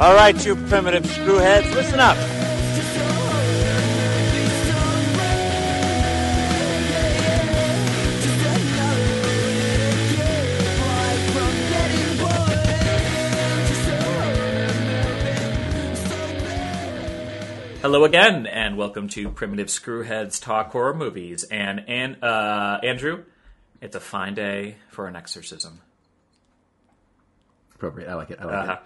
All 0.00 0.14
right, 0.14 0.46
you 0.46 0.54
primitive 0.54 1.02
screwheads, 1.04 1.74
listen 1.74 1.98
up. 1.98 2.16
Hello 17.80 18.04
again, 18.04 18.46
and 18.46 18.76
welcome 18.76 19.08
to 19.10 19.30
Primitive 19.30 19.68
Screwheads 19.68 20.42
Talk 20.42 20.72
Horror 20.72 20.94
Movies. 20.94 21.44
And, 21.44 21.84
and 21.88 22.22
uh, 22.24 22.80
Andrew, 22.82 23.22
it's 23.80 23.94
a 23.94 24.00
fine 24.00 24.34
day 24.34 24.76
for 24.90 25.06
an 25.06 25.14
exorcism. 25.14 25.80
Appropriate. 27.76 28.08
I 28.10 28.14
like 28.14 28.30
it. 28.32 28.40
I 28.40 28.44
like 28.44 28.54
Uh-huh. 28.54 28.72
it. 28.72 28.78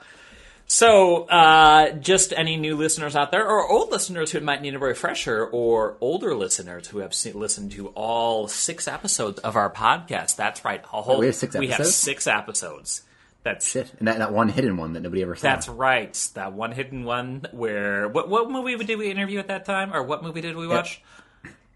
So, 0.73 1.25
uh, 1.25 1.91
just 1.91 2.33
any 2.35 2.57
new 2.57 2.77
listeners 2.77 3.15
out 3.15 3.31
there, 3.31 3.47
or 3.47 3.69
old 3.71 3.91
listeners 3.91 4.33
who 4.33 4.41
might 4.41 4.63
need 4.63 4.75
a 4.75 4.79
refresher, 4.79 5.45
or 5.45 5.99
older 6.01 6.35
listeners 6.35 6.89
who 6.89 7.01
have 7.01 7.13
se- 7.13 7.33
listened 7.33 7.73
to 7.73 7.89
all 7.89 8.49
six 8.49 8.89
episodes 8.89 9.39
of 9.41 9.55
our 9.55 9.71
podcast. 9.71 10.37
That's 10.37 10.65
right. 10.65 10.83
A 10.91 11.03
whole, 11.03 11.19
we 11.19 11.27
have 11.27 11.35
six 11.35 11.55
We 11.55 11.67
have 11.67 11.81
episodes? 11.81 11.97
six 11.97 12.27
episodes. 12.27 13.03
That's 13.43 13.69
Shit. 13.71 13.93
And 13.99 14.09
that, 14.09 14.17
that 14.17 14.33
one 14.33 14.49
hidden 14.49 14.79
one 14.79 14.95
that 14.95 15.01
nobody 15.01 15.21
ever 15.21 15.37
saw. 15.37 15.43
That's 15.43 15.69
right. 15.69 16.15
That 16.37 16.55
one 16.55 16.73
hidden 16.73 17.05
one 17.05 17.47
where 17.53 18.09
what 18.09 18.31
what 18.31 18.51
movie 18.51 18.83
did 18.83 18.99
we 18.99 19.11
interview 19.11 19.41
at 19.41 19.49
that 19.49 19.67
time, 19.67 19.93
or 19.93 20.03
what 20.03 20.23
movie 20.23 20.41
did 20.41 20.57
we 20.57 20.67
watch? 20.67 21.03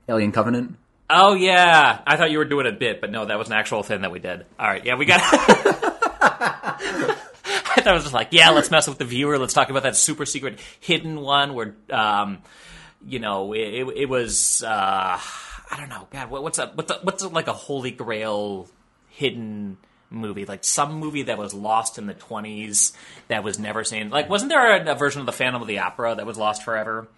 Alien 0.08 0.32
Covenant. 0.32 0.78
Oh 1.10 1.34
yeah, 1.34 2.00
I 2.06 2.16
thought 2.16 2.30
you 2.30 2.38
were 2.38 2.46
doing 2.46 2.66
a 2.66 2.72
bit, 2.72 3.02
but 3.02 3.10
no, 3.10 3.26
that 3.26 3.38
was 3.38 3.48
an 3.48 3.56
actual 3.56 3.82
thing 3.82 4.00
that 4.00 4.10
we 4.10 4.20
did. 4.20 4.46
All 4.58 4.66
right, 4.66 4.82
yeah, 4.86 4.94
we 4.94 5.04
got. 5.04 5.20
I 7.86 7.92
was 7.92 8.04
just 8.04 8.14
like, 8.14 8.28
yeah, 8.30 8.50
let's 8.50 8.70
mess 8.70 8.88
with 8.88 8.98
the 8.98 9.04
viewer. 9.04 9.38
Let's 9.38 9.54
talk 9.54 9.70
about 9.70 9.82
that 9.82 9.96
super 9.96 10.24
secret 10.24 10.58
hidden 10.80 11.20
one 11.20 11.54
where, 11.54 11.74
um, 11.90 12.38
you 13.06 13.18
know, 13.18 13.52
it, 13.52 13.58
it, 13.58 13.96
it 13.96 14.08
was. 14.08 14.62
Uh, 14.62 15.18
I 15.68 15.76
don't 15.78 15.88
know, 15.88 16.06
God, 16.10 16.30
what, 16.30 16.42
what's 16.42 16.58
a 16.58 16.68
what's 16.74 16.90
a, 16.90 16.98
what's 17.02 17.22
a, 17.22 17.28
like 17.28 17.48
a 17.48 17.52
holy 17.52 17.90
grail 17.90 18.68
hidden 19.08 19.78
movie, 20.10 20.44
like 20.44 20.64
some 20.64 20.94
movie 20.94 21.22
that 21.22 21.38
was 21.38 21.54
lost 21.54 21.98
in 21.98 22.06
the 22.06 22.14
twenties 22.14 22.92
that 23.28 23.42
was 23.42 23.58
never 23.58 23.82
seen. 23.82 24.10
Like, 24.10 24.30
wasn't 24.30 24.50
there 24.50 24.76
a, 24.76 24.92
a 24.92 24.94
version 24.94 25.20
of 25.20 25.26
the 25.26 25.32
Phantom 25.32 25.60
of 25.60 25.68
the 25.68 25.80
Opera 25.80 26.14
that 26.14 26.26
was 26.26 26.38
lost 26.38 26.62
forever? 26.62 27.08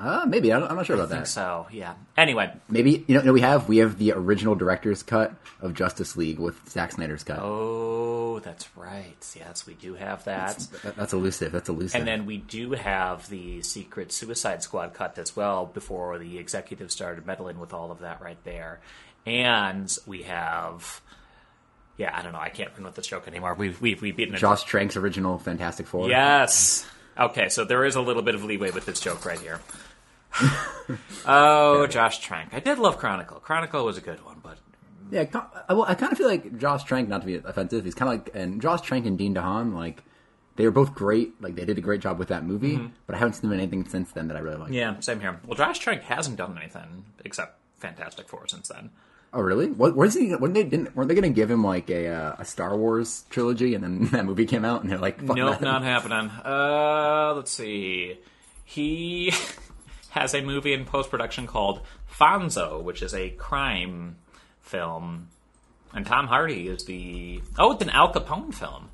Uh, 0.00 0.24
maybe. 0.26 0.52
I 0.52 0.60
don't, 0.60 0.70
I'm 0.70 0.76
not 0.76 0.86
sure 0.86 0.94
about 0.94 1.06
I 1.06 1.10
think 1.10 1.24
that. 1.24 1.30
so. 1.30 1.66
Yeah. 1.72 1.94
Anyway, 2.16 2.52
Maybe 2.68 3.04
you 3.08 3.14
know, 3.14 3.20
you 3.20 3.26
know 3.26 3.32
we 3.32 3.40
have 3.40 3.68
we 3.68 3.78
have 3.78 3.98
the 3.98 4.12
original 4.12 4.54
director's 4.54 5.02
cut 5.02 5.34
of 5.60 5.74
Justice 5.74 6.16
League 6.16 6.38
with 6.38 6.56
Zack 6.68 6.92
Snyder's 6.92 7.24
cut. 7.24 7.40
Oh, 7.42 8.38
that's 8.38 8.68
right. 8.76 9.16
Yes, 9.36 9.66
we 9.66 9.74
do 9.74 9.94
have 9.94 10.24
that. 10.24 10.58
That- 10.84 10.96
that's 10.96 11.12
elusive. 11.12 11.50
That's 11.50 11.68
elusive. 11.68 11.98
And 11.98 12.06
then 12.06 12.26
we 12.26 12.36
do 12.36 12.72
have 12.72 13.28
the 13.28 13.60
secret 13.62 14.12
Suicide 14.12 14.62
Squad 14.62 14.94
cut 14.94 15.18
as 15.18 15.34
well 15.34 15.66
before 15.66 16.18
the 16.18 16.38
executives 16.38 16.94
started 16.94 17.26
meddling 17.26 17.58
with 17.58 17.72
all 17.72 17.90
of 17.90 17.98
that 18.00 18.20
right 18.22 18.38
there. 18.44 18.78
And 19.26 19.94
we 20.06 20.22
have, 20.22 21.00
yeah, 21.96 22.16
I 22.16 22.22
don't 22.22 22.32
know. 22.32 22.38
I 22.38 22.50
can't 22.50 22.70
run 22.74 22.84
with 22.84 22.94
this 22.94 23.08
joke 23.08 23.26
anymore. 23.26 23.54
We've 23.54 23.80
we've, 23.80 24.00
we've 24.00 24.16
beaten 24.16 24.34
it. 24.36 24.38
Josh 24.38 24.64
Trank's 24.64 24.96
original 24.96 25.38
Fantastic 25.38 25.88
Four. 25.88 26.08
Yes. 26.08 26.86
Okay, 27.18 27.48
so 27.48 27.64
there 27.64 27.84
is 27.84 27.96
a 27.96 28.00
little 28.00 28.22
bit 28.22 28.36
of 28.36 28.44
leeway 28.44 28.70
with 28.70 28.86
this 28.86 29.00
joke 29.00 29.26
right 29.26 29.40
here. 29.40 29.60
oh, 31.26 31.86
Josh 31.86 32.18
Trank. 32.20 32.52
I 32.52 32.60
did 32.60 32.78
love 32.78 32.98
Chronicle. 32.98 33.40
Chronicle 33.40 33.84
was 33.84 33.98
a 33.98 34.00
good 34.00 34.24
one, 34.24 34.36
but 34.42 34.58
Yeah. 35.10 35.24
I- 35.68 35.74
Well, 35.74 35.84
I 35.88 35.94
kind 35.94 36.12
of 36.12 36.18
feel 36.18 36.28
like 36.28 36.58
Josh 36.58 36.84
Trank, 36.84 37.08
not 37.08 37.20
to 37.22 37.26
be 37.26 37.36
offensive, 37.36 37.84
he's 37.84 37.94
kind 37.94 38.12
of 38.12 38.26
like 38.26 38.34
and 38.34 38.60
Josh 38.60 38.80
Trank 38.82 39.06
and 39.06 39.18
Dane 39.18 39.34
DeHaan, 39.34 39.74
like 39.74 40.02
they 40.56 40.64
were 40.64 40.70
both 40.70 40.94
great. 40.94 41.40
Like 41.40 41.54
they 41.54 41.64
did 41.64 41.78
a 41.78 41.80
great 41.80 42.00
job 42.00 42.18
with 42.18 42.28
that 42.28 42.44
movie, 42.44 42.80
but 43.06 43.14
I 43.14 43.18
haven't 43.18 43.34
seen 43.34 43.50
them 43.50 43.58
in 43.58 43.60
anything 43.60 43.88
since 43.88 44.12
then 44.12 44.28
that 44.28 44.36
I 44.36 44.40
really 44.40 44.56
like. 44.56 44.66
Mm-hmm. 44.66 44.74
yeah, 44.74 45.00
same 45.00 45.20
here. 45.20 45.38
Well, 45.46 45.56
Josh 45.56 45.78
Trank 45.78 46.02
hasn't 46.02 46.36
done 46.36 46.56
anything 46.58 47.04
except 47.24 47.58
Fantastic 47.78 48.28
Four 48.28 48.46
since 48.48 48.68
then. 48.68 48.90
Oh, 49.32 49.40
really? 49.42 49.66
What? 49.70 49.94
Where's 49.94 50.14
he? 50.14 50.30
When 50.34 50.54
they 50.54 50.64
didn't? 50.64 50.96
Weren't 50.96 51.08
they 51.08 51.14
going 51.14 51.30
to 51.30 51.36
give 51.36 51.50
him 51.50 51.62
like 51.62 51.90
a 51.90 52.08
uh, 52.08 52.36
a 52.38 52.44
Star 52.46 52.74
Wars 52.76 53.24
trilogy, 53.28 53.74
and 53.74 53.84
then 53.84 54.04
that 54.12 54.24
movie 54.24 54.46
came 54.46 54.64
out, 54.64 54.80
and 54.82 54.90
they're 54.90 54.98
like, 54.98 55.20
Fuck 55.22 55.36
Nope, 55.36 55.58
that. 55.58 55.60
not 55.60 55.82
happening. 55.82 56.30
Uh, 56.44 57.34
let's 57.36 57.50
see. 57.52 58.18
He 58.64 59.32
has 60.10 60.34
a 60.34 60.40
movie 60.40 60.72
in 60.72 60.84
post 60.84 61.10
production 61.10 61.46
called 61.46 61.80
Fonzo, 62.10 62.82
which 62.82 63.02
is 63.02 63.14
a 63.14 63.30
crime 63.30 64.16
film, 64.60 65.28
and 65.94 66.06
Tom 66.06 66.26
Hardy 66.26 66.68
is 66.68 66.84
the 66.84 67.40
oh, 67.58 67.72
it's 67.72 67.82
an 67.82 67.90
Al 67.90 68.12
Capone 68.12 68.54
film. 68.54 68.90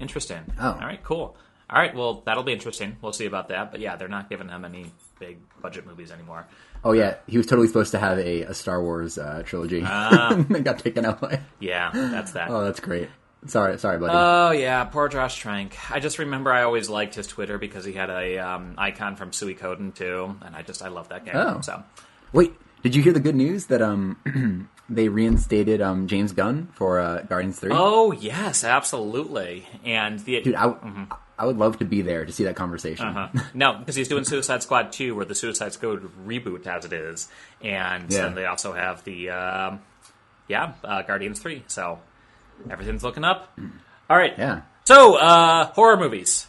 Interesting. 0.00 0.44
Oh. 0.60 0.72
all 0.72 0.86
right, 0.86 1.02
cool. 1.02 1.36
All 1.70 1.78
right, 1.78 1.94
well, 1.94 2.22
that'll 2.24 2.44
be 2.44 2.52
interesting. 2.52 2.96
We'll 3.02 3.12
see 3.12 3.26
about 3.26 3.48
that. 3.48 3.70
But 3.70 3.80
yeah, 3.80 3.96
they're 3.96 4.08
not 4.08 4.30
giving 4.30 4.48
him 4.48 4.64
any 4.64 4.90
big 5.18 5.38
budget 5.60 5.86
movies 5.86 6.10
anymore. 6.10 6.46
Oh 6.84 6.92
yeah, 6.92 7.16
he 7.26 7.36
was 7.36 7.46
totally 7.46 7.66
supposed 7.66 7.90
to 7.90 7.98
have 7.98 8.18
a, 8.18 8.42
a 8.42 8.54
Star 8.54 8.82
Wars 8.82 9.18
uh, 9.18 9.42
trilogy. 9.44 9.82
Ah. 9.84 10.38
it 10.50 10.64
got 10.64 10.78
taken 10.78 11.04
away. 11.04 11.40
Yeah, 11.60 11.90
that's 11.92 12.32
that. 12.32 12.50
Oh, 12.50 12.64
that's 12.64 12.80
great. 12.80 13.08
Sorry, 13.46 13.78
sorry, 13.78 13.98
buddy. 13.98 14.12
Oh 14.14 14.50
yeah, 14.50 14.84
poor 14.84 15.08
Josh 15.08 15.36
Trank. 15.36 15.76
I 15.90 16.00
just 16.00 16.18
remember 16.18 16.52
I 16.52 16.62
always 16.64 16.88
liked 16.90 17.14
his 17.14 17.26
Twitter 17.26 17.56
because 17.56 17.84
he 17.84 17.92
had 17.92 18.10
a 18.10 18.38
um, 18.38 18.74
icon 18.76 19.14
from 19.16 19.30
Suikoden 19.30 19.98
II, 20.00 20.36
and 20.44 20.56
I 20.56 20.62
just 20.62 20.82
I 20.82 20.88
love 20.88 21.08
that 21.10 21.24
game. 21.24 21.36
Oh. 21.36 21.60
So 21.60 21.82
Wait, 22.32 22.52
did 22.82 22.94
you 22.96 23.02
hear 23.02 23.12
the 23.12 23.20
good 23.20 23.36
news 23.36 23.66
that 23.66 23.80
um 23.80 24.68
they 24.88 25.08
reinstated 25.08 25.80
um 25.80 26.08
James 26.08 26.32
Gunn 26.32 26.68
for 26.74 26.98
uh, 26.98 27.22
Guardians 27.22 27.60
Three? 27.60 27.70
Oh 27.72 28.10
yes, 28.12 28.64
absolutely. 28.64 29.66
And 29.84 30.18
the 30.20 30.40
Dude, 30.42 30.54
I, 30.56 30.66
Mm-hmm. 30.66 31.04
I 31.40 31.46
would 31.46 31.56
love 31.56 31.78
to 31.78 31.84
be 31.84 32.02
there 32.02 32.24
to 32.24 32.32
see 32.32 32.42
that 32.44 32.56
conversation. 32.56 33.06
Uh-huh. 33.06 33.28
no, 33.54 33.74
because 33.74 33.94
he's 33.94 34.08
doing 34.08 34.24
Suicide 34.24 34.64
Squad 34.64 34.90
two, 34.90 35.14
where 35.14 35.24
the 35.24 35.36
Suicide 35.36 35.72
Squad 35.72 36.02
reboot 36.26 36.66
as 36.66 36.84
it 36.84 36.92
is, 36.92 37.28
and 37.62 38.10
Yeah. 38.12 38.22
then 38.22 38.34
they 38.34 38.46
also 38.46 38.72
have 38.72 39.04
the 39.04 39.30
um, 39.30 39.80
yeah 40.48 40.72
uh, 40.82 41.02
Guardians 41.02 41.38
three. 41.38 41.62
So 41.68 42.00
everything's 42.70 43.02
looking 43.04 43.24
up. 43.24 43.56
All 44.10 44.16
right. 44.16 44.34
Yeah. 44.38 44.62
So 44.84 45.16
uh, 45.16 45.66
horror 45.72 45.96
movies. 45.96 46.46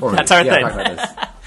Or- 0.00 0.12
That's 0.16 0.30
our 0.30 0.44
yeah, 0.44 0.52
thing. 0.54 0.62
talk 0.62 0.72
about 0.72 0.96
this. 0.96 1.28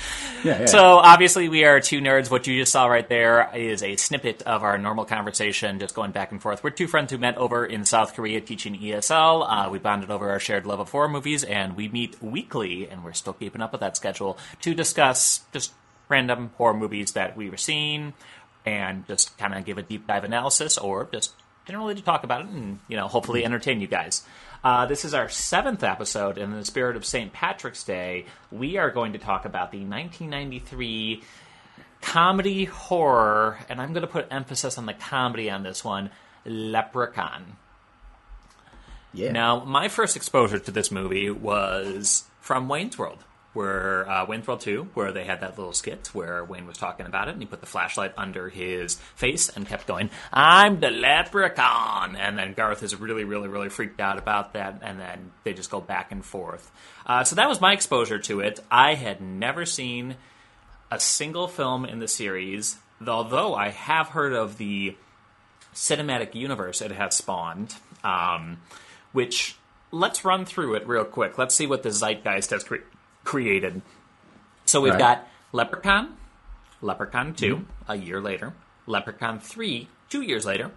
Yeah, 0.43 0.59
yeah. 0.59 0.65
So 0.67 0.79
obviously 0.79 1.49
we 1.49 1.63
are 1.65 1.79
two 1.79 2.01
nerds. 2.01 2.29
What 2.29 2.45
you 2.45 2.59
just 2.61 2.71
saw 2.71 2.85
right 2.85 3.09
there 3.09 3.49
is 3.55 3.81
a 3.81 3.95
snippet 3.95 4.43
of 4.43 4.61
our 4.61 4.77
normal 4.77 5.03
conversation, 5.05 5.79
just 5.79 5.95
going 5.95 6.11
back 6.11 6.31
and 6.31 6.39
forth. 6.39 6.63
We're 6.63 6.69
two 6.69 6.85
friends 6.85 7.11
who 7.11 7.17
met 7.17 7.35
over 7.37 7.65
in 7.65 7.83
South 7.83 8.13
Korea 8.13 8.41
teaching 8.41 8.77
ESL. 8.79 9.43
Uh, 9.49 9.69
we 9.71 9.79
bonded 9.79 10.11
over 10.11 10.29
our 10.29 10.39
shared 10.39 10.67
love 10.67 10.79
of 10.79 10.91
horror 10.91 11.09
movies, 11.09 11.43
and 11.43 11.75
we 11.75 11.87
meet 11.89 12.21
weekly, 12.21 12.87
and 12.87 13.03
we're 13.03 13.13
still 13.13 13.33
keeping 13.33 13.59
up 13.59 13.71
with 13.71 13.81
that 13.81 13.97
schedule 13.97 14.37
to 14.61 14.75
discuss 14.75 15.41
just 15.51 15.73
random 16.09 16.51
horror 16.57 16.75
movies 16.75 17.13
that 17.13 17.35
we 17.35 17.49
were 17.49 17.57
seeing, 17.57 18.13
and 18.67 19.07
just 19.07 19.35
kind 19.39 19.55
of 19.55 19.65
give 19.65 19.79
a 19.79 19.81
deep 19.81 20.05
dive 20.05 20.23
analysis, 20.25 20.77
or 20.77 21.09
just 21.11 21.33
generally 21.65 21.95
to 21.95 22.01
talk 22.01 22.23
about 22.23 22.41
it, 22.41 22.47
and 22.47 22.79
you 22.87 22.95
know, 22.97 23.07
hopefully 23.07 23.43
entertain 23.45 23.81
you 23.81 23.87
guys. 23.87 24.23
Uh, 24.63 24.85
this 24.85 25.05
is 25.05 25.13
our 25.13 25.29
seventh 25.29 25.83
episode, 25.83 26.37
and 26.37 26.53
in 26.53 26.59
the 26.59 26.65
spirit 26.65 26.95
of 26.95 27.05
St. 27.05 27.31
Patrick's 27.31 27.83
Day, 27.83 28.25
we 28.51 28.77
are 28.77 28.89
going 28.89 29.13
to 29.13 29.19
talk 29.19 29.45
about 29.45 29.71
the 29.71 29.79
1993 29.79 31.21
comedy 32.01 32.65
horror, 32.65 33.59
and 33.69 33.81
I'm 33.81 33.93
going 33.93 34.01
to 34.01 34.07
put 34.07 34.27
emphasis 34.31 34.77
on 34.77 34.85
the 34.85 34.93
comedy 34.93 35.49
on 35.49 35.63
this 35.63 35.83
one, 35.83 36.09
Leprechaun. 36.45 37.57
yeah. 39.13 39.31
Now, 39.31 39.63
my 39.63 39.87
first 39.87 40.15
exposure 40.15 40.59
to 40.59 40.71
this 40.71 40.91
movie 40.91 41.29
was 41.29 42.23
from 42.41 42.67
Wayne's 42.67 42.97
World, 42.97 43.23
where 43.55 44.07
uh, 44.09 44.25
World 44.25 44.59
2, 44.59 44.89
where 44.93 45.11
they 45.11 45.23
had 45.23 45.41
that 45.41 45.57
little 45.57 45.73
skit 45.73 46.09
where 46.13 46.43
Wayne 46.43 46.67
was 46.67 46.77
talking 46.77 47.05
about 47.05 47.29
it, 47.29 47.31
and 47.31 47.41
he 47.41 47.47
put 47.47 47.61
the 47.61 47.65
flashlight 47.65 48.13
under 48.17 48.49
his 48.49 48.95
face 49.15 49.49
and 49.49 49.67
kept 49.67 49.87
going, 49.87 50.09
"I'm 50.31 50.79
the 50.79 50.91
leprechaun," 50.91 52.15
and 52.15 52.37
then 52.37 52.53
Garth 52.53 52.83
is 52.83 52.99
really, 52.99 53.23
really, 53.23 53.47
really 53.47 53.69
freaked 53.69 54.01
out 54.01 54.17
about 54.17 54.53
that, 54.53 54.81
and 54.83 54.99
then 54.99 55.31
they 55.43 55.53
just 55.53 55.71
go 55.71 55.81
back 55.81 56.11
and 56.11 56.23
forth. 56.23 56.71
Uh, 57.05 57.23
so 57.23 57.35
that 57.35 57.47
was 57.47 57.61
my 57.61 57.73
exposure 57.73 58.19
to 58.19 58.41
it. 58.41 58.59
I 58.69 58.95
had 58.95 59.21
never 59.21 59.65
seen 59.65 60.17
a 60.91 60.99
single 60.99 61.47
film 61.47 61.85
in 61.85 61.99
the 61.99 62.07
series, 62.07 62.77
although 63.05 63.55
I 63.55 63.69
have 63.69 64.09
heard 64.09 64.33
of 64.33 64.57
the 64.57 64.95
cinematic 65.73 66.35
universe 66.35 66.81
it 66.81 66.91
has 66.91 67.15
spawned, 67.15 67.75
um, 68.03 68.57
which 69.11 69.55
let's 69.91 70.25
run 70.25 70.45
through 70.45 70.75
it 70.75 70.87
real 70.87 71.05
quick. 71.05 71.37
Let's 71.37 71.55
see 71.55 71.67
what 71.67 71.83
the 71.83 71.91
zeitgeist 71.91 72.51
has 72.51 72.63
cre- 72.63 72.77
created. 73.25 73.81
So 74.65 74.79
we've 74.81 74.93
Right. 74.93 74.99
got 74.99 75.27
Leprechaun, 75.51 76.15
Leprechaun 76.81 77.33
2, 77.33 77.65
a 77.87 77.95
year 77.97 78.21
later, 78.21 78.53
Leprechaun 78.87 79.39
3, 79.39 79.89
two 80.09 80.21
years 80.21 80.45
later. 80.45 80.71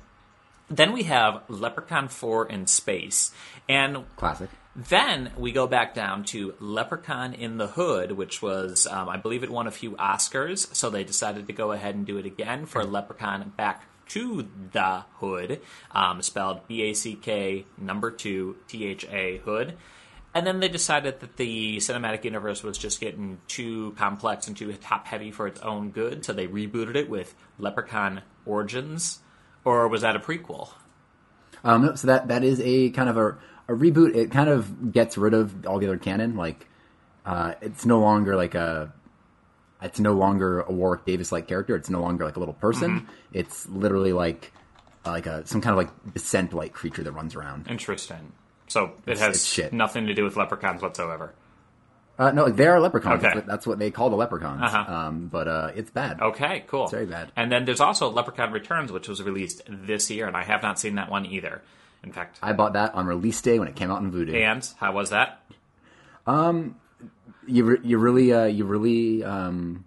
Then 0.71 0.93
we 0.93 1.05
have 1.05 1.43
Leprechaun 1.49 2.09
4 2.09 2.47
in 2.47 2.67
space. 2.67 3.33
And 3.69 4.05
Classic. 4.17 4.51
then 4.77 5.33
we 5.37 5.51
go 5.53 5.67
back 5.67 5.95
down 5.95 6.25
to 6.25 6.55
Leprechaun 6.61 7.33
in 7.33 7.57
the 7.57 7.69
Hood, 7.69 8.13
which 8.13 8.43
was, 8.43 8.87
um, 8.87 9.09
I 9.09 9.17
believe, 9.17 9.43
it 9.43 9.51
won 9.51 9.67
a 9.67 9.71
few 9.71 9.93
Oscars. 9.93 10.75
So 10.75 10.91
they 10.91 11.05
decided 11.05 11.47
to 11.47 11.53
go 11.55 11.73
ahead 11.73 11.95
and 11.95 12.05
do 12.07 12.19
it 12.19 12.27
again 12.27 12.67
for 12.67 12.85
Leprechaun 12.85 13.53
Back 13.57 13.85
to 14.09 14.47
the 14.73 15.05
Hood, 15.21 15.61
um, 15.93 16.21
spelled 16.23 16.67
B 16.69 16.83
A 16.83 16.95
C 16.95 17.15
K 17.15 17.65
number 17.79 18.11
two 18.11 18.57
T 18.69 18.85
H 18.87 19.07
A 19.11 19.39
Hood. 19.39 19.77
And 20.35 20.47
then 20.47 20.61
they 20.61 20.69
decided 20.69 21.21
that 21.21 21.37
the 21.37 21.79
cinematic 21.79 22.25
universe 22.25 22.63
was 22.63 22.77
just 22.77 23.01
getting 23.01 23.41
too 23.49 23.95
complex 23.97 24.47
and 24.47 24.57
too 24.57 24.73
top 24.75 25.07
heavy 25.07 25.31
for 25.31 25.47
its 25.47 25.61
own 25.61 25.91
good, 25.91 26.25
so 26.25 26.33
they 26.33 26.47
rebooted 26.47 26.97
it 26.97 27.09
with 27.09 27.35
Leprechaun 27.59 28.23
Origins. 28.45 29.21
Or 29.65 29.89
was 29.89 30.03
that 30.03 30.17
a 30.17 30.21
prequel? 30.21 30.71
Um, 31.65 31.87
no, 31.87 31.95
so 31.95 32.07
that 32.07 32.29
that 32.29 32.45
is 32.45 32.61
a 32.61 32.91
kind 32.91 33.09
of 33.09 33.17
a, 33.17 33.29
a 33.69 33.73
reboot. 33.73 34.15
It 34.15 34.31
kind 34.31 34.49
of 34.49 34.93
gets 34.93 35.19
rid 35.19 35.35
of 35.35 35.67
all 35.67 35.79
the 35.79 35.87
other 35.87 35.99
canon. 35.99 36.37
Like 36.37 36.67
uh, 37.27 37.55
it's 37.61 37.85
no 37.85 38.01
longer 38.01 38.37
like 38.37 38.55
a 38.55 38.93
it's 39.83 40.01
no 40.01 40.13
longer 40.13 40.61
a 40.61 40.73
Warwick 40.73 41.05
Davis 41.05 41.33
like 41.33 41.49
character. 41.49 41.77
It's 41.77 41.91
no 41.91 42.01
longer 42.01 42.25
like 42.25 42.37
a 42.37 42.39
little 42.39 42.55
person. 42.55 43.01
Mm-hmm. 43.01 43.13
It's 43.33 43.69
literally 43.69 44.13
like 44.13 44.53
like 45.05 45.27
a 45.27 45.47
some 45.47 45.61
kind 45.61 45.73
of 45.73 45.79
like 45.79 46.15
descent 46.15 46.53
like 46.53 46.73
creature 46.73 47.03
that 47.03 47.13
runs 47.13 47.35
around. 47.35 47.69
Interesting. 47.69 48.33
So 48.69 48.93
it 49.07 49.13
It's- 49.13 49.19
has 49.21 49.59
it's 49.59 49.73
nothing 49.73 50.07
to 50.07 50.15
do 50.15 50.25
with 50.25 50.37
leprechauns 50.37 50.83
whatsoever. 50.83 51.33
Uh, 52.19 52.33
no, 52.33 52.49
they 52.49 52.67
are 52.67 52.81
leprechauns. 52.81 53.23
Okay. 53.23 53.27
That's, 53.29 53.35
what, 53.37 53.47
that's 53.47 53.67
what 53.67 53.79
they 53.79 53.91
call 53.93 54.11
the 54.11 54.17
leprechauns. 54.17 54.61
Uh-huh. 54.63 54.93
Um, 54.93 55.29
but 55.29 55.47
uh, 55.47 55.71
it's 55.77 55.91
bad. 55.91 56.21
Okay, 56.21 56.65
cool. 56.67 56.83
It's 56.85 56.91
very 56.93 57.07
bad. 57.07 57.31
And 57.37 57.51
then 57.53 57.65
there's 57.65 57.79
also 57.81 58.11
Leprechaun 58.11 58.51
Returns, 58.51 58.91
which 58.91 59.07
was 59.09 59.23
released 59.23 59.63
this 59.69 60.11
year, 60.11 60.27
and 60.27 60.37
I 60.37 60.43
have 60.43 60.61
not 60.61 60.81
seen 60.81 60.97
that 60.97 61.11
one 61.13 61.25
either. 61.27 61.63
In 62.03 62.11
fact, 62.13 62.39
I 62.43 62.53
bought 62.55 62.73
that 62.73 62.95
on 62.95 63.07
release 63.07 63.41
day 63.41 63.61
when 63.61 63.69
it 63.69 63.77
came 63.77 63.91
out 63.93 64.03
in 64.03 64.11
Vudu. 64.11 64.35
and 64.35 64.69
how 64.79 64.93
was 64.93 65.11
that? 65.11 65.43
Um, 66.27 66.75
you 67.47 67.65
re- 67.65 67.81
you 67.85 67.99
really 67.99 68.33
uh, 68.33 68.45
you 68.47 68.65
really 68.65 69.23
um, 69.25 69.85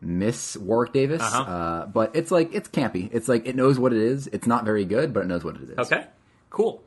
miss 0.00 0.56
Warwick 0.56 0.92
Davis, 0.92 1.22
Uh-huh. 1.22 1.42
uh, 1.50 1.86
but 1.86 2.14
it's 2.14 2.30
like 2.30 2.54
it's 2.54 2.68
campy. 2.68 3.08
It's 3.12 3.28
like 3.28 3.46
it 3.46 3.56
knows 3.56 3.78
what 3.78 3.92
it 3.92 4.00
is. 4.02 4.26
It's 4.28 4.46
not 4.46 4.64
very 4.64 4.84
good, 4.84 5.12
but 5.14 5.20
it 5.24 5.26
knows 5.26 5.44
what 5.44 5.56
it 5.56 5.62
is. 5.70 5.78
Okay, 5.78 6.06
cool. 6.50 6.82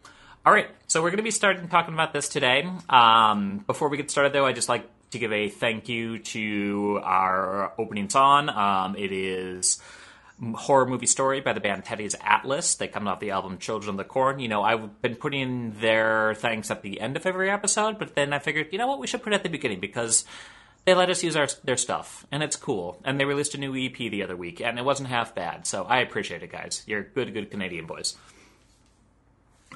All 0.45 0.53
right, 0.53 0.69
so 0.85 1.01
we're 1.01 1.09
going 1.09 1.17
to 1.17 1.23
be 1.23 1.31
starting 1.31 1.67
talking 1.69 1.95
about 1.95 2.13
this 2.13 2.29
today. 2.29 2.69
Um, 2.87 3.63
before 3.65 3.89
we 3.89 3.97
get 3.97 4.11
started, 4.11 4.31
though, 4.31 4.45
I'd 4.45 4.53
just 4.53 4.69
like 4.69 4.87
to 5.09 5.17
give 5.17 5.33
a 5.33 5.49
thank 5.49 5.89
you 5.89 6.19
to 6.19 6.99
our 7.03 7.73
opening 7.79 8.11
song. 8.11 8.49
Um, 8.49 8.95
it 8.95 9.11
is 9.11 9.81
horror 10.53 10.85
movie 10.85 11.07
story 11.07 11.41
by 11.41 11.53
the 11.53 11.61
band 11.61 11.83
Teddy's 11.83 12.15
Atlas. 12.21 12.75
They 12.75 12.87
come 12.87 13.07
off 13.07 13.19
the 13.19 13.31
album 13.31 13.57
Children 13.57 13.95
of 13.95 13.97
the 13.97 14.03
Corn. 14.03 14.37
You 14.37 14.47
know, 14.47 14.61
I've 14.61 15.01
been 15.01 15.15
putting 15.15 15.71
their 15.79 16.35
thanks 16.35 16.69
at 16.69 16.83
the 16.83 17.01
end 17.01 17.17
of 17.17 17.25
every 17.25 17.49
episode, 17.49 17.97
but 17.97 18.13
then 18.13 18.31
I 18.31 18.37
figured, 18.37 18.67
you 18.71 18.77
know 18.77 18.85
what, 18.85 18.99
we 18.99 19.07
should 19.07 19.23
put 19.23 19.33
it 19.33 19.37
at 19.37 19.43
the 19.43 19.49
beginning 19.49 19.79
because 19.79 20.25
they 20.85 20.93
let 20.93 21.09
us 21.09 21.23
use 21.23 21.35
our 21.35 21.47
their 21.63 21.75
stuff, 21.75 22.27
and 22.31 22.43
it's 22.43 22.55
cool. 22.55 23.01
And 23.03 23.19
they 23.19 23.25
released 23.25 23.55
a 23.55 23.57
new 23.57 23.75
EP 23.75 23.97
the 23.97 24.21
other 24.21 24.35
week, 24.35 24.61
and 24.61 24.77
it 24.77 24.85
wasn't 24.85 25.09
half 25.09 25.33
bad. 25.33 25.65
So 25.65 25.85
I 25.85 26.01
appreciate 26.01 26.43
it, 26.43 26.51
guys. 26.51 26.83
You're 26.85 27.01
good, 27.01 27.33
good 27.33 27.49
Canadian 27.49 27.87
boys. 27.87 28.15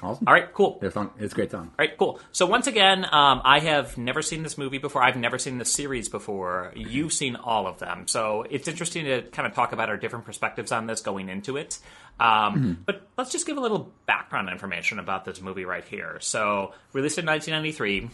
Awesome. 0.02 0.24
All 0.26 0.32
right, 0.34 0.52
cool. 0.52 0.78
Their 0.80 0.90
song, 0.90 1.10
it's 1.18 1.32
a 1.32 1.36
great 1.36 1.50
song. 1.50 1.66
All 1.66 1.74
right, 1.86 1.96
cool. 1.96 2.20
So 2.32 2.46
once 2.46 2.66
again, 2.66 3.04
um, 3.04 3.42
I 3.44 3.60
have 3.60 3.98
never 3.98 4.22
seen 4.22 4.42
this 4.42 4.56
movie 4.56 4.78
before. 4.78 5.02
I've 5.02 5.16
never 5.16 5.38
seen 5.38 5.58
this 5.58 5.72
series 5.72 6.08
before. 6.08 6.72
You've 6.74 7.12
seen 7.12 7.36
all 7.36 7.66
of 7.66 7.78
them, 7.78 8.08
so 8.08 8.44
it's 8.48 8.66
interesting 8.68 9.04
to 9.04 9.22
kind 9.22 9.46
of 9.46 9.54
talk 9.54 9.72
about 9.72 9.88
our 9.88 9.96
different 9.96 10.24
perspectives 10.24 10.72
on 10.72 10.86
this 10.86 11.00
going 11.00 11.28
into 11.28 11.56
it. 11.56 11.78
Um, 12.18 12.82
But 12.86 13.08
let's 13.16 13.32
just 13.32 13.46
give 13.46 13.56
a 13.56 13.60
little 13.60 13.92
background 14.06 14.48
information 14.50 14.98
about 14.98 15.24
this 15.24 15.40
movie 15.40 15.64
right 15.64 15.84
here. 15.84 16.18
So 16.20 16.72
released 16.92 17.18
in 17.18 17.26
1993, 17.26 18.10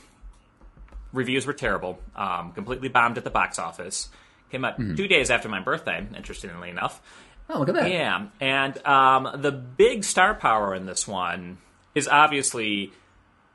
reviews 1.12 1.46
were 1.46 1.52
terrible, 1.52 1.98
um, 2.14 2.52
completely 2.52 2.88
bombed 2.88 3.18
at 3.18 3.24
the 3.24 3.30
box 3.30 3.58
office. 3.58 4.08
Came 4.50 4.64
out 4.64 4.76
two 4.78 5.08
days 5.08 5.30
after 5.30 5.48
my 5.48 5.60
birthday, 5.60 6.06
interestingly 6.16 6.70
enough. 6.70 7.00
Oh, 7.48 7.58
look 7.58 7.68
at 7.68 7.74
that. 7.74 7.90
Yeah, 7.90 8.26
and 8.40 8.86
um, 8.86 9.28
the 9.40 9.50
big 9.52 10.04
star 10.04 10.34
power 10.34 10.74
in 10.74 10.86
this 10.86 11.06
one 11.06 11.58
is 11.96 12.06
obviously 12.06 12.93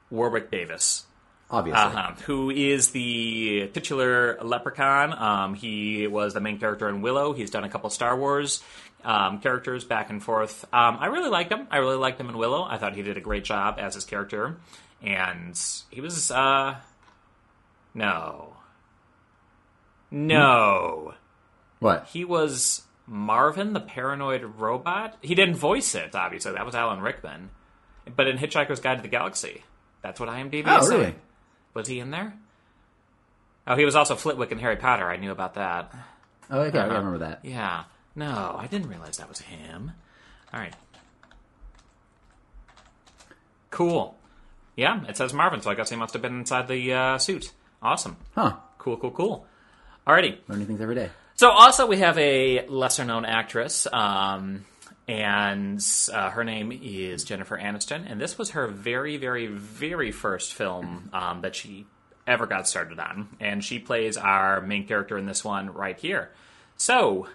Warwick 0.10 0.52
Davis, 0.52 1.06
Obviously. 1.50 1.80
uh 1.82 2.14
who 2.26 2.50
is 2.50 2.90
the 2.90 3.70
titular 3.74 4.38
leprechaun. 4.42 5.14
Um, 5.14 5.54
he 5.54 6.08
was 6.08 6.34
the 6.34 6.42
main 6.42 6.60
character 6.60 6.90
in 6.90 7.02
Willow. 7.02 7.32
He's 7.34 7.52
done 7.52 7.64
a 7.64 7.70
couple 7.70 7.90
Star 7.90 8.18
Wars 8.18 8.62
um, 9.04 9.40
characters 9.40 9.84
back 9.84 10.10
and 10.10 10.22
forth. 10.22 10.66
Um, 10.74 10.98
I 11.00 11.06
really 11.08 11.30
liked 11.30 11.52
him. 11.52 11.68
I 11.72 11.78
really 11.78 11.96
liked 11.98 12.20
him 12.20 12.30
in 12.30 12.38
Willow. 12.38 12.64
I 12.64 12.78
thought 12.78 12.96
he 12.96 13.02
did 13.02 13.16
a 13.18 13.22
great 13.22 13.44
job 13.44 13.78
as 13.80 13.96
his 13.96 14.06
character, 14.06 14.58
and 15.02 15.60
he 15.90 16.02
was 16.02 16.32
uh, 16.32 16.76
no, 17.94 18.56
no. 20.10 21.14
What? 21.80 22.08
He 22.12 22.26
was 22.26 22.84
Marvin, 23.08 23.74
the 23.74 23.80
paranoid 23.80 24.44
robot. 24.58 25.18
He 25.22 25.36
didn't 25.36 25.56
voice 25.56 25.96
it, 25.96 26.16
obviously. 26.16 26.54
That 26.54 26.66
was 26.66 26.76
Alan 26.76 27.02
Rickman. 27.02 27.50
But 28.16 28.28
in 28.28 28.38
Hitchhiker's 28.38 28.80
Guide 28.80 28.96
to 28.98 29.02
the 29.02 29.08
Galaxy, 29.08 29.64
that's 30.02 30.20
what 30.20 30.30
IMDb 30.30 30.64
Oh, 30.68 30.78
is 30.80 30.88
saying. 30.88 31.00
really? 31.02 31.16
Was 31.74 31.88
he 31.88 32.00
in 32.00 32.12
there? 32.12 32.34
Oh, 33.68 33.76
he 33.76 33.86
was 33.86 33.96
also 33.96 34.16
Flitwick 34.16 34.52
in 34.52 34.58
Harry 34.60 34.76
Potter. 34.76 35.08
I 35.08 35.18
knew 35.18 35.32
about 35.32 35.54
that. 35.54 35.94
Oh, 36.50 36.62
okay. 36.62 36.80
Uh-huh. 36.80 36.90
I 36.92 36.98
remember 36.98 37.20
that. 37.20 37.40
Yeah. 37.46 37.84
No, 38.16 38.56
I 38.60 38.68
didn't 38.68 38.90
realize 38.90 39.18
that 39.18 39.30
was 39.30 39.40
him. 39.40 39.92
All 40.54 40.60
right. 40.60 40.74
Cool. 43.70 44.16
Yeah, 44.76 45.04
it 45.08 45.18
says 45.18 45.34
Marvin, 45.34 45.62
so 45.62 45.70
I 45.70 45.76
guess 45.76 45.90
he 45.90 45.96
must 45.96 46.14
have 46.14 46.22
been 46.22 46.40
inside 46.40 46.68
the 46.68 46.94
uh, 46.94 47.18
suit. 47.18 47.52
Awesome. 47.82 48.18
Huh. 48.36 48.56
Cool, 48.78 48.98
cool, 48.98 49.12
cool. 49.12 49.46
Alrighty. 50.08 50.38
Learning 50.48 50.66
things 50.68 50.82
every 50.82 50.96
day. 50.96 51.10
So 51.36 51.50
also 51.50 51.88
we 51.88 51.98
have 51.98 52.18
a 52.18 52.66
lesser 52.68 53.06
known 53.06 53.26
actress, 53.26 53.88
um, 53.92 54.66
and 55.12 55.86
uh, 56.14 56.30
her 56.30 56.46
name 56.46 56.72
is 56.72 57.26
Jennifer 57.26 57.58
Aniston, 57.58 58.10
and 58.10 58.20
this 58.20 58.38
was 58.38 58.52
her 58.52 58.68
very, 58.68 59.18
very, 59.18 59.46
very 59.46 60.10
first 60.10 60.54
film 60.54 61.10
um, 61.12 61.42
that 61.42 61.54
she 61.54 61.86
ever 62.26 62.46
got 62.46 62.66
started 62.66 62.98
on, 62.98 63.28
and 63.42 63.62
she 63.62 63.78
plays 63.78 64.16
our 64.16 64.62
main 64.62 64.88
character 64.88 65.18
in 65.18 65.26
this 65.26 65.44
one 65.44 65.74
right 65.74 66.00
here. 66.00 66.32
So 66.78 67.28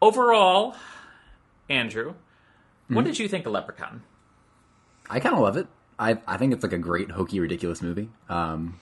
overall, 0.00 0.76
Andrew, 1.68 2.14
what 2.86 3.04
did 3.04 3.18
you 3.18 3.26
think 3.26 3.44
of 3.44 3.52
Leprechaun? 3.52 4.04
I 5.08 5.18
kind 5.18 5.34
of 5.34 5.40
love 5.40 5.56
it. 5.56 5.66
I 5.98 6.16
I 6.28 6.36
think 6.36 6.52
it's 6.52 6.62
like 6.62 6.72
a 6.72 6.78
great 6.78 7.10
hokey, 7.10 7.40
ridiculous 7.40 7.82
movie. 7.82 8.08
Um, 8.28 8.78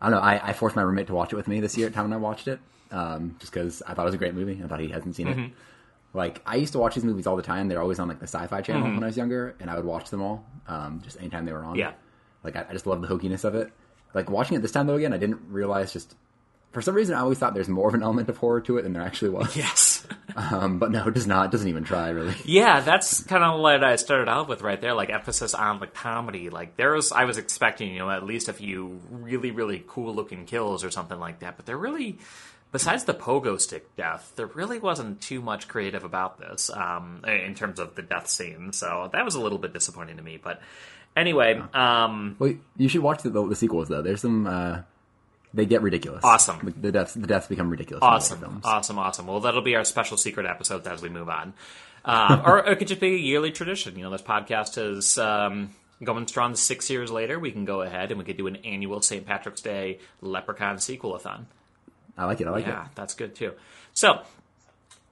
I 0.00 0.08
don't 0.08 0.20
know. 0.20 0.24
I, 0.24 0.50
I 0.50 0.52
forced 0.52 0.76
my 0.76 0.82
roommate 0.82 1.08
to 1.08 1.14
watch 1.14 1.32
it 1.32 1.36
with 1.36 1.48
me 1.48 1.58
this 1.58 1.76
year 1.76 1.88
at 1.88 1.94
time 1.94 2.04
when 2.04 2.12
I 2.12 2.16
watched 2.18 2.46
it, 2.46 2.60
um, 2.92 3.34
just 3.40 3.52
because 3.52 3.82
I 3.84 3.94
thought 3.94 4.02
it 4.02 4.06
was 4.06 4.14
a 4.14 4.18
great 4.18 4.34
movie. 4.34 4.60
I 4.62 4.68
thought 4.68 4.78
he 4.78 4.88
hasn't 4.88 5.16
seen 5.16 5.26
it. 5.26 5.50
Like 6.12 6.42
I 6.44 6.56
used 6.56 6.72
to 6.72 6.78
watch 6.78 6.94
these 6.94 7.04
movies 7.04 7.26
all 7.26 7.36
the 7.36 7.42
time. 7.42 7.68
They're 7.68 7.80
always 7.80 7.98
on 7.98 8.08
like 8.08 8.18
the 8.18 8.26
Sci-Fi 8.26 8.62
Channel 8.62 8.82
when 8.82 9.02
I 9.02 9.06
was 9.06 9.16
younger, 9.16 9.54
and 9.60 9.70
I 9.70 9.76
would 9.76 9.84
watch 9.84 10.10
them 10.10 10.22
all 10.22 10.44
um, 10.66 11.00
just 11.04 11.18
anytime 11.18 11.44
they 11.44 11.52
were 11.52 11.64
on. 11.64 11.76
Yeah. 11.76 11.92
Like 12.42 12.56
I, 12.56 12.66
I 12.68 12.72
just 12.72 12.86
love 12.86 13.00
the 13.00 13.08
hokiness 13.08 13.44
of 13.44 13.54
it. 13.54 13.70
Like 14.14 14.28
watching 14.28 14.56
it 14.56 14.60
this 14.60 14.72
time 14.72 14.86
though 14.86 14.96
again, 14.96 15.12
I 15.12 15.18
didn't 15.18 15.40
realize 15.48 15.92
just 15.92 16.16
for 16.72 16.82
some 16.82 16.94
reason 16.94 17.14
I 17.14 17.20
always 17.20 17.38
thought 17.38 17.54
there's 17.54 17.68
more 17.68 17.88
of 17.88 17.94
an 17.94 18.02
element 18.02 18.28
of 18.28 18.36
horror 18.36 18.60
to 18.62 18.78
it 18.78 18.82
than 18.82 18.92
there 18.92 19.02
actually 19.02 19.30
was. 19.30 19.56
Yes. 19.56 20.06
Um, 20.36 20.78
but 20.78 20.92
no, 20.92 21.08
it 21.08 21.14
does 21.14 21.26
not. 21.26 21.46
It 21.46 21.50
doesn't 21.50 21.68
even 21.68 21.82
try 21.82 22.10
really. 22.10 22.34
Yeah, 22.44 22.80
that's 22.80 23.24
kind 23.24 23.42
of 23.42 23.60
what 23.60 23.82
I 23.82 23.96
started 23.96 24.28
out 24.28 24.46
with 24.46 24.62
right 24.62 24.80
there, 24.80 24.94
like 24.94 25.10
emphasis 25.10 25.54
on 25.54 25.80
the 25.80 25.88
comedy. 25.88 26.50
Like 26.50 26.76
there 26.76 26.92
was, 26.92 27.10
I 27.10 27.24
was 27.24 27.36
expecting, 27.36 27.92
you 27.92 27.98
know, 27.98 28.10
at 28.10 28.24
least 28.24 28.48
a 28.48 28.52
few 28.52 29.00
really, 29.10 29.50
really 29.50 29.82
cool 29.88 30.14
looking 30.14 30.46
kills 30.46 30.84
or 30.84 30.90
something 30.92 31.18
like 31.18 31.40
that. 31.40 31.56
But 31.56 31.66
they're 31.66 31.76
really, 31.76 32.18
besides 32.72 33.04
the 33.04 33.14
pogo 33.14 33.60
stick 33.60 33.94
death, 33.96 34.32
there 34.36 34.46
really 34.46 34.78
wasn't 34.78 35.20
too 35.20 35.40
much 35.40 35.68
creative 35.68 36.04
about 36.04 36.38
this 36.38 36.70
um, 36.70 37.24
in 37.26 37.54
terms 37.54 37.78
of 37.78 37.94
the 37.94 38.02
death 38.02 38.28
scene. 38.28 38.72
So 38.72 39.10
that 39.12 39.24
was 39.24 39.34
a 39.34 39.40
little 39.40 39.58
bit 39.58 39.72
disappointing 39.72 40.16
to 40.16 40.22
me. 40.22 40.38
But 40.42 40.60
anyway, 41.16 41.62
um, 41.74 42.36
Well, 42.38 42.54
you 42.76 42.88
should 42.88 43.02
watch 43.02 43.22
the, 43.22 43.30
the, 43.30 43.56
sequels 43.56 43.88
though. 43.88 44.02
There's 44.02 44.20
some. 44.20 44.46
Uh, 44.46 44.82
they 45.52 45.66
get 45.66 45.82
ridiculous. 45.82 46.22
Awesome. 46.24 46.72
The, 46.80 46.92
deaths. 46.92 47.14
The 47.14 47.26
deaths 47.26 47.48
become 47.48 47.70
ridiculous. 47.70 48.02
in 48.02 48.08
Awesome, 48.08 48.38
films. 48.38 48.64
awesome, 48.64 48.98
awesome. 49.00 49.26
Well, 49.26 49.40
that'll 49.40 49.62
be 49.62 49.74
our 49.74 49.84
special 49.84 50.16
secret 50.16 50.46
episode 50.46 50.86
as 50.86 51.02
we 51.02 51.08
move 51.08 51.28
on, 51.28 51.54
uh, 52.04 52.40
or 52.46 52.58
it 52.60 52.78
could 52.78 52.86
just 52.86 53.00
be 53.00 53.14
a 53.14 53.18
yearly 53.18 53.50
tradition. 53.50 53.96
You 53.96 54.04
know, 54.04 54.10
this 54.10 54.22
podcast 54.22 54.78
is 54.78 55.18
um, 55.18 55.74
going 56.04 56.28
strong 56.28 56.54
six 56.54 56.88
years 56.88 57.10
later. 57.10 57.40
We 57.40 57.50
can 57.50 57.64
go 57.64 57.82
ahead 57.82 58.12
and 58.12 58.18
we 58.18 58.24
could 58.24 58.36
do 58.36 58.46
an 58.46 58.56
annual 58.56 59.02
St. 59.02 59.26
Patrick's 59.26 59.60
Day 59.60 59.98
Leprechaun 60.20 60.76
sequelathon. 60.76 61.46
I 62.20 62.26
like 62.26 62.40
it. 62.40 62.46
I 62.46 62.50
like 62.50 62.64
Yeah, 62.66 62.70
it. 62.70 62.74
Yeah, 62.74 62.88
that's 62.94 63.14
good 63.14 63.34
too. 63.34 63.52
So 63.92 64.20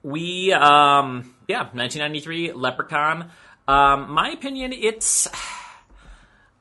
we, 0.03 0.53
um, 0.53 1.33
yeah, 1.47 1.63
1993 1.73 2.53
Leprechaun. 2.53 3.31
Um, 3.67 4.11
my 4.11 4.29
opinion, 4.29 4.73
it's. 4.73 5.27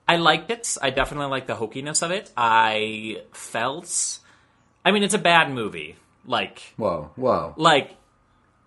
I 0.09 0.17
liked 0.17 0.51
it. 0.51 0.77
I 0.81 0.91
definitely 0.91 1.27
like 1.31 1.47
the 1.47 1.55
hokiness 1.55 2.03
of 2.03 2.11
it. 2.11 2.31
I 2.37 3.23
felt. 3.33 4.21
I 4.85 4.91
mean, 4.91 5.03
it's 5.03 5.15
a 5.15 5.19
bad 5.19 5.51
movie. 5.53 5.97
Like, 6.25 6.61
Whoa, 6.77 7.11
whoa. 7.17 7.55
like 7.57 7.97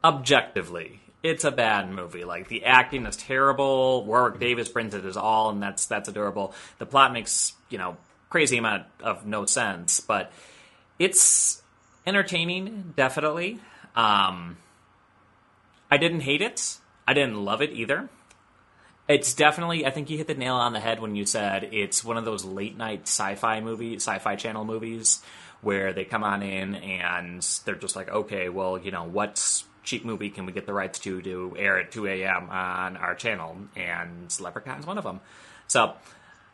objectively 0.03 0.99
it's 1.21 1.43
a 1.43 1.51
bad 1.51 1.87
movie 1.91 2.23
like 2.23 2.47
the 2.47 2.65
acting 2.65 3.05
is 3.05 3.15
terrible 3.15 4.03
warwick 4.05 4.39
davis 4.39 4.67
brings 4.67 4.95
it 4.95 5.03
his 5.03 5.15
all 5.15 5.51
and 5.51 5.61
that's 5.61 5.85
that's 5.85 6.09
adorable 6.09 6.55
the 6.79 6.85
plot 6.87 7.13
makes 7.13 7.53
you 7.69 7.77
know 7.77 7.95
crazy 8.29 8.57
amount 8.57 8.83
of 9.03 9.27
no 9.27 9.45
sense 9.45 9.99
but 9.99 10.31
it's 10.97 11.60
entertaining 12.05 12.93
definitely 12.95 13.59
um 13.95 14.57
i 15.89 15.97
didn't 15.97 16.21
hate 16.21 16.41
it 16.41 16.77
i 17.07 17.13
didn't 17.13 17.43
love 17.43 17.61
it 17.61 17.71
either 17.71 18.09
It's 19.07 19.33
definitely. 19.33 19.85
I 19.85 19.89
think 19.91 20.09
you 20.09 20.17
hit 20.17 20.27
the 20.27 20.35
nail 20.35 20.55
on 20.55 20.71
the 20.73 20.79
head 20.79 21.01
when 21.01 21.15
you 21.17 21.25
said 21.25 21.67
it's 21.73 22.01
one 22.05 22.17
of 22.17 22.23
those 22.23 22.45
late 22.45 22.77
night 22.77 23.01
sci-fi 23.07 23.59
movie, 23.59 23.95
sci-fi 23.95 24.35
channel 24.37 24.63
movies 24.63 25.21
where 25.61 25.91
they 25.91 26.05
come 26.05 26.23
on 26.23 26.41
in 26.43 26.75
and 26.75 27.41
they're 27.65 27.75
just 27.75 27.95
like, 27.95 28.09
okay, 28.09 28.47
well, 28.47 28.77
you 28.77 28.91
know, 28.91 29.03
what's 29.03 29.65
cheap 29.83 30.05
movie 30.05 30.29
can 30.29 30.45
we 30.45 30.53
get 30.53 30.65
the 30.65 30.73
rights 30.73 30.99
to 30.99 31.21
to 31.21 31.55
air 31.57 31.77
at 31.79 31.91
2 31.91 32.07
a.m. 32.07 32.49
on 32.49 32.95
our 32.95 33.15
channel? 33.15 33.57
And 33.75 34.31
Leprechauns 34.39 34.85
one 34.85 34.97
of 34.97 35.03
them. 35.03 35.19
So 35.67 35.93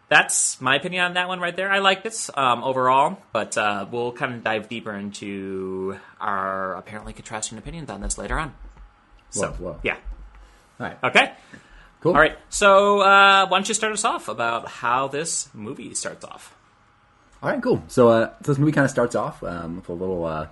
that's 0.10 0.62
my 0.62 0.76
opinion 0.76 1.04
on 1.04 1.14
that 1.16 1.28
one 1.28 1.40
right 1.40 1.56
there. 1.56 1.72
I 1.72 1.80
like 1.80 2.04
this 2.04 2.30
um, 2.36 2.64
overall, 2.64 3.18
but 3.34 3.58
uh, 3.58 3.86
we'll 3.92 4.12
kind 4.14 4.34
of 4.36 4.44
dive 4.44 4.70
deeper 4.70 4.94
into 4.94 5.98
our 6.20 6.76
apparently 6.76 7.14
contrasting 7.14 7.58
opinions 7.58 7.90
on 7.90 8.02
this 8.02 8.18
later 8.18 8.40
on. 8.40 8.54
So, 9.32 9.48
Whoa, 9.52 9.72
whoa. 9.74 9.80
yeah. 9.84 9.98
All 10.80 10.88
right. 10.88 10.98
Okay. 11.04 11.34
Cool. 12.02 12.14
All 12.14 12.20
right. 12.20 12.38
So, 12.50 13.02
uh, 13.02 13.48
why 13.48 13.58
don't 13.58 13.68
you 13.68 13.74
start 13.74 13.92
us 13.92 14.06
off 14.06 14.28
about 14.30 14.68
how 14.68 15.08
this 15.10 15.50
movie 15.54 15.94
starts 15.94 16.24
off? 16.24 16.56
All 17.44 17.50
right, 17.50 17.62
cool. 17.62 17.84
So, 17.88 18.08
uh, 18.10 18.30
so 18.44 18.52
this 18.54 18.58
movie 18.58 18.72
kind 18.72 18.86
of 18.86 18.92
starts 18.92 19.16
off 19.16 19.44
um, 19.44 19.78
with 19.78 19.90
a 19.90 19.94
little, 19.94 20.24
uh, 20.26 20.48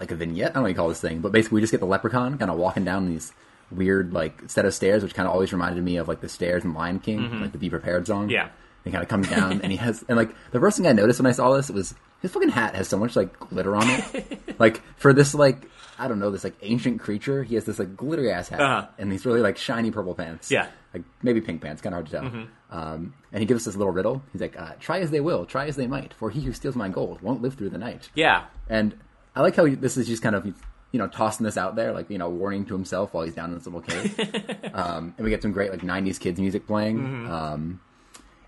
like 0.00 0.10
a 0.10 0.16
vignette. 0.16 0.50
I 0.50 0.54
don't 0.54 0.54
know 0.56 0.62
what 0.62 0.68
you 0.68 0.74
call 0.74 0.88
this 0.88 1.00
thing, 1.00 1.20
but 1.20 1.30
basically 1.30 1.56
we 1.56 1.60
just 1.60 1.70
get 1.70 1.80
the 1.80 1.86
leprechaun 1.86 2.36
kind 2.38 2.50
of 2.50 2.58
walking 2.58 2.84
down 2.84 3.06
these 3.06 3.32
weird, 3.70 4.12
like, 4.12 4.48
set 4.48 4.64
of 4.64 4.74
stairs, 4.74 5.02
which 5.02 5.14
kind 5.14 5.26
of 5.28 5.32
always 5.34 5.52
reminded 5.52 5.82
me 5.84 5.96
of 5.96 6.08
like 6.08 6.20
the 6.20 6.28
stairs 6.28 6.64
in 6.64 6.74
Lion 6.74 6.98
King, 7.00 7.40
like 7.40 7.52
the 7.52 7.58
Be 7.58 7.70
Prepared 7.70 8.06
song. 8.06 8.24
Mm-hmm. 8.24 8.30
Yeah. 8.32 8.48
He 8.84 8.92
kind 8.92 9.02
of 9.02 9.08
comes 9.08 9.28
down, 9.28 9.60
and 9.62 9.72
he 9.72 9.78
has, 9.78 10.04
and 10.08 10.16
like 10.16 10.30
the 10.52 10.60
first 10.60 10.76
thing 10.76 10.86
I 10.86 10.92
noticed 10.92 11.18
when 11.18 11.26
I 11.26 11.32
saw 11.32 11.52
this 11.56 11.68
was 11.70 11.94
his 12.22 12.30
fucking 12.30 12.50
hat 12.50 12.74
has 12.76 12.86
so 12.88 12.96
much 12.98 13.16
like 13.16 13.38
glitter 13.40 13.74
on 13.74 13.82
it. 13.88 14.40
like 14.60 14.80
for 14.96 15.12
this, 15.12 15.34
like 15.34 15.68
I 15.98 16.06
don't 16.06 16.20
know, 16.20 16.30
this 16.30 16.44
like 16.44 16.54
ancient 16.62 17.00
creature, 17.00 17.42
he 17.42 17.56
has 17.56 17.64
this 17.64 17.78
like 17.80 17.96
glittery 17.96 18.30
ass 18.30 18.48
hat 18.48 18.60
Uh-huh. 18.60 18.86
and 18.98 19.10
these 19.10 19.26
really 19.26 19.40
like 19.40 19.56
shiny 19.56 19.90
purple 19.90 20.14
pants. 20.14 20.50
Yeah. 20.52 20.68
like 20.94 21.02
maybe 21.22 21.40
pink 21.40 21.60
pants, 21.62 21.82
kind 21.82 21.94
of 21.94 22.06
hard 22.06 22.06
to 22.06 22.30
tell. 22.30 22.46
Um, 22.70 23.14
and 23.32 23.40
he 23.40 23.46
gives 23.46 23.62
us 23.62 23.64
this 23.72 23.76
little 23.76 23.92
riddle. 23.92 24.22
He's 24.32 24.40
like, 24.40 24.56
uh, 24.60 24.72
"Try 24.80 25.00
as 25.00 25.10
they 25.10 25.20
will, 25.20 25.46
try 25.46 25.66
as 25.66 25.74
they 25.76 25.86
might, 25.88 26.14
for 26.14 26.30
he 26.30 26.40
who 26.42 26.52
steals 26.52 26.76
my 26.76 26.88
gold 26.88 27.20
won't 27.22 27.42
live 27.42 27.54
through 27.54 27.70
the 27.70 27.78
night." 27.78 28.08
Yeah. 28.14 28.44
And 28.68 28.96
I 29.34 29.42
like 29.42 29.56
how 29.56 29.66
this 29.68 29.96
is 29.96 30.06
just 30.06 30.22
kind 30.22 30.34
of 30.36 30.52
you 30.96 31.02
know 31.02 31.08
tossing 31.08 31.44
this 31.44 31.58
out 31.58 31.76
there, 31.76 31.92
like 31.92 32.08
you 32.08 32.16
know 32.16 32.30
warning 32.30 32.64
to 32.64 32.72
himself 32.72 33.12
while 33.12 33.22
he's 33.22 33.34
down 33.34 33.50
in 33.50 33.56
this 33.56 33.66
little 33.66 33.82
cave. 33.82 34.18
um, 34.74 35.12
and 35.18 35.24
we 35.24 35.28
get 35.28 35.42
some 35.42 35.52
great 35.52 35.70
like 35.70 35.82
'90s 35.82 36.18
kids 36.18 36.40
music 36.40 36.66
playing. 36.66 37.26
Um, 37.30 37.80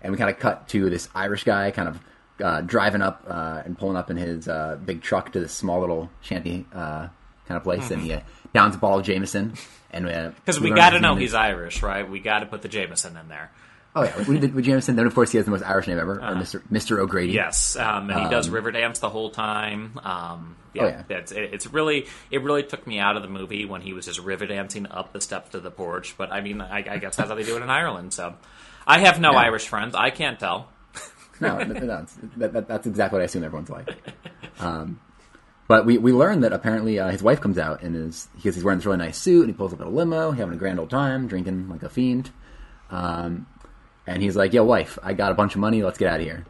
and 0.01 0.11
we 0.11 0.17
kind 0.17 0.31
of 0.31 0.39
cut 0.39 0.67
to 0.69 0.89
this 0.89 1.09
Irish 1.13 1.43
guy 1.43 1.69
kind 1.69 1.89
of 1.89 1.99
uh, 2.43 2.61
driving 2.61 3.03
up 3.03 3.23
uh, 3.27 3.61
and 3.63 3.77
pulling 3.77 3.97
up 3.97 4.09
in 4.09 4.17
his 4.17 4.47
uh, 4.47 4.79
big 4.83 5.03
truck 5.03 5.31
to 5.33 5.39
this 5.39 5.53
small 5.53 5.79
little 5.79 6.09
shanty 6.21 6.65
uh, 6.73 7.07
kind 7.47 7.57
of 7.57 7.63
place, 7.63 7.91
and 7.91 8.01
he 8.01 8.13
uh, 8.13 8.21
downs 8.51 8.75
a 8.75 8.79
bottle 8.79 8.99
of 8.99 9.05
Jameson. 9.05 9.53
And 9.91 10.07
uh, 10.07 10.31
Because 10.45 10.59
we 10.59 10.69
learn 10.69 10.77
got 10.77 10.89
to 10.91 10.99
know 10.99 11.15
he's 11.15 11.35
Irish, 11.35 11.83
right? 11.83 12.09
We 12.09 12.19
got 12.19 12.39
to 12.39 12.47
put 12.47 12.63
the 12.63 12.67
Jameson 12.67 13.15
in 13.15 13.27
there. 13.27 13.51
Oh 13.95 14.03
yeah, 14.03 14.15
with 14.27 14.63
Jameson. 14.63 14.95
Then 14.95 15.07
of 15.07 15.15
course 15.15 15.31
he 15.31 15.37
has 15.37 15.45
the 15.45 15.51
most 15.51 15.63
Irish 15.63 15.87
name 15.87 15.97
ever, 15.99 16.13
or 16.15 16.35
Mr. 16.35 16.61
Mr. 16.71 16.99
O'Grady. 16.99 17.33
Yes, 17.33 17.75
um, 17.75 18.09
and 18.09 18.21
he 18.21 18.29
does 18.29 18.47
river 18.49 18.71
dance 18.71 18.99
the 18.99 19.09
whole 19.09 19.31
time. 19.31 19.99
Um, 20.03 20.55
yeah, 20.73 20.83
Oh, 20.83 20.87
yeah. 21.09 21.17
It's, 21.17 21.31
it, 21.31 21.53
it's 21.53 21.67
really 21.67 22.05
it 22.29 22.43
really 22.43 22.61
took 22.63 22.85
me 22.85 22.99
out 22.99 23.15
of 23.17 23.23
the 23.23 23.27
movie 23.29 23.65
when 23.65 23.81
he 23.81 23.93
was 23.93 24.05
just 24.05 24.19
river 24.19 24.45
dancing 24.45 24.85
up 24.87 25.11
the 25.11 25.19
steps 25.21 25.49
to 25.51 25.59
the 25.59 25.71
porch. 25.71 26.15
But 26.17 26.31
I 26.31 26.41
mean, 26.41 26.61
I, 26.61 26.77
I 26.87 26.97
guess 26.99 27.15
that's 27.15 27.29
how 27.29 27.35
they 27.35 27.43
do 27.43 27.57
it 27.57 27.63
in 27.63 27.69
Ireland. 27.71 28.13
So 28.13 28.35
I 28.85 28.99
have 28.99 29.19
no 29.19 29.31
Yeah. 29.31 29.39
Irish 29.39 29.67
friends. 29.67 29.95
I 29.95 30.11
can't 30.11 30.39
tell. 30.39 30.69
No, 31.41 31.57
no, 31.57 31.73
no, 31.73 32.05
that, 32.37 32.53
that, 32.53 32.67
that's 32.67 32.85
exactly 32.85 33.15
what 33.17 33.21
I 33.21 33.25
assume 33.25 33.45
everyone's 33.45 33.69
like. 33.69 33.95
Um, 34.59 34.99
but 35.69 35.85
we, 35.85 35.97
we 35.97 36.11
learn 36.11 36.41
that 36.41 36.51
apparently 36.51 36.99
uh, 36.99 37.09
his 37.11 37.23
wife 37.23 37.39
comes 37.39 37.57
out 37.57 37.81
and 37.81 37.95
is 37.95 38.27
because 38.35 38.55
he's 38.55 38.63
wearing 38.63 38.77
this 38.79 38.85
really 38.85 38.97
nice 38.97 39.17
suit 39.17 39.41
and 39.41 39.49
he 39.49 39.53
pulls 39.53 39.71
up 39.73 39.79
at 39.79 39.87
a 39.87 39.89
limo, 39.89 40.31
having 40.31 40.53
a 40.53 40.57
grand 40.57 40.79
old 40.79 40.89
time, 40.89 41.27
drinking 41.27 41.69
like 41.69 41.81
a 41.81 41.87
fiend. 41.89 42.29
Um, 42.91 43.47
and 44.09 44.23
he's 44.23 44.35
like, 44.35 44.53
"Yo, 44.53 44.63
wife, 44.63 44.97
I 45.03 45.13
got 45.13 45.31
a 45.31 45.35
bunch 45.35 45.53
of 45.53 45.61
money. 45.61 45.83
Let's 45.83 45.99
get 45.99 46.07
out 46.07 46.19
of 46.19 46.25
here." 46.25 46.45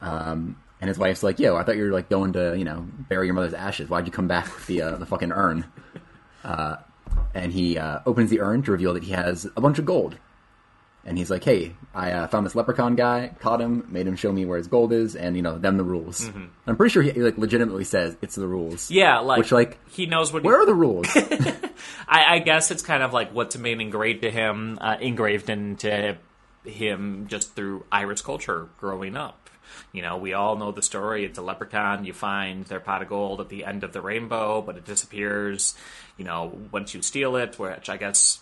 Um, 0.00 0.56
and 0.80 0.88
his 0.88 0.98
wife's 0.98 1.22
like, 1.22 1.38
"Yo, 1.38 1.56
I 1.56 1.62
thought 1.62 1.76
you 1.76 1.84
were 1.84 1.92
like 1.92 2.08
going 2.08 2.32
to 2.32 2.56
you 2.56 2.64
know 2.64 2.86
bury 3.08 3.26
your 3.26 3.34
mother's 3.34 3.54
ashes. 3.54 3.88
Why'd 3.88 4.06
you 4.06 4.12
come 4.12 4.28
back 4.28 4.46
with 4.46 4.66
the 4.66 4.82
uh, 4.82 4.96
the 4.96 5.06
fucking 5.06 5.30
urn?" 5.30 5.66
Uh, 6.42 6.76
and 7.34 7.52
he 7.52 7.78
uh, 7.78 8.00
opens 8.06 8.30
the 8.30 8.40
urn 8.40 8.62
to 8.62 8.72
reveal 8.72 8.94
that 8.94 9.04
he 9.04 9.12
has 9.12 9.46
a 9.56 9.60
bunch 9.60 9.78
of 9.78 9.84
gold. 9.84 10.16
And 11.04 11.18
he's 11.18 11.30
like, 11.30 11.44
"Hey, 11.44 11.74
I 11.94 12.12
uh, 12.12 12.26
found 12.28 12.46
this 12.46 12.54
leprechaun 12.54 12.96
guy, 12.96 13.32
caught 13.40 13.60
him, 13.60 13.86
made 13.90 14.06
him 14.06 14.16
show 14.16 14.32
me 14.32 14.46
where 14.46 14.56
his 14.56 14.68
gold 14.68 14.92
is, 14.92 15.14
and 15.14 15.36
you 15.36 15.42
know, 15.42 15.58
them 15.58 15.76
the 15.76 15.84
rules." 15.84 16.26
I'm 16.66 16.76
pretty 16.76 16.92
sure 16.92 17.02
he 17.02 17.12
like 17.12 17.36
legitimately 17.36 17.84
says 17.84 18.16
it's 18.22 18.36
the 18.36 18.48
rules. 18.48 18.86
Mm-hmm. 18.86 18.94
Yeah, 18.94 19.18
like 19.18 19.38
which 19.38 19.52
like 19.52 19.78
he 19.90 20.06
knows 20.06 20.32
what. 20.32 20.44
where 20.44 20.56
he, 20.58 20.62
are 20.62 20.66
the 20.66 20.74
rules? 20.74 21.06
I, 22.08 22.36
I 22.36 22.38
guess 22.38 22.70
it's 22.70 22.82
kind 22.82 23.02
of 23.02 23.12
like 23.12 23.34
what's 23.34 23.58
made 23.58 23.80
engraved 23.80 24.22
to 24.22 24.30
him, 24.30 24.78
uh, 24.80 24.96
engraved 25.00 25.50
into 25.50 26.16
him 26.64 27.26
just 27.28 27.54
through 27.54 27.84
Irish 27.90 28.22
culture 28.22 28.68
growing 28.78 29.16
up. 29.16 29.50
You 29.92 30.02
know, 30.02 30.16
we 30.18 30.34
all 30.34 30.56
know 30.56 30.70
the 30.72 30.82
story. 30.82 31.24
It's 31.24 31.38
a 31.38 31.42
leprechaun. 31.42 32.04
You 32.04 32.12
find 32.12 32.64
their 32.66 32.80
pot 32.80 33.02
of 33.02 33.08
gold 33.08 33.40
at 33.40 33.48
the 33.48 33.64
end 33.64 33.84
of 33.84 33.92
the 33.92 34.00
rainbow, 34.00 34.60
but 34.62 34.76
it 34.76 34.84
disappears. 34.84 35.74
You 36.16 36.24
know, 36.24 36.58
once 36.70 36.94
you 36.94 37.02
steal 37.02 37.36
it, 37.36 37.58
which 37.58 37.88
I 37.88 37.96
guess 37.96 38.40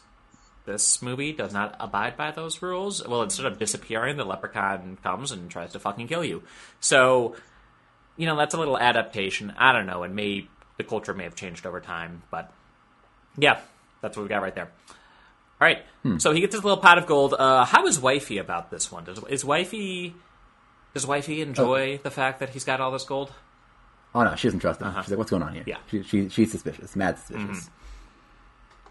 this 0.66 1.02
movie 1.02 1.32
does 1.32 1.52
not 1.52 1.76
abide 1.80 2.16
by 2.16 2.30
those 2.30 2.62
rules. 2.62 3.06
Well, 3.06 3.22
instead 3.22 3.46
of 3.46 3.58
disappearing, 3.58 4.16
the 4.16 4.24
leprechaun 4.24 4.98
comes 5.02 5.32
and 5.32 5.50
tries 5.50 5.72
to 5.72 5.78
fucking 5.78 6.08
kill 6.08 6.24
you. 6.24 6.42
So, 6.80 7.36
you 8.16 8.26
know, 8.26 8.36
that's 8.36 8.54
a 8.54 8.58
little 8.58 8.78
adaptation. 8.78 9.54
I 9.56 9.72
don't 9.72 9.86
know, 9.86 10.02
and 10.02 10.14
may 10.14 10.48
the 10.76 10.84
culture 10.84 11.14
may 11.14 11.24
have 11.24 11.34
changed 11.34 11.66
over 11.66 11.80
time, 11.80 12.22
but 12.30 12.52
yeah, 13.38 13.60
that's 14.00 14.16
what 14.16 14.22
we 14.22 14.28
got 14.28 14.42
right 14.42 14.54
there. 14.54 14.70
All 15.60 15.68
right, 15.68 15.82
so 16.18 16.32
he 16.32 16.40
gets 16.40 16.54
his 16.54 16.64
little 16.64 16.78
pot 16.78 16.96
of 16.96 17.06
gold. 17.06 17.34
Uh, 17.34 17.64
how 17.66 17.86
is 17.86 18.00
Wifey 18.00 18.38
about 18.38 18.70
this 18.70 18.90
one? 18.90 19.04
Does 19.04 19.20
is 19.28 19.44
Wifey 19.44 20.14
does 20.94 21.06
Wifey 21.06 21.42
enjoy 21.42 21.98
the 22.02 22.10
fact 22.10 22.40
that 22.40 22.50
he's 22.50 22.64
got 22.64 22.80
all 22.80 22.90
this 22.90 23.04
gold? 23.04 23.30
oh 24.14 24.24
no, 24.24 24.34
she 24.36 24.48
doesn't 24.48 24.60
trust 24.60 24.80
him. 24.80 24.92
She's 25.02 25.10
like, 25.10 25.18
"What's 25.18 25.30
going 25.30 25.42
on 25.42 25.52
here?" 25.54 25.64
Yeah. 25.66 25.76
she, 25.90 26.02
she 26.02 26.28
she's 26.28 26.50
suspicious, 26.50 26.96
mad 26.96 27.18
suspicious. 27.18 27.68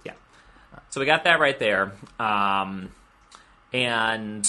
Yeah. 0.06 0.14
So 0.90 1.00
we 1.00 1.06
got 1.06 1.24
that 1.24 1.40
right 1.40 1.58
there. 1.60 1.92
Um, 2.20 2.92
and 3.74 4.48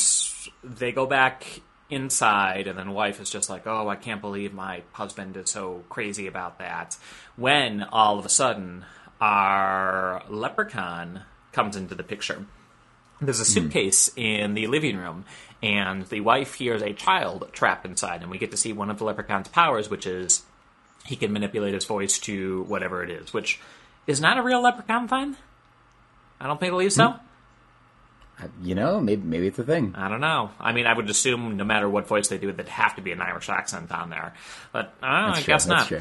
they 0.62 0.92
go 0.92 1.06
back 1.06 1.60
inside, 1.88 2.66
and 2.66 2.78
then 2.78 2.92
wife 2.92 3.20
is 3.20 3.30
just 3.30 3.50
like, 3.50 3.66
oh, 3.66 3.88
I 3.88 3.96
can't 3.96 4.20
believe 4.20 4.52
my 4.52 4.82
husband 4.92 5.36
is 5.36 5.50
so 5.50 5.84
crazy 5.88 6.26
about 6.26 6.58
that. 6.58 6.96
When 7.36 7.82
all 7.82 8.18
of 8.18 8.24
a 8.24 8.28
sudden, 8.28 8.84
our 9.20 10.22
leprechaun 10.28 11.22
comes 11.52 11.76
into 11.76 11.94
the 11.94 12.02
picture. 12.02 12.46
There's 13.20 13.40
a 13.40 13.44
suitcase 13.44 14.10
in 14.16 14.54
the 14.54 14.66
living 14.66 14.96
room, 14.96 15.26
and 15.62 16.06
the 16.06 16.20
wife 16.20 16.54
hears 16.54 16.80
a 16.80 16.94
child 16.94 17.50
trapped 17.52 17.84
inside, 17.84 18.22
and 18.22 18.30
we 18.30 18.38
get 18.38 18.50
to 18.52 18.56
see 18.56 18.72
one 18.72 18.88
of 18.90 18.98
the 18.98 19.04
leprechaun's 19.04 19.48
powers, 19.48 19.90
which 19.90 20.06
is 20.06 20.42
he 21.04 21.16
can 21.16 21.32
manipulate 21.32 21.74
his 21.74 21.84
voice 21.84 22.18
to 22.20 22.62
whatever 22.62 23.02
it 23.04 23.10
is, 23.10 23.34
which 23.34 23.60
is 24.06 24.20
not 24.20 24.38
a 24.38 24.42
real 24.42 24.62
leprechaun 24.62 25.06
thing. 25.06 25.36
I 26.40 26.46
don't 26.46 26.58
think 26.58 26.72
believe 26.72 26.92
so. 26.94 27.08
Uh, 28.42 28.46
You 28.62 28.74
know, 28.74 29.00
maybe 29.00 29.22
maybe 29.22 29.46
it's 29.48 29.58
a 29.58 29.64
thing. 29.64 29.94
I 29.94 30.08
don't 30.08 30.22
know. 30.22 30.50
I 30.58 30.72
mean, 30.72 30.86
I 30.86 30.94
would 30.94 31.10
assume 31.10 31.58
no 31.58 31.64
matter 31.64 31.88
what 31.90 32.08
voice 32.08 32.28
they 32.28 32.38
do, 32.38 32.52
there'd 32.52 32.68
have 32.70 32.96
to 32.96 33.02
be 33.02 33.12
an 33.12 33.20
Irish 33.20 33.50
accent 33.50 33.92
on 33.92 34.08
there. 34.08 34.32
But 34.72 34.94
I 35.02 35.20
don't 35.20 35.30
I 35.32 35.34
true, 35.42 35.52
guess 35.52 35.66
that's 35.66 35.90
not. 35.90 36.00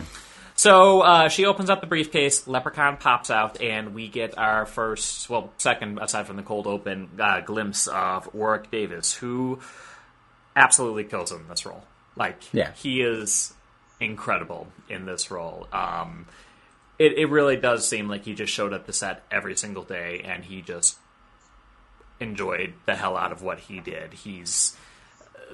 So 0.60 1.00
uh, 1.00 1.30
she 1.30 1.46
opens 1.46 1.70
up 1.70 1.80
the 1.80 1.88
briefcase. 1.88 2.46
Leprechaun 2.46 2.98
pops 2.98 3.30
out, 3.32 3.62
and 3.62 3.96
we 3.96 4.10
get 4.10 4.38
our 4.38 4.66
first, 4.66 5.30
well, 5.30 5.54
second, 5.58 6.00
aside 6.00 6.28
from 6.28 6.36
the 6.36 6.44
cold 6.44 6.68
open, 6.68 7.12
uh, 7.18 7.40
glimpse 7.40 7.88
of 7.88 8.34
Warwick 8.36 8.70
Davis, 8.70 9.14
who 9.14 9.60
absolutely 10.58 11.06
kills 11.06 11.32
him 11.32 11.40
in 11.40 11.48
this 11.48 11.66
role. 11.66 11.86
Like, 12.18 12.42
Yeah. 12.52 12.74
he 12.74 13.00
is 13.00 13.54
incredible 14.02 14.68
in 14.90 15.06
this 15.06 15.32
role. 15.32 15.66
Um, 15.72 16.26
it, 16.98 17.14
it 17.14 17.28
really 17.30 17.56
does 17.56 17.88
seem 17.88 18.10
like 18.10 18.26
he 18.26 18.34
just 18.34 18.52
showed 18.52 18.74
up 18.74 18.86
to 18.88 18.92
set 18.92 19.24
every 19.32 19.56
single 19.56 19.84
day, 19.84 20.24
and 20.26 20.44
he 20.44 20.62
just 20.62 20.98
enjoyed 22.20 22.74
the 22.86 22.98
hell 22.98 23.16
out 23.16 23.32
of 23.32 23.42
what 23.42 23.60
he 23.60 23.80
did. 23.80 24.12
He's 24.12 24.76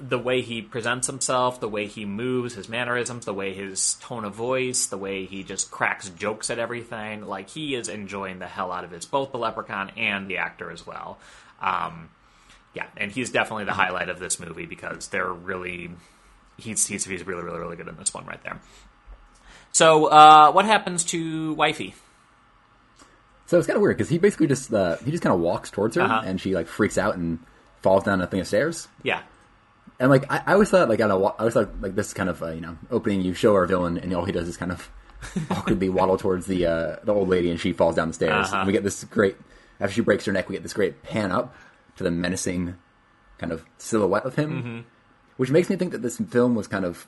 the 0.00 0.18
way 0.18 0.42
he 0.42 0.60
presents 0.62 1.06
himself, 1.06 1.58
the 1.60 1.68
way 1.68 1.86
he 1.86 2.04
moves, 2.04 2.54
his 2.54 2.68
mannerisms, 2.68 3.24
the 3.24 3.32
way 3.34 3.54
his 3.54 3.94
tone 3.94 4.24
of 4.24 4.34
voice, 4.34 4.86
the 4.86 4.98
way 4.98 5.24
he 5.24 5.42
just 5.42 5.70
cracks 5.70 6.08
jokes 6.10 6.50
at 6.50 6.58
everything. 6.58 7.26
Like 7.26 7.48
he 7.50 7.74
is 7.74 7.88
enjoying 7.88 8.38
the 8.38 8.46
hell 8.46 8.72
out 8.72 8.84
of 8.84 8.92
it, 8.92 9.06
both 9.10 9.32
the 9.32 9.38
leprechaun 9.38 9.90
and 9.96 10.28
the 10.28 10.38
actor 10.38 10.70
as 10.70 10.86
well. 10.86 11.18
Um, 11.62 12.10
yeah, 12.74 12.86
and 12.96 13.10
he's 13.10 13.30
definitely 13.30 13.64
the 13.64 13.72
highlight 13.72 14.08
of 14.10 14.18
this 14.18 14.38
movie 14.38 14.66
because 14.66 15.08
they're 15.08 15.32
really 15.32 15.90
he's 16.58 16.86
he's 16.86 17.04
he's 17.04 17.26
really 17.26 17.42
really 17.42 17.58
really 17.58 17.76
good 17.76 17.88
in 17.88 17.96
this 17.96 18.12
one 18.12 18.26
right 18.26 18.42
there. 18.44 18.60
So, 19.72 20.06
uh, 20.06 20.52
what 20.52 20.64
happens 20.64 21.04
to 21.04 21.52
Wifey? 21.54 21.94
So 23.46 23.58
it's 23.58 23.66
kind 23.66 23.76
of 23.76 23.82
weird 23.82 23.96
because 23.96 24.08
he 24.10 24.18
basically 24.18 24.46
just 24.48 24.72
uh, 24.74 24.96
he 25.04 25.10
just 25.10 25.22
kind 25.22 25.34
of 25.34 25.40
walks 25.40 25.70
towards 25.70 25.96
her 25.96 26.02
Uh-huh. 26.02 26.22
and 26.24 26.40
she 26.40 26.54
like 26.54 26.66
freaks 26.66 26.98
out 26.98 27.16
and 27.16 27.38
falls 27.80 28.02
down 28.04 28.20
a 28.20 28.26
thing 28.26 28.40
of 28.40 28.46
stairs. 28.46 28.88
Yeah, 29.02 29.22
And 29.98 30.10
like 30.10 30.30
I, 30.30 30.42
I 30.46 30.52
always 30.54 30.70
thought, 30.70 30.88
like 30.88 31.00
I, 31.00 31.06
know, 31.06 31.24
I 31.24 31.30
always 31.38 31.54
thought 31.54 31.80
like 31.80 31.94
this 31.94 32.12
kind 32.12 32.28
of 32.28 32.42
uh, 32.42 32.50
you 32.50 32.60
know 32.60 32.76
opening. 32.90 33.22
You 33.22 33.34
show 33.34 33.54
our 33.54 33.66
villain, 33.66 33.98
and 33.98 34.12
all 34.14 34.24
he 34.24 34.32
does 34.32 34.48
is 34.48 34.56
kind 34.56 34.72
of 34.72 34.90
awkwardly 35.50 35.88
waddle 35.88 36.18
towards 36.18 36.46
the 36.46 36.66
uh, 36.66 36.96
the 37.04 37.14
old 37.14 37.28
lady, 37.28 37.50
and 37.50 37.58
she 37.58 37.72
falls 37.72 37.96
down 37.96 38.08
the 38.08 38.14
stairs. 38.14 38.48
Uh-huh. 38.48 38.58
And 38.58 38.66
we 38.66 38.72
get 38.72 38.84
this 38.84 39.04
great 39.04 39.36
after 39.80 39.94
she 39.94 40.00
breaks 40.00 40.24
her 40.24 40.32
neck, 40.32 40.48
we 40.48 40.54
get 40.54 40.62
this 40.62 40.72
great 40.72 41.02
pan 41.02 41.32
up 41.32 41.54
to 41.96 42.04
the 42.04 42.10
menacing 42.10 42.76
kind 43.38 43.52
of 43.52 43.64
silhouette 43.78 44.24
of 44.24 44.34
him, 44.34 44.86
which 45.36 45.50
makes 45.50 45.68
me 45.68 45.76
think 45.76 45.92
that 45.92 46.02
this 46.02 46.18
film 46.18 46.54
was 46.54 46.66
kind 46.66 46.84
of 46.84 47.06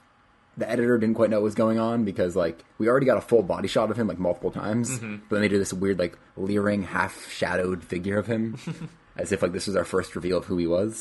the 0.56 0.68
editor 0.68 0.98
didn't 0.98 1.14
quite 1.14 1.30
know 1.30 1.36
what 1.36 1.44
was 1.44 1.54
going 1.54 1.78
on 1.78 2.04
because 2.04 2.34
like 2.34 2.64
we 2.78 2.88
already 2.88 3.06
got 3.06 3.16
a 3.16 3.20
full 3.20 3.42
body 3.42 3.68
shot 3.68 3.90
of 3.90 3.96
him 3.96 4.08
like 4.08 4.18
multiple 4.18 4.50
times, 4.50 4.98
but 4.98 5.36
then 5.36 5.40
they 5.40 5.48
do 5.48 5.58
this 5.58 5.72
weird 5.72 5.98
like 5.98 6.18
leering 6.36 6.82
half 6.82 7.30
shadowed 7.30 7.82
figure 7.84 8.18
of 8.18 8.26
him. 8.26 8.58
As 9.18 9.32
if 9.32 9.42
like 9.42 9.52
this 9.52 9.66
was 9.66 9.74
our 9.76 9.84
first 9.84 10.14
reveal 10.14 10.38
of 10.38 10.44
who 10.44 10.56
he 10.56 10.66
was. 10.66 11.00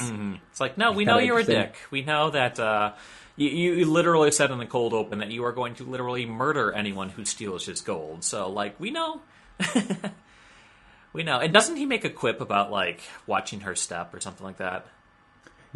It's 0.52 0.60
like, 0.60 0.78
no, 0.78 0.92
we 0.92 1.06
know 1.06 1.20
you're 1.20 1.38
a 1.40 1.44
dick. 1.44 1.76
We 1.92 2.02
know 2.02 2.32
that 2.32 2.60
uh, 2.60 2.94
you, 3.36 3.50
you 3.50 3.86
literally 3.86 4.32
said 4.32 4.50
in 4.50 4.58
the 4.58 4.66
cold 4.66 4.94
open 4.94 5.20
that 5.20 5.30
you 5.30 5.46
are 5.46 5.52
going 5.52 5.76
to 5.76 5.84
literally 5.84 6.26
murder 6.26 6.72
anyone 6.72 7.10
who 7.10 7.24
steals 7.24 7.66
his 7.68 7.82
gold. 7.82 8.24
So, 8.24 8.50
like, 8.50 8.80
we 8.80 8.90
know. 8.90 9.22
we 11.14 11.22
know. 11.22 11.40
And 11.40 11.54
doesn't 11.54 11.76
he 11.76 11.86
make 11.86 12.04
a 12.04 12.10
quip 12.10 12.42
about, 12.42 12.72
like, 12.72 13.02
watching 13.28 13.60
her 13.62 13.76
step 13.76 14.14
or 14.16 14.20
something 14.20 14.44
like 14.44 14.58
that? 14.58 14.88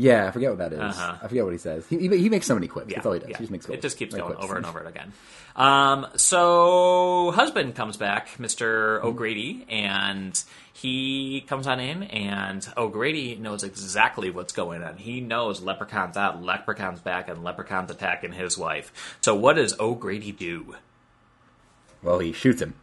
Yeah, 0.02 0.28
I 0.28 0.32
forget 0.32 0.50
what 0.50 0.58
that 0.58 0.74
is. 0.74 0.80
Uh-huh. 0.80 1.18
I 1.22 1.28
forget 1.28 1.44
what 1.44 1.52
he 1.52 1.60
says. 1.60 1.86
He, 1.88 1.98
he, 2.00 2.18
he 2.18 2.30
makes 2.30 2.48
so 2.48 2.56
many 2.56 2.68
quips. 2.68 2.92
That's 2.94 3.06
all 3.06 3.14
he 3.14 3.20
does. 3.20 3.30
yeah. 3.30 3.38
He 3.38 3.44
just 3.44 3.52
makes 3.52 3.66
quips. 3.68 3.78
It 3.78 3.82
just 3.82 3.98
keeps 3.98 4.16
going 4.16 4.26
quips. 4.34 4.44
over 4.44 4.56
and 4.58 4.66
over 4.66 4.80
again. 4.80 5.14
Um, 5.56 6.08
so 6.16 7.32
husband 7.32 7.76
comes 7.76 7.98
back, 7.98 8.40
Mister 8.40 8.98
Mm-hmm. 8.98 9.08
O'Grady, 9.08 9.66
and 9.70 10.44
he 10.74 11.42
comes 11.48 11.68
on 11.68 11.80
in, 11.80 12.04
and 12.04 12.68
O'Grady 12.76 13.36
knows 13.36 13.64
exactly 13.64 14.32
what's 14.32 14.54
going 14.54 14.82
on. 14.82 14.98
He 14.98 15.22
knows 15.22 15.62
Leprechaun's 15.62 16.18
out, 16.18 16.42
Leprechaun's 16.42 17.00
back, 17.02 17.30
and 17.30 17.44
Leprechaun's 17.44 17.92
attacking 17.92 18.32
his 18.32 18.58
wife. 18.58 19.18
So 19.22 19.36
what 19.36 19.58
does 19.58 19.80
O'Grady 19.80 20.32
do? 20.32 20.76
Well, 22.02 22.18
he 22.20 22.32
shoots 22.32 22.62
him. 22.62 22.74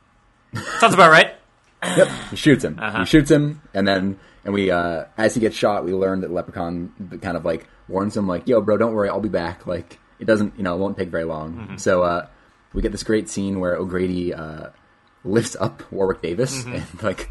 Sounds 0.78 0.94
about 0.94 1.10
right. 1.10 1.34
Yep, 1.82 2.08
he 2.30 2.36
shoots 2.36 2.64
him. 2.64 2.78
Uh-huh. 2.80 3.00
He 3.00 3.04
shoots 3.06 3.30
him, 3.30 3.62
and 3.74 3.88
then 3.88 4.20
and 4.48 4.54
we 4.54 4.70
uh, 4.70 5.04
as 5.18 5.34
he 5.34 5.40
gets 5.42 5.54
shot, 5.54 5.84
we 5.84 5.92
learn 5.92 6.22
that 6.22 6.30
Leprechaun 6.30 7.20
kind 7.20 7.36
of 7.36 7.44
like 7.44 7.66
warns 7.86 8.16
him 8.16 8.26
like, 8.26 8.48
"Yo, 8.48 8.62
bro, 8.62 8.78
don't 8.78 8.94
worry, 8.94 9.10
I'll 9.10 9.20
be 9.20 9.28
back." 9.28 9.66
Like 9.66 9.98
it 10.18 10.24
doesn't, 10.24 10.56
you 10.56 10.62
know, 10.62 10.74
it 10.74 10.78
won't 10.78 10.96
take 10.96 11.10
very 11.10 11.24
long. 11.24 11.52
Mm-hmm. 11.54 11.76
So 11.76 12.02
uh, 12.02 12.26
we 12.72 12.80
get 12.80 12.90
this 12.92 13.02
great 13.02 13.28
scene 13.28 13.60
where 13.60 13.76
O'Grady 13.76 14.32
uh, 14.32 14.68
lifts 15.22 15.54
up 15.60 15.82
Warwick 15.92 16.22
Davis 16.22 16.64
Mm-hmm. 16.64 16.74
and 16.74 17.02
like 17.02 17.30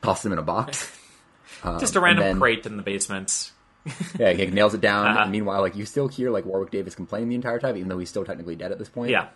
tosses 0.00 0.26
him 0.26 0.32
in 0.32 0.38
a 0.38 0.42
box. 0.42 0.96
Just 1.80 1.96
a 1.96 2.00
random 2.00 2.24
then- 2.24 2.38
crate 2.38 2.66
in 2.66 2.76
the 2.76 2.82
basement. 2.84 3.50
yeah, 4.18 4.32
he 4.32 4.46
nails 4.46 4.74
it 4.74 4.80
down. 4.80 5.06
Uh-huh. 5.08 5.22
And 5.24 5.32
meanwhile, 5.32 5.60
like 5.60 5.74
you 5.76 5.84
still 5.86 6.06
hear 6.08 6.30
like 6.30 6.44
Warwick 6.46 6.70
Davis 6.70 6.94
complain 6.94 7.28
the 7.28 7.34
entire 7.34 7.58
time, 7.58 7.76
even 7.76 7.88
though 7.88 7.98
he's 7.98 8.08
still 8.08 8.24
technically 8.24 8.54
dead 8.56 8.70
at 8.72 8.78
this 8.78 8.88
point. 8.88 9.10
Yeah. 9.10 9.26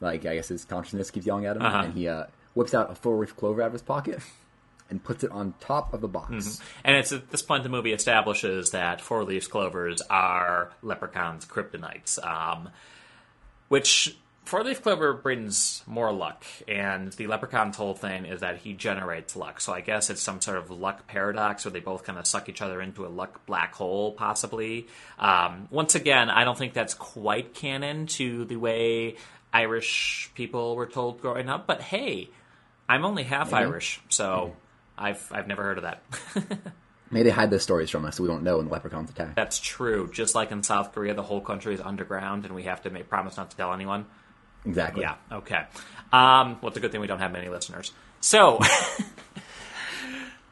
like 0.00 0.24
I 0.26 0.34
guess 0.36 0.48
his 0.48 0.64
consciousness 0.64 1.10
keeps 1.10 1.26
yelling 1.26 1.46
at 1.46 1.56
him, 1.56 1.62
Uh-huh. 1.62 1.78
and 1.84 1.94
he 1.94 2.08
uh, 2.08 2.24
whips 2.54 2.72
out 2.74 2.90
a 2.90 2.94
full 2.94 3.18
leaf 3.18 3.36
clover 3.36 3.62
out 3.62 3.66
of 3.66 3.72
his 3.72 3.82
pocket 3.82 4.20
and 4.90 5.02
puts 5.02 5.24
it 5.24 5.30
on 5.30 5.54
top 5.60 5.92
of 5.94 6.00
the 6.00 6.08
box. 6.08 6.30
Mm-hmm. 6.30 6.64
And 6.84 6.96
it's 6.96 7.12
at 7.12 7.30
this 7.30 7.42
point 7.42 7.62
the 7.62 7.68
movie 7.68 7.92
establishes 7.92 8.70
that 8.70 9.00
four 9.00 9.24
leaf 9.24 9.50
clovers 9.50 10.02
are 10.08 10.72
Leprechaun's 10.82 11.44
kryptonites, 11.46 12.24
um, 12.24 12.68
which 13.68 14.16
four 14.44 14.62
leaf 14.62 14.80
clover 14.80 15.12
brings 15.12 15.82
more 15.86 16.12
luck. 16.12 16.44
And 16.68 17.12
the 17.12 17.26
Leprechaun's 17.26 17.76
whole 17.76 17.94
thing 17.94 18.24
is 18.26 18.40
that 18.40 18.58
he 18.58 18.72
generates 18.72 19.34
luck. 19.36 19.60
So 19.60 19.72
I 19.72 19.80
guess 19.80 20.08
it's 20.08 20.20
some 20.20 20.40
sort 20.40 20.58
of 20.58 20.70
luck 20.70 21.06
paradox 21.08 21.64
where 21.64 21.72
they 21.72 21.80
both 21.80 22.04
kind 22.04 22.18
of 22.18 22.26
suck 22.26 22.48
each 22.48 22.62
other 22.62 22.80
into 22.80 23.04
a 23.04 23.08
luck 23.08 23.44
black 23.46 23.74
hole, 23.74 24.12
possibly. 24.12 24.86
Um, 25.18 25.68
once 25.70 25.94
again, 25.94 26.30
I 26.30 26.44
don't 26.44 26.56
think 26.56 26.74
that's 26.74 26.94
quite 26.94 27.54
canon 27.54 28.06
to 28.06 28.44
the 28.44 28.56
way 28.56 29.16
Irish 29.52 30.30
people 30.34 30.76
were 30.76 30.86
told 30.86 31.20
growing 31.20 31.48
up. 31.48 31.66
But 31.66 31.80
hey, 31.80 32.30
I'm 32.88 33.04
only 33.04 33.24
half 33.24 33.52
Irish, 33.52 34.00
so. 34.08 34.54
I've 34.98 35.26
I've 35.32 35.46
never 35.46 35.62
heard 35.62 35.78
of 35.78 35.84
that. 35.84 36.02
Maybe 37.10 37.24
they 37.24 37.34
hide 37.34 37.50
those 37.50 37.62
stories 37.62 37.88
from 37.88 38.04
us 38.04 38.16
so 38.16 38.24
we 38.24 38.28
don't 38.28 38.42
know 38.42 38.56
when 38.56 38.66
the 38.66 38.72
leprechauns 38.72 39.10
attack. 39.10 39.36
That's 39.36 39.60
true. 39.60 40.10
Just 40.12 40.34
like 40.34 40.50
in 40.50 40.62
South 40.64 40.92
Korea, 40.92 41.14
the 41.14 41.22
whole 41.22 41.40
country 41.40 41.72
is 41.72 41.80
underground, 41.80 42.44
and 42.44 42.54
we 42.54 42.64
have 42.64 42.82
to 42.82 42.90
make 42.90 43.08
promise 43.08 43.36
not 43.36 43.50
to 43.52 43.56
tell 43.56 43.72
anyone. 43.72 44.06
Exactly. 44.64 45.02
Yeah. 45.02 45.14
Okay. 45.30 45.64
Um, 46.12 46.58
well, 46.60 46.68
it's 46.68 46.76
a 46.76 46.80
good 46.80 46.90
thing 46.90 47.00
we 47.00 47.06
don't 47.06 47.20
have 47.20 47.30
many 47.32 47.48
listeners. 47.48 47.92
So, 48.20 48.58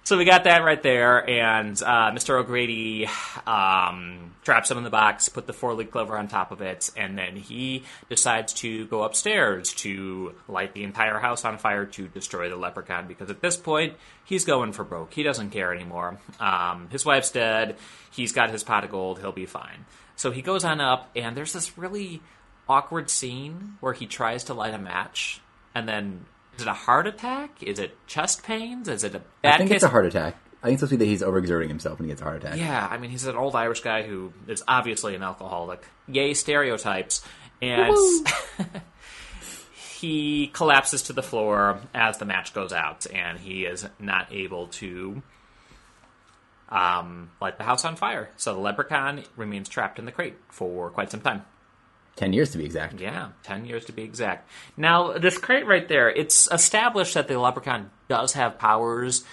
so 0.05 0.19
we 0.19 0.27
got 0.27 0.45
that 0.45 0.64
right 0.64 0.83
there, 0.83 1.29
and 1.29 1.81
uh, 1.83 2.11
Mr. 2.11 2.38
O'Grady 2.38 3.09
um, 3.47 4.35
traps 4.45 4.71
him 4.71 4.77
in 4.77 4.85
the 4.85 4.90
box, 4.90 5.31
put 5.31 5.47
the 5.47 5.55
four-leaf 5.55 5.90
clover 5.90 6.19
on 6.19 6.29
top 6.29 6.53
of 6.53 6.61
it, 6.61 6.90
and 6.95 7.17
then 7.17 7.37
he 7.37 7.85
decides 8.11 8.53
to 8.53 8.87
go 8.88 9.03
upstairs 9.03 9.73
to 9.73 10.35
light 10.47 10.75
the 10.75 10.85
entire 10.85 11.19
house 11.19 11.47
on 11.47 11.57
fire 11.57 11.87
to 11.87 12.07
destroy 12.07 12.51
the 12.51 12.57
leprechaun. 12.57 13.09
Because 13.09 13.31
at 13.31 13.40
this 13.40 13.57
point, 13.57 13.95
he's 14.25 14.45
going 14.45 14.73
for 14.73 14.85
broke. 14.85 15.14
He 15.14 15.23
doesn't 15.23 15.51
care 15.51 15.75
anymore. 15.75 16.19
Um, 16.38 16.88
his 16.90 17.07
wife's 17.07 17.31
dead. 17.31 17.77
He's 18.11 18.33
got 18.33 18.51
his 18.51 18.62
pot 18.62 18.85
of 18.85 18.90
gold. 18.90 19.21
He'll 19.21 19.33
be 19.33 19.47
fine. 19.47 19.87
So 20.17 20.31
he 20.31 20.43
goes 20.43 20.64
on 20.64 20.83
up, 20.83 21.11
and 21.17 21.35
there's 21.35 21.55
this 21.55 21.79
really 21.79 22.21
awkward 22.69 23.09
scene 23.09 23.79
where 23.81 23.95
he 23.95 24.07
tries 24.07 24.45
to 24.45 24.55
light 24.55 24.75
a 24.75 24.79
match, 24.79 25.40
and 25.75 25.88
then 25.88 26.27
is 26.57 26.62
it 26.62 26.69
a 26.69 26.73
heart 26.73 27.07
attack? 27.07 27.62
Is 27.62 27.79
it 27.79 27.97
chest 28.07 28.43
pains? 28.43 28.88
Is 28.88 29.05
it 29.05 29.14
a 29.14 29.23
bad 29.43 29.55
I 29.55 29.59
think 29.59 29.71
case? 29.71 29.77
it's 29.77 29.85
a 29.85 29.88
heart 29.88 30.07
attack. 30.07 30.37
I 30.62 30.69
think 30.69 30.75
it's 30.75 30.81
supposed 30.81 30.90
to 30.93 30.99
be 30.99 31.05
that 31.05 31.11
he's 31.11 31.23
overexerting 31.23 31.69
himself 31.69 31.99
when 31.99 32.07
he 32.09 32.12
gets 32.12 32.23
a 32.23 32.25
heart 32.25 32.43
attack. 32.43 32.57
Yeah, 32.59 32.88
I 32.90 32.97
mean, 32.97 33.11
he's 33.11 33.27
an 33.27 33.37
old 33.37 33.55
Irish 33.55 33.81
guy 33.81 34.03
who 34.03 34.33
is 34.49 34.62
obviously 34.67 35.14
an 35.14 35.23
alcoholic. 35.23 35.85
Yay, 36.09 36.33
stereotypes. 36.33 37.23
And 37.61 37.95
he 40.01 40.49
collapses 40.49 41.03
to 41.03 41.12
the 41.12 41.23
floor 41.23 41.81
as 41.95 42.19
the 42.19 42.25
match 42.25 42.55
goes 42.55 42.73
out, 42.73 43.07
and 43.12 43.38
he 43.38 43.64
is 43.64 43.87
not 43.99 44.33
able 44.33 44.69
to 44.69 45.23
um, 46.71 47.31
light 47.40 47.59
the 47.59 47.64
house 47.64 47.85
on 47.85 47.97
fire. 47.97 48.31
So 48.37 48.55
the 48.55 48.61
leprechaun 48.61 49.25
remains 49.37 49.69
trapped 49.69 49.99
in 49.99 50.05
the 50.05 50.12
crate 50.12 50.37
for 50.49 50.90
quite 50.90 51.11
some 51.11 51.21
time. 51.21 51.45
Ten 52.16 52.33
years 52.33 52.50
to 52.50 52.59
be 52.59 52.64
exact. 52.64 53.00
Yeah, 53.00 53.31
10 53.42 53.64
years 53.66 53.85
to 53.87 53.92
be 53.92 54.03
exact. 54.03 54.48
Now, 54.77 55.18
this 55.18 55.37
crate 55.37 55.66
right 55.66 55.87
there, 55.88 56.09
it's 56.09 56.48
established 56.53 57.14
that 57.14 57.27
the 57.27 57.38
leprechaun 57.40 57.90
does 58.09 58.35
have 58.35 58.59
powers. 58.59 59.24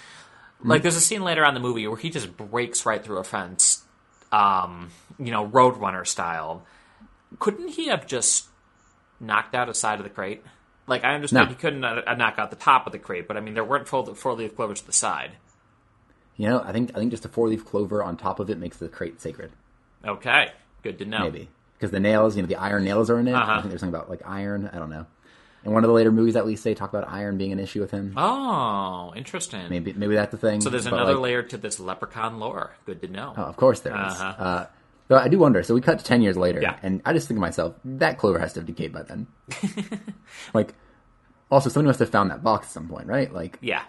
Like, 0.64 0.82
there's 0.82 0.96
a 0.96 1.02
scene 1.02 1.24
later 1.24 1.44
on 1.44 1.50
in 1.50 1.54
the 1.62 1.68
movie 1.68 1.88
where 1.88 1.98
he 1.98 2.10
just 2.10 2.36
breaks 2.38 2.86
right 2.86 3.04
through 3.04 3.18
a 3.20 3.24
fence, 3.24 3.84
um, 4.32 4.90
you 5.20 5.32
know, 5.32 5.48
Roadrunner 5.48 6.06
style. 6.08 6.66
Couldn't 7.40 7.70
he 7.70 7.88
have 7.88 8.06
just 8.08 8.48
knocked 9.20 9.54
out 9.56 9.70
a 9.70 9.74
side 9.76 10.00
of 10.00 10.04
the 10.04 10.10
crate? 10.10 10.44
Like, 10.88 11.04
I 11.04 11.14
understand 11.14 11.48
No. 11.50 11.54
he 11.54 11.60
couldn't 11.60 11.84
uh, 11.84 12.16
knock 12.16 12.36
out 12.40 12.50
the 12.50 12.56
top 12.56 12.86
of 12.88 12.92
the 12.94 13.00
crate, 13.00 13.28
but 13.28 13.38
I 13.38 13.42
mean, 13.42 13.54
there 13.54 13.64
weren't 13.64 13.88
four, 13.88 14.14
four 14.16 14.34
leaf 14.34 14.56
clovers 14.56 14.82
to 14.82 14.88
the 14.88 14.94
side. 14.94 15.34
You 16.36 16.50
know, 16.50 16.62
I 16.66 16.72
think 16.72 16.92
I 16.96 17.00
think 17.00 17.12
just 17.12 17.26
a 17.26 17.30
four 17.30 17.48
leaf 17.48 17.64
clover 17.66 18.04
on 18.04 18.18
top 18.18 18.40
of 18.40 18.50
it 18.50 18.58
makes 18.58 18.78
the 18.78 18.88
crate 18.88 19.22
sacred. 19.22 19.52
Okay, 20.06 20.52
good 20.82 20.98
to 21.00 21.06
know. 21.06 21.20
Maybe 21.20 21.50
because 21.82 21.92
the 21.92 22.00
nails, 22.00 22.36
you 22.36 22.44
know, 22.44 22.48
the 22.48 22.58
iron 22.58 22.84
nails 22.84 23.10
are 23.10 23.18
in 23.20 23.28
it. 23.28 23.34
Uh-huh. 23.34 23.54
I 23.54 23.56
think 23.56 23.70
there's 23.70 23.80
something 23.82 23.96
about 23.96 24.08
like 24.08 24.22
iron. 24.24 24.70
I 24.72 24.78
don't 24.78 24.92
know. 24.92 25.08
In 25.66 25.72
one 25.74 25.84
of 25.84 25.88
the 25.88 25.94
later 25.94 26.12
movies, 26.12 26.36
at 26.36 26.46
least, 26.46 26.64
they 26.64 26.76
talk 26.76 26.94
about 26.94 27.08
iron 27.10 27.38
being 27.40 27.52
an 27.52 27.60
issue 27.60 27.82
with 27.82 27.90
him. 27.90 28.14
Oh, 28.18 29.12
interesting. 29.16 29.68
Maybe 29.70 29.92
maybe 29.94 30.14
that's 30.14 30.32
the 30.32 30.38
thing. 30.38 30.62
So 30.62 30.70
there's 30.70 30.84
but, 30.86 30.94
another 30.94 31.14
like, 31.14 31.22
layer 31.24 31.44
to 31.44 31.58
this 31.58 31.80
leprechaun 31.80 32.40
lore. 32.40 32.72
Good 32.86 33.02
to 33.02 33.08
know. 33.08 33.34
Oh, 33.36 33.44
of 33.44 33.58
course 33.58 33.80
there 33.80 33.94
is. 33.94 34.14
Uh-huh. 34.14 34.44
Uh, 34.44 34.68
though 35.08 35.18
I 35.18 35.28
do 35.28 35.40
wonder. 35.40 35.64
So 35.64 35.74
we 35.74 35.82
cut 35.82 35.98
to 35.98 36.06
ten 36.06 36.22
years 36.22 36.38
later, 36.38 36.62
Yeah. 36.62 36.78
and 36.84 37.02
I 37.04 37.14
just 37.14 37.28
think 37.28 37.38
to 37.38 37.42
myself, 37.42 37.74
that 37.84 38.20
clover 38.20 38.38
has 38.38 38.54
to 38.54 38.60
have 38.60 38.68
decayed 38.68 38.94
by 38.94 39.02
then. 39.02 39.26
like, 40.54 40.76
also 41.50 41.70
somebody 41.70 41.88
must 41.88 42.00
have 42.00 42.10
found 42.10 42.30
that 42.30 42.44
box 42.44 42.68
at 42.68 42.72
some 42.74 42.88
point, 42.88 43.08
right? 43.08 43.34
Like, 43.34 43.58
Yeah. 43.62 43.82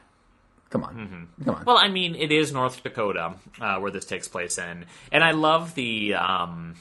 come 0.71 0.83
on, 0.85 1.29
come 1.45 1.55
on. 1.55 1.65
Well, 1.67 1.79
I 1.79 1.89
mean, 1.89 2.15
it 2.17 2.33
is 2.33 2.53
North 2.53 2.83
Dakota 2.83 3.35
uh, 3.61 3.79
where 3.79 3.91
this 3.91 4.05
takes 4.05 4.29
place 4.29 4.59
in, 4.59 4.87
and 5.11 5.23
I 5.25 5.31
love 5.33 5.75
the 5.75 6.15
um, 6.15 6.75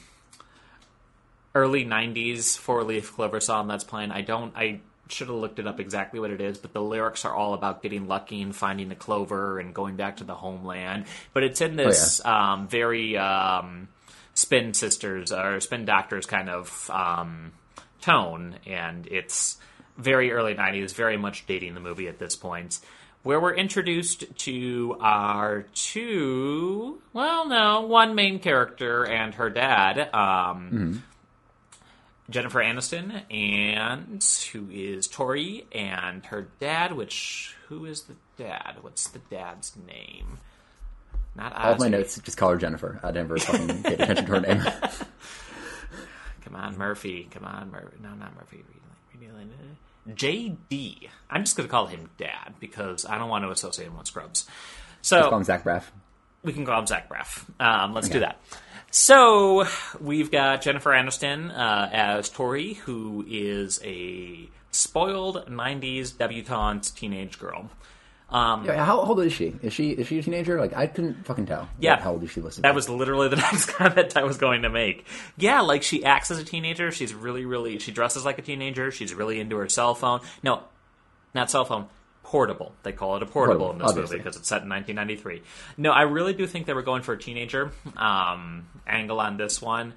early 1.54 1.84
'90s 1.84 2.58
four-leaf 2.58 3.12
clover 3.14 3.40
song 3.40 3.68
that's 3.68 3.84
playing. 3.84 4.10
I 4.10 4.22
don't. 4.22 4.56
I 4.56 4.80
should 5.08 5.28
have 5.28 5.36
looked 5.36 5.58
it 5.58 5.66
up 5.66 5.78
exactly 5.78 6.20
what 6.20 6.30
it 6.30 6.40
is, 6.40 6.58
but 6.58 6.72
the 6.72 6.80
lyrics 6.80 7.24
are 7.24 7.34
all 7.34 7.54
about 7.54 7.82
getting 7.82 8.08
lucky 8.08 8.40
and 8.40 8.54
finding 8.54 8.88
the 8.88 8.94
clover 8.94 9.58
and 9.58 9.74
going 9.74 9.96
back 9.96 10.18
to 10.18 10.24
the 10.24 10.34
homeland. 10.34 11.04
But 11.32 11.42
it's 11.42 11.60
in 11.60 11.76
this 11.76 12.24
um, 12.24 12.68
very 12.68 13.16
um, 13.18 13.88
spin 14.34 14.74
sisters 14.74 15.32
or 15.32 15.60
spin 15.60 15.84
doctors 15.84 16.26
kind 16.26 16.48
of 16.48 16.90
um, 16.90 17.52
tone, 18.00 18.56
and 18.66 19.06
it's 19.06 19.58
very 19.98 20.32
early 20.32 20.54
90s, 20.54 20.94
very 20.94 21.16
much 21.16 21.46
dating 21.46 21.74
the 21.74 21.80
movie 21.80 22.08
at 22.08 22.18
this 22.18 22.34
point, 22.34 22.80
where 23.22 23.38
we're 23.40 23.54
introduced 23.54 24.24
to 24.36 24.96
our 25.00 25.66
two, 25.74 27.00
well, 27.12 27.46
no, 27.46 27.82
one 27.82 28.14
main 28.14 28.38
character 28.38 29.04
and 29.04 29.34
her 29.34 29.50
dad, 29.50 30.12
um, 30.14 31.02
Jennifer 32.30 32.60
Aniston, 32.60 33.22
and 33.30 34.24
who 34.52 34.68
is 34.70 35.06
Tori, 35.08 35.66
and 35.72 36.24
her 36.26 36.48
dad, 36.60 36.92
which, 36.94 37.56
who 37.68 37.84
is 37.84 38.02
the 38.02 38.14
dad? 38.36 38.76
What's 38.80 39.08
the 39.08 39.18
dad's 39.18 39.76
name? 39.86 40.38
Not 41.34 41.54
All 41.56 41.72
of 41.72 41.78
my 41.80 41.88
notes 41.88 42.18
just 42.20 42.36
call 42.36 42.50
her 42.50 42.56
Jennifer. 42.58 43.00
I 43.02 43.10
never 43.10 43.38
fucking 43.38 43.82
paid 43.82 44.00
attention 44.00 44.26
to 44.26 44.32
her 44.32 44.40
name. 44.40 44.60
Come 46.44 46.54
on, 46.56 46.76
Murphy. 46.76 47.28
Come 47.30 47.44
on, 47.44 47.70
Murphy. 47.70 47.96
No, 48.02 48.10
not 48.14 48.34
Murphy. 48.36 48.64
JD. 50.08 51.08
I'm 51.30 51.44
just 51.44 51.56
going 51.56 51.68
to 51.68 51.70
call 51.70 51.86
him 51.86 52.10
Dad 52.18 52.54
because 52.60 53.06
I 53.06 53.18
don't 53.18 53.28
want 53.28 53.44
to 53.44 53.50
associate 53.50 53.86
him 53.86 53.96
with 53.96 54.06
Scrubs. 54.06 54.46
So 55.00 55.16
Let's 55.16 55.28
call 55.28 55.38
him 55.38 55.44
Zach 55.44 55.64
Braff. 55.64 55.84
we 56.42 56.52
can 56.52 56.66
call 56.66 56.80
him 56.80 56.86
Zach 56.86 57.08
Braff. 57.08 57.44
Um, 57.60 57.94
let's 57.94 58.08
do 58.08 58.20
that. 58.20 58.40
So 58.94 59.64
we've 60.02 60.30
got 60.30 60.60
Jennifer 60.60 60.90
Aniston 60.90 61.50
uh, 61.50 61.88
as 61.90 62.28
Tori, 62.28 62.74
who 62.74 63.24
is 63.26 63.80
a 63.82 64.50
spoiled 64.70 65.46
'90s 65.46 66.16
debutante 66.18 66.94
teenage 66.94 67.38
girl. 67.38 67.70
Um, 68.28 68.66
Yeah, 68.66 68.84
how 68.84 69.00
old 69.00 69.18
is 69.20 69.32
she? 69.32 69.54
Is 69.62 69.72
she 69.72 69.92
is 69.92 70.08
she 70.08 70.18
a 70.18 70.22
teenager? 70.22 70.60
Like 70.60 70.76
I 70.76 70.86
couldn't 70.88 71.24
fucking 71.24 71.46
tell. 71.46 71.70
Yeah. 71.80 72.00
how 72.00 72.12
old 72.12 72.22
is 72.22 72.32
she 72.32 72.42
listed? 72.42 72.64
That 72.64 72.74
was 72.74 72.90
literally 72.90 73.28
the 73.28 73.36
next 73.50 73.64
comment 73.66 74.14
I 74.14 74.24
was 74.24 74.36
going 74.36 74.60
to 74.60 74.68
make. 74.68 75.06
Yeah, 75.38 75.62
like 75.62 75.82
she 75.82 76.04
acts 76.04 76.30
as 76.30 76.38
a 76.38 76.44
teenager. 76.44 76.92
She's 76.92 77.14
really, 77.14 77.46
really. 77.46 77.78
She 77.78 77.92
dresses 77.92 78.26
like 78.26 78.38
a 78.38 78.42
teenager. 78.42 78.90
She's 78.90 79.14
really 79.14 79.40
into 79.40 79.56
her 79.56 79.70
cell 79.70 79.94
phone. 79.94 80.20
No, 80.42 80.64
not 81.34 81.50
cell 81.50 81.64
phone. 81.64 81.86
Portable. 82.32 82.72
They 82.82 82.92
call 82.92 83.16
it 83.16 83.22
a 83.22 83.26
portable, 83.26 83.66
Portable, 83.66 83.70
in 83.72 83.78
this 83.78 83.88
obviously. 83.90 84.16
movie 84.16 84.24
because 84.24 84.36
it's 84.38 84.48
set 84.48 84.62
in 84.62 84.70
1993. 84.70 85.42
No, 85.76 85.90
I 85.92 86.02
really 86.02 86.32
do 86.32 86.46
think 86.46 86.64
they 86.66 86.72
were 86.72 86.80
going 86.82 87.02
for 87.02 87.12
a 87.12 87.18
teenager 87.18 87.72
um, 87.96 88.66
angle 88.86 89.20
on 89.20 89.36
this 89.36 89.60
one. 89.60 89.92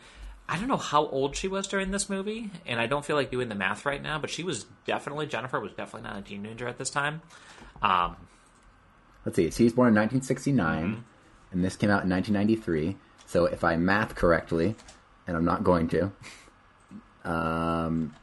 I 0.49 0.59
don't 0.59 0.67
know 0.67 0.75
how 0.75 1.07
old 1.07 1.37
she 1.37 1.47
was 1.47 1.65
during 1.65 1.91
this 1.91 2.09
movie, 2.09 2.51
and 2.67 2.79
I 2.79 2.87
don't 2.87 3.05
feel 3.05 3.15
like 3.15 3.31
doing 3.31 3.47
the 3.47 3.55
math 3.55 3.85
right 3.85 4.01
now, 4.03 4.19
but 4.19 4.29
she 4.29 4.43
was 4.43 4.65
definitely 4.85 5.27
Jennifer 5.27 5.61
was 5.61 5.71
definitely 5.71 6.09
not 6.09 6.19
a 6.19 6.21
teenager 6.23 6.67
at 6.67 6.77
this 6.77 6.89
time. 6.89 7.21
Um, 7.81 8.17
Let's 9.25 9.37
see. 9.37 9.49
She 9.49 9.63
was 9.63 9.71
born 9.73 9.87
in 9.87 9.95
1969, 9.95 10.83
Mm-hmm. 10.83 10.99
and 11.53 11.63
this 11.63 11.77
came 11.77 11.89
out 11.89 12.03
in 12.03 12.09
1993. 12.09 12.97
So 13.27 13.45
if 13.45 13.63
I 13.63 13.77
math 13.77 14.13
correctly, 14.13 14.75
and 15.25 15.37
I'm 15.37 15.45
not 15.45 15.63
going 15.63 15.87
to, 15.87 16.11
um, 17.23 18.13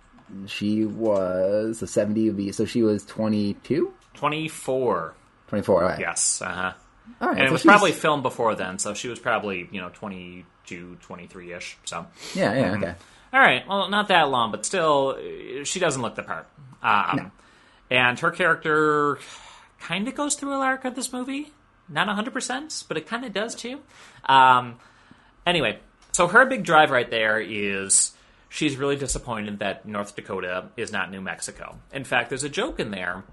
she 0.47 0.85
was 0.85 1.83
a 1.83 1.87
70 1.87 2.29
would 2.29 2.37
be 2.37 2.53
so 2.53 2.65
she 2.65 2.83
was 2.83 3.05
22, 3.07 3.93
24. 4.15 5.15
24. 5.49 5.83
All 5.83 5.89
right. 5.89 6.01
Yes. 6.01 6.41
Uh 6.43 6.47
huh. 6.47 6.73
All 7.21 7.29
right. 7.29 7.39
And 7.39 7.47
it 7.47 7.53
was 7.53 7.63
probably 7.63 7.93
filmed 7.93 8.23
before 8.23 8.55
then, 8.55 8.79
so 8.79 8.95
she 8.95 9.09
was 9.09 9.19
probably, 9.19 9.69
you 9.73 9.81
know, 9.81 9.91
22, 9.93 10.97
23 11.03 11.53
ish. 11.53 11.77
So, 11.85 12.07
Yeah. 12.35 12.55
Yeah. 12.55 12.73
Okay. 12.77 12.95
all 13.33 13.41
right. 13.41 13.67
Well, 13.69 13.89
not 13.91 14.09
that 14.09 14.29
long, 14.31 14.51
but 14.51 14.65
still, 14.65 15.19
uh, 15.19 15.65
she 15.65 15.81
doesn't 15.81 16.01
look 16.01 16.15
the 16.15 16.23
part. 16.23 16.47
Um, 16.83 17.33
And 17.91 18.19
her 18.21 18.31
character 18.31 19.19
kind 19.81 20.09
of 20.09 20.15
goes 20.15 20.35
through 20.37 20.53
a 20.55 20.59
arc 20.61 20.85
of 20.87 20.95
this 20.95 21.13
movie. 21.13 21.53
Not 21.89 22.09
100%, 22.09 22.85
but 22.89 22.97
it 22.97 23.07
kind 23.07 23.25
of 23.25 23.33
does 23.35 23.55
too. 23.55 23.81
Um, 24.25 24.79
anyway, 25.45 25.79
so 26.13 26.27
her 26.29 26.47
big 26.47 26.65
drive 26.65 26.91
right 26.91 27.11
there 27.11 27.39
is 27.39 28.13
she's 28.49 28.77
really 28.77 28.97
disappointed 28.97 29.59
that 29.59 29.87
North 29.87 30.17
Dakota 30.17 30.69
is 30.77 30.91
not 30.93 31.11
New 31.11 31.21
Mexico. 31.21 31.79
In 31.93 32.05
fact, 32.05 32.31
there's 32.31 32.45
a 32.45 32.49
joke 32.49 32.81
in 32.81 32.93
there 32.93 33.25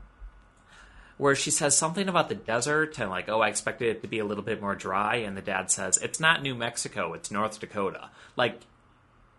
where 1.19 1.35
she 1.35 1.51
says 1.51 1.77
something 1.77 2.07
about 2.07 2.29
the 2.29 2.35
desert 2.35 2.97
and 2.97 3.09
like, 3.09 3.27
oh, 3.27 3.41
I 3.41 3.49
expected 3.49 3.89
it 3.97 4.01
to 4.03 4.07
be 4.07 4.19
a 4.19 4.25
little 4.25 4.43
bit 4.43 4.61
more 4.61 4.73
dry, 4.73 5.17
and 5.17 5.35
the 5.35 5.41
dad 5.41 5.69
says 5.69 5.97
it's 5.97 6.19
not 6.19 6.41
New 6.41 6.55
Mexico, 6.55 7.13
it's 7.13 7.29
North 7.29 7.59
Dakota. 7.59 8.09
Like, 8.37 8.61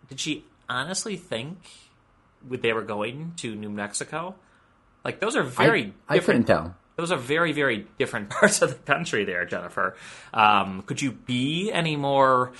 did 0.07 0.19
she 0.19 0.45
honestly 0.69 1.15
think 1.17 1.57
they 2.47 2.71
were 2.71 2.83
going 2.83 3.33
to 3.37 3.55
New 3.55 3.69
Mexico? 3.71 4.35
Like, 5.03 5.19
those 5.19 5.35
are 5.35 5.41
very 5.43 5.93
I, 6.07 6.13
I 6.13 6.17
different. 6.17 6.45
couldn't 6.47 6.63
tell. 6.63 6.75
Those 6.97 7.11
are 7.11 7.17
very, 7.17 7.51
very 7.51 7.87
different 7.97 8.29
parts 8.37 8.61
of 8.61 8.69
the 8.69 8.75
country, 8.93 9.25
there, 9.25 9.45
Jennifer. 9.45 9.95
Um, 10.33 10.83
could 10.83 11.01
you 11.01 11.11
be 11.13 11.71
any 11.71 11.95
more 11.95 12.51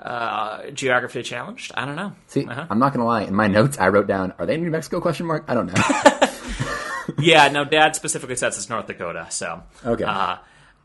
uh, 0.00 0.70
geography 0.70 1.22
challenged? 1.22 1.72
I 1.74 1.84
don't 1.84 1.96
know. 1.96 2.12
See, 2.28 2.46
Uh-huh. 2.46 2.66
I'm 2.70 2.78
not 2.78 2.94
gonna 2.94 3.04
lie. 3.04 3.22
In 3.24 3.34
my 3.34 3.48
notes, 3.48 3.76
I 3.78 3.88
wrote 3.88 4.06
down, 4.06 4.32
"Are 4.38 4.46
they 4.46 4.54
in 4.54 4.62
New 4.62 4.70
Mexico?" 4.70 5.00
Question 5.02 5.26
mark. 5.26 5.44
I 5.46 5.52
don't 5.54 5.66
know. 5.66 5.74
yeah, 7.18 7.48
no, 7.48 7.64
Dad 7.64 7.94
specifically 7.96 8.36
says 8.36 8.56
it's 8.56 8.68
North 8.68 8.86
Dakota. 8.86 9.26
So 9.30 9.62
Okay. 9.84 10.04
uh, 10.04 10.36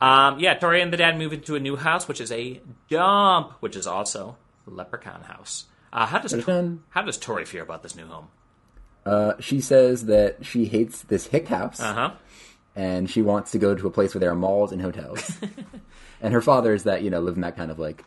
um, 0.02 0.40
yeah, 0.40 0.54
Tori 0.56 0.82
and 0.82 0.92
the 0.94 0.98
dad 0.98 1.18
move 1.18 1.34
into 1.34 1.56
a 1.56 1.60
new 1.60 1.76
house, 1.76 2.08
which 2.08 2.22
is 2.22 2.32
a 2.32 2.62
dump, 2.90 3.54
which 3.62 3.76
is 3.76 3.88
also 3.88 4.38
Leprechaun 4.66 5.22
House. 5.24 5.66
Uh, 5.92 6.06
how 6.06 6.20
does 6.20 6.32
Dun-dun. 6.32 6.84
how 6.90 7.02
does 7.02 7.18
Tori 7.18 7.46
feel 7.46 7.64
about 7.64 7.84
this 7.84 7.96
new 7.96 8.06
home? 8.06 8.28
uh, 9.06 9.34
she 9.40 9.62
says 9.62 10.06
that 10.06 10.46
she 10.46 10.66
hates 10.66 11.02
this 11.04 11.28
hick 11.28 11.48
house. 11.48 11.80
Uh 11.80 11.94
huh. 11.94 12.12
and 12.76 13.10
she 13.10 13.22
wants 13.22 13.52
to 13.52 13.58
go 13.58 13.74
to 13.74 13.88
a 13.88 13.90
place 13.92 14.14
where 14.14 14.20
there 14.20 14.30
are 14.32 14.36
malls 14.36 14.72
and 14.72 14.82
hotels. 14.82 15.40
and 16.22 16.34
her 16.34 16.42
father 16.42 16.74
is 16.74 16.84
that 16.84 17.02
you 17.04 17.10
know 17.10 17.22
living 17.22 17.42
that 17.42 17.56
kind 17.56 17.72
of 17.72 17.80
like 17.80 18.04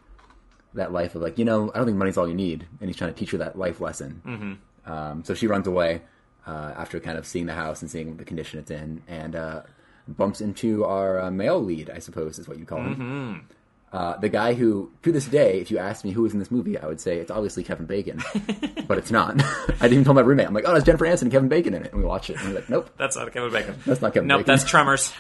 that 0.74 0.92
life 0.92 1.14
of 1.16 1.22
like 1.22 1.38
you 1.38 1.44
know 1.44 1.70
I 1.74 1.78
don't 1.78 1.86
think 1.86 1.96
money's 1.98 2.16
all 2.18 2.28
you 2.28 2.34
need, 2.34 2.66
and 2.80 2.88
he's 2.88 2.96
trying 2.96 3.12
to 3.12 3.18
teach 3.18 3.30
her 3.32 3.38
that 3.38 3.58
life 3.58 3.80
lesson. 3.80 4.22
Mm-hmm. 4.24 4.92
Um, 4.92 5.24
so 5.24 5.34
she 5.34 5.46
runs 5.46 5.66
away 5.66 6.02
uh, 6.46 6.72
after 6.76 7.00
kind 7.00 7.18
of 7.18 7.26
seeing 7.26 7.46
the 7.46 7.54
house 7.54 7.82
and 7.82 7.90
seeing 7.90 8.16
the 8.16 8.24
condition 8.24 8.58
it's 8.58 8.70
in, 8.70 9.02
and 9.08 9.36
uh, 9.36 9.62
bumps 10.08 10.40
into 10.40 10.84
our 10.84 11.20
uh, 11.20 11.30
male 11.30 11.62
lead, 11.62 11.90
I 11.90 11.98
suppose 11.98 12.38
is 12.38 12.48
what 12.48 12.58
you 12.58 12.64
call 12.64 12.78
him. 12.78 13.46
Uh, 13.92 14.16
the 14.18 14.28
guy 14.28 14.54
who, 14.54 14.88
to 15.02 15.10
this 15.10 15.26
day, 15.26 15.58
if 15.60 15.68
you 15.68 15.78
asked 15.78 16.04
me 16.04 16.12
who 16.12 16.22
was 16.22 16.32
in 16.32 16.38
this 16.38 16.52
movie, 16.52 16.78
I 16.78 16.86
would 16.86 17.00
say 17.00 17.16
it's 17.18 17.30
obviously 17.30 17.64
Kevin 17.64 17.86
Bacon, 17.86 18.22
but 18.86 18.98
it's 18.98 19.10
not. 19.10 19.34
I 19.68 19.72
didn't 19.82 19.92
even 19.94 20.04
tell 20.04 20.14
my 20.14 20.20
roommate. 20.20 20.46
I'm 20.46 20.54
like, 20.54 20.62
oh, 20.64 20.76
it's 20.76 20.86
Jennifer 20.86 21.06
Aniston 21.06 21.22
and 21.22 21.32
Kevin 21.32 21.48
Bacon 21.48 21.74
in 21.74 21.82
it, 21.84 21.90
and 21.92 22.00
we 22.00 22.06
watch 22.06 22.30
it, 22.30 22.36
and 22.38 22.50
we're 22.50 22.54
like, 22.60 22.70
nope, 22.70 22.88
That's 22.96 23.16
not 23.16 23.32
Kevin 23.32 23.50
Bacon. 23.52 23.74
That's 23.86 24.00
not 24.00 24.14
Kevin 24.14 24.28
Nope, 24.28 24.40
Bacon. 24.42 24.54
that's 24.54 24.70
Tremors. 24.70 25.12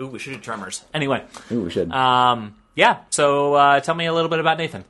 Ooh, 0.00 0.06
we 0.06 0.18
should 0.18 0.32
do 0.32 0.38
Tremors. 0.40 0.82
Anyway, 0.94 1.24
Ooh, 1.52 1.60
we 1.64 1.70
should. 1.70 1.92
um, 1.92 2.54
yeah. 2.74 3.00
So 3.10 3.52
uh, 3.52 3.80
tell 3.80 3.94
me 3.94 4.06
a 4.06 4.14
little 4.14 4.30
bit 4.30 4.38
about 4.38 4.56
Nathan. 4.56 4.84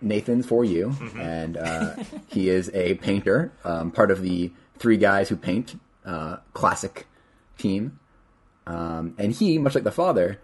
Nathan's 0.00 0.46
for 0.46 0.64
you, 0.64 0.94
and 1.18 1.56
uh, 1.56 1.94
he 2.28 2.48
is 2.48 2.70
a 2.74 2.94
painter, 2.94 3.52
um, 3.64 3.90
part 3.90 4.10
of 4.10 4.22
the 4.22 4.52
three 4.78 4.96
guys 4.96 5.28
who 5.28 5.36
paint 5.36 5.78
uh, 6.04 6.36
classic 6.52 7.06
team. 7.58 7.98
Um, 8.66 9.14
and 9.18 9.32
he, 9.32 9.58
much 9.58 9.74
like 9.74 9.84
the 9.84 9.90
father, 9.92 10.40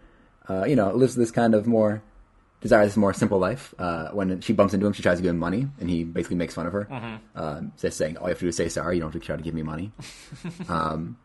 uh, 0.49 0.65
you 0.65 0.77
know, 0.77 0.93
lives 0.93 1.15
this 1.15 1.31
kind 1.31 1.55
of 1.55 1.67
more 1.67 2.03
desires 2.61 2.89
this 2.89 2.97
more 2.97 3.13
simple 3.13 3.39
life. 3.39 3.75
Uh, 3.79 4.09
when 4.09 4.41
she 4.41 4.53
bumps 4.53 4.75
into 4.75 4.87
him, 4.87 4.93
she 4.93 5.03
tries 5.03 5.19
to 5.19 5.23
give 5.23 5.31
him 5.31 5.39
money, 5.39 5.69
and 5.79 5.89
he 5.89 6.05
basically 6.05 6.37
makes 6.37 6.55
fun 6.55 6.67
of 6.67 6.73
her, 6.73 7.21
uh, 7.37 7.61
just 7.81 7.97
saying, 7.97 8.17
"All 8.17 8.27
you 8.27 8.31
have 8.31 8.39
to 8.39 8.45
do 8.45 8.49
is 8.49 8.57
say 8.57 8.69
sorry. 8.69 8.97
You 8.97 9.01
don't 9.03 9.13
have 9.13 9.21
to 9.21 9.27
try 9.27 9.37
to 9.37 9.43
give 9.43 9.55
me 9.55 9.63
money." 9.63 9.93
um, 10.69 11.17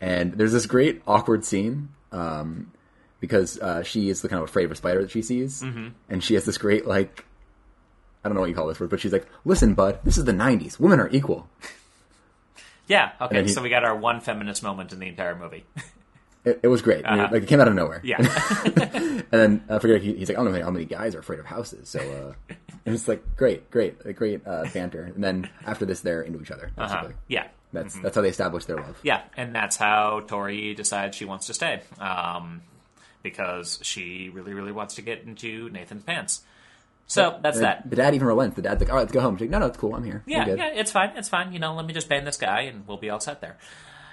and 0.00 0.32
there's 0.32 0.52
this 0.52 0.66
great 0.66 1.02
awkward 1.06 1.44
scene 1.44 1.90
um, 2.12 2.72
because 3.20 3.58
uh, 3.60 3.82
she 3.82 4.08
is 4.08 4.22
the 4.22 4.28
kind 4.28 4.42
of 4.42 4.48
afraid 4.48 4.64
of 4.64 4.70
a 4.72 4.74
spider 4.74 5.02
that 5.02 5.10
she 5.10 5.22
sees, 5.22 5.62
and 5.62 6.22
she 6.24 6.34
has 6.34 6.44
this 6.44 6.58
great 6.58 6.86
like 6.86 7.24
I 8.24 8.28
don't 8.28 8.34
know 8.34 8.40
what 8.42 8.50
you 8.50 8.56
call 8.56 8.66
this 8.66 8.78
word, 8.80 8.90
but 8.90 9.00
she's 9.00 9.12
like, 9.12 9.26
"Listen, 9.44 9.74
bud, 9.74 10.00
this 10.04 10.18
is 10.18 10.24
the 10.24 10.32
'90s. 10.32 10.78
Women 10.80 11.00
are 11.00 11.08
equal." 11.10 11.48
Yeah. 12.88 13.12
Okay. 13.20 13.42
he- 13.42 13.48
so 13.48 13.62
we 13.62 13.68
got 13.68 13.84
our 13.84 13.94
one 13.94 14.20
feminist 14.20 14.64
moment 14.64 14.92
in 14.92 14.98
the 14.98 15.06
entire 15.08 15.36
movie. 15.36 15.64
It, 16.42 16.60
it 16.62 16.68
was 16.68 16.80
great. 16.80 17.04
I 17.04 17.10
mean, 17.10 17.20
Uh-huh. 17.20 17.34
like 17.34 17.42
it 17.42 17.48
came 17.50 17.60
out 17.60 17.68
of 17.68 17.74
nowhere. 17.74 18.00
Yeah. 18.02 18.16
and 18.64 19.24
then 19.30 19.62
I 19.68 19.78
forget. 19.78 20.00
He, 20.00 20.14
he's 20.14 20.30
like, 20.30 20.38
"I 20.38 20.42
don't 20.42 20.50
know 20.54 20.62
how 20.64 20.70
many 20.70 20.86
guys 20.86 21.14
are 21.14 21.18
afraid 21.18 21.38
of 21.38 21.44
houses." 21.44 21.90
So 21.90 22.00
uh, 22.00 22.54
and 22.86 22.94
it's 22.94 23.06
like 23.06 23.36
great, 23.36 23.70
great, 23.70 24.06
like, 24.06 24.16
great 24.16 24.40
uh, 24.46 24.64
banter. 24.72 25.02
And 25.14 25.22
then 25.22 25.50
after 25.66 25.84
this, 25.84 26.00
they're 26.00 26.22
into 26.22 26.40
each 26.40 26.50
other. 26.50 26.70
Uh-huh. 26.78 27.08
Yeah. 27.28 27.48
That's 27.74 27.94
that's 28.00 28.16
how 28.16 28.22
they 28.22 28.30
establish 28.30 28.64
their 28.64 28.76
love. 28.76 28.98
Yeah, 29.02 29.20
and 29.36 29.54
that's 29.54 29.76
how 29.76 30.20
Tori 30.28 30.72
decides 30.74 31.14
she 31.14 31.26
wants 31.26 31.46
to 31.48 31.52
stay. 31.52 31.82
Um, 32.00 32.62
because 33.22 33.78
she 33.82 34.28
really, 34.28 34.54
really 34.54 34.72
wants 34.72 34.96
to 34.96 35.02
get 35.02 35.22
into 35.24 35.68
Nathan's 35.70 36.02
pants. 36.02 36.42
So 37.06 37.38
that's 37.42 37.58
that. 37.58 37.90
The 37.90 37.96
dad 37.96 38.14
even 38.14 38.28
relents. 38.28 38.54
The 38.54 38.62
dad's 38.62 38.80
like, 38.80 38.88
"All 38.88 38.94
right, 38.94 39.02
let's 39.02 39.12
go 39.12 39.20
home." 39.20 39.36
She's 39.36 39.42
like, 39.42 39.50
"No, 39.50 39.58
no, 39.58 39.66
it's 39.66 39.76
cool. 39.76 39.94
I'm 39.96 40.04
here. 40.04 40.22
Yeah, 40.26 40.46
yeah, 40.46 40.68
it's 40.68 40.92
fine. 40.92 41.10
It's 41.16 41.28
fine. 41.28 41.52
You 41.52 41.58
know, 41.58 41.74
let 41.74 41.84
me 41.84 41.92
just 41.92 42.08
ban 42.08 42.24
this 42.24 42.36
guy 42.36 42.60
and 42.62 42.86
we'll 42.86 42.98
be 42.98 43.10
all 43.10 43.18
set 43.18 43.40
there. 43.40 43.58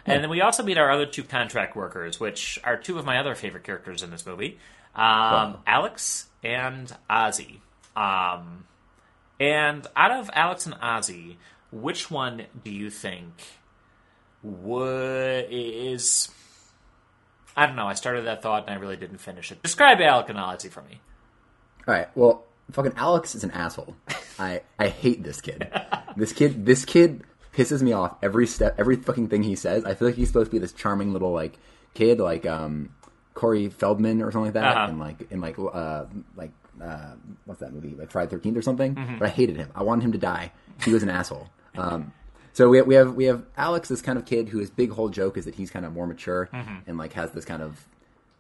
And 0.08 0.24
then 0.24 0.30
we 0.30 0.42
also 0.42 0.64
meet 0.64 0.78
our 0.78 0.90
other 0.90 1.06
two 1.06 1.24
contract 1.24 1.76
workers, 1.76 2.20
which 2.20 2.58
are 2.64 2.78
two 2.78 2.98
of 2.98 3.06
my 3.06 3.20
other 3.20 3.36
favorite 3.36 3.66
characters 3.66 4.04
in 4.04 4.10
this 4.10 4.26
movie 4.26 4.58
um, 4.96 5.04
Wow. 5.04 5.60
Alex 5.68 6.28
and 6.44 6.92
Ozzy. 7.10 7.60
Um, 7.96 8.66
and 9.40 9.86
out 9.96 10.12
of 10.12 10.30
Alex 10.34 10.66
and 10.66 10.76
Ozzy, 10.76 11.36
which 11.72 12.10
one 12.10 12.46
do 12.64 12.72
you 12.72 12.90
think 12.90 13.34
would 14.42 15.48
is. 15.50 16.30
I 17.58 17.66
don't 17.66 17.76
know. 17.76 17.88
I 17.88 17.96
started 17.96 18.26
that 18.26 18.42
thought 18.44 18.66
and 18.68 18.76
I 18.76 18.80
really 18.80 18.96
didn't 18.98 19.18
finish 19.18 19.52
it. 19.52 19.62
Describe 19.64 20.00
Alec 20.00 20.30
and 20.30 20.38
Ozzy 20.38 20.70
for 20.70 20.82
me. 20.84 21.02
All 21.88 21.94
right. 21.94 22.08
Well, 22.16 22.46
fucking 22.72 22.94
Alex 22.96 23.34
is 23.36 23.44
an 23.44 23.52
asshole. 23.52 23.96
I 24.40 24.62
I 24.78 24.88
hate 24.90 25.24
this 25.24 25.42
kid. 25.42 25.68
This 26.16 26.32
kid. 26.34 26.66
This 26.66 26.86
kid 26.86 27.24
pisses 27.54 27.82
me 27.82 27.92
off 27.94 28.16
every 28.22 28.46
step, 28.46 28.76
every 28.78 28.96
fucking 28.98 29.30
thing 29.30 29.42
he 29.44 29.56
says. 29.56 29.84
I 29.86 29.96
feel 29.96 30.08
like 30.10 30.16
he's 30.16 30.28
supposed 30.28 30.52
to 30.52 30.56
be 30.56 30.60
this 30.60 30.72
charming 30.74 31.12
little 31.14 31.32
like 31.32 31.58
kid, 31.96 32.20
like 32.20 32.46
um 32.46 32.90
Corey 33.34 33.70
Feldman 33.70 34.22
or 34.22 34.32
something 34.32 34.46
like 34.46 34.54
that, 34.54 34.78
Uh-huh. 34.78 34.88
and 34.90 35.00
like 35.00 35.32
in 35.32 35.42
like 35.42 35.58
uh 35.58 36.06
like 36.36 36.52
uh 36.80 37.14
what's 37.46 37.62
that 37.62 37.74
movie 37.74 37.96
like 37.98 38.12
Friday 38.12 38.30
Thirteenth 38.30 38.58
or 38.58 38.62
something. 38.62 38.94
Mm-hmm. 38.94 39.18
But 39.18 39.28
I 39.28 39.32
hated 39.32 39.58
him. 39.58 39.70
I 39.74 39.82
wanted 39.84 40.04
him 40.06 40.12
to 40.12 40.18
die. 40.20 40.52
He 40.86 40.94
was 40.94 41.02
an 41.02 41.10
asshole. 41.10 41.50
Um. 41.76 42.14
So 42.58 42.70
we 42.70 42.82
we 42.82 42.96
have 42.96 43.14
we 43.14 43.26
have 43.26 43.44
Alex, 43.56 43.88
this 43.88 44.02
kind 44.02 44.18
of 44.18 44.26
kid 44.26 44.50
who 44.50 44.58
his 44.58 44.72
big 44.72 44.90
whole 44.90 45.10
joke 45.10 45.38
is 45.38 45.46
that 45.46 45.54
he's 45.54 45.70
kind 45.70 45.86
of 45.86 45.94
more 45.94 46.08
mature 46.08 46.50
Mm-hmm. 46.52 46.90
and 46.90 46.98
like 46.98 47.14
has 47.14 47.30
this 47.30 47.46
kind 47.46 47.62
of 47.62 47.86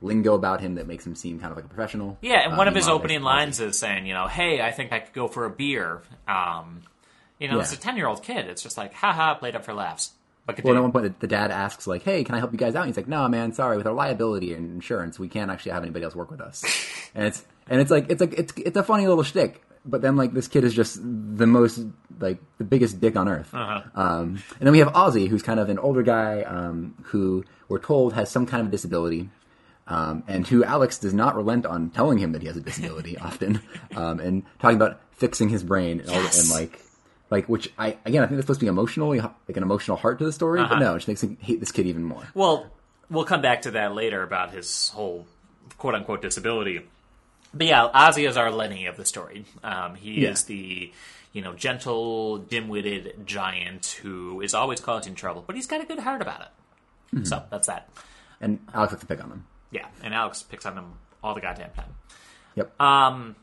lingo 0.01 0.33
about 0.33 0.59
him 0.59 0.73
that 0.73 0.87
makes 0.87 1.05
him 1.05 1.13
seem 1.13 1.39
kind 1.39 1.51
of 1.51 1.55
like 1.55 1.65
a 1.65 1.67
professional. 1.67 2.17
Yeah, 2.23 2.39
and 2.45 2.53
Uh, 2.53 2.57
one 2.57 2.67
of 2.67 2.73
his 2.73 2.87
opening 2.87 3.21
lines 3.21 3.59
is 3.59 3.77
saying, 3.77 4.07
you 4.07 4.15
know, 4.15 4.25
hey, 4.25 4.59
I 4.59 4.71
think 4.71 4.91
I 4.91 5.01
could 5.01 5.13
go 5.13 5.27
for 5.27 5.45
a 5.45 5.51
beer. 5.51 6.01
Um, 6.27 6.81
you 7.37 7.47
know, 7.47 7.59
it's 7.59 7.73
a 7.73 7.79
10 7.79 7.95
year 7.95 8.07
old 8.07 8.23
kid. 8.23 8.47
It's 8.47 8.63
just 8.63 8.75
like, 8.75 8.91
haha, 8.95 9.35
played 9.35 9.55
up 9.55 9.63
for 9.63 9.75
laughs. 9.75 10.13
But 10.47 10.63
Well, 10.63 10.75
at 10.75 10.81
one 10.81 10.91
point, 10.91 11.19
the, 11.19 11.27
the 11.27 11.27
dad 11.27 11.51
asks, 11.51 11.85
like, 11.85 12.01
"Hey, 12.01 12.23
can 12.23 12.33
I 12.33 12.39
help 12.39 12.53
you 12.53 12.57
guys 12.57 12.73
out?" 12.73 12.83
And 12.83 12.89
he's 12.89 12.97
like, 12.97 13.07
"No, 13.07 13.27
man, 13.27 13.51
sorry. 13.53 13.77
With 13.77 13.85
our 13.85 13.93
liability 13.93 14.53
and 14.55 14.71
insurance, 14.71 15.19
we 15.19 15.27
can't 15.27 15.51
actually 15.51 15.73
have 15.73 15.83
anybody 15.83 16.05
else 16.05 16.15
work 16.15 16.31
with 16.31 16.41
us." 16.41 16.63
and 17.13 17.27
it's 17.27 17.45
and 17.67 17.81
it's 17.81 17.91
like 17.91 18.09
it's 18.09 18.21
like 18.21 18.33
it's 18.33 18.53
it's 18.55 18.77
a 18.77 18.83
funny 18.83 19.05
little 19.07 19.23
shtick. 19.23 19.61
But 19.87 20.01
then, 20.01 20.15
like, 20.17 20.33
this 20.33 20.47
kid 20.47 20.63
is 20.63 20.73
just 20.73 20.99
the 21.01 21.47
most 21.47 21.79
like 22.19 22.39
the 22.57 22.63
biggest 22.63 22.99
dick 22.99 23.15
on 23.15 23.27
earth. 23.29 23.53
Uh-huh. 23.53 23.81
Um, 23.95 24.43
and 24.59 24.61
then 24.67 24.71
we 24.71 24.79
have 24.79 24.89
Ozzy, 24.93 25.27
who's 25.27 25.43
kind 25.43 25.59
of 25.59 25.69
an 25.69 25.79
older 25.79 26.01
guy 26.03 26.41
um, 26.43 26.95
who 27.05 27.45
we're 27.69 27.79
told 27.79 28.13
has 28.13 28.29
some 28.29 28.45
kind 28.45 28.65
of 28.65 28.71
disability. 28.71 29.29
Um, 29.89 30.23
and 30.27 30.45
who 30.45 30.65
Alex 30.65 30.97
does 30.97 31.13
not 31.13 31.37
relent 31.37 31.65
on 31.65 31.91
telling 31.91 32.17
him 32.17 32.33
that 32.33 32.41
he 32.41 32.47
has 32.49 32.57
a 32.57 32.59
disability 32.59 33.17
often, 33.29 33.61
um, 33.95 34.19
and 34.19 34.43
talking 34.59 34.75
about 34.75 34.99
fixing 35.11 35.47
his 35.47 35.63
brain 35.63 36.01
and, 36.01 36.09
all, 36.09 36.15
Yes. 36.23 36.41
and 36.41 36.49
like 36.59 36.81
like 37.29 37.47
which 37.47 37.71
I 37.79 37.95
again 38.03 38.21
I 38.21 38.27
think 38.27 38.35
that's 38.35 38.43
supposed 38.47 38.59
to 38.59 38.65
be 38.65 38.69
emotional, 38.69 39.09
like 39.15 39.55
an 39.55 39.63
emotional 39.63 39.95
heart 39.95 40.19
to 40.19 40.25
the 40.25 40.33
story, 40.33 40.59
Uh-huh. 40.59 40.73
but 40.75 40.79
no, 40.79 40.95
it 40.95 40.97
just 40.97 41.07
makes 41.07 41.23
me 41.23 41.37
hate 41.39 41.61
this 41.61 41.71
kid 41.71 41.85
even 41.87 42.03
more. 42.03 42.27
Well, 42.33 42.65
we'll 43.09 43.23
come 43.23 43.41
back 43.41 43.61
to 43.61 43.71
that 43.71 43.95
later 43.95 44.23
about 44.23 44.51
his 44.51 44.89
whole 44.89 45.25
quote 45.77 45.95
unquote 45.95 46.21
disability. 46.21 46.81
But 47.53 47.67
yeah, 47.67 47.89
Ozzy 47.93 48.27
is 48.27 48.37
our 48.37 48.51
Lennie 48.51 48.85
of 48.87 48.97
the 48.97 49.05
story. 49.05 49.45
Um, 49.63 49.95
he 49.95 50.21
Yeah. 50.23 50.31
is 50.31 50.43
the 50.45 50.91
you 51.33 51.41
know 51.41 51.53
gentle, 51.53 52.37
dim-witted 52.39 53.25
giant 53.25 53.99
who 54.01 54.41
is 54.41 54.53
always 54.53 54.79
causing 54.79 55.15
trouble, 55.15 55.43
but 55.45 55.55
he's 55.55 55.67
got 55.67 55.81
a 55.81 55.85
good 55.85 55.99
heart 55.99 56.21
about 56.21 56.41
it. 56.41 56.47
Mm-hmm. 57.15 57.25
So 57.25 57.43
that's 57.49 57.67
that. 57.67 57.89
And 58.41 58.59
Alex 58.73 58.91
has 58.93 58.99
to 59.01 59.05
pick 59.07 59.23
on 59.23 59.31
him. 59.31 59.45
Yeah, 59.71 59.87
and 60.03 60.13
Alex 60.13 60.43
picks 60.43 60.65
on 60.65 60.77
him 60.77 60.93
all 61.23 61.33
the 61.33 61.41
goddamn 61.41 61.71
time. 61.71 61.95
Yep. 62.55 62.79
Um, 62.81 63.35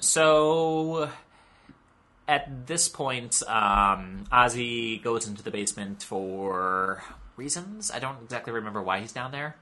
so 0.00 1.10
at 2.28 2.66
this 2.66 2.88
point, 2.88 3.42
um, 3.48 4.24
Ozzy 4.32 5.02
goes 5.02 5.26
into 5.26 5.42
the 5.42 5.50
basement 5.50 6.02
for 6.02 7.02
reasons. 7.36 7.90
I 7.90 7.98
don't 7.98 8.22
exactly 8.22 8.52
remember 8.52 8.82
why 8.82 9.00
he's 9.00 9.12
down 9.12 9.32
there. 9.32 9.56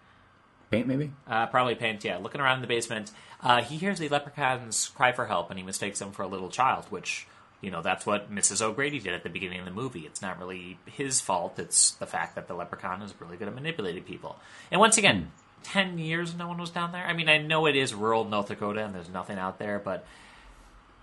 Paint 0.70 0.86
maybe. 0.86 1.10
Uh, 1.26 1.46
probably 1.46 1.74
paint, 1.74 2.04
yeah. 2.04 2.18
Looking 2.18 2.40
around 2.42 2.56
in 2.56 2.62
the 2.62 2.68
basement, 2.68 3.10
uh, 3.42 3.62
he 3.62 3.76
hears 3.76 3.98
the 3.98 4.08
leprechauns 4.08 4.88
cry 4.88 5.12
for 5.12 5.26
help, 5.26 5.50
and 5.50 5.58
he 5.58 5.64
mistakes 5.64 5.98
them 5.98 6.12
for 6.12 6.22
a 6.22 6.26
little 6.26 6.50
child, 6.50 6.86
which, 6.90 7.26
you 7.60 7.70
know, 7.70 7.82
that's 7.82 8.04
what 8.04 8.32
Mrs. 8.32 8.60
O'Grady 8.62 8.98
did 8.98 9.14
at 9.14 9.22
the 9.22 9.28
beginning 9.28 9.60
of 9.60 9.64
the 9.64 9.70
movie. 9.70 10.00
It's 10.00 10.22
not 10.22 10.38
really 10.38 10.78
his 10.86 11.20
fault, 11.20 11.58
it's 11.58 11.92
the 11.92 12.06
fact 12.06 12.34
that 12.34 12.48
the 12.48 12.54
leprechaun 12.54 13.02
is 13.02 13.14
really 13.20 13.36
good 13.36 13.48
at 13.48 13.54
manipulating 13.54 14.04
people. 14.04 14.36
And 14.70 14.80
once 14.80 14.98
again, 14.98 15.30
10 15.64 15.98
years 15.98 16.34
no 16.34 16.48
one 16.48 16.58
was 16.58 16.70
down 16.70 16.92
there? 16.92 17.04
I 17.04 17.12
mean, 17.12 17.28
I 17.28 17.38
know 17.38 17.66
it 17.66 17.76
is 17.76 17.94
rural 17.94 18.24
North 18.24 18.48
Dakota 18.48 18.84
and 18.84 18.94
there's 18.94 19.08
nothing 19.08 19.38
out 19.38 19.58
there, 19.58 19.78
but 19.78 20.04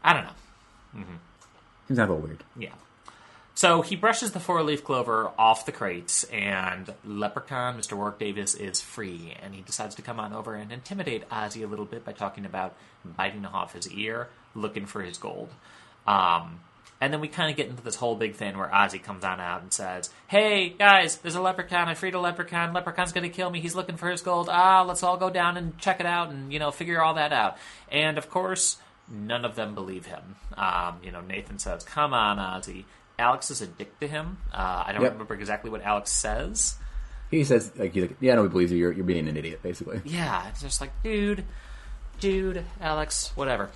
I 0.03 0.13
don't 0.13 0.23
know. 0.23 0.31
Seems 1.87 1.97
kind 1.97 2.09
of 2.09 2.09
a 2.09 2.13
little 2.13 2.27
weird. 2.27 2.43
Yeah. 2.57 2.69
So 3.55 3.81
he 3.81 3.95
brushes 3.95 4.33
the 4.33 4.41
four 4.41 4.61
leaf 4.63 4.83
clover 4.83 5.31
off 5.39 5.65
the 5.65 5.71
crates, 5.71 6.25
and 6.25 6.93
Leprechaun, 7.05 7.77
Mr. 7.77 7.93
Warwick 7.93 8.19
Davis, 8.19 8.53
is 8.53 8.81
free, 8.81 9.33
and 9.41 9.55
he 9.55 9.61
decides 9.61 9.95
to 9.95 10.01
come 10.01 10.19
on 10.19 10.33
over 10.33 10.55
and 10.55 10.73
intimidate 10.73 11.27
Ozzy 11.29 11.63
a 11.63 11.67
little 11.67 11.85
bit 11.85 12.03
by 12.03 12.11
talking 12.11 12.45
about 12.45 12.75
biting 13.05 13.45
off 13.45 13.71
his 13.71 13.89
ear, 13.89 14.27
looking 14.55 14.85
for 14.85 15.01
his 15.01 15.17
gold. 15.17 15.49
Um, 16.05 16.59
and 16.99 17.13
then 17.13 17.21
we 17.21 17.29
kind 17.29 17.49
of 17.49 17.55
get 17.55 17.69
into 17.69 17.81
this 17.81 17.95
whole 17.95 18.15
big 18.15 18.35
thing 18.35 18.57
where 18.57 18.67
Ozzy 18.67 19.01
comes 19.01 19.23
on 19.23 19.39
out 19.39 19.61
and 19.61 19.71
says, 19.71 20.09
Hey, 20.27 20.69
guys, 20.69 21.17
there's 21.17 21.35
a 21.35 21.41
leprechaun. 21.41 21.87
I 21.87 21.93
freed 21.93 22.13
a 22.13 22.19
leprechaun. 22.19 22.73
Leprechaun's 22.73 23.13
going 23.13 23.29
to 23.29 23.35
kill 23.35 23.49
me. 23.49 23.61
He's 23.61 23.75
looking 23.75 23.97
for 23.97 24.09
his 24.09 24.21
gold. 24.21 24.49
Ah, 24.51 24.83
let's 24.83 25.03
all 25.03 25.17
go 25.17 25.29
down 25.29 25.55
and 25.55 25.77
check 25.77 25.99
it 25.99 26.05
out 26.05 26.29
and, 26.29 26.51
you 26.51 26.59
know, 26.59 26.71
figure 26.71 27.01
all 27.01 27.13
that 27.15 27.33
out. 27.33 27.57
And 27.89 28.17
of 28.17 28.29
course, 28.29 28.77
none 29.09 29.45
of 29.45 29.55
them 29.55 29.75
believe 29.75 30.05
him. 30.05 30.35
Um, 30.57 30.99
you 31.03 31.11
know, 31.11 31.21
Nathan 31.21 31.59
says, 31.59 31.83
Come 31.83 32.13
on, 32.13 32.37
Ozzy. 32.37 32.85
Alex 33.17 33.49
is 33.51 33.61
a 33.61 33.67
dick 33.67 33.99
to 33.99 34.07
him. 34.07 34.37
Uh, 34.53 34.83
I 34.87 34.91
don't 34.93 35.01
Yep. 35.03 35.11
remember 35.13 35.33
exactly 35.35 35.69
what 35.69 35.81
Alex 35.83 36.11
says. 36.11 36.75
He 37.31 37.43
says 37.43 37.71
like 37.75 37.93
he's 37.93 38.03
like, 38.03 38.17
yeah, 38.19 38.35
no, 38.35 38.43
he 38.43 38.49
believes 38.49 38.71
you. 38.71 38.77
You're 38.77 38.91
you're 38.91 39.05
being 39.05 39.27
an 39.27 39.37
idiot, 39.37 39.61
basically. 39.63 40.01
Yeah, 40.05 40.47
it's 40.49 40.61
just 40.61 40.79
like, 40.81 40.91
dude, 41.03 41.43
dude, 42.19 42.63
Alex, 42.81 43.31
whatever. 43.35 43.69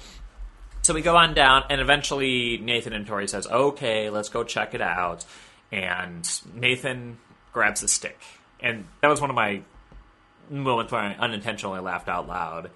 So 0.82 0.94
we 0.94 1.02
go 1.02 1.16
on 1.18 1.34
down, 1.34 1.64
and 1.70 1.82
eventually 1.82 2.58
Nathan 2.58 2.94
and 2.94 3.06
Tori 3.06 3.28
says, 3.28 3.48
"Okay, 3.48 4.10
let's 4.10 4.30
go 4.30 4.44
check 4.44 4.74
it 4.74 4.82
out." 4.82 5.26
And 5.72 6.28
Nathan 6.54 7.18
grabs 7.54 7.82
the 7.82 7.88
stick, 7.88 8.20
and 8.60 8.86
that 9.02 9.08
was 9.10 9.20
one 9.22 9.30
of 9.30 9.36
my 9.36 9.62
moments 10.50 10.92
where 10.92 11.02
I 11.02 11.14
unintentionally 11.16 11.80
laughed 11.80 12.08
out 12.10 12.28
loud 12.28 12.72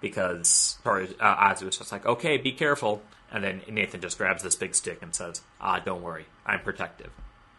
because 0.00 0.78
Tori 0.84 1.08
uh, 1.18 1.36
Ozzy 1.48 1.64
was 1.64 1.78
just 1.78 1.90
like, 1.92 2.04
"Okay, 2.06 2.36
be 2.36 2.52
careful," 2.52 3.02
and 3.32 3.42
then 3.42 3.62
Nathan 3.68 4.00
just 4.00 4.18
grabs 4.18 4.42
this 4.42 4.54
big 4.54 4.74
stick 4.74 4.98
and 5.02 5.14
says, 5.14 5.42
"Ah, 5.60 5.80
don't 5.80 6.02
worry, 6.02 6.26
I'm 6.44 6.60
protective." 6.60 7.10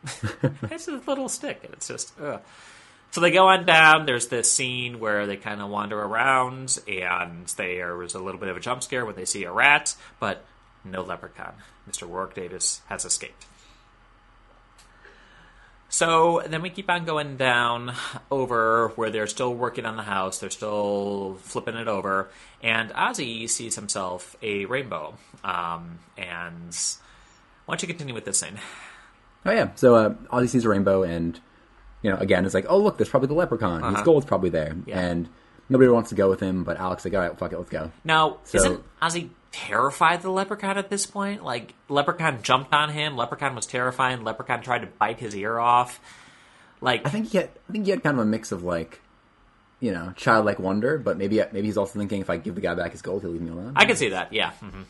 it's 0.63 0.87
a 0.87 1.01
little 1.07 1.29
stick, 1.29 1.61
and 1.63 1.73
it's 1.73 1.87
just. 1.87 2.13
Ugh. 2.19 2.41
So 3.11 3.21
they 3.21 3.31
go 3.31 3.47
on 3.47 3.65
down. 3.65 4.05
There's 4.05 4.27
this 4.27 4.51
scene 4.51 4.99
where 4.99 5.25
they 5.25 5.37
kind 5.37 5.61
of 5.61 5.69
wander 5.69 5.97
around, 5.99 6.77
and 6.87 7.47
there 7.57 7.95
was 7.95 8.15
a 8.15 8.19
little 8.19 8.39
bit 8.39 8.49
of 8.49 8.57
a 8.57 8.59
jump 8.59 8.83
scare 8.83 9.05
when 9.05 9.15
they 9.15 9.25
see 9.25 9.45
a 9.45 9.51
rat, 9.51 9.95
but 10.19 10.43
no 10.83 11.01
leprechaun. 11.01 11.53
Mr. 11.89 12.07
Warwick 12.07 12.33
Davis 12.35 12.81
has 12.87 13.05
escaped. 13.05 13.45
So 15.89 16.43
then 16.45 16.61
we 16.61 16.69
keep 16.69 16.89
on 16.89 17.05
going 17.05 17.37
down 17.37 17.93
over 18.29 18.89
where 18.95 19.09
they're 19.09 19.27
still 19.27 19.53
working 19.53 19.85
on 19.85 19.95
the 19.95 20.03
house. 20.03 20.37
They're 20.39 20.49
still 20.49 21.37
flipping 21.41 21.75
it 21.75 21.87
over, 21.87 22.29
and 22.61 22.89
Ozzy 22.91 23.49
sees 23.49 23.75
himself 23.75 24.35
a 24.41 24.65
rainbow. 24.65 25.15
Um, 25.43 25.99
and 26.17 26.77
why 27.65 27.73
don't 27.75 27.81
you 27.81 27.87
continue 27.87 28.13
with 28.13 28.25
this 28.25 28.39
scene? 28.39 28.59
Oh 29.45 29.51
yeah. 29.51 29.69
So 29.75 29.95
uh, 29.95 30.09
Ozzy 30.31 30.49
sees 30.49 30.65
a 30.65 30.69
rainbow, 30.69 31.03
and 31.03 31.39
you 32.01 32.09
know, 32.11 32.17
again, 32.17 32.43
it's 32.45 32.53
like, 32.53 32.65
oh 32.67 32.77
look, 32.77 32.97
there's 32.97 33.09
probably 33.09 33.27
the 33.27 33.33
leprechaun. 33.35 33.81
His 33.81 33.93
Uh-huh. 33.95 34.03
gold's 34.03 34.25
probably 34.25 34.49
there, 34.49 34.75
Yeah. 34.85 34.99
and 34.99 35.29
nobody 35.69 35.89
wants 35.89 36.09
to 36.09 36.15
go 36.15 36.29
with 36.29 36.41
him. 36.41 36.65
But 36.65 36.77
Alex 36.77 37.05
like, 37.05 37.13
all 37.13 37.21
right, 37.21 37.37
fuck 37.37 37.53
it, 37.53 37.57
let's 37.57 37.69
go. 37.69 37.91
Now, 38.03 38.37
So- 38.43 38.57
isn't 38.57 38.83
Ozzy 39.01 39.29
terrified 39.65 40.21
the 40.21 40.29
leprechaun 40.31 40.77
at 40.77 40.89
this 40.89 41.05
point? 41.05 41.43
Like, 41.43 41.73
leprechaun 41.89 42.41
jumped 42.43 42.73
on 42.73 42.89
him. 42.89 43.15
Leprechaun 43.17 43.55
was 43.55 43.65
terrifying. 43.65 44.23
Leprechaun 44.23 44.61
tried 44.61 44.79
to 44.79 44.87
bite 44.87 45.19
his 45.19 45.35
ear 45.35 45.57
off. 45.59 45.99
Like, 46.81 47.05
I 47.05 47.09
think 47.09 47.29
he 47.29 47.37
had, 47.39 47.49
I 47.67 47.71
think 47.71 47.85
he 47.85 47.91
had 47.91 48.03
kind 48.03 48.17
of 48.19 48.23
a 48.23 48.29
mix 48.29 48.51
of 48.51 48.63
like, 48.63 49.01
you 49.79 49.91
know, 49.91 50.13
childlike 50.15 50.59
wonder, 50.59 50.97
but 50.97 51.17
maybe 51.17 51.41
maybe 51.51 51.67
he's 51.67 51.77
also 51.77 51.97
thinking 51.99 52.21
if 52.21 52.29
I 52.29 52.37
give 52.37 52.55
the 52.55 52.61
guy 52.61 52.75
back 52.75 52.91
his 52.91 53.01
gold, 53.01 53.21
he'll 53.21 53.31
leave 53.31 53.41
me 53.41 53.51
alone. 53.51 53.73
I 53.75 53.85
can 53.85 53.95
see 53.95 54.09
that. 54.09 54.31
Yeah. 54.33 54.51
hmm 54.53 54.83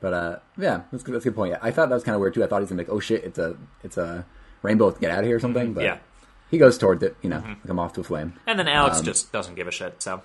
But 0.00 0.12
uh, 0.14 0.36
yeah, 0.58 0.82
that's 0.90 1.02
good. 1.02 1.14
That's 1.14 1.24
a 1.24 1.28
good 1.30 1.36
point. 1.36 1.52
Yeah, 1.52 1.58
I 1.62 1.70
thought 1.70 1.88
that 1.88 1.94
was 1.94 2.04
kind 2.04 2.14
of 2.14 2.20
weird 2.20 2.34
too. 2.34 2.44
I 2.44 2.46
thought 2.46 2.60
he's 2.60 2.68
gonna 2.70 2.82
be 2.82 2.86
like, 2.88 2.94
oh 2.94 3.00
shit, 3.00 3.24
it's 3.24 3.38
a 3.38 3.56
it's 3.82 3.96
a 3.96 4.24
rainbow, 4.62 4.90
get 4.92 5.10
out 5.10 5.20
of 5.20 5.24
here 5.26 5.36
or 5.36 5.40
something. 5.40 5.72
But 5.74 5.80
Mm-hmm. 5.84 5.94
Yeah. 5.94 5.98
he 6.50 6.58
goes 6.58 6.76
towards 6.78 7.02
it, 7.02 7.16
you 7.22 7.30
know, 7.30 7.38
like 7.38 7.68
I'm 7.68 7.78
off 7.78 7.92
to 7.94 8.00
a 8.00 8.04
flame. 8.04 8.34
And 8.46 8.58
then 8.58 8.68
Alex 8.68 8.98
Um, 8.98 9.04
just 9.04 9.32
doesn't 9.32 9.54
give 9.56 9.68
a 9.68 9.70
shit. 9.70 10.02
So, 10.02 10.22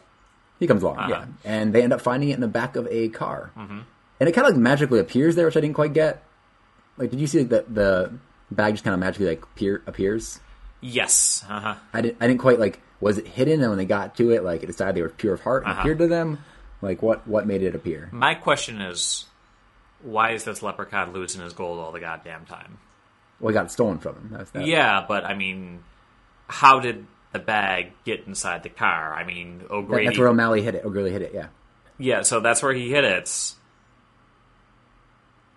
He 0.59 0.67
comes 0.67 0.83
along, 0.83 0.97
Uh-huh. 0.99 1.09
yeah, 1.09 1.25
and 1.45 1.73
they 1.73 1.81
end 1.83 1.93
up 1.93 2.01
finding 2.01 2.29
it 2.29 2.33
in 2.35 2.41
the 2.41 2.47
back 2.47 2.75
of 2.75 2.85
a 2.91 3.09
car, 3.09 3.51
mm-hmm. 3.57 3.79
and 4.19 4.29
it 4.29 4.33
kind 4.33 4.45
of 4.47 4.53
like 4.53 4.61
magically 4.61 4.99
appears 4.99 5.35
there, 5.35 5.45
which 5.45 5.55
I 5.57 5.61
didn't 5.61 5.75
quite 5.75 5.93
get. 5.93 6.23
Like, 6.97 7.11
did 7.11 7.19
you 7.21 7.27
see 7.27 7.43
that 7.43 7.73
the 7.73 8.13
bag 8.51 8.73
just 8.73 8.83
kind 8.83 8.93
of 8.93 8.99
magically 8.99 9.27
like 9.27 9.43
appear, 9.43 9.81
appears? 9.87 10.39
yes. 10.81 11.43
Uh 11.49 11.59
huh. 11.59 11.75
I 11.93 12.01
didn't. 12.01 12.17
I 12.21 12.27
didn't 12.27 12.39
quite 12.41 12.59
like. 12.59 12.81
Was 13.01 13.17
it 13.17 13.27
hidden, 13.27 13.61
and 13.61 13.69
when 13.69 13.77
they 13.77 13.85
got 13.85 14.17
to 14.17 14.31
it, 14.31 14.43
like 14.43 14.61
it 14.63 14.65
decided 14.67 14.95
they 14.95 15.01
were 15.01 15.07
pure 15.09 15.33
of 15.35 15.41
heart 15.41 15.63
and 15.63 15.71
Uh-huh. 15.71 15.81
appeared 15.81 15.99
to 15.99 16.07
them? 16.07 16.39
Like, 16.81 17.01
what 17.01 17.25
what 17.27 17.47
made 17.47 17.63
it 17.63 17.73
appear? 17.75 18.09
My 18.11 18.35
question 18.35 18.81
is, 18.81 19.25
why 20.01 20.31
is 20.31 20.43
this 20.43 20.61
leprechaun 20.61 21.13
losing 21.13 21.41
his 21.41 21.53
gold 21.53 21.79
all 21.79 21.91
the 21.93 21.99
goddamn 22.01 22.45
time? 22.45 22.77
Well, 23.39 23.49
he 23.49 23.53
got 23.53 23.67
it 23.67 23.71
stolen 23.71 23.99
from 23.99 24.15
him. 24.15 24.29
That's 24.33 24.51
that. 24.51 24.65
Yeah, 24.65 25.05
but 25.07 25.23
I 25.23 25.33
mean, 25.35 25.83
how 26.47 26.81
did 26.81 27.05
the 27.31 27.39
bag 27.39 27.91
get 28.05 28.25
inside 28.27 28.63
the 28.63 28.69
car? 28.69 29.13
I 29.13 29.23
mean, 29.23 29.63
O'Grady. 29.69 30.05
that's 30.07 30.17
where 30.17 30.27
O'Malley 30.27 30.61
hit 30.61 30.75
it. 30.75 30.83
O'Grady 30.85 31.11
hit 31.11 31.21
it. 31.21 31.31
Yeah. 31.33 31.47
yeah, 31.97 32.21
so 32.23 32.39
that's 32.39 32.61
where 32.63 32.73
he 32.73 32.89
hit 32.89 33.03
it. 33.03 33.53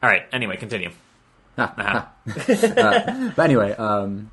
All 0.02 0.10
right. 0.10 0.22
Anyway, 0.32 0.56
continue. 0.56 0.90
Uh-huh. 1.56 2.04
But 3.36 3.38
anyway, 3.38 3.72
um, 3.72 4.30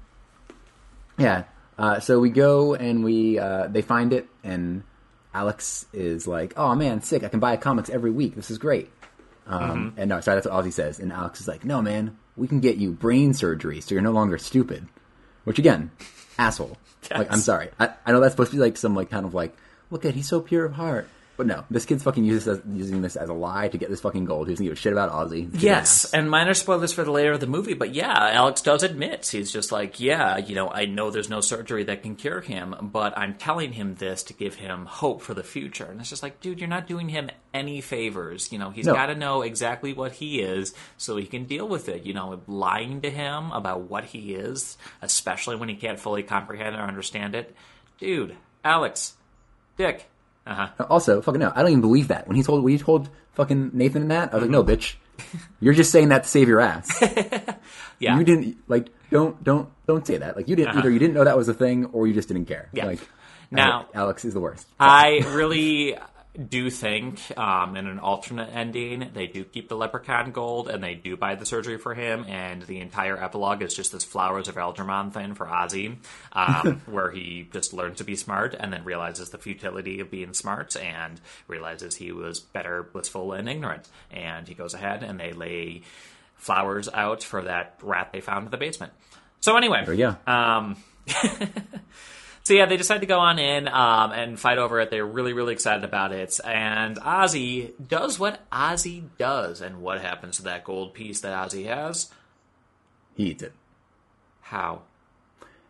yeah. 1.17 1.43
Uh, 1.77 1.99
so 1.99 2.19
we 2.19 2.29
go 2.29 2.75
and 2.75 3.03
we 3.03 3.37
uh, 3.39 3.67
they 3.67 3.81
find 3.81 4.13
it, 4.13 4.27
and 4.43 4.83
Alex 5.33 5.85
is 5.93 6.27
like, 6.27 6.53
"Oh 6.57 6.75
man, 6.75 7.01
sick! 7.01 7.23
I 7.23 7.27
can 7.29 7.39
buy 7.39 7.55
comics 7.57 7.89
every 7.89 8.11
week. 8.11 8.35
This 8.35 8.51
is 8.51 8.57
great." 8.57 8.89
Um, 9.47 9.93
And 9.97 10.09
no, 10.09 10.19
sorry, 10.21 10.35
that's 10.35 10.47
what 10.47 10.63
Ozzy 10.63 10.71
says. 10.73 10.99
And 10.99 11.11
Alex 11.11 11.41
is 11.41 11.47
like, 11.47 11.63
"No, 11.65 11.81
man, 11.81 12.17
we 12.37 12.47
can 12.47 12.59
get 12.59 12.77
you 12.77 12.91
brain 12.91 13.33
surgery, 13.33 13.81
so 13.81 13.95
you're 13.95 14.01
no 14.01 14.11
longer 14.11 14.37
stupid." 14.37 14.87
Which 15.45 15.57
again, 15.59 15.91
asshole. 16.39 16.77
Like, 17.11 17.31
I'm 17.31 17.39
sorry. 17.39 17.69
I, 17.79 17.91
I 18.05 18.11
know 18.11 18.19
that's 18.19 18.33
supposed 18.33 18.51
to 18.51 18.57
be 18.57 18.61
like 18.61 18.77
some 18.77 18.95
like 18.95 19.09
kind 19.09 19.25
of 19.25 19.33
like, 19.33 19.55
look 19.91 20.05
at 20.05 20.15
he's 20.15 20.27
so 20.27 20.41
pure 20.41 20.65
of 20.65 20.73
heart. 20.73 21.07
But 21.39 21.47
no, 21.47 21.63
this 21.71 21.85
kid's 21.85 22.03
fucking 22.03 22.25
uses 22.25 22.43
this 22.43 22.57
as, 22.59 22.63
using 22.77 23.01
this 23.01 23.15
as 23.15 23.29
a 23.29 23.33
lie 23.33 23.69
to 23.69 23.77
get 23.77 23.89
this 23.89 24.01
fucking 24.01 24.25
gold. 24.25 24.49
He 24.49 24.53
doesn't 24.55 24.65
give 24.65 24.73
a 24.73 24.75
shit 24.75 24.91
about 24.91 25.09
Ozzy. 25.13 25.49
Yes, 25.53 26.13
and 26.13 26.29
minor 26.29 26.53
spoilers 26.53 26.91
for 26.91 27.05
the 27.05 27.11
later 27.11 27.31
of 27.31 27.39
the 27.39 27.47
movie, 27.47 27.75
but 27.75 27.95
yeah, 27.95 28.31
Alex 28.33 28.61
does 28.61 28.83
admit 28.83 29.25
he's 29.25 29.49
just 29.49 29.71
like, 29.71 30.01
yeah, 30.01 30.37
you 30.37 30.53
know, 30.53 30.67
I 30.69 30.83
know 30.83 31.11
there's 31.11 31.29
no 31.29 31.39
surgery 31.39 31.85
that 31.85 32.03
can 32.03 32.17
cure 32.17 32.41
him, 32.41 32.75
but 32.91 33.17
I'm 33.17 33.35
telling 33.35 33.71
him 33.71 33.95
this 33.95 34.23
to 34.23 34.33
give 34.33 34.55
him 34.55 34.85
hope 34.85 35.21
for 35.21 35.33
the 35.33 35.41
future. 35.41 35.85
And 35.85 36.01
it's 36.01 36.09
just 36.09 36.23
like, 36.23 36.41
dude, 36.41 36.59
you're 36.59 36.67
not 36.67 36.87
doing 36.87 37.07
him 37.07 37.29
any 37.53 37.79
favors. 37.79 38.51
You 38.51 38.59
know, 38.59 38.71
he's 38.71 38.85
No. 38.87 38.93
got 38.93 39.05
to 39.05 39.15
know 39.15 39.41
exactly 39.41 39.93
what 39.93 40.11
he 40.11 40.41
is 40.41 40.73
so 40.97 41.15
he 41.15 41.25
can 41.25 41.45
deal 41.45 41.69
with 41.69 41.87
it. 41.87 42.05
You 42.05 42.13
know, 42.15 42.41
lying 42.47 42.99
to 43.03 43.09
him 43.09 43.53
about 43.53 43.83
what 43.89 44.03
he 44.03 44.33
is, 44.35 44.77
especially 45.01 45.55
when 45.55 45.69
he 45.69 45.75
can't 45.75 46.01
fully 46.01 46.21
comprehend 46.21 46.75
or 46.75 46.81
understand 46.81 47.33
it, 47.33 47.55
dude, 47.97 48.35
Alex, 48.65 49.13
Dick. 49.77 50.09
Uh 50.49 50.67
huh. 50.77 50.85
Also, 50.89 51.21
fucking 51.21 51.39
no, 51.39 51.51
I 51.55 51.61
don't 51.61 51.71
even 51.71 51.81
believe 51.81 52.07
that. 52.09 52.27
When 52.27 52.35
he 52.35 52.43
told 52.43 52.63
when 52.63 52.73
he 52.73 52.79
told 52.79 53.09
fucking 53.33 53.71
Nathan 53.73 54.07
that, 54.09 54.31
I 54.33 54.35
was 54.37 54.41
like, 54.43 54.51
no, 54.51 54.63
bitch, 54.63 54.95
you're 55.59 55.73
just 55.75 55.91
saying 55.91 56.09
that 56.09 56.23
to 56.23 56.29
save 56.29 56.47
your 56.47 56.59
ass. 56.61 56.89
Yeah. 57.99 58.17
You 58.17 58.23
didn't 58.23 58.57
like 58.69 58.87
don't 59.11 59.43
don't 59.43 59.67
don't 59.85 60.07
say 60.07 60.15
that. 60.17 60.37
Like 60.37 60.47
you 60.47 60.55
didn't 60.55 60.77
either 60.77 60.89
you 60.89 60.99
didn't 60.99 61.15
know 61.15 61.25
that 61.25 61.35
was 61.35 61.49
a 61.49 61.53
thing 61.53 61.85
or 61.87 62.07
you 62.07 62.13
just 62.13 62.29
didn't 62.29 62.45
care. 62.45 62.69
Yeah. 62.71 62.85
Like 62.85 62.99
Now- 63.51 63.81
Ale- 63.81 63.89
Alex 63.93 64.23
is 64.23 64.33
the 64.33 64.39
worst. 64.39 64.65
I 64.79 65.19
really 65.33 65.97
do 66.47 66.69
think 66.69 67.19
um, 67.37 67.75
in 67.75 67.85
an 67.85 67.99
alternate 67.99 68.49
ending 68.53 69.09
they 69.13 69.27
do 69.27 69.43
keep 69.43 69.67
the 69.67 69.75
leprechaun 69.75 70.31
gold 70.31 70.69
and 70.69 70.81
they 70.83 70.95
do 70.95 71.17
buy 71.17 71.35
the 71.35 71.45
surgery 71.45 71.77
for 71.77 71.93
him 71.93 72.25
and 72.27 72.61
the 72.63 72.79
entire 72.79 73.21
epilogue 73.21 73.61
is 73.61 73.73
just 73.73 73.91
this 73.91 74.05
flowers 74.05 74.47
of 74.47 74.57
Algernon 74.57 75.11
thing 75.11 75.33
for 75.35 75.45
Ozzy 75.45 75.97
um, 76.31 76.81
where 76.85 77.11
he 77.11 77.47
just 77.51 77.73
learns 77.73 77.97
to 77.97 78.03
be 78.03 78.15
smart 78.15 78.55
and 78.57 78.71
then 78.71 78.83
realizes 78.83 79.29
the 79.29 79.37
futility 79.37 79.99
of 79.99 80.09
being 80.09 80.33
smart 80.33 80.77
and 80.77 81.19
realizes 81.47 81.95
he 81.95 82.11
was 82.11 82.39
better 82.39 82.83
blissful 82.83 83.33
and 83.33 83.49
ignorant 83.49 83.87
and 84.09 84.47
he 84.47 84.53
goes 84.53 84.73
ahead 84.73 85.03
and 85.03 85.19
they 85.19 85.33
lay 85.33 85.81
flowers 86.35 86.87
out 86.93 87.21
for 87.21 87.41
that 87.41 87.77
rat 87.81 88.11
they 88.13 88.21
found 88.21 88.45
in 88.45 88.51
the 88.51 88.57
basement 88.57 88.93
so 89.41 89.57
anyway 89.57 89.83
go. 89.97 90.15
um, 90.25 90.77
so 92.49 92.55
yeah, 92.55 92.65
they 92.65 92.77
decide 92.77 93.01
to 93.01 93.05
go 93.05 93.19
on 93.19 93.37
in 93.37 93.67
um, 93.67 94.11
and 94.11 94.39
fight 94.39 94.57
over 94.57 94.79
it. 94.79 94.89
They're 94.89 95.05
really, 95.05 95.33
really 95.33 95.53
excited 95.53 95.83
about 95.83 96.11
it. 96.11 96.39
And 96.43 96.97
Ozzy 96.97 97.73
does 97.87 98.17
what 98.17 98.39
Ozzy 98.49 99.03
does. 99.19 99.61
And 99.61 99.83
what 99.83 100.01
happens 100.01 100.37
to 100.37 100.43
that 100.45 100.63
gold 100.63 100.95
piece 100.95 101.21
that 101.21 101.31
Ozzy 101.47 101.67
has? 101.67 102.09
he 103.15 103.25
eats 103.25 103.43
it. 103.43 103.53
How? 104.41 104.81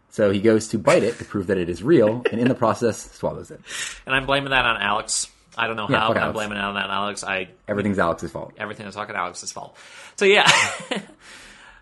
So 0.09 0.31
he 0.31 0.39
goes 0.39 0.69
to 0.69 0.77
bite 0.79 1.03
it 1.03 1.17
to 1.17 1.25
prove 1.25 1.47
that 1.47 1.57
it 1.57 1.67
is 1.67 1.83
real, 1.83 2.21
and 2.31 2.39
in 2.39 2.47
the 2.47 2.55
process 2.55 3.11
swallows 3.11 3.51
it. 3.51 3.59
And 4.05 4.15
I'm 4.15 4.25
blaming 4.25 4.51
that 4.51 4.63
on 4.63 4.77
Alex. 4.81 5.27
I 5.57 5.67
don't 5.67 5.75
know 5.75 5.87
Yeah, 5.89 5.99
how, 5.99 6.11
I'm 6.11 6.17
Alex. 6.17 6.33
blaming 6.33 6.57
it 6.57 6.63
on 6.63 6.75
that 6.75 6.89
Alex. 6.89 7.25
I 7.25 7.49
Everything's 7.67 7.99
Alex's 7.99 8.31
fault. 8.31 8.53
everything 8.57 8.87
is 8.87 8.95
fucking 8.95 9.15
Alex's 9.17 9.51
fault. 9.51 9.75
So 10.15 10.23
yeah. 10.23 10.49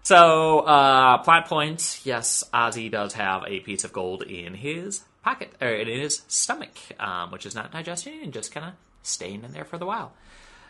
so 0.08 0.60
uh 0.60 1.18
plot 1.18 1.48
point, 1.48 2.00
yes, 2.06 2.46
Ozzy 2.54 2.90
does 2.90 3.14
have 3.14 3.44
a 3.46 3.60
piece 3.60 3.84
of 3.84 3.92
gold 3.92 4.24
in 4.24 4.54
his 4.54 5.04
pocket 5.22 5.52
or 5.60 5.68
in 5.68 5.88
his 5.88 6.22
stomach, 6.30 6.78
um, 6.98 7.32
which 7.32 7.46
is 7.46 7.54
not 7.54 7.74
digesting 7.74 8.24
and 8.24 8.32
just 8.32 8.54
kind 8.54 8.68
of 8.68 8.72
staying 9.04 9.44
in 9.44 9.52
there 9.52 9.66
for 9.66 9.78
the 9.78 9.86
while. 9.86 10.14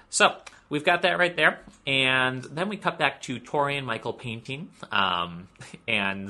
So 0.10 0.36
we've 0.70 0.84
got 0.84 1.04
that 1.04 1.20
right 1.20 1.36
there, 1.36 1.60
and 1.86 2.44
then 2.46 2.68
we 2.68 2.78
cut 2.78 2.98
back 2.98 3.22
to 3.24 3.38
Tori 3.38 3.78
and 3.78 3.86
Michael 3.86 4.14
painting, 4.14 4.70
um, 4.92 5.48
and 5.88 6.30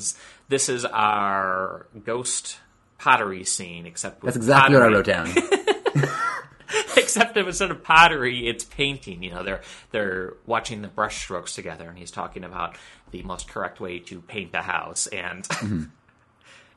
this 0.50 0.68
is 0.68 0.84
our 0.84 1.86
ghost 2.04 2.60
pottery 2.98 3.46
scene, 3.46 3.86
except 3.86 4.22
That's 4.22 4.36
exactly 4.36 4.76
what 4.76 4.84
I 4.84 4.86
pottery 4.88 4.96
wrote 4.96 5.06
down. 5.06 6.10
except 6.98 7.38
instead 7.38 7.72
of 7.72 7.84
pottery, 7.84 8.48
it's 8.48 8.64
painting. 8.64 9.24
You 9.24 9.32
know, 9.32 9.44
they're 9.44 9.62
they're 9.92 10.34
watching 10.46 10.82
the 10.82 10.88
brush 10.88 11.22
strokes 11.22 11.56
together, 11.56 11.88
and 11.88 11.98
he's 11.98 12.12
talking 12.12 12.44
about 12.44 12.76
the 13.12 13.24
most 13.24 13.48
correct 13.50 13.80
way 13.80 14.00
to 14.00 14.22
paint 14.22 14.52
a 14.54 14.62
house, 14.62 15.08
and 15.08 15.44
Mm-hmm. 15.50 15.84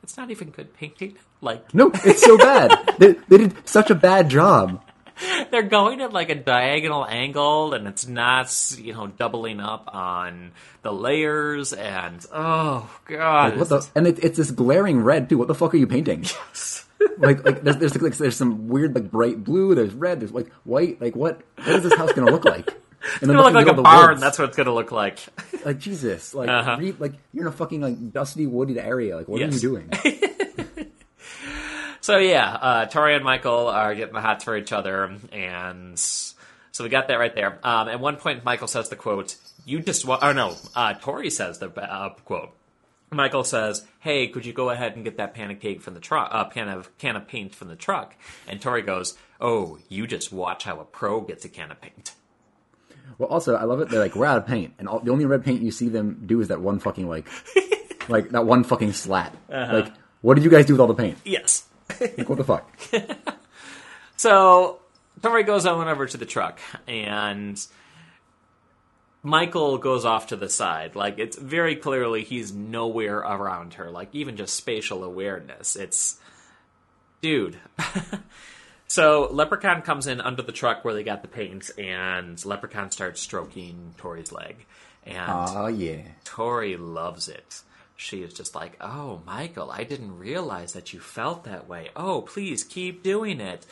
it's 0.03 0.17
not 0.17 0.31
even 0.31 0.49
good 0.49 0.73
painting. 0.73 1.17
Like 1.41 1.73
no, 1.73 1.91
it's 2.05 2.21
so 2.23 2.37
bad. 2.37 2.95
they, 2.99 3.13
they 3.27 3.37
did 3.37 3.67
such 3.67 3.89
a 3.89 3.95
bad 3.95 4.29
job. 4.29 4.83
they're 5.51 5.61
going 5.63 6.01
at 6.01 6.13
like 6.13 6.29
a 6.29 6.35
diagonal 6.35 7.05
angle, 7.05 7.73
and 7.73 7.87
it's 7.87 8.07
not 8.07 8.51
you 8.77 8.93
know 8.93 9.07
doubling 9.07 9.59
up 9.59 9.89
on 9.93 10.51
the 10.83 10.91
layers, 10.93 11.73
and 11.73 12.25
oh 12.33 12.89
god, 13.05 13.57
What 13.57 13.69
the? 13.69 13.87
And 13.95 14.07
it, 14.07 14.19
it's 14.23 14.37
this 14.37 14.51
glaring 14.51 15.01
red 15.01 15.29
too. 15.29 15.37
What 15.37 15.47
the 15.47 15.55
fuck 15.55 15.73
are 15.73 15.77
you 15.77 15.87
painting? 15.87 16.25
like, 17.17 17.43
like 17.45 17.61
there's, 17.63 17.77
there's 17.77 18.01
like 18.01 18.17
there's 18.17 18.35
some 18.35 18.67
weird 18.67 18.95
like 18.95 19.11
bright 19.11 19.43
blue. 19.43 19.75
There's 19.75 19.93
red. 19.93 20.21
There's 20.21 20.31
like 20.31 20.51
white. 20.63 20.99
Like 21.01 21.15
what? 21.15 21.41
What 21.57 21.67
is 21.69 21.83
this 21.83 21.93
house 21.95 22.13
gonna 22.13 22.31
look 22.31 22.45
like? 22.45 22.80
And 23.03 23.13
it's 23.23 23.27
gonna 23.27 23.41
look 23.41 23.53
like 23.53 23.67
a 23.67 23.81
barn. 23.81 24.19
That's 24.19 24.37
what 24.39 24.49
it's 24.49 24.57
gonna 24.57 24.73
look 24.73 24.91
like. 24.91 25.19
like 25.65 25.79
Jesus. 25.79 26.33
Like 26.33 26.49
Uh-huh. 26.49 26.77
read, 26.79 26.99
like 26.99 27.13
you're 27.33 27.43
in 27.47 27.47
a 27.47 27.55
fucking 27.55 27.81
like 27.81 28.11
dusty 28.13 28.45
wooded 28.47 28.77
area. 28.77 29.17
Like 29.17 29.27
what 29.27 29.41
are 29.41 29.45
you 29.47 29.59
doing? 29.59 29.89
So 32.03 32.17
yeah, 32.17 32.51
uh, 32.51 32.85
Tori 32.87 33.13
and 33.13 33.23
Michael 33.23 33.67
are 33.67 33.93
getting 33.93 34.15
the 34.15 34.21
hots 34.21 34.43
for 34.43 34.57
each 34.57 34.71
other, 34.71 35.15
and 35.31 35.99
so 35.99 36.83
we 36.83 36.89
got 36.89 37.07
that 37.09 37.19
right 37.19 37.33
there. 37.33 37.59
Um, 37.63 37.89
at 37.89 37.99
one 37.99 38.15
point, 38.15 38.43
Michael 38.43 38.67
says 38.67 38.89
the 38.89 38.95
quote, 38.95 39.35
"You 39.65 39.81
just 39.81 40.03
wa-, 40.03 40.17
oh 40.19 40.31
no, 40.31 40.55
uh, 40.75 40.95
Tori 40.95 41.29
says 41.29 41.59
the 41.59 41.69
uh, 41.69 42.09
quote. 42.25 42.49
Michael 43.11 43.43
says, 43.43 43.85
"Hey, 43.99 44.27
could 44.29 44.47
you 44.47 44.51
go 44.53 44.71
ahead 44.71 44.95
and 44.95 45.03
get 45.05 45.17
that 45.17 45.35
pan 45.35 45.51
of 45.51 45.59
cake 45.59 45.83
from 45.83 45.93
the 45.93 45.99
truck? 45.99 46.29
Uh, 46.31 46.45
pan 46.45 46.69
of 46.69 46.97
can 46.97 47.15
of 47.15 47.27
paint 47.27 47.53
from 47.53 47.67
the 47.67 47.75
truck?" 47.75 48.15
And 48.47 48.59
Tori 48.59 48.81
goes, 48.81 49.15
"Oh, 49.39 49.77
you 49.87 50.07
just 50.07 50.33
watch 50.33 50.63
how 50.63 50.79
a 50.79 50.85
pro 50.85 51.21
gets 51.21 51.45
a 51.45 51.49
can 51.49 51.69
of 51.69 51.79
paint." 51.81 52.13
Well, 53.17 53.29
also 53.29 53.55
I 53.55 53.63
love 53.63 53.79
it. 53.81 53.89
They're 53.89 53.99
like 53.99 54.15
we're 54.15 54.25
out 54.25 54.37
of 54.37 54.47
paint, 54.47 54.73
and 54.79 54.87
all, 54.87 54.99
the 54.99 55.11
only 55.11 55.25
red 55.25 55.43
paint 55.43 55.61
you 55.61 55.71
see 55.71 55.89
them 55.89 56.23
do 56.25 56.41
is 56.41 56.49
that 56.49 56.61
one 56.61 56.79
fucking 56.79 57.07
like, 57.07 57.27
like 58.09 58.29
that 58.29 58.45
one 58.45 58.63
fucking 58.63 58.93
slat. 58.93 59.35
Uh-huh. 59.49 59.73
Like 59.73 59.93
what 60.21 60.35
did 60.35 60.43
you 60.43 60.49
guys 60.49 60.65
do 60.65 60.73
with 60.73 60.79
all 60.81 60.87
the 60.87 60.93
paint? 60.93 61.17
Yes. 61.25 61.65
Like 61.99 62.29
what 62.29 62.37
the 62.37 62.43
fuck? 62.43 62.69
So 64.21 64.77
Tori 65.23 65.41
goes 65.41 65.65
on 65.65 65.87
over 65.87 66.05
to 66.05 66.15
the 66.15 66.27
truck, 66.27 66.59
and 66.87 67.59
Michael 69.23 69.79
goes 69.79 70.05
off 70.05 70.27
to 70.27 70.35
the 70.35 70.47
side. 70.47 70.95
Like 70.95 71.17
it's 71.17 71.35
very 71.35 71.75
clearly 71.75 72.23
he's 72.23 72.53
nowhere 72.53 73.17
around 73.17 73.73
her. 73.73 73.89
Like 73.89 74.09
even 74.13 74.37
just 74.37 74.53
spatial 74.53 75.03
awareness. 75.03 75.75
It's 75.75 76.19
dude. 77.23 77.57
so 78.91 79.29
Leprechaun 79.31 79.81
comes 79.83 80.05
in 80.05 80.19
under 80.19 80.41
the 80.41 80.51
truck 80.51 80.83
where 80.83 80.93
they 80.93 81.03
got 81.03 81.21
the 81.21 81.29
paint, 81.29 81.71
and 81.77 82.43
Leprechaun 82.45 82.91
starts 82.91 83.21
stroking 83.21 83.93
Tori's 83.97 84.33
leg, 84.33 84.65
and 85.05 85.31
Oh 85.31 85.67
yeah. 85.67 86.01
Tori 86.25 86.75
loves 86.75 87.29
it. 87.29 87.61
She 87.95 88.21
is 88.21 88.33
just 88.33 88.53
like, 88.53 88.75
oh, 88.81 89.21
Michael, 89.25 89.71
I 89.71 89.85
didn't 89.85 90.17
realize 90.17 90.73
that 90.73 90.91
you 90.91 90.99
felt 90.99 91.45
that 91.45 91.69
way. 91.69 91.89
Oh, 91.95 92.21
please 92.21 92.65
keep 92.65 93.01
doing 93.01 93.39
it. 93.39 93.65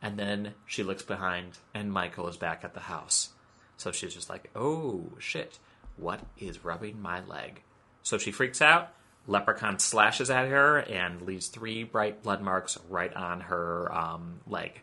And 0.00 0.18
then 0.18 0.54
she 0.64 0.82
looks 0.82 1.02
behind, 1.02 1.58
and 1.74 1.92
Michael 1.92 2.28
is 2.28 2.38
back 2.38 2.64
at 2.64 2.72
the 2.72 2.80
house. 2.80 3.30
So 3.76 3.92
she's 3.92 4.14
just 4.14 4.30
like, 4.30 4.48
oh, 4.56 5.04
shit, 5.18 5.58
what 5.98 6.20
is 6.38 6.64
rubbing 6.64 7.02
my 7.02 7.22
leg? 7.24 7.62
So 8.02 8.16
she 8.16 8.30
freaks 8.32 8.62
out. 8.62 8.94
Leprechaun 9.26 9.78
slashes 9.78 10.30
at 10.30 10.48
her 10.48 10.78
and 10.78 11.22
leaves 11.22 11.48
three 11.48 11.84
bright 11.84 12.22
blood 12.22 12.42
marks 12.42 12.78
right 12.88 13.12
on 13.14 13.40
her 13.40 13.92
um, 13.94 14.40
leg. 14.46 14.80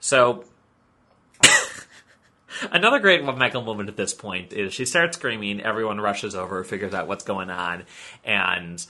So 0.00 0.44
Another 2.72 2.98
great 2.98 3.22
Michael 3.22 3.62
moment 3.62 3.88
at 3.88 3.96
this 3.96 4.14
point 4.14 4.52
is 4.52 4.72
she 4.72 4.84
starts 4.84 5.16
screaming. 5.16 5.60
Everyone 5.60 6.00
rushes 6.00 6.34
over, 6.34 6.64
figures 6.64 6.94
out 6.94 7.06
what's 7.06 7.24
going 7.24 7.50
on, 7.50 7.84
and 8.24 8.84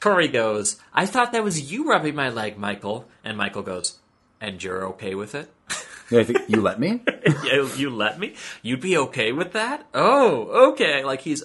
Corey 0.00 0.28
goes, 0.28 0.80
"I 0.92 1.06
thought 1.06 1.32
that 1.32 1.44
was 1.44 1.70
you 1.70 1.88
rubbing 1.88 2.14
my 2.14 2.30
leg, 2.30 2.58
Michael." 2.58 3.08
And 3.22 3.36
Michael 3.36 3.62
goes, 3.62 3.98
"And 4.40 4.62
you're 4.62 4.86
okay 4.88 5.14
with 5.14 5.34
it? 5.34 5.50
Yeah, 6.10 6.20
I 6.20 6.24
think, 6.24 6.40
you 6.46 6.60
let 6.60 6.78
me? 6.78 7.00
you, 7.44 7.70
you 7.74 7.88
let 7.88 8.18
me? 8.18 8.34
You'd 8.60 8.82
be 8.82 8.98
okay 8.98 9.32
with 9.32 9.52
that? 9.52 9.86
Oh, 9.94 10.72
okay." 10.72 11.04
Like 11.04 11.22
he's 11.22 11.42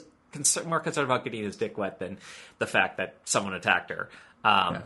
more 0.65 0.79
concerned 0.79 1.05
about 1.05 1.23
getting 1.23 1.43
his 1.43 1.55
dick 1.55 1.77
wet 1.77 1.99
than 1.99 2.17
the 2.59 2.67
fact 2.67 2.97
that 2.97 3.15
someone 3.25 3.53
attacked 3.53 3.89
her. 3.89 4.09
Um, 4.43 4.83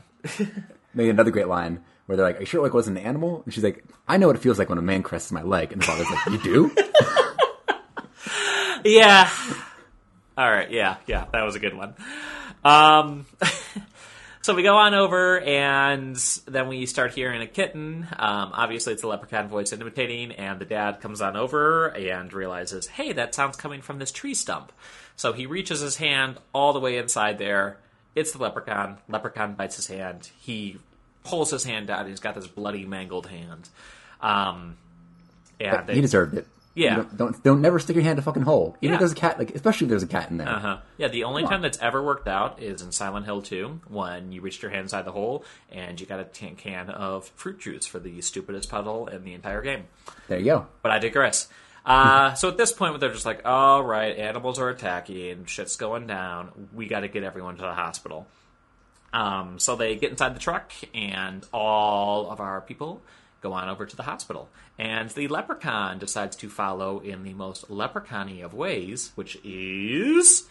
Maybe 0.93 1.09
another 1.09 1.31
great 1.31 1.47
line 1.47 1.83
where 2.05 2.17
they're 2.17 2.25
like, 2.25 2.37
"Are 2.37 2.41
you 2.41 2.45
sure 2.45 2.61
like 2.61 2.73
wasn't 2.73 2.97
an 2.97 3.03
animal?" 3.05 3.41
And 3.45 3.53
she's 3.53 3.63
like, 3.63 3.83
"I 4.07 4.17
know 4.17 4.27
what 4.27 4.35
it 4.35 4.41
feels 4.41 4.59
like 4.59 4.69
when 4.69 4.77
a 4.77 4.81
man 4.81 5.03
caresses 5.03 5.31
my 5.31 5.41
leg." 5.41 5.71
And 5.71 5.81
the 5.81 5.85
father's 5.85 6.09
like, 6.09 6.25
"You 6.27 6.37
do?" 6.39 6.75
Yeah. 8.83 9.29
All 10.37 10.49
right. 10.49 10.71
Yeah. 10.71 10.97
Yeah. 11.07 11.25
That 11.31 11.43
was 11.43 11.55
a 11.55 11.59
good 11.59 11.75
one. 11.75 11.93
Um, 12.63 13.25
so 14.41 14.55
we 14.55 14.63
go 14.63 14.77
on 14.77 14.93
over, 14.93 15.39
and 15.39 16.15
then 16.47 16.67
we 16.67 16.85
start 16.85 17.13
hearing 17.13 17.41
a 17.41 17.47
kitten. 17.47 18.07
Um, 18.11 18.51
obviously, 18.53 18.93
it's 18.93 19.03
a 19.03 19.07
leprechaun 19.07 19.47
voice 19.49 19.73
imitating, 19.73 20.31
and 20.31 20.59
the 20.59 20.65
dad 20.65 21.01
comes 21.01 21.21
on 21.21 21.35
over 21.35 21.87
and 21.87 22.31
realizes, 22.33 22.87
hey, 22.87 23.13
that 23.13 23.35
sound's 23.35 23.57
coming 23.57 23.81
from 23.81 23.99
this 23.99 24.11
tree 24.11 24.33
stump. 24.33 24.71
So 25.15 25.33
he 25.33 25.45
reaches 25.45 25.79
his 25.81 25.97
hand 25.97 26.37
all 26.53 26.73
the 26.73 26.79
way 26.79 26.97
inside 26.97 27.37
there. 27.37 27.77
It's 28.15 28.31
the 28.31 28.39
leprechaun. 28.39 28.97
Leprechaun 29.07 29.53
bites 29.53 29.75
his 29.75 29.87
hand. 29.87 30.29
He 30.39 30.77
pulls 31.23 31.51
his 31.51 31.63
hand 31.63 31.89
out. 31.89 32.07
He's 32.07 32.19
got 32.19 32.35
this 32.35 32.47
bloody, 32.47 32.85
mangled 32.85 33.27
hand. 33.27 33.69
Um, 34.21 34.77
yeah, 35.59 35.81
they, 35.83 35.95
he 35.95 36.01
deserved 36.01 36.35
it. 36.35 36.47
Yeah. 36.73 36.95
Don't, 36.95 37.17
don't 37.17 37.43
don't 37.43 37.61
never 37.61 37.79
stick 37.79 37.95
your 37.97 38.03
hand 38.03 38.13
in 38.17 38.19
a 38.19 38.21
fucking 38.23 38.43
hole. 38.43 38.77
Even 38.81 38.91
Yeah. 38.91 38.95
if 38.95 38.99
there's 38.99 39.11
a 39.11 39.15
cat, 39.15 39.37
like 39.37 39.53
especially 39.53 39.85
if 39.85 39.89
there's 39.89 40.03
a 40.03 40.07
cat 40.07 40.31
in 40.31 40.37
there. 40.37 40.47
Uh-huh. 40.47 40.77
Yeah, 40.97 41.09
the 41.09 41.25
only 41.25 41.41
Come 41.43 41.49
time 41.49 41.55
on. 41.57 41.61
that's 41.63 41.77
ever 41.79 42.01
worked 42.01 42.27
out 42.29 42.61
is 42.61 42.81
in 42.81 42.91
Silent 42.93 43.25
Hill 43.25 43.41
2 43.41 43.81
when 43.89 44.31
you 44.31 44.39
reached 44.41 44.61
your 44.61 44.71
hand 44.71 44.83
inside 44.83 45.03
the 45.03 45.11
hole 45.11 45.43
and 45.71 45.99
you 45.99 46.05
got 46.07 46.21
a 46.21 46.23
tin 46.23 46.55
can 46.55 46.89
of 46.89 47.25
fruit 47.35 47.59
juice 47.59 47.85
for 47.85 47.99
the 47.99 48.21
stupidest 48.21 48.69
puddle 48.69 49.07
in 49.07 49.25
the 49.25 49.33
entire 49.33 49.61
game. 49.61 49.83
There 50.29 50.39
you 50.39 50.45
go. 50.45 50.67
But 50.81 50.93
I 50.93 50.99
digress. 50.99 51.49
Uh, 51.85 52.33
so 52.35 52.47
at 52.49 52.57
this 52.57 52.71
point, 52.71 52.99
they're 52.99 53.11
just 53.11 53.25
like, 53.25 53.41
all 53.45 53.83
right, 53.83 54.15
animals 54.17 54.59
are 54.59 54.69
attacking, 54.69 55.45
shit's 55.45 55.75
going 55.75 56.05
down, 56.07 56.67
we 56.73 56.87
got 56.87 56.99
to 56.99 57.07
get 57.07 57.23
everyone 57.23 57.55
to 57.55 57.61
the 57.63 57.73
hospital. 57.73 58.27
Um, 59.13 59.59
so 59.59 59.75
they 59.75 59.95
get 59.95 60.11
inside 60.11 60.35
the 60.35 60.39
truck, 60.39 60.71
and 60.93 61.45
all 61.51 62.29
of 62.29 62.39
our 62.39 62.61
people 62.61 63.01
go 63.41 63.53
on 63.53 63.67
over 63.67 63.85
to 63.85 63.95
the 63.95 64.03
hospital. 64.03 64.47
And 64.77 65.09
the 65.09 65.27
leprechaun 65.27 65.97
decides 65.97 66.35
to 66.37 66.49
follow 66.49 66.99
in 66.99 67.23
the 67.23 67.33
most 67.33 67.69
leprechaun 67.69 68.41
of 68.41 68.53
ways, 68.53 69.11
which 69.15 69.37
is 69.43 70.47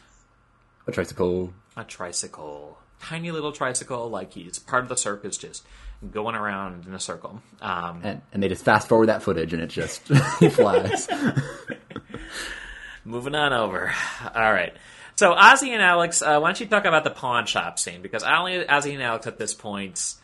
A 0.88 0.92
tricycle. 0.92 1.54
a 1.76 1.84
tricycle. 1.84 2.78
Tiny 3.00 3.30
little 3.30 3.52
tricycle, 3.52 4.10
like 4.10 4.34
he's 4.34 4.58
part 4.58 4.82
of 4.82 4.88
the 4.88 4.96
circus, 4.96 5.38
just 5.38 5.64
going 6.12 6.34
around 6.34 6.86
in 6.86 6.94
a 6.94 7.00
circle. 7.00 7.42
Um, 7.60 8.00
And, 8.02 8.22
and 8.32 8.42
they 8.42 8.48
just 8.48 8.64
fast 8.64 8.88
forward 8.88 9.06
that 9.06 9.22
footage 9.22 9.52
and 9.52 9.62
it 9.62 9.68
just 9.68 10.02
flies. 10.52 11.08
Moving 13.04 13.34
on 13.34 13.52
over. 13.52 13.92
All 14.34 14.52
right. 14.52 14.72
So 15.16 15.34
Ozzy 15.34 15.68
and 15.68 15.82
Alex, 15.82 16.22
uh, 16.22 16.38
why 16.38 16.48
don't 16.48 16.60
you 16.60 16.66
talk 16.66 16.84
about 16.84 17.04
the 17.04 17.10
pawn 17.10 17.46
shop 17.46 17.78
scene? 17.78 18.02
Because 18.02 18.22
only 18.22 18.64
Ozzy 18.64 18.94
and 18.94 19.02
Alex 19.02 19.26
at 19.26 19.38
this 19.38 19.52
point, 19.54 20.14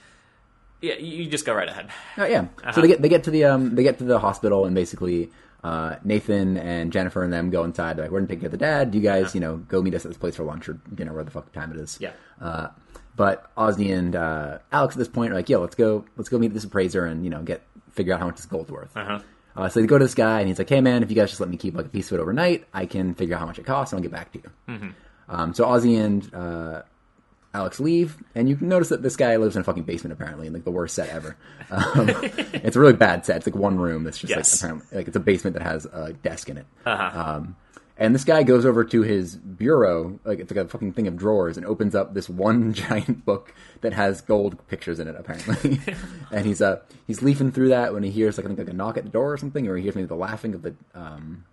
yeah, 0.81 0.95
you 0.95 1.25
you 1.25 1.31
just 1.31 1.45
go 1.45 1.55
right 1.55 1.69
ahead. 1.69 1.91
Oh, 2.17 2.25
yeah. 2.27 2.47
So 2.73 2.81
they 2.81 2.89
get 2.89 3.03
they 3.03 3.09
get 3.09 3.25
to 3.25 3.31
the 3.31 3.45
um 3.45 3.75
they 3.75 3.83
get 3.83 3.99
to 3.99 4.05
the 4.05 4.19
hospital 4.19 4.65
and 4.67 4.75
basically 4.75 5.31
uh, 5.65 5.97
Nathan 6.05 6.57
and 6.59 6.93
Jennifer 6.93 7.25
and 7.25 7.33
them 7.33 7.51
go 7.51 7.65
inside. 7.65 7.97
They're 7.97 8.05
like, 8.05 8.13
we're 8.13 8.21
gonna 8.21 8.29
take 8.29 8.41
care 8.41 8.47
of 8.49 8.53
the 8.53 8.59
dad. 8.59 8.91
Do 8.91 8.99
You 8.99 9.05
guys, 9.05 9.35
you 9.35 9.41
know, 9.41 9.57
go 9.57 9.83
meet 9.83 9.95
us 9.95 10.05
at 10.05 10.11
this 10.11 10.19
place 10.19 10.37
for 10.37 10.45
lunch 10.45 10.69
or 10.69 10.75
dinner, 10.95 11.13
where 11.13 11.25
the 11.25 11.31
fuck 11.31 11.51
time 11.53 11.73
it 11.73 11.79
is. 11.79 11.99
Yeah. 12.01 12.13
Uh, 12.41 12.69
but 13.17 13.55
Ozzy 13.57 13.97
and 13.97 14.15
uh, 14.15 14.59
Alex 14.71 14.95
at 14.95 14.99
this 14.99 15.09
point 15.09 15.33
are 15.33 15.35
like, 15.35 15.49
yo, 15.49 15.61
let's 15.61 15.75
go, 15.75 16.05
let's 16.17 16.29
go 16.29 16.39
meet 16.39 16.53
this 16.55 16.65
appraiser 16.65 17.05
and 17.07 17.25
you 17.25 17.31
know 17.31 17.43
get 17.43 17.63
figure 17.93 18.13
out 18.15 18.21
how 18.21 18.27
much 18.27 18.37
this 18.37 18.47
gold's 18.47 18.71
worth. 18.71 18.95
Uh-huh. 18.97 19.21
Uh, 19.57 19.69
so 19.71 19.81
they 19.81 19.87
go 19.87 19.97
to 19.97 20.05
this 20.05 20.15
guy 20.15 20.41
and 20.41 20.49
he's 20.49 20.59
like, 20.59 20.69
hey 20.69 20.83
man, 20.83 21.03
if 21.03 21.09
you 21.11 21.17
guys 21.17 21.31
just 21.31 21.41
let 21.41 21.49
me 21.49 21.57
keep 21.57 21.75
like 21.75 21.87
a 21.87 21.89
piece 21.89 22.13
of 22.13 22.19
it 22.19 22.23
overnight, 22.23 22.67
I 22.75 22.85
can 22.85 23.15
figure 23.15 23.35
out 23.35 23.41
how 23.41 23.47
much 23.47 23.59
it 23.59 23.65
costs 23.65 23.93
and 23.93 23.99
I'll 23.99 24.03
get 24.03 24.13
back 24.13 24.33
to 24.33 24.43
you. 24.69 24.93
Um, 25.31 25.55
so 25.55 25.65
Ozzy 25.65 25.99
and 25.99 26.35
uh, 26.35 26.83
Alex 27.55 27.81
leave, 27.81 28.19
and 28.35 28.51
you 28.51 28.59
notice 28.61 28.91
that 28.91 29.03
this 29.03 29.17
guy 29.17 29.35
lives 29.37 29.57
in 29.57 29.63
a 29.63 29.65
fucking 29.65 29.85
basement 29.85 30.13
apparently, 30.13 30.47
in 30.47 30.53
like 30.53 30.65
the 30.65 30.71
worst 30.71 30.95
set 30.95 31.09
ever. 31.09 31.37
Um, 31.71 32.11
it's 32.53 32.77
a 32.77 32.81
really 32.81 32.93
bad 32.93 33.25
set. 33.25 33.39
It's 33.39 33.47
like 33.47 33.55
one 33.57 33.79
room 33.79 34.05
that's 34.05 34.19
just 34.19 34.31
Yes. 34.31 34.63
like 34.63 34.71
apparently 34.73 34.97
like 34.99 35.09
it's 35.09 35.17
a 35.17 35.21
basement 35.21 35.55
that 35.55 35.63
has 35.63 35.87
a 35.87 36.13
desk 36.13 36.51
in 36.51 36.59
it. 36.59 36.67
Uh-huh. 36.85 37.21
Um, 37.37 37.57
and 37.99 38.15
this 38.15 38.25
guy 38.25 38.43
goes 38.43 38.67
over 38.67 38.85
to 38.85 39.03
his 39.03 39.37
bureau, 39.37 40.19
like 40.25 40.39
it's 40.39 40.51
like 40.51 40.67
a 40.67 40.69
fucking 40.69 40.93
thing 40.93 41.07
of 41.07 41.17
drawers, 41.17 41.57
and 41.57 41.65
opens 41.65 41.95
up 41.95 42.13
this 42.13 42.29
one 42.29 42.73
giant 42.75 43.25
book 43.25 43.55
that 43.81 43.93
has 43.95 44.21
gold 44.21 44.67
pictures 44.69 45.01
in 45.01 45.09
it, 45.09 45.17
apparently. 45.17 45.81
and 46.31 46.45
he's 46.47 46.61
uh 46.61 46.81
he's 47.07 47.23
leafing 47.23 47.53
through 47.53 47.69
that 47.69 47.95
when 47.95 48.03
he 48.03 48.11
hears 48.11 48.37
like 48.37 48.45
I 48.45 48.49
think 48.49 48.59
like 48.59 48.69
a 48.69 48.75
knock 48.75 48.99
at 48.99 49.05
the 49.05 49.11
door 49.11 49.33
or 49.33 49.39
something, 49.39 49.67
or 49.67 49.77
he 49.77 49.83
hears 49.83 49.95
maybe 49.95 50.07
the 50.07 50.15
laughing 50.15 50.55
of 50.55 50.63
the 50.63 50.75
um 50.95 51.45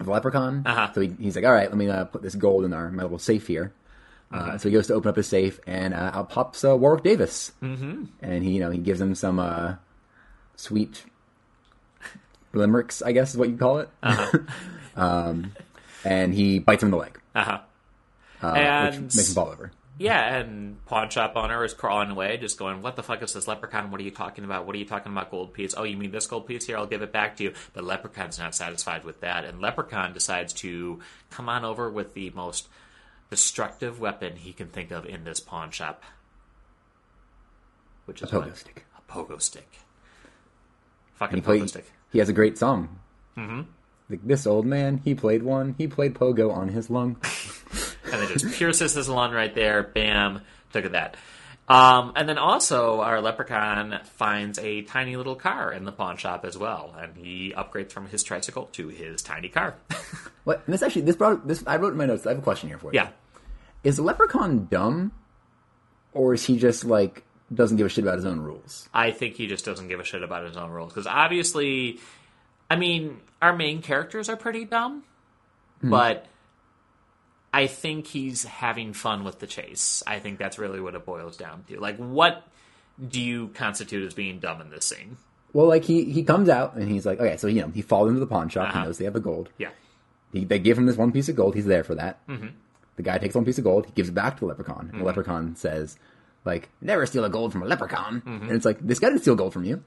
of 0.00 0.06
the 0.06 0.12
leprechaun. 0.12 0.62
Uh-huh. 0.64 0.92
So 0.94 1.00
he, 1.02 1.14
he's 1.20 1.36
like, 1.36 1.44
all 1.44 1.52
right, 1.52 1.68
let 1.68 1.76
me 1.76 1.88
uh, 1.88 2.04
put 2.04 2.22
this 2.22 2.34
gold 2.34 2.64
in 2.64 2.72
our 2.72 2.90
my 2.90 3.02
little 3.02 3.18
safe 3.18 3.46
here. 3.46 3.72
Uh, 4.32 4.58
so 4.58 4.68
he 4.68 4.74
goes 4.74 4.88
to 4.88 4.94
open 4.94 5.08
up 5.08 5.16
his 5.16 5.28
safe, 5.28 5.60
and 5.68 5.94
uh, 5.94 6.10
out 6.12 6.30
pops 6.30 6.64
uh, 6.64 6.76
Warwick 6.76 7.04
Davis, 7.04 7.52
mm-hmm. 7.62 8.06
and 8.20 8.42
he 8.42 8.52
you 8.52 8.60
know 8.60 8.70
he 8.70 8.78
gives 8.78 9.00
him 9.00 9.14
some 9.14 9.38
uh, 9.38 9.76
sweet 10.56 11.04
limericks, 12.52 13.02
I 13.02 13.12
guess 13.12 13.30
is 13.30 13.36
what 13.36 13.50
you 13.50 13.56
call 13.56 13.78
it. 13.78 13.88
Um, 14.96 15.52
and 16.04 16.34
he 16.34 16.58
bites 16.58 16.82
him 16.82 16.88
in 16.88 16.90
the 16.92 16.96
leg, 16.96 17.20
Uh-huh. 17.34 17.60
uh, 18.42 18.46
And- 18.46 19.04
which 19.06 19.14
makes 19.16 19.28
him 19.28 19.34
fall 19.34 19.48
over. 19.48 19.70
Yeah, 19.98 20.36
and 20.36 20.84
pawn 20.84 21.08
shop 21.08 21.32
owner 21.36 21.64
is 21.64 21.72
crawling 21.72 22.10
away, 22.10 22.36
just 22.36 22.58
going, 22.58 22.82
"What 22.82 22.96
the 22.96 23.02
fuck 23.02 23.22
is 23.22 23.32
this 23.32 23.48
leprechaun? 23.48 23.90
What 23.90 23.98
are 23.98 24.04
you 24.04 24.10
talking 24.10 24.44
about? 24.44 24.66
What 24.66 24.74
are 24.76 24.78
you 24.78 24.84
talking 24.84 25.10
about? 25.10 25.30
Gold 25.30 25.54
piece? 25.54 25.74
Oh, 25.74 25.84
you 25.84 25.96
mean 25.96 26.10
this 26.10 26.26
gold 26.26 26.46
piece 26.46 26.66
here? 26.66 26.76
I'll 26.76 26.86
give 26.86 27.00
it 27.00 27.12
back 27.12 27.36
to 27.36 27.44
you." 27.44 27.54
But 27.72 27.84
leprechaun's 27.84 28.38
not 28.38 28.54
satisfied 28.54 29.04
with 29.04 29.20
that, 29.22 29.44
and 29.46 29.58
leprechaun 29.62 30.12
decides 30.12 30.52
to 30.54 31.00
come 31.30 31.48
on 31.48 31.64
over 31.64 31.90
with 31.90 32.12
the 32.12 32.28
most 32.30 32.68
destructive 33.30 33.98
weapon 33.98 34.36
he 34.36 34.52
can 34.52 34.68
think 34.68 34.90
of 34.90 35.06
in 35.06 35.24
this 35.24 35.40
pawn 35.40 35.70
shop, 35.70 36.02
which 38.04 38.20
is 38.20 38.30
A 38.30 38.36
pogo 38.36 38.54
stick. 38.54 38.84
A 38.98 39.12
pogo 39.12 39.40
stick. 39.40 39.78
Fucking 41.14 41.40
pogo 41.40 41.44
played. 41.44 41.68
stick. 41.70 41.90
He 42.12 42.18
has 42.18 42.28
a 42.28 42.34
great 42.34 42.58
song. 42.58 42.98
Mm-hmm. 43.36 43.62
Like 44.08 44.26
this 44.26 44.46
old 44.46 44.66
man, 44.66 45.00
he 45.04 45.14
played 45.14 45.42
one. 45.42 45.74
He 45.78 45.88
played 45.88 46.14
pogo 46.14 46.52
on 46.54 46.68
his 46.68 46.90
lung. 46.90 47.16
and 48.04 48.12
then 48.12 48.28
just 48.28 48.52
pierces 48.52 48.94
his 48.94 49.08
lung 49.08 49.32
right 49.32 49.54
there. 49.54 49.82
Bam, 49.82 50.42
look 50.74 50.84
at 50.84 50.92
that. 50.92 51.16
Um, 51.68 52.12
and 52.14 52.28
then 52.28 52.38
also, 52.38 53.00
our 53.00 53.20
leprechaun 53.20 53.98
finds 54.04 54.60
a 54.60 54.82
tiny 54.82 55.16
little 55.16 55.34
car 55.34 55.72
in 55.72 55.84
the 55.84 55.90
pawn 55.90 56.16
shop 56.16 56.44
as 56.44 56.56
well, 56.56 56.94
and 56.96 57.16
he 57.16 57.52
upgrades 57.56 57.90
from 57.90 58.06
his 58.06 58.22
tricycle 58.22 58.66
to 58.74 58.86
his 58.88 59.22
tiny 59.22 59.48
car. 59.48 59.74
What? 60.44 60.62
And 60.64 60.72
this 60.74 60.80
actually, 60.80 61.02
this 61.02 61.16
brought 61.16 61.48
this. 61.48 61.64
I 61.66 61.74
wrote 61.76 61.90
in 61.90 61.98
my 61.98 62.06
notes. 62.06 62.24
I 62.24 62.28
have 62.28 62.38
a 62.38 62.42
question 62.42 62.68
here 62.68 62.78
for 62.78 62.92
you. 62.92 63.00
yeah, 63.00 63.08
Is 63.82 63.96
the 63.96 64.04
leprechaun 64.04 64.66
dumb, 64.70 65.10
or 66.12 66.34
is 66.34 66.44
he 66.44 66.56
just 66.56 66.84
like 66.84 67.24
doesn't 67.52 67.78
give 67.78 67.86
a 67.86 67.88
shit 67.88 68.04
about 68.04 68.14
his 68.14 68.26
own 68.26 68.38
rules? 68.38 68.88
I 68.94 69.10
think 69.10 69.34
he 69.34 69.48
just 69.48 69.64
doesn't 69.64 69.88
give 69.88 69.98
a 69.98 70.04
shit 70.04 70.22
about 70.22 70.46
his 70.46 70.56
own 70.56 70.70
rules 70.70 70.92
because 70.92 71.08
obviously, 71.08 71.98
I 72.70 72.76
mean, 72.76 73.20
our 73.40 73.54
main 73.54 73.82
characters 73.82 74.28
are 74.28 74.36
pretty 74.36 74.64
dumb, 74.64 75.04
but 75.82 76.26
I 77.52 77.66
think 77.66 78.06
he's 78.06 78.44
having 78.44 78.92
fun 78.92 79.24
with 79.24 79.38
the 79.38 79.46
chase. 79.46 80.02
I 80.06 80.18
think 80.18 80.38
that's 80.38 80.58
really 80.58 80.80
what 80.80 80.94
it 80.94 81.06
boils 81.06 81.36
down 81.36 81.64
to. 81.68 81.78
Like, 81.80 81.96
what 81.96 82.46
do 83.06 83.20
you 83.20 83.48
constitute 83.48 84.06
as 84.06 84.14
being 84.14 84.40
dumb 84.40 84.60
in 84.60 84.70
this 84.70 84.86
scene? 84.86 85.16
Well, 85.52 85.66
like 85.66 85.84
he 85.84 86.04
he 86.04 86.22
comes 86.22 86.48
out 86.48 86.74
and 86.74 86.90
he's 86.90 87.06
like, 87.06 87.20
okay, 87.20 87.36
so 87.36 87.46
you 87.46 87.62
know 87.62 87.68
he 87.68 87.82
falls 87.82 88.08
into 88.08 88.20
the 88.20 88.26
pawn 88.26 88.48
shop. 88.48 88.68
Uh-huh. 88.68 88.80
He 88.80 88.84
knows 88.84 88.98
they 88.98 89.04
have 89.04 89.14
the 89.14 89.20
gold. 89.20 89.48
Yeah. 89.58 89.70
He, 90.32 90.44
they 90.44 90.58
give 90.58 90.76
him 90.76 90.86
this 90.86 90.96
one 90.96 91.12
piece 91.12 91.28
of 91.28 91.36
gold. 91.36 91.54
He's 91.54 91.66
there 91.66 91.84
for 91.84 91.94
that. 91.94 92.26
Mm-hmm. 92.26 92.48
The 92.96 93.02
guy 93.02 93.18
takes 93.18 93.34
one 93.34 93.44
piece 93.44 93.58
of 93.58 93.64
gold. 93.64 93.86
He 93.86 93.92
gives 93.92 94.08
it 94.08 94.14
back 94.14 94.34
to 94.34 94.40
the 94.40 94.46
leprechaun. 94.46 94.90
And 94.90 95.00
the 95.00 95.04
leprechaun 95.04 95.54
says, 95.56 95.98
like, 96.46 96.68
never 96.80 97.04
steal 97.06 97.24
a 97.24 97.28
gold 97.28 97.52
from 97.52 97.62
a 97.62 97.66
leprechaun. 97.66 98.22
Mm-hmm. 98.22 98.42
And 98.44 98.52
it's 98.52 98.64
like, 98.64 98.78
this 98.80 98.98
guy 98.98 99.08
didn't 99.08 99.22
steal 99.22 99.34
gold 99.34 99.52
from 99.52 99.64
you. 99.64 99.82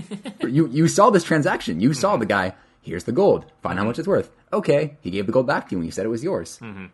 you 0.42 0.68
you 0.68 0.88
saw 0.88 1.10
this 1.10 1.24
transaction. 1.24 1.80
You 1.80 1.94
saw 1.94 2.16
the 2.16 2.26
guy. 2.26 2.54
Here's 2.82 3.04
the 3.04 3.12
gold. 3.12 3.46
Find 3.62 3.78
how 3.78 3.82
mm-hmm. 3.82 3.88
much 3.88 3.98
it's 3.98 4.08
worth. 4.08 4.30
Okay, 4.52 4.98
he 5.00 5.10
gave 5.10 5.26
the 5.26 5.32
gold 5.32 5.46
back 5.46 5.68
to 5.68 5.72
you 5.72 5.78
when 5.78 5.86
you 5.86 5.92
said 5.92 6.04
it 6.04 6.10
was 6.10 6.22
yours. 6.22 6.58
Mm-hmm. 6.60 6.86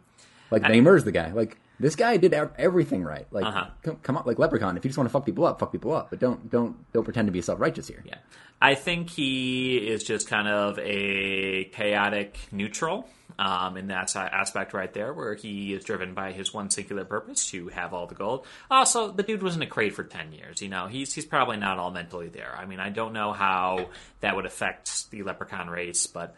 Like 0.50 0.62
then 0.62 0.74
he 0.74 0.80
murders 0.80 1.04
the 1.04 1.12
guy. 1.12 1.32
Like 1.32 1.58
this 1.80 1.96
guy 1.96 2.16
did 2.16 2.34
everything 2.34 3.04
right. 3.04 3.26
Like 3.30 3.46
Uh-huh. 3.46 3.66
come, 3.82 3.96
come 3.96 4.16
on, 4.16 4.24
like 4.26 4.38
leprechaun. 4.38 4.76
If 4.76 4.84
you 4.84 4.90
just 4.90 4.98
want 4.98 5.08
to 5.08 5.12
fuck 5.12 5.26
people 5.26 5.44
up, 5.44 5.58
fuck 5.58 5.72
people 5.72 5.92
up. 5.92 6.10
But 6.10 6.18
don't 6.18 6.50
don't 6.50 6.76
don't 6.92 7.04
pretend 7.04 7.26
to 7.26 7.32
be 7.32 7.42
self 7.42 7.60
righteous 7.60 7.88
here. 7.88 8.02
Yeah. 8.06 8.16
I 8.60 8.74
think 8.74 9.10
he 9.10 9.76
is 9.76 10.02
just 10.02 10.28
kind 10.28 10.48
of 10.48 10.78
a 10.80 11.64
chaotic 11.72 12.38
neutral 12.50 13.08
um, 13.38 13.76
in 13.76 13.86
that 13.88 14.14
aspect 14.16 14.74
right 14.74 14.92
there, 14.92 15.12
where 15.12 15.34
he 15.34 15.72
is 15.72 15.84
driven 15.84 16.12
by 16.12 16.32
his 16.32 16.52
one 16.52 16.70
singular 16.70 17.04
purpose 17.04 17.50
to 17.50 17.68
have 17.68 17.94
all 17.94 18.06
the 18.06 18.14
gold. 18.14 18.46
Also, 18.70 19.12
the 19.12 19.22
dude 19.22 19.42
was 19.42 19.54
in 19.54 19.62
a 19.62 19.66
crate 19.66 19.94
for 19.94 20.02
10 20.02 20.32
years. 20.32 20.60
You 20.60 20.68
know, 20.68 20.88
he's, 20.88 21.12
he's 21.12 21.24
probably 21.24 21.56
not 21.56 21.78
all 21.78 21.90
mentally 21.90 22.28
there. 22.28 22.54
I 22.58 22.66
mean, 22.66 22.80
I 22.80 22.90
don't 22.90 23.12
know 23.12 23.32
how 23.32 23.90
that 24.20 24.34
would 24.34 24.46
affect 24.46 25.10
the 25.10 25.22
leprechaun 25.22 25.68
race, 25.68 26.08
but, 26.08 26.34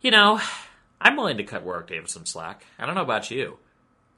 you 0.00 0.10
know, 0.10 0.40
I'm 1.00 1.16
willing 1.16 1.36
to 1.36 1.44
cut 1.44 1.62
Warwick 1.62 1.86
Davis 1.86 2.12
some 2.12 2.26
slack. 2.26 2.66
I 2.78 2.86
don't 2.86 2.96
know 2.96 3.02
about 3.02 3.30
you, 3.30 3.58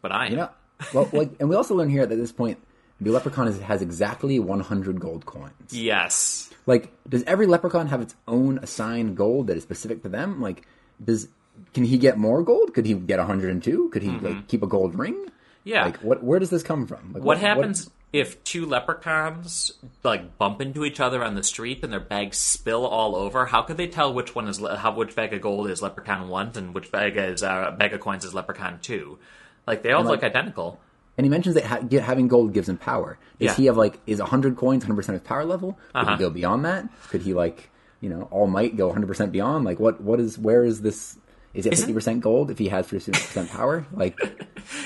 but 0.01 0.11
I 0.11 0.27
am. 0.27 0.31
You 0.31 0.37
know, 0.39 0.51
well, 0.95 1.09
like, 1.13 1.33
and 1.41 1.51
we 1.51 1.57
also 1.57 1.75
learn 1.75 1.91
here 1.91 2.07
that 2.07 2.15
at 2.15 2.19
this 2.19 2.33
point, 2.33 2.59
the 3.01 3.11
leprechaun 3.11 3.49
is, 3.49 3.61
has 3.61 3.83
exactly 3.83 4.39
100 4.39 4.99
gold 4.99 5.27
coins. 5.27 5.73
Yes. 5.73 6.51
Like, 6.65 6.91
does 7.07 7.23
every 7.25 7.47
leprechaun 7.47 7.89
have 7.89 8.01
its 8.01 8.15
own 8.27 8.59
assigned 8.59 9.17
gold 9.17 9.49
that 9.49 9.57
is 9.57 9.63
specific 9.63 10.03
to 10.03 10.09
them? 10.09 10.41
Like, 10.41 10.67
does 11.03 11.29
can 11.75 11.85
he 11.85 11.99
get 11.99 12.17
more 12.19 12.43
gold? 12.43 12.75
Could 12.75 12.87
he 12.87 12.95
get 12.95 13.19
102? 13.19 13.91
Could 13.91 14.03
he 14.03 14.11
like 14.11 14.49
keep 14.49 14.63
a 14.63 14.67
gold 14.67 14.99
ring? 14.99 15.15
Mm-hmm. 15.15 15.29
Yeah. 15.65 15.85
Like, 15.85 15.99
what? 15.99 16.23
Where 16.25 16.39
does 16.39 16.51
this 16.51 16.63
come 16.63 16.87
from? 16.87 17.13
Like, 17.13 17.23
What 17.23 17.39
happens 17.39 17.91
if 18.13 18.43
two 18.45 18.65
leprechauns 18.65 19.73
like 20.03 20.39
bump 20.39 20.61
into 20.61 20.85
each 20.85 20.99
other 21.01 21.23
on 21.23 21.35
the 21.35 21.43
street 21.43 21.81
and 21.83 21.93
their 21.93 22.01
bags 22.01 22.39
spill 22.39 22.87
all 22.87 23.15
over? 23.17 23.47
How 23.47 23.63
could 23.63 23.77
they 23.77 23.87
tell 23.89 24.13
which 24.13 24.35
one 24.35 24.49
is 24.49 24.61
le- 24.61 24.77
how 24.77 24.93
which 24.95 25.15
bag 25.15 25.33
of 25.35 25.41
gold 25.43 25.69
is 25.71 25.83
leprechaun 25.83 26.29
one 26.29 26.53
and 26.57 26.75
which 26.75 26.91
bag 26.91 27.17
is 27.17 27.43
uh, 27.43 27.71
bag 27.79 27.93
of 27.93 28.01
coins 28.01 28.25
is 28.25 28.35
leprechaun 28.35 28.79
two? 28.81 29.19
Like 29.67 29.83
they 29.83 29.93
all 29.93 30.03
like- 30.05 30.23
look 30.23 30.25
identical. 30.25 30.81
And 31.19 31.25
he 31.25 31.31
mentions 31.31 31.57
that 31.57 31.65
ha- 31.65 31.99
having 32.01 32.29
gold 32.29 32.53
gives 32.55 32.69
him 32.69 32.77
power. 32.79 33.19
Does 33.41 33.47
Yeah. 33.47 33.55
he 33.55 33.67
have 33.67 33.77
like 33.77 33.99
is 34.07 34.21
100 34.21 34.57
coins 34.57 34.85
100 34.85 34.97
percent 34.97 35.17
of 35.17 35.23
his 35.23 35.29
power 35.29 35.45
level? 35.45 35.73
Could 35.93 35.99
Uh-huh. 36.03 36.13
he 36.17 36.19
go 36.21 36.31
beyond 36.31 36.65
that? 36.65 36.89
Could 37.09 37.23
he 37.23 37.35
like 37.35 37.69
you 38.01 38.09
know 38.09 38.29
all 38.31 38.47
might 38.47 38.77
go 38.77 38.87
100 38.87 39.07
percent 39.09 39.33
beyond? 39.33 39.65
Like 39.65 39.81
what? 39.81 40.01
What 40.01 40.21
is? 40.21 40.39
Where 40.39 40.65
is 40.65 40.81
this? 40.83 41.19
Is 41.59 41.67
it 41.67 41.71
50 41.71 41.93
percent 41.93 42.21
gold 42.21 42.53
if 42.53 42.59
he 42.59 42.69
has 42.69 42.87
50 42.87 43.11
percent 43.11 43.51
power? 43.51 43.85
Like, 43.93 44.17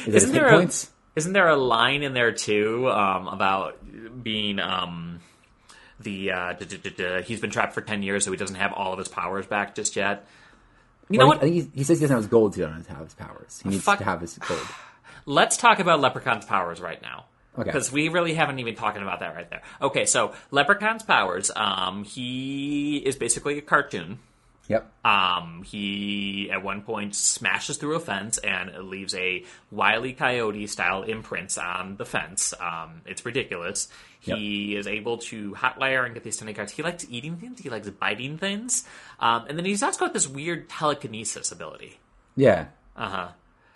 is 0.07 0.15
isn't 0.15 0.33
there 0.33 0.49
a, 0.49 0.57
points? 0.57 0.91
isn't 1.15 1.35
there 1.35 1.49
a 1.49 1.57
line 1.57 2.03
in 2.03 2.15
there 2.15 2.33
too 2.33 2.91
um, 2.91 3.29
about 3.29 3.77
being 4.25 4.59
um, 4.59 5.21
the 6.01 6.33
uh, 6.33 6.53
duh, 6.55 6.65
duh, 6.65 6.91
duh, 6.97 7.23
he's 7.23 7.41
been 7.41 7.51
trapped 7.51 7.75
for 7.75 7.83
ten 7.83 8.03
years, 8.03 8.25
so 8.25 8.31
he 8.31 8.39
doesn't 8.39 8.57
have 8.57 8.73
all 8.73 8.95
of 8.95 8.99
his 8.99 9.09
powers 9.09 9.47
back 9.47 9.75
just 9.75 9.97
yet. 9.97 10.27
You 11.11 11.19
know 11.19 11.27
what? 11.27 11.43
he, 11.43 11.49
I 11.49 11.53
think 11.53 11.73
he, 11.75 11.79
he 11.81 11.85
says 11.85 11.99
he 11.99 12.05
doesn't 12.05 12.15
have 12.15 12.25
his 12.25 12.31
gold, 12.31 12.55
so 12.55 12.63
he 12.63 12.67
doesn't 12.67 12.87
have 12.87 13.05
his 13.05 13.15
powers. 13.15 13.61
He 13.63 13.69
needs 13.69 13.85
Fuck. 13.85 13.99
to 13.99 14.05
have 14.05 14.23
his 14.23 14.39
gold. 14.39 14.67
Let's 15.27 15.59
talk 15.59 15.79
about 15.79 16.01
Leprechaun's 16.01 16.47
powers 16.47 16.81
right 16.81 17.03
now. 17.03 17.27
Okay. 17.59 17.65
Because 17.65 17.93
we 17.93 18.09
really 18.09 18.33
haven't 18.33 18.61
even 18.61 18.77
talking 18.77 19.03
about 19.03 19.21
that 19.21 19.35
right 19.35 19.51
there. 19.51 19.61
Okay, 19.83 20.07
so 20.07 20.33
Leprechaun's 20.51 21.03
powers. 21.03 21.51
Um, 21.55 22.05
he 22.05 22.97
is 22.97 23.17
basically 23.17 23.59
a 23.59 23.61
cartoon. 23.61 24.21
Yep. 24.73 24.91
Um, 25.05 25.63
he 25.65 26.49
at 26.51 26.63
one 26.65 26.83
point 26.83 27.15
smashes 27.15 27.77
through 27.77 27.95
a 27.97 28.01
fence 28.01 28.39
and 28.39 28.75
leaves 28.89 29.15
a 29.15 29.45
wily 29.71 30.13
coyote 30.15 30.67
style 30.67 31.03
imprint 31.03 31.57
on 31.59 31.97
the 31.97 32.05
fence. 32.07 32.55
Um, 32.59 33.03
it's 33.07 33.25
ridiculous. 33.27 33.89
He 34.19 34.75
is 34.77 34.87
able 34.87 35.19
to 35.19 35.53
hotwire 35.53 36.05
and 36.07 36.15
get 36.15 36.23
these 36.25 36.37
tiny 36.37 36.55
cards. 36.55 36.73
He 36.73 36.83
likes 36.83 37.05
eating 37.11 37.37
things. 37.37 37.61
He 37.61 37.69
likes 37.69 37.91
biting 37.91 38.39
things. 38.39 38.87
Um, 39.21 39.45
and 39.49 39.59
then 39.59 39.65
he's 39.65 39.83
also 39.83 40.01
got 40.07 40.13
this 40.15 40.27
weird 40.29 40.69
telekinesis 40.69 41.53
ability. 41.53 41.99
Yeah. 42.37 42.67
Uh 42.97 43.09
huh. 43.09 43.29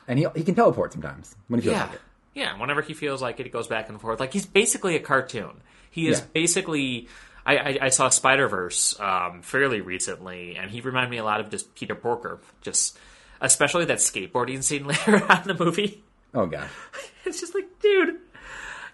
And 0.08 0.18
he 0.18 0.26
he 0.34 0.44
can 0.44 0.54
teleport 0.54 0.92
sometimes 0.92 1.34
when 1.48 1.60
he 1.60 1.66
feels 1.66 1.76
Yeah. 1.76 1.84
like 1.86 1.94
it. 1.94 2.00
Yeah, 2.34 2.60
whenever 2.60 2.80
he 2.82 2.94
feels 2.94 3.20
like 3.20 3.40
it, 3.40 3.44
he 3.46 3.50
goes 3.50 3.66
back 3.66 3.88
and 3.88 4.00
forth. 4.00 4.20
Like 4.20 4.32
he's 4.32 4.46
basically 4.46 4.94
a 4.96 5.00
cartoon. 5.00 5.60
He 5.90 6.08
is 6.08 6.20
Yeah. 6.20 6.24
basically. 6.32 7.08
I, 7.46 7.56
I, 7.56 7.78
I 7.82 7.88
saw 7.90 8.08
Spider 8.08 8.48
Verse 8.48 8.98
um, 8.98 9.40
fairly 9.42 9.80
recently, 9.80 10.56
and 10.56 10.70
he 10.70 10.80
reminded 10.80 11.10
me 11.10 11.18
a 11.18 11.24
lot 11.24 11.40
of 11.40 11.48
just 11.48 11.74
Peter 11.76 11.94
Porker. 11.94 12.40
Just 12.60 12.98
especially 13.40 13.84
that 13.86 13.98
skateboarding 13.98 14.62
scene 14.62 14.86
later 14.86 15.24
on 15.30 15.42
in 15.42 15.56
the 15.56 15.64
movie. 15.64 16.02
Oh 16.34 16.46
god. 16.46 16.68
It's 17.24 17.40
just 17.40 17.56
like, 17.56 17.80
dude. 17.80 18.20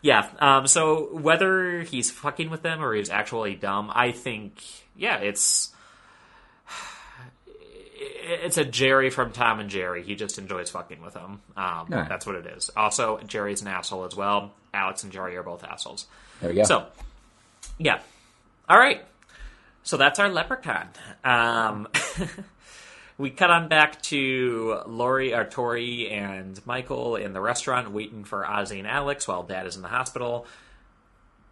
Yeah. 0.00 0.26
Um, 0.40 0.66
so 0.66 1.14
whether 1.14 1.82
he's 1.82 2.10
fucking 2.10 2.48
with 2.48 2.62
them 2.62 2.82
or 2.82 2.94
he's 2.94 3.10
actually 3.10 3.56
dumb, 3.56 3.92
I 3.94 4.12
think, 4.12 4.62
yeah, 4.96 5.18
it's 5.18 5.70
it's 7.98 8.56
a 8.56 8.64
Jerry 8.64 9.10
from 9.10 9.32
Tom 9.32 9.60
and 9.60 9.68
Jerry. 9.68 10.02
He 10.02 10.14
just 10.14 10.38
enjoys 10.38 10.70
fucking 10.70 11.02
with 11.02 11.12
them. 11.12 11.42
Um, 11.58 11.88
Alright. 11.92 12.08
That's 12.08 12.24
what 12.24 12.36
it 12.36 12.46
is. 12.46 12.70
Also, 12.74 13.20
Jerry's 13.26 13.60
an 13.60 13.68
asshole 13.68 14.06
as 14.06 14.16
well. 14.16 14.52
Alex 14.72 15.04
and 15.04 15.12
Jerry 15.12 15.36
are 15.36 15.42
both 15.42 15.62
assholes. 15.62 16.06
There 16.40 16.48
we 16.48 16.56
go. 16.56 16.64
So, 16.64 16.86
yeah. 17.76 18.00
All 18.72 18.78
right. 18.78 19.04
So 19.82 19.98
that's 19.98 20.18
our 20.18 20.30
leprechaun. 20.30 20.88
Um, 21.22 21.88
we 23.18 23.28
cut 23.28 23.50
on 23.50 23.68
back 23.68 24.00
to 24.04 24.80
Lori, 24.86 25.34
or 25.34 25.44
Tori, 25.44 26.08
and 26.08 26.58
Michael 26.66 27.16
in 27.16 27.34
the 27.34 27.40
restaurant 27.42 27.90
waiting 27.90 28.24
for 28.24 28.42
Ozzy 28.44 28.78
and 28.78 28.86
Alex 28.88 29.28
while 29.28 29.42
Dad 29.42 29.66
is 29.66 29.76
in 29.76 29.82
the 29.82 29.88
hospital. 29.88 30.46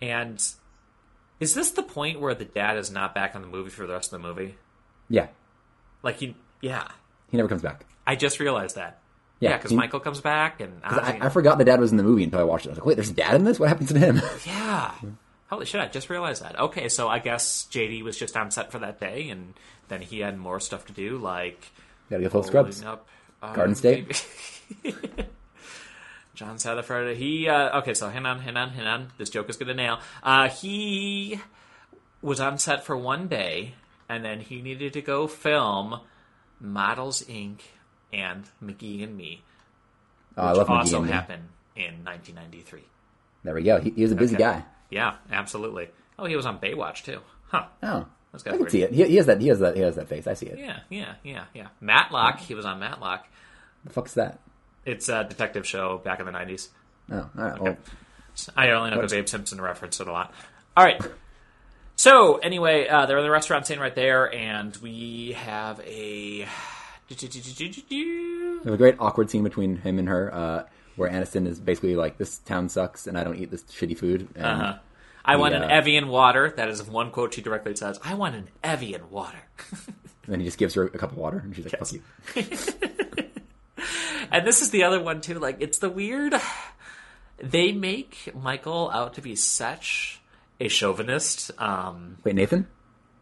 And 0.01 0.43
is 1.41 1.53
this 1.55 1.73
the 1.73 1.83
point 1.83 2.21
where 2.23 2.35
the 2.35 2.47
dad 2.47 2.79
is 2.79 2.91
not 2.91 3.15
back 3.15 3.35
in 3.35 3.43
the 3.43 3.49
movie 3.49 3.69
for 3.69 3.87
the 3.87 3.93
rest 3.93 4.15
of 4.15 4.23
the 4.23 4.27
movie? 4.27 4.55
yeah. 5.11 5.27
Like 6.03 6.17
he, 6.17 6.35
yeah. 6.63 6.89
He 7.31 7.37
never 7.37 7.51
comes 7.51 7.61
back. 7.61 7.85
I 8.07 8.17
just 8.17 8.41
realized 8.41 8.77
that. 8.77 8.99
Yeah, 9.41 9.51
Yeah, 9.51 9.57
because 9.59 9.73
he- 9.73 9.77
Michael 9.77 10.01
comes 10.01 10.23
back 10.23 10.63
and 10.63 10.83
Ozzy. 10.83 11.21
I, 11.21 11.27
I 11.27 11.29
forgot 11.29 11.59
the 11.59 11.67
dad 11.67 11.81
was 11.81 11.91
in 11.91 11.99
the 11.99 12.03
movie 12.03 12.25
until 12.25 12.41
I 12.41 12.45
watched 12.45 12.65
it. 12.65 12.71
I 12.71 12.73
was 12.73 12.79
like, 12.79 12.87
wait, 12.87 12.95
there's 12.95 13.11
a 13.11 13.13
dad 13.13 13.35
in 13.35 13.45
this? 13.45 13.61
What 13.61 13.69
happens 13.69 13.93
to 13.93 13.99
him? 13.99 14.23
Yeah. 14.47 14.95
Holy 15.51 15.67
shit, 15.67 15.81
I 15.81 15.89
just 15.89 16.09
realized 16.09 16.43
that. 16.43 16.59
Okay, 16.59 16.89
so 16.89 17.09
I 17.09 17.19
guess 17.19 17.67
JD 17.71 18.03
was 18.05 18.17
just 18.17 18.37
on 18.37 18.51
set 18.51 18.71
for 18.73 18.79
that 18.79 19.01
day, 19.01 19.29
and 19.31 19.55
then 19.89 20.01
he 20.01 20.21
had 20.21 20.39
more 20.39 20.61
stuff 20.61 20.87
to 20.87 20.93
do, 20.93 21.19
like 21.19 21.71
Gotta 22.09 22.23
go 22.23 22.29
full 22.31 22.43
scrubs. 22.45 22.83
up, 22.85 23.07
uh, 23.43 23.53
Garden 23.55 23.75
State? 23.75 24.25
John 26.35 26.57
Sanderford, 26.57 27.17
he, 27.17 27.49
uh, 27.49 27.81
okay, 27.81 27.93
so 27.95 28.09
hang 28.09 28.25
on, 28.25 28.39
hang 28.41 28.57
on, 28.57 28.71
hang 28.71 28.87
on. 28.87 29.09
This 29.19 29.29
joke 29.29 29.51
is 29.51 29.57
gonna 29.57 29.75
nail. 29.75 29.99
Uh, 30.23 30.49
he 30.49 31.39
was 32.23 32.41
on 32.41 32.57
set 32.59 32.85
for 32.85 32.97
one 32.97 33.27
day, 33.29 33.75
and 34.09 34.25
then 34.25 34.41
he 34.41 34.63
needed 34.63 34.93
to 34.95 35.03
go 35.03 35.27
film 35.27 36.01
Models 36.61 37.23
Inc. 37.25 37.61
and 38.13 38.45
McGee 38.65 39.03
and 39.03 39.17
Me, 39.17 39.43
Oh, 40.37 40.43
I 40.45 40.51
which 40.51 40.59
love 40.59 40.69
McGee 40.69 40.77
also 40.79 41.03
happened 41.03 41.49
in 41.77 42.05
1993. 42.05 42.83
There 43.43 43.55
we 43.55 43.63
go. 43.63 43.81
He, 43.81 43.91
he 43.91 44.03
was 44.03 44.13
a 44.13 44.17
busy 44.17 44.37
Okay. 44.37 44.45
guy. 44.45 44.65
Yeah, 44.91 45.17
absolutely. 45.31 45.89
Oh, 46.19 46.27
he 46.27 46.37
was 46.37 46.47
on 46.47 46.59
Baywatch 46.59 47.05
too. 47.05 47.21
Huh. 47.49 47.67
Oh, 47.83 48.07
That's 48.33 48.47
I 48.47 48.57
can 48.57 48.69
see 48.69 48.83
it. 48.83 48.93
He, 48.93 49.05
he 49.05 49.17
has 49.17 49.27
that. 49.27 49.41
He 49.41 49.49
has 49.49 49.61
that. 49.61 49.77
He 49.77 49.83
has 49.83 49.97
that 49.97 50.09
face. 50.09 50.27
I 50.27 50.35
see 50.35 50.47
it. 50.47 50.59
Yeah, 50.59 50.81
yeah, 50.89 51.15
yeah, 51.25 51.45
yeah. 51.55 51.69
Matlock. 51.81 52.41
He 52.41 52.55
was 52.55 52.65
on 52.65 52.79
Matlock. 52.79 53.27
The 53.85 53.91
fuck's 53.91 54.15
that? 54.15 54.41
It's 54.85 55.09
a 55.09 55.25
detective 55.25 55.67
show 55.67 55.99
back 55.99 56.21
in 56.21 56.27
the 56.27 56.33
nineties. 56.33 56.69
Oh, 57.11 57.29
all 57.37 57.45
right. 57.45 57.61
Well, 57.61 57.77
I 58.57 58.71
only 58.71 58.91
know 58.91 58.97
because 58.97 59.13
Abe 59.13 59.29
Simpson 59.29 59.61
referenced 59.61 60.01
it 60.01 60.09
a 60.09 60.13
lot. 60.13 60.33
All 60.77 60.85
right. 60.85 61.01
So 61.97 62.37
anyway, 62.37 62.89
uh, 62.89 63.07
they're 63.07 63.19
in 63.19 63.25
the 63.25 63.31
restaurant 63.31 63.67
scene 63.67 63.79
right 63.79 63.95
there, 63.95 64.33
and 64.33 64.75
we 64.79 65.33
have 65.33 65.81
a. 65.81 66.47
there's 67.09 68.65
a 68.65 68.77
great 68.77 68.95
awkward 69.01 69.31
scene 69.31 69.43
between 69.43 69.77
him 69.77 69.99
and 69.99 70.09
her, 70.09 70.33
uh, 70.33 70.63
where 71.01 71.11
Aniston 71.11 71.47
is 71.49 71.59
basically 71.59 71.97
like, 71.97 72.19
"This 72.19 72.39
town 72.39 72.69
sucks, 72.69 73.07
and 73.07 73.19
I 73.19 73.25
don't 73.25 73.37
eat 73.37 73.51
this 73.51 73.63
shitty 73.65 73.97
food." 73.99 74.29
And 74.37 74.45
Uh-huh. 74.47 74.75
I 75.25 75.37
want 75.37 75.55
an 75.55 75.63
Yeah. 75.63 75.77
Evian 75.79 76.09
water. 76.09 76.53
That 76.57 76.69
is 76.69 76.83
one 76.83 77.11
quote 77.11 77.35
she 77.35 77.43
directly 77.43 77.75
says. 77.77 77.99
I 78.05 78.15
want 78.15 78.35
an 78.37 78.49
Evian 78.63 79.11
water. 79.11 79.39
And 80.25 80.35
then 80.35 80.41
he 80.41 80.47
just 80.47 80.59
gives 80.59 80.75
her 80.75 80.85
a 80.85 80.91
cup 80.91 81.11
of 81.13 81.19
water, 81.19 81.39
and 81.39 81.57
she's 81.57 81.65
like, 81.65 81.79
"Fuck 81.79 81.93
you." 81.93 82.03
And 84.33 84.47
this 84.47 84.63
is 84.63 84.71
the 84.71 84.85
other 84.85 85.03
one 85.03 85.21
too. 85.23 85.39
Like 85.41 85.57
it's 85.61 85.79
the 85.79 85.91
weird. 85.91 86.35
They 87.39 87.73
make 87.73 88.33
Michael 88.35 88.91
out 88.93 89.15
to 89.15 89.23
be 89.23 89.35
such 89.35 90.21
a 90.61 90.69
chauvinist. 90.69 91.51
Um, 91.59 92.19
Wait, 92.23 92.35
Nathan? 92.37 92.67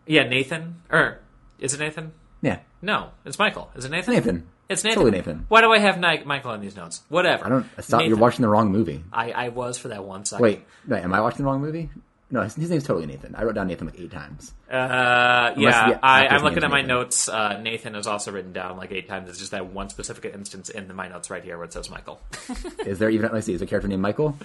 yeah, 0.06 0.24
Nathan. 0.24 0.82
Or 0.90 1.20
is 1.60 1.72
it 1.72 1.78
Nathan? 1.80 2.12
Yeah, 2.42 2.58
No, 2.82 3.10
it's 3.24 3.38
Michael. 3.38 3.70
Is 3.74 3.84
it 3.84 3.90
Nathan? 3.90 4.12
Nathan. 4.14 4.48
It's 4.68 4.84
Nathan. 4.84 4.96
Totally 4.96 5.10
Nathan. 5.12 5.46
Why 5.48 5.62
do 5.62 5.72
I 5.72 5.78
have 5.78 5.98
Ni- 5.98 6.24
Michael 6.24 6.50
on 6.50 6.60
these 6.60 6.76
notes? 6.76 7.02
Whatever. 7.08 7.46
I 7.46 7.48
don't. 7.48 7.66
Stop. 7.80 8.02
You're 8.02 8.18
watching 8.18 8.42
the 8.42 8.48
wrong 8.48 8.70
movie. 8.70 9.02
I, 9.12 9.32
I 9.32 9.48
was 9.48 9.78
for 9.78 9.88
that 9.88 10.04
one 10.04 10.24
second. 10.26 10.42
Wait, 10.42 10.64
wait, 10.86 11.02
am 11.02 11.14
I 11.14 11.20
watching 11.20 11.38
the 11.38 11.44
wrong 11.44 11.60
movie? 11.62 11.88
No, 12.30 12.42
his, 12.42 12.54
his 12.54 12.68
name's 12.68 12.84
totally 12.84 13.06
Nathan. 13.06 13.34
I 13.34 13.44
wrote 13.44 13.54
down 13.54 13.68
Nathan 13.68 13.86
like 13.86 13.98
eight 13.98 14.10
times. 14.10 14.52
Uh, 14.70 14.74
yeah, 14.74 15.54
yeah, 15.56 15.98
I, 16.02 16.26
I'm 16.26 16.42
looking 16.42 16.62
at 16.62 16.70
my 16.70 16.82
Nathan. 16.82 16.88
notes. 16.88 17.26
Uh, 17.26 17.58
Nathan 17.62 17.94
is 17.94 18.06
also 18.06 18.30
written 18.32 18.52
down 18.52 18.76
like 18.76 18.92
eight 18.92 19.08
times. 19.08 19.30
It's 19.30 19.38
just 19.38 19.52
that 19.52 19.72
one 19.72 19.88
specific 19.88 20.26
instance 20.34 20.68
in 20.68 20.88
the, 20.88 20.92
my 20.94 21.08
notes 21.08 21.30
right 21.30 21.42
here 21.42 21.56
where 21.56 21.64
it 21.64 21.72
says 21.72 21.88
Michael. 21.88 22.20
Is 22.84 22.98
there 22.98 23.08
even? 23.08 23.30
Let's 23.32 23.46
see. 23.46 23.54
Is 23.54 23.62
a 23.62 23.66
character 23.66 23.88
named 23.88 24.02
Michael? 24.02 24.36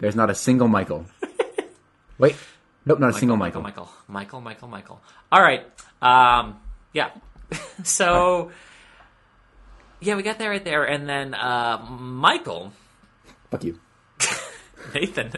There's 0.00 0.16
not 0.16 0.30
a 0.30 0.34
single 0.34 0.66
Michael. 0.66 1.06
Wait, 2.18 2.34
nope, 2.84 2.98
not 2.98 3.10
a 3.10 3.12
single 3.12 3.36
Michael. 3.36 3.62
Michael, 3.62 3.88
Michael, 4.08 4.40
Michael, 4.40 4.68
Michael. 4.68 5.00
All 5.30 5.40
right. 5.40 5.64
Um, 6.02 6.58
yeah. 6.92 7.10
so, 7.84 8.50
yeah, 10.00 10.16
we 10.16 10.22
got 10.22 10.38
that 10.38 10.46
right 10.46 10.64
there, 10.64 10.84
and 10.84 11.08
then 11.08 11.34
uh, 11.34 11.84
Michael 11.90 12.72
Fuck 13.50 13.64
you. 13.64 13.78
Nathan 14.94 15.32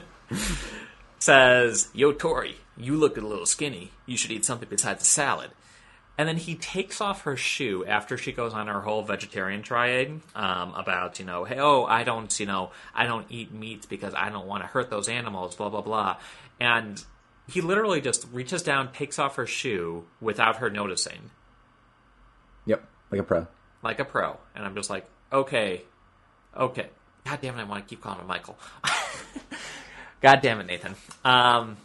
says, 1.18 1.88
"Yo, 1.94 2.12
Tori, 2.12 2.56
you 2.76 2.96
look 2.96 3.16
a 3.16 3.20
little 3.20 3.46
skinny. 3.46 3.92
You 4.06 4.16
should 4.16 4.30
eat 4.30 4.44
something 4.44 4.68
besides 4.68 5.02
a 5.02 5.06
salad." 5.06 5.50
And 6.18 6.28
then 6.28 6.36
he 6.36 6.54
takes 6.54 7.00
off 7.00 7.22
her 7.22 7.36
shoe 7.36 7.82
after 7.86 8.18
she 8.18 8.32
goes 8.32 8.52
on 8.52 8.66
her 8.66 8.80
whole 8.80 9.02
vegetarian 9.02 9.62
triad 9.62 10.20
um, 10.34 10.74
about, 10.74 11.18
you 11.18 11.24
know, 11.24 11.44
hey, 11.44 11.58
oh, 11.58 11.84
I 11.84 12.04
don't, 12.04 12.38
you 12.38 12.44
know, 12.44 12.72
I 12.94 13.06
don't 13.06 13.24
eat 13.30 13.52
meats 13.52 13.86
because 13.86 14.12
I 14.12 14.28
don't 14.28 14.46
want 14.46 14.62
to 14.62 14.66
hurt 14.66 14.90
those 14.90 15.08
animals, 15.08 15.56
blah 15.56 15.70
blah 15.70 15.80
blah. 15.80 16.16
And 16.58 17.02
he 17.48 17.60
literally 17.60 18.00
just 18.00 18.26
reaches 18.32 18.62
down, 18.62 18.92
takes 18.92 19.18
off 19.18 19.36
her 19.36 19.46
shoe 19.46 20.04
without 20.20 20.56
her 20.56 20.68
noticing, 20.68 21.30
Yep, 22.66 22.84
like 23.10 23.20
a 23.20 23.24
pro. 23.24 23.46
Like 23.82 23.98
a 24.00 24.04
pro. 24.04 24.36
And 24.54 24.64
I'm 24.64 24.74
just 24.74 24.90
like, 24.90 25.06
okay, 25.32 25.82
okay. 26.56 26.88
God 27.24 27.38
damn 27.40 27.58
it, 27.58 27.60
I 27.60 27.64
want 27.64 27.86
to 27.86 27.88
keep 27.88 28.02
calling 28.02 28.20
him 28.20 28.26
Michael. 28.26 28.58
God 30.20 30.40
damn 30.42 30.60
it, 30.60 30.66
Nathan. 30.66 30.94
Um, 31.24 31.76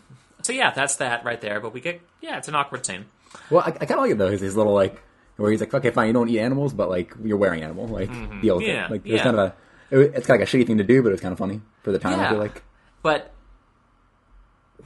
so 0.41 0.53
yeah, 0.53 0.71
that's 0.71 0.97
that 0.97 1.23
right 1.25 1.39
there. 1.39 1.59
But 1.59 1.73
we 1.73 1.81
get, 1.81 2.01
yeah, 2.21 2.37
it's 2.37 2.47
an 2.47 2.55
awkward 2.55 2.85
scene. 2.85 3.05
Well, 3.49 3.61
I, 3.61 3.69
I 3.69 3.71
kind 3.71 3.91
of 3.91 3.99
like 3.99 4.11
it 4.11 4.17
though. 4.17 4.31
His, 4.31 4.41
his 4.41 4.55
little 4.55 4.73
like 4.73 5.01
where 5.37 5.51
he's 5.51 5.59
like, 5.59 5.73
okay, 5.73 5.91
fine, 5.91 6.07
you 6.07 6.13
don't 6.13 6.29
eat 6.29 6.39
animals, 6.39 6.73
but 6.73 6.89
like 6.89 7.13
you're 7.23 7.37
wearing 7.37 7.63
animal, 7.63 7.87
like 7.87 8.09
deal 8.41 8.57
with 8.57 8.65
Mm-hmm. 8.65 8.75
Yeah, 8.75 8.85
it. 8.85 8.91
Like 8.91 9.03
there's 9.03 9.17
yeah. 9.17 9.23
kind 9.23 9.39
of 9.39 9.41
a. 9.41 9.55
It, 9.91 9.99
it's 10.15 10.27
kind 10.27 10.41
of 10.41 10.47
like 10.47 10.53
a 10.53 10.57
shitty 10.57 10.67
thing 10.67 10.77
to 10.77 10.83
do, 10.83 11.03
but 11.03 11.11
it's 11.11 11.21
kind 11.21 11.31
of 11.31 11.37
funny 11.37 11.61
for 11.83 11.91
the 11.91 11.99
time. 11.99 12.19
I 12.19 12.29
feel 12.29 12.39
like 12.39 12.63
But 13.01 13.31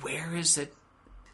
where 0.01 0.35
is 0.35 0.57
it 0.57 0.73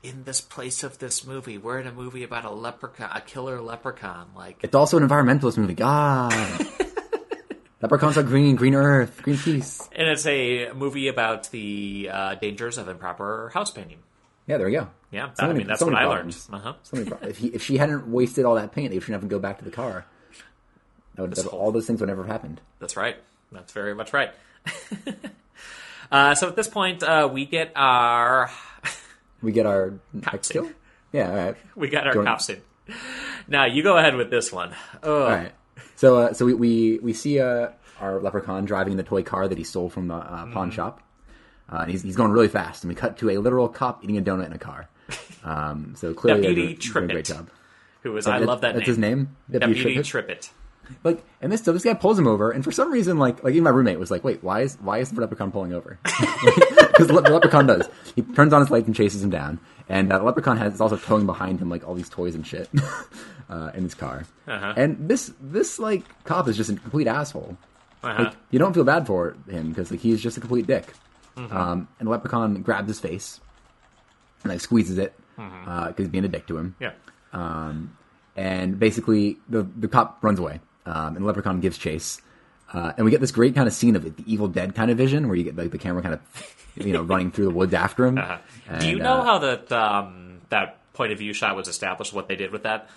in 0.06 0.24
this 0.24 0.41
place 0.41 0.84
of 0.84 0.99
this 0.99 1.26
movie? 1.26 1.58
We're 1.58 1.80
in 1.80 1.88
a 1.88 1.91
movie 1.91 2.24
about 2.24 2.45
a 2.45 2.51
leprechaun, 2.51 3.10
a 3.14 3.22
killer 3.22 3.60
leprechaun. 3.60 4.28
Like, 4.36 4.60
it's 4.62 4.76
also 4.76 4.97
an 4.97 5.08
environmentalist 5.08 5.58
movie. 5.58 5.74
God, 5.74 6.34
leprechauns 7.82 8.18
are 8.18 8.24
green, 8.24 8.56
green 8.56 8.76
Earth, 8.76 9.22
green 9.24 9.38
peace. 9.38 9.88
and 9.91 10.08
it's 10.08 10.26
a 10.26 10.72
movie 10.74 11.08
about 11.08 11.49
the 11.51 12.10
uh, 12.12 12.36
dangers 12.36 12.78
of 12.78 12.88
improper 12.88 13.49
house 13.53 13.72
painting. 13.72 13.99
Yeah, 14.47 14.58
there 14.58 14.68
we 14.68 14.74
go. 14.74 14.88
Yeah, 15.12 15.28
that, 15.28 15.38
So 15.38 15.45
I 15.47 15.53
mean 15.53 15.68
that's 15.68 15.80
so 15.80 15.88
what 15.88 15.93
many 15.93 16.06
I 16.06 16.10
learned. 16.10 16.38
Uh-huh. 16.51 16.74
So 16.84 16.97
many 16.97 17.12
if, 17.24 17.38
he, 17.38 17.47
if 17.47 17.64
she 17.64 17.78
hadn't 17.78 18.08
wasted 18.08 18.45
all 18.45 18.56
that 18.56 18.74
paint, 18.74 18.91
they 18.91 18.99
shouldn't 18.99 19.14
have 19.14 19.22
to 19.22 19.28
go 19.28 19.39
back 19.39 19.58
to 19.60 19.66
the 19.66 19.72
car. 19.72 20.06
That 21.16 21.22
would, 21.24 21.34
that, 21.34 21.47
all 21.47 21.72
those 21.72 21.88
things 21.88 21.99
would 22.01 22.10
never 22.10 22.24
have 22.24 22.32
happened. 22.32 22.62
That's 22.80 22.95
right. 22.95 23.16
That's 23.51 23.72
very 23.72 23.95
much 23.95 24.14
right. 24.14 24.32
uh, 26.12 26.36
so 26.36 26.49
at 26.49 26.56
this 26.56 26.68
point, 26.68 27.01
uh, 27.01 27.30
we 27.32 27.45
get 27.45 27.72
our 27.76 28.51
we 29.41 29.51
get 29.51 29.65
our 29.65 29.93
next 30.13 30.49
kill. 30.51 30.69
Yeah, 31.11 31.29
all 31.29 31.36
right. 31.38 31.55
We 31.75 31.89
got 31.89 32.07
our 32.07 32.13
Go 32.13 32.19
on. 32.21 32.25
cop 32.25 32.41
scene. 32.41 32.61
Now 33.47 33.65
you 33.65 33.83
go 33.83 33.97
ahead 33.97 34.15
with 34.15 34.29
this 34.29 34.51
one. 34.51 34.73
Oh, 35.03 35.23
All 35.23 35.29
right. 35.29 35.51
So, 35.95 36.17
uh, 36.17 36.33
so 36.33 36.45
we, 36.45 36.53
we 36.53 36.99
we 36.99 37.13
see 37.13 37.39
uh, 37.39 37.69
our 37.99 38.19
leprechaun 38.19 38.65
driving 38.65 38.97
the 38.97 39.03
toy 39.03 39.23
car 39.23 39.47
that 39.47 39.57
he 39.57 39.63
stole 39.63 39.89
from 39.89 40.07
the 40.07 40.15
uh, 40.15 40.45
pawn 40.51 40.71
shop. 40.71 41.01
Uh, 41.71 41.77
and 41.81 41.91
he's, 41.91 42.03
he's 42.03 42.15
going 42.15 42.31
really 42.31 42.47
fast, 42.47 42.83
and 42.83 42.89
we 42.89 42.95
cut 42.95 43.17
to 43.17 43.29
a 43.31 43.38
literal 43.39 43.67
cop 43.67 44.03
eating 44.03 44.17
a 44.17 44.21
donut 44.21 44.45
in 44.45 44.53
a 44.53 44.57
car. 44.59 44.88
Um, 45.43 45.93
so 45.97 46.13
clearly, 46.13 46.41
Deputy 46.41 46.61
a 46.63 46.65
great 46.75 46.79
Trippett. 46.79 47.25
job. 47.25 47.49
who 48.03 48.15
is? 48.17 48.27
I 48.27 48.38
love 48.39 48.61
that 48.61 48.73
That's 48.75 48.81
name. 48.81 48.88
his 48.88 48.97
name. 48.97 49.36
Deputy 49.49 49.95
Trippett? 49.95 50.27
Trippett. 50.27 50.49
Like, 51.03 51.23
and 51.41 51.51
this 51.51 51.63
so 51.63 51.71
this 51.73 51.83
guy 51.83 51.93
pulls 51.93 52.17
him 52.19 52.27
over, 52.27 52.51
and 52.51 52.63
for 52.63 52.71
some 52.71 52.91
reason, 52.91 53.17
like, 53.19 53.43
like 53.43 53.53
even 53.53 53.63
my 53.63 53.69
roommate 53.69 53.99
was 53.99 54.11
like, 54.11 54.23
"Wait, 54.23 54.43
why 54.43 54.61
is 54.61 54.77
why 54.81 54.99
is 54.99 55.09
the 55.11 55.21
leprechaun 55.21 55.51
pulling 55.51 55.73
over?" 55.73 55.97
Because 56.95 57.07
the, 57.07 57.13
le- 57.13 57.23
the 57.23 57.31
leprechaun 57.31 57.67
does. 57.67 57.89
He 58.15 58.21
turns 58.21 58.53
on 58.53 58.61
his 58.61 58.71
lights 58.71 58.88
and 58.88 58.95
chases 58.95 59.21
him 59.23 59.29
down, 59.29 59.59
and 59.89 60.11
uh, 60.11 60.19
the 60.19 60.23
leprechaun 60.23 60.55
has 60.57 60.75
is 60.75 60.81
also 60.81 60.95
towing 60.97 61.25
behind 61.25 61.59
him 61.59 61.69
like 61.69 61.86
all 61.86 61.93
these 61.93 62.07
toys 62.09 62.36
and 62.36 62.47
shit 62.47 62.69
uh, 63.49 63.71
in 63.73 63.83
his 63.83 63.93
car. 63.93 64.23
Uh-huh. 64.47 64.73
And 64.77 65.09
this 65.09 65.33
this 65.41 65.77
like 65.77 66.03
cop 66.23 66.47
is 66.47 66.55
just 66.55 66.69
a 66.69 66.75
complete 66.75 67.07
asshole. 67.07 67.57
Uh-huh. 68.01 68.23
Like, 68.25 68.33
you 68.51 68.59
don't 68.59 68.73
feel 68.73 68.83
bad 68.86 69.05
for 69.07 69.36
him 69.49 69.69
because 69.69 69.91
like 69.91 69.99
he's 69.99 70.21
just 70.21 70.38
a 70.38 70.39
complete 70.39 70.67
dick. 70.67 70.93
Mm-hmm. 71.36 71.55
Um, 71.57 71.88
and 71.99 72.07
the 72.07 72.11
leprechaun 72.11 72.61
grabs 72.61 72.88
his 72.88 72.99
face 73.01 73.41
and 74.43 74.51
like 74.53 74.61
squeezes 74.61 74.97
it 74.97 75.13
because 75.36 75.51
Mm-hmm. 75.67 76.01
he's 76.01 76.07
being 76.07 76.23
a 76.23 76.29
dick 76.29 76.47
to 76.47 76.57
him 76.57 76.75
Yeah. 76.79 76.93
and 78.38 78.79
basically 78.79 79.38
the 79.49 79.63
the 79.63 79.89
cop 79.89 80.23
runs 80.23 80.39
away, 80.39 80.61
um, 80.86 81.15
and 81.15 81.25
leprechaun 81.25 81.59
gives 81.61 81.77
chase, 81.77 82.21
uh, 82.73 82.93
and 82.97 83.05
we 83.05 83.11
get 83.11 83.21
this 83.21 83.31
great 83.31 83.55
kind 83.55 83.67
of 83.67 83.73
scene 83.73 83.95
of 83.95 84.03
the 84.03 84.13
Evil 84.25 84.47
Dead 84.47 84.75
kind 84.75 84.91
of 84.91 84.97
vision, 84.97 85.27
where 85.27 85.36
you 85.38 85.43
get 85.43 85.55
like 85.55 85.71
the 85.71 85.77
camera 85.77 86.01
kind 86.01 86.13
of 86.15 86.21
you 86.75 86.93
know 86.93 87.01
running 87.03 87.31
through 87.31 87.45
the 87.45 87.51
woods 87.51 87.73
after 87.73 88.05
him. 88.05 88.17
Uh-huh. 88.17 88.79
Do 88.79 88.88
you 88.89 88.97
know 88.99 89.21
uh, 89.21 89.23
how 89.23 89.38
that 89.39 89.71
um, 89.71 90.41
that 90.49 90.79
point 90.93 91.11
of 91.11 91.17
view 91.19 91.33
shot 91.33 91.55
was 91.55 91.67
established? 91.67 92.13
What 92.13 92.27
they 92.27 92.36
did 92.36 92.51
with 92.51 92.63
that? 92.63 92.89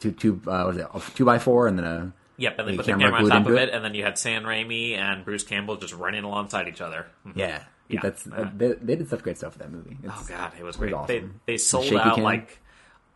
Two 0.00 0.12
two 0.12 0.40
uh, 0.46 0.64
was 0.66 0.76
it 0.76 0.86
a 0.92 1.00
two 1.14 1.24
by 1.24 1.38
four 1.38 1.66
and 1.68 1.78
then 1.78 1.84
a 1.86 2.12
Yep, 2.40 2.58
and 2.60 2.68
they 2.68 2.72
The 2.72 2.76
put 2.76 2.86
the 2.86 2.92
camera 2.92 3.04
camera 3.10 3.22
on 3.24 3.28
top 3.42 3.46
of 3.48 3.54
it, 3.56 3.68
it? 3.68 3.74
and 3.74 3.84
then 3.84 3.94
you 3.94 4.04
had 4.04 4.16
Sam 4.16 4.44
Raimi 4.44 4.96
and 4.96 5.24
Bruce 5.24 5.42
Campbell 5.42 5.76
just 5.76 5.92
running 5.92 6.22
alongside 6.22 6.68
each 6.68 6.80
other. 6.80 7.06
yeah. 7.34 7.64
Yeah. 7.88 8.00
That's 8.02 8.26
Uh-huh. 8.28 8.50
they, 8.54 8.74
they 8.74 8.94
did 8.96 9.08
such 9.08 9.22
great 9.22 9.38
stuff 9.38 9.54
with 9.58 9.62
that 9.62 9.72
movie. 9.72 9.96
Oh 10.06 10.24
god, 10.28 10.52
it 10.56 10.62
was 10.62 10.76
it 10.76 10.80
was 10.82 10.90
great. 10.90 10.92
awesome. 10.92 11.06
They 11.46 11.52
they 11.52 11.52
The 11.54 11.58
sold 11.58 11.84
shaky 11.86 11.96
out 11.96 12.14
cam. 12.16 12.22
like 12.24 12.60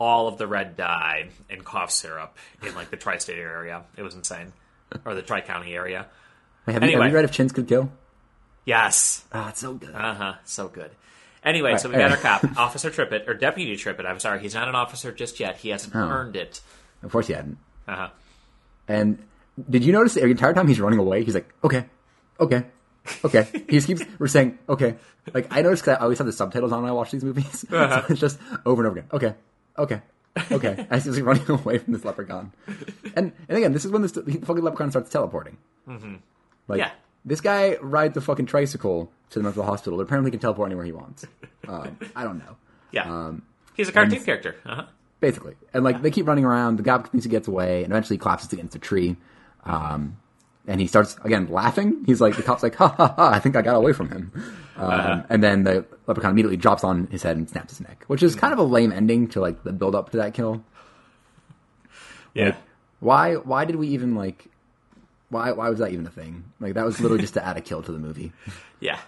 all 0.02 0.26
of 0.28 0.36
the 0.36 0.46
red 0.48 0.76
dye 0.76 1.28
and 1.48 1.64
cough 1.64 1.90
syrup 1.92 2.36
in 2.66 2.74
like 2.74 2.90
the 2.90 2.96
tri-state 2.96 3.38
area. 3.38 3.84
It 3.96 4.02
was 4.02 4.14
insane, 4.14 4.52
or 5.04 5.14
the 5.14 5.22
tri-county 5.22 5.72
area. 5.74 6.06
Wait, 6.66 6.72
have, 6.74 6.82
you, 6.82 6.88
Anyway. 6.88 7.02
have 7.04 7.10
you 7.12 7.16
read 7.16 7.24
If 7.24 7.30
Chins 7.32 7.52
Could 7.52 7.68
Kill? 7.68 7.90
Yes, 8.64 9.24
Ah, 9.32 9.48
it's 9.50 9.60
so 9.60 9.74
good. 9.74 9.94
uh 9.94 10.14
huh, 10.14 10.34
so 10.44 10.68
good. 10.68 10.90
Anyway, 11.44 11.72
Right, 11.72 11.80
so 11.80 11.88
we 11.88 11.96
got 11.96 12.10
our 12.12 12.16
cop, 12.16 12.44
Officer 12.56 12.90
Trippett, 12.90 13.26
or 13.28 13.34
Deputy 13.34 13.76
Trippett. 13.76 14.06
I'm 14.06 14.20
sorry, 14.20 14.40
he's 14.40 14.54
not 14.54 14.68
an 14.68 14.74
officer 14.76 15.10
just 15.10 15.40
yet. 15.40 15.56
He 15.56 15.70
hasn't 15.70 15.94
Oh. 15.94 15.98
earned 15.98 16.36
it. 16.36 16.60
Of 17.02 17.10
course, 17.10 17.26
he 17.26 17.32
hadn't. 17.32 17.58
Uh 17.88 17.96
huh. 17.96 18.08
And 18.88 19.18
did 19.68 19.84
you 19.84 19.92
notice 19.92 20.14
the 20.14 20.24
entire 20.24 20.52
time 20.54 20.68
he's 20.68 20.80
running 20.80 20.98
away, 21.00 21.24
he's 21.24 21.34
like, 21.34 21.52
okay, 21.64 21.86
okay, 22.38 22.64
okay. 23.24 23.48
he 23.52 23.72
just 23.72 23.86
keeps 23.88 24.02
we're 24.20 24.28
saying, 24.28 24.58
okay. 24.68 24.94
Like 25.34 25.48
I 25.50 25.62
noticed 25.62 25.84
'cause 25.84 25.96
I 25.98 26.02
always 26.02 26.18
have 26.18 26.26
the 26.28 26.32
subtitles 26.32 26.70
on 26.72 26.82
when 26.82 26.90
I 26.90 26.94
watch 26.94 27.10
these 27.10 27.24
movies. 27.24 27.64
Uh-huh. 27.72 28.02
so 28.02 28.12
it's 28.12 28.20
just 28.20 28.38
over 28.64 28.82
and 28.82 28.90
over 28.90 28.98
again. 29.00 29.08
Okay, 29.12 29.34
okay, 29.78 30.00
okay. 30.50 30.86
As 30.90 31.04
he's 31.04 31.16
like 31.18 31.24
running 31.24 31.50
away 31.50 31.78
from 31.78 31.92
this 31.92 32.04
leprechaun. 32.04 32.52
And 33.16 33.32
and 33.48 33.58
again, 33.58 33.72
this 33.72 33.84
is 33.84 33.90
when 33.90 34.02
this 34.02 34.12
the 34.12 34.22
fucking 34.44 34.62
leprechaun 34.62 34.90
starts 34.90 35.10
teleporting. 35.10 35.56
Mm-hmm. 35.88 36.16
Like 36.68 36.78
Yeah. 36.78 36.90
this 37.24 37.40
guy 37.40 37.76
rides 37.80 38.16
a 38.16 38.20
fucking 38.20 38.46
tricycle 38.46 39.10
to 39.30 39.38
the 39.38 39.42
mental 39.42 39.62
hospital, 39.64 39.96
but 39.98 40.04
apparently 40.04 40.30
can 40.30 40.40
teleport 40.40 40.68
anywhere 40.68 40.84
he 40.84 40.92
wants. 40.92 41.26
Um, 41.68 41.96
I 42.16 42.24
don't 42.24 42.38
know. 42.38 42.56
Yeah, 42.90 43.04
Um, 43.08 43.42
he's 43.74 43.88
a 43.88 43.92
cartoon 43.92 44.24
character. 44.24 44.56
Uh 44.66 44.74
huh. 44.74 44.84
basically. 45.20 45.54
And 45.72 45.84
like 45.84 46.02
they 46.02 46.10
keep 46.10 46.26
running 46.26 46.44
around, 46.44 46.76
the 46.76 46.82
guy 46.82 46.98
thinks 46.98 47.22
he 47.24 47.30
gets 47.30 47.46
away, 47.46 47.84
and 47.84 47.92
eventually 47.92 48.18
collapses 48.18 48.52
against 48.52 48.74
a 48.74 48.80
tree. 48.80 49.16
Um, 49.64 50.16
and 50.66 50.80
he 50.80 50.86
starts 50.86 51.16
again 51.24 51.48
laughing. 51.50 52.02
He's 52.06 52.20
like, 52.20 52.36
the 52.36 52.42
cop's 52.42 52.62
like, 52.62 52.74
ha 52.76 52.88
ha 52.88 53.14
ha! 53.16 53.30
I 53.32 53.38
think 53.38 53.56
I 53.56 53.62
got 53.62 53.76
away 53.76 53.92
from 53.92 54.08
him. 54.10 54.32
Um, 54.76 55.24
And 55.28 55.42
then 55.42 55.64
the 55.64 55.84
leprechaun 56.06 56.30
immediately 56.32 56.56
drops 56.56 56.82
on 56.84 57.06
his 57.08 57.22
head 57.22 57.36
and 57.36 57.48
snaps 57.48 57.72
his 57.76 57.80
neck, 57.86 58.04
which 58.06 58.22
is 58.22 58.34
kind 58.34 58.52
of 58.52 58.58
a 58.58 58.62
lame 58.62 58.92
ending 58.92 59.28
to 59.28 59.40
like 59.40 59.62
the 59.64 59.72
build 59.72 59.94
up 59.94 60.10
to 60.10 60.16
that 60.18 60.34
kill. 60.34 60.64
Yeah. 62.34 62.46
Like, 62.46 62.56
why? 63.00 63.34
Why 63.34 63.64
did 63.64 63.76
we 63.76 63.88
even 63.88 64.14
like? 64.14 64.46
Why? 65.28 65.52
Why 65.52 65.68
was 65.68 65.78
that 65.80 65.92
even 65.92 66.06
a 66.06 66.10
thing? 66.10 66.44
Like 66.60 66.74
that 66.74 66.84
was 66.84 67.00
literally 67.00 67.22
just 67.22 67.34
to 67.34 67.44
add 67.44 67.56
a 67.56 67.60
kill 67.60 67.82
to 67.82 67.92
the 67.92 67.98
movie. 67.98 68.32
Yeah. 68.80 68.98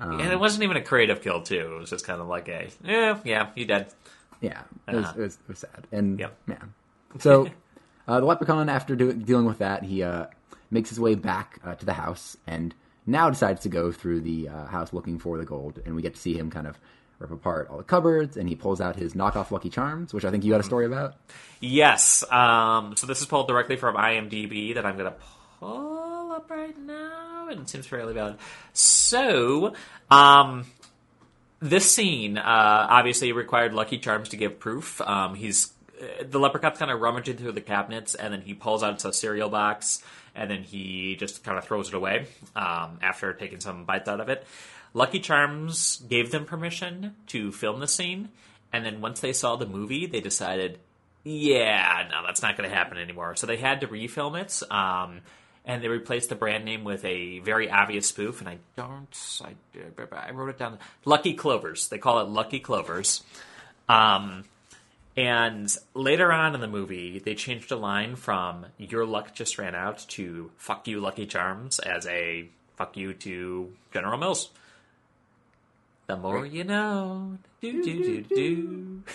Um, 0.00 0.18
and 0.18 0.32
it 0.32 0.40
wasn't 0.40 0.64
even 0.64 0.76
a 0.76 0.82
creative 0.82 1.22
kill 1.22 1.40
too. 1.42 1.72
It 1.76 1.78
was 1.78 1.88
just 1.90 2.04
kind 2.04 2.20
of 2.20 2.26
like 2.26 2.48
a 2.48 2.66
yeah, 2.84 3.20
yeah, 3.24 3.50
you 3.54 3.64
dead. 3.64 3.92
Yeah, 4.40 4.62
it 4.88 4.96
was, 4.96 5.04
Uh-huh. 5.04 5.14
it 5.16 5.22
was, 5.22 5.34
it 5.34 5.48
was 5.48 5.58
sad. 5.60 5.86
And 5.92 6.18
Yep. 6.18 6.36
man, 6.48 6.74
so 7.20 7.46
uh, 8.08 8.18
the 8.18 8.26
leprechaun, 8.26 8.68
after 8.68 8.96
do, 8.96 9.12
dealing 9.12 9.44
with 9.46 9.58
that, 9.58 9.84
he 9.84 10.02
uh, 10.02 10.26
makes 10.74 10.90
his 10.90 11.00
way 11.00 11.14
back 11.14 11.58
uh, 11.64 11.74
to 11.74 11.86
the 11.86 11.94
house 11.94 12.36
and 12.46 12.74
now 13.06 13.30
decides 13.30 13.62
to 13.62 13.68
go 13.68 13.92
through 13.92 14.20
the 14.20 14.48
uh, 14.48 14.66
house 14.66 14.92
looking 14.92 15.18
for 15.18 15.38
the 15.38 15.44
gold. 15.44 15.80
And 15.86 15.94
we 15.94 16.02
get 16.02 16.14
to 16.14 16.20
see 16.20 16.34
him 16.34 16.50
kind 16.50 16.66
of 16.66 16.78
rip 17.18 17.30
apart 17.30 17.68
all 17.70 17.78
the 17.78 17.84
cupboards, 17.84 18.36
and 18.36 18.48
he 18.48 18.54
pulls 18.54 18.80
out 18.80 18.96
his 18.96 19.14
knockoff 19.14 19.50
Lucky 19.50 19.70
Charms, 19.70 20.12
which 20.12 20.24
I 20.24 20.30
think 20.30 20.44
you 20.44 20.52
had 20.52 20.60
a 20.60 20.64
story 20.64 20.86
about. 20.86 21.14
Yes. 21.60 22.24
Um, 22.30 22.96
so 22.96 23.06
this 23.06 23.20
is 23.20 23.26
pulled 23.26 23.48
directly 23.48 23.76
from 23.76 23.96
IMDb 23.96 24.74
that 24.74 24.84
I'm 24.84 24.96
going 24.96 25.10
to 25.10 25.16
pull 25.60 26.32
up 26.32 26.50
right 26.50 26.78
now, 26.78 27.48
and 27.48 27.60
it 27.60 27.68
seems 27.68 27.86
fairly 27.86 28.14
valid. 28.14 28.36
So, 28.72 29.74
um, 30.10 30.66
this 31.60 31.90
scene 31.90 32.36
uh, 32.36 32.42
obviously 32.90 33.32
required 33.32 33.72
Lucky 33.72 33.98
Charms 33.98 34.30
to 34.30 34.36
give 34.36 34.58
proof. 34.58 35.00
Um, 35.00 35.34
he's 35.34 35.72
uh, 36.00 36.24
the 36.28 36.38
leprechaun's 36.38 36.78
kind 36.78 36.90
of 36.90 37.00
rummaging 37.00 37.36
through 37.36 37.52
the 37.52 37.60
cabinets, 37.60 38.14
and 38.14 38.32
then 38.32 38.42
he 38.42 38.54
pulls 38.54 38.82
out 38.82 39.04
a 39.04 39.12
cereal 39.12 39.48
box, 39.48 40.02
and 40.34 40.50
then 40.50 40.62
he 40.62 41.16
just 41.16 41.44
kind 41.44 41.58
of 41.58 41.64
throws 41.64 41.88
it 41.88 41.94
away 41.94 42.26
um, 42.56 42.98
after 43.02 43.32
taking 43.32 43.60
some 43.60 43.84
bites 43.84 44.08
out 44.08 44.20
of 44.20 44.28
it. 44.28 44.46
Lucky 44.92 45.20
Charms 45.20 46.02
gave 46.08 46.30
them 46.30 46.44
permission 46.44 47.14
to 47.28 47.50
film 47.52 47.80
the 47.80 47.88
scene, 47.88 48.28
and 48.72 48.84
then 48.84 49.00
once 49.00 49.20
they 49.20 49.32
saw 49.32 49.56
the 49.56 49.66
movie, 49.66 50.06
they 50.06 50.20
decided, 50.20 50.78
yeah, 51.24 52.08
no, 52.10 52.22
that's 52.26 52.42
not 52.42 52.56
going 52.56 52.68
to 52.68 52.74
happen 52.74 52.98
anymore. 52.98 53.36
So 53.36 53.46
they 53.46 53.56
had 53.56 53.80
to 53.80 53.88
refilm 53.88 54.40
it. 54.40 54.62
Um, 54.70 55.20
and 55.64 55.82
they 55.82 55.88
replaced 55.88 56.28
the 56.28 56.34
brand 56.34 56.64
name 56.64 56.84
with 56.84 57.04
a 57.04 57.38
very 57.38 57.70
obvious 57.70 58.06
spoof, 58.06 58.40
and 58.40 58.48
I 58.48 58.58
don't, 58.76 59.42
I, 59.42 59.54
I 60.12 60.30
wrote 60.32 60.50
it 60.50 60.58
down. 60.58 60.78
Lucky 61.04 61.32
Clovers. 61.32 61.88
They 61.88 61.98
call 61.98 62.20
it 62.20 62.28
Lucky 62.28 62.60
Clovers. 62.60 63.22
Um, 63.88 64.44
and 65.16 65.74
later 65.94 66.32
on 66.32 66.54
in 66.54 66.60
the 66.60 66.66
movie, 66.68 67.18
they 67.18 67.34
changed 67.34 67.70
a 67.72 67.76
line 67.76 68.16
from 68.16 68.66
"Your 68.78 69.04
luck 69.06 69.34
just 69.34 69.58
ran 69.58 69.74
out" 69.74 70.04
to 70.10 70.50
"Fuck 70.56 70.88
you, 70.88 71.00
Lucky 71.00 71.26
Charms" 71.26 71.78
as 71.78 72.06
a 72.06 72.48
"fuck 72.76 72.96
you" 72.96 73.14
to 73.14 73.72
General 73.92 74.18
Mills. 74.18 74.50
The 76.06 76.16
more 76.16 76.44
you 76.44 76.64
know. 76.64 77.38
Do 77.60 77.82
do 77.82 78.02
do 78.04 78.22
do. 78.22 79.02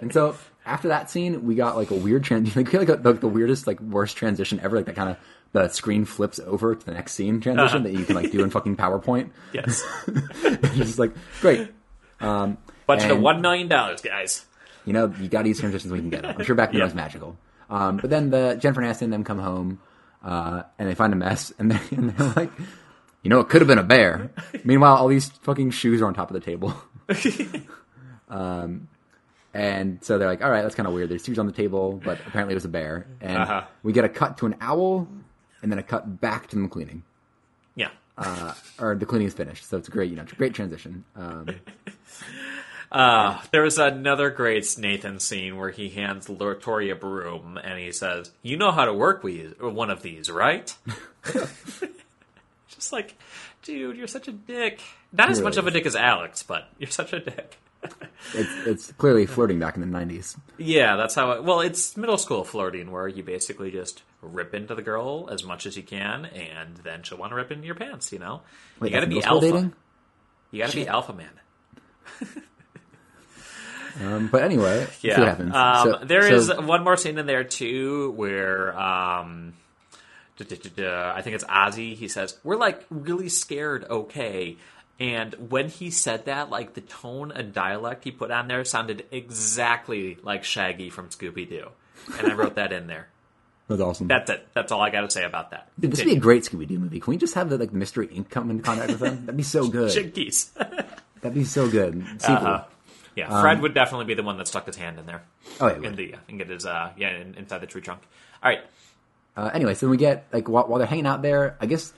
And 0.00 0.12
so 0.12 0.34
after 0.64 0.88
that 0.88 1.10
scene, 1.10 1.44
we 1.44 1.54
got 1.54 1.76
like 1.76 1.90
a 1.90 1.94
weird 1.94 2.24
transition, 2.24 2.64
like, 2.72 2.88
a, 2.88 2.94
like 2.94 3.20
the 3.20 3.28
weirdest, 3.28 3.66
like 3.66 3.78
worst 3.80 4.16
transition 4.16 4.58
ever. 4.60 4.76
Like 4.76 4.86
that 4.86 4.96
kind 4.96 5.10
of 5.10 5.18
the 5.52 5.68
screen 5.68 6.04
flips 6.06 6.40
over 6.40 6.74
to 6.74 6.84
the 6.86 6.92
next 6.92 7.12
scene 7.12 7.40
transition 7.42 7.82
Uh-huh. 7.84 7.92
that 7.92 7.92
you 7.92 8.04
can 8.06 8.14
like 8.16 8.32
do 8.32 8.42
in 8.42 8.48
fucking 8.50 8.76
PowerPoint. 8.76 9.30
Yes, 9.52 9.84
it's 10.08 10.74
just 10.76 10.98
like 10.98 11.12
great. 11.42 11.68
Um, 12.18 12.56
budget 12.86 13.10
of 13.10 13.20
one 13.20 13.42
million 13.42 13.68
dollars, 13.68 14.00
guys. 14.00 14.46
You 14.84 14.92
know, 14.92 15.12
you 15.20 15.28
got 15.28 15.42
to 15.42 15.48
use 15.48 15.60
transitions 15.60 15.90
when 15.92 15.98
you 16.04 16.10
can 16.10 16.10
get 16.10 16.22
them. 16.22 16.34
I'm 16.38 16.44
sure 16.44 16.54
back 16.54 16.70
then 16.70 16.78
Yeah. 16.78 16.84
it 16.84 16.86
was 16.88 16.94
magical. 16.94 17.36
Um, 17.70 17.96
but 17.96 18.10
then 18.10 18.30
the 18.30 18.56
Jennifer 18.60 18.82
Aniston 18.82 19.02
and 19.02 19.12
them 19.12 19.24
come 19.24 19.38
home, 19.38 19.80
uh, 20.22 20.62
and 20.78 20.88
they 20.88 20.94
find 20.94 21.12
a 21.12 21.16
mess, 21.16 21.52
and 21.58 21.70
they're, 21.70 21.80
and 21.90 22.10
they're 22.10 22.32
like, 22.36 22.50
you 23.22 23.30
know, 23.30 23.40
it 23.40 23.48
could 23.48 23.60
have 23.62 23.68
been 23.68 23.78
a 23.78 23.82
bear. 23.82 24.30
Meanwhile, 24.64 24.96
all 24.96 25.08
these 25.08 25.28
fucking 25.30 25.70
shoes 25.70 26.02
are 26.02 26.06
on 26.06 26.14
top 26.14 26.30
of 26.30 26.34
the 26.34 26.40
table. 26.40 26.74
um, 28.28 28.88
and 29.52 30.02
so 30.04 30.18
they're 30.18 30.28
like, 30.28 30.42
all 30.42 30.50
right, 30.50 30.62
that's 30.62 30.74
kind 30.74 30.86
of 30.86 30.94
weird. 30.94 31.08
There's 31.08 31.24
shoes 31.24 31.38
on 31.38 31.46
the 31.46 31.52
table, 31.52 32.00
but 32.04 32.18
apparently 32.26 32.52
it 32.52 32.56
was 32.56 32.64
a 32.64 32.68
bear. 32.68 33.06
And 33.20 33.36
Uh-huh. 33.38 33.62
we 33.82 33.92
get 33.92 34.04
a 34.04 34.08
cut 34.08 34.38
to 34.38 34.46
an 34.46 34.56
owl, 34.60 35.08
and 35.62 35.70
then 35.72 35.78
a 35.78 35.82
cut 35.82 36.20
back 36.20 36.48
to 36.48 36.56
them 36.56 36.68
cleaning. 36.68 37.02
Yeah. 37.76 37.88
Uh, 38.18 38.52
or 38.78 38.94
the 38.94 39.06
cleaning 39.06 39.26
is 39.28 39.34
finished, 39.34 39.64
so 39.68 39.76
it's 39.78 39.88
a 39.88 39.90
great, 39.90 40.10
you 40.10 40.16
know, 40.16 40.24
great 40.36 40.54
transition. 40.54 41.04
Um, 41.16 41.46
Uh, 42.94 43.40
there 43.50 43.62
was 43.62 43.76
another 43.76 44.30
great 44.30 44.78
Nathan 44.78 45.18
scene 45.18 45.56
where 45.56 45.70
he 45.70 45.88
hands 45.88 46.28
Latoria 46.28 46.92
a 46.92 46.94
broom 46.94 47.58
and 47.58 47.76
he 47.76 47.90
says, 47.90 48.30
"You 48.40 48.56
know 48.56 48.70
how 48.70 48.84
to 48.84 48.94
work 48.94 49.24
with 49.24 49.60
one 49.60 49.90
of 49.90 50.02
these, 50.02 50.30
right?" 50.30 50.72
Just 52.68 52.92
like, 52.92 53.16
dude, 53.64 53.96
you're 53.96 54.06
such 54.06 54.28
a 54.28 54.32
dick. 54.32 54.80
Not 55.12 55.28
as 55.28 55.38
He 55.38 55.44
much 55.44 55.56
really 55.56 55.68
of 55.70 55.74
a 55.74 55.78
dick 55.78 55.86
as 55.86 55.96
Alex, 55.96 56.44
but 56.44 56.68
you're 56.78 56.88
such 56.88 57.12
a 57.12 57.18
dick. 57.18 57.58
it's 58.34 58.66
it's 58.66 58.92
clearly 58.92 59.26
flirting 59.26 59.58
back 59.58 59.74
in 59.76 59.80
the 59.80 59.98
'90s. 59.98 60.38
Yeah, 60.56 60.94
that's 60.94 61.16
how. 61.16 61.32
It, 61.32 61.42
well, 61.42 61.62
it's 61.62 61.96
middle 61.96 62.16
school 62.16 62.44
flirting 62.44 62.92
where 62.92 63.08
you 63.08 63.24
basically 63.24 63.72
just 63.72 64.04
rip 64.22 64.54
into 64.54 64.76
the 64.76 64.82
girl 64.82 65.28
as 65.32 65.42
much 65.42 65.66
as 65.66 65.76
you 65.76 65.82
can, 65.82 66.26
and 66.26 66.76
then 66.84 67.02
she'll 67.02 67.18
want 67.18 67.32
to 67.32 67.36
rip 67.36 67.50
into 67.50 67.66
your 67.66 67.74
pants. 67.74 68.12
You 68.12 68.20
know, 68.20 68.42
Wait, 68.78 68.92
you 68.92 68.94
got 68.94 69.00
to 69.00 69.08
be 69.08 69.20
alpha. 69.20 69.46
dating? 69.46 69.72
You 70.52 70.60
got 70.60 70.70
to 70.70 70.76
be 70.76 70.86
alpha 70.86 71.12
man. 71.12 71.30
Um, 74.02 74.28
but 74.28 74.42
anyway, 74.42 74.86
see 74.98 75.08
Yeah. 75.08 75.18
what 75.20 75.28
happens. 75.28 75.54
Um, 75.54 75.84
So- 76.00 76.04
there 76.04 76.26
is 76.32 76.46
so- 76.46 76.60
one 76.60 76.82
more 76.82 76.96
scene 76.96 77.18
in 77.18 77.26
there 77.26 77.44
too 77.44 78.10
where 78.12 78.76
um, 78.78 79.52
duh, 80.36 80.44
duh, 80.48 80.56
duh, 80.56 80.70
duh, 80.74 81.12
I 81.14 81.22
think 81.22 81.34
it's 81.36 81.44
Ozzy. 81.44 81.94
He 81.94 82.08
says, 82.08 82.36
"We're 82.42 82.56
like 82.56 82.84
really 82.90 83.28
scared." 83.28 83.84
Okay. 83.88 84.56
And 85.00 85.34
when 85.50 85.68
he 85.68 85.90
said 85.90 86.26
that, 86.26 86.50
like 86.50 86.74
the 86.74 86.80
tone 86.80 87.32
and 87.32 87.52
dialect 87.52 88.04
he 88.04 88.10
put 88.12 88.30
on 88.30 88.46
there 88.48 88.64
sounded 88.64 89.04
exactly 89.10 90.18
like 90.22 90.44
Shaggy 90.44 90.88
from 90.90 91.08
Scooby 91.08 91.48
Doo, 91.48 91.68
and 92.18 92.30
I 92.30 92.34
wrote 92.34 92.54
that 92.56 92.72
in 92.72 92.86
there. 92.86 93.08
That 93.66 93.74
was 93.74 93.80
awesome. 93.80 94.08
That's 94.08 94.28
it. 94.30 94.46
That's 94.54 94.70
all 94.72 94.80
I 94.82 94.90
got 94.90 95.00
to 95.00 95.10
say 95.10 95.24
about 95.24 95.50
that. 95.50 95.68
Dude, 95.80 95.90
this 95.90 96.00
would 96.00 96.06
be 96.10 96.16
a 96.16 96.20
great 96.20 96.42
Scooby 96.44 96.68
Doo 96.68 96.78
movie. 96.78 97.00
Can 97.00 97.10
we 97.10 97.16
just 97.16 97.34
have 97.34 97.48
the 97.48 97.56
like 97.58 97.72
Mystery 97.72 98.08
Inc. 98.08 98.28
come 98.30 98.50
into 98.50 98.62
contact 98.62 98.90
with 98.90 99.00
them? 99.00 99.20
That'd 99.26 99.36
be 99.36 99.42
so 99.42 99.68
good. 99.70 99.90
Jinkies. 99.90 100.52
That'd 101.22 101.34
be 101.34 101.44
so 101.44 101.68
good. 101.68 102.04
Sequel. 102.18 102.36
Uh-huh. 102.36 102.64
Yeah, 103.16 103.40
Fred 103.40 103.60
would 103.62 103.74
definitely 103.74 104.06
be 104.06 104.14
the 104.14 104.22
one 104.22 104.38
that 104.38 104.48
stuck 104.48 104.66
his 104.66 104.76
hand 104.76 104.98
in 104.98 105.06
there. 105.06 105.22
Oh, 105.60 105.68
yeah, 105.68 105.74
in 105.76 105.82
would. 105.82 105.96
the 105.96 106.14
and 106.28 106.38
get 106.38 106.48
his 106.48 106.66
uh 106.66 106.90
yeah 106.96 107.10
in, 107.16 107.34
inside 107.34 107.58
the 107.60 107.66
tree 107.66 107.80
trunk. 107.82 108.00
All 108.42 108.50
right, 108.50 108.60
Uh, 109.36 109.50
anyway, 109.54 109.74
so 109.74 109.88
we 109.88 109.96
get 109.96 110.26
like 110.32 110.48
while, 110.48 110.64
while 110.66 110.78
they're 110.78 110.86
hanging 110.88 111.06
out 111.06 111.22
there, 111.22 111.56
I 111.60 111.66
guess 111.66 111.92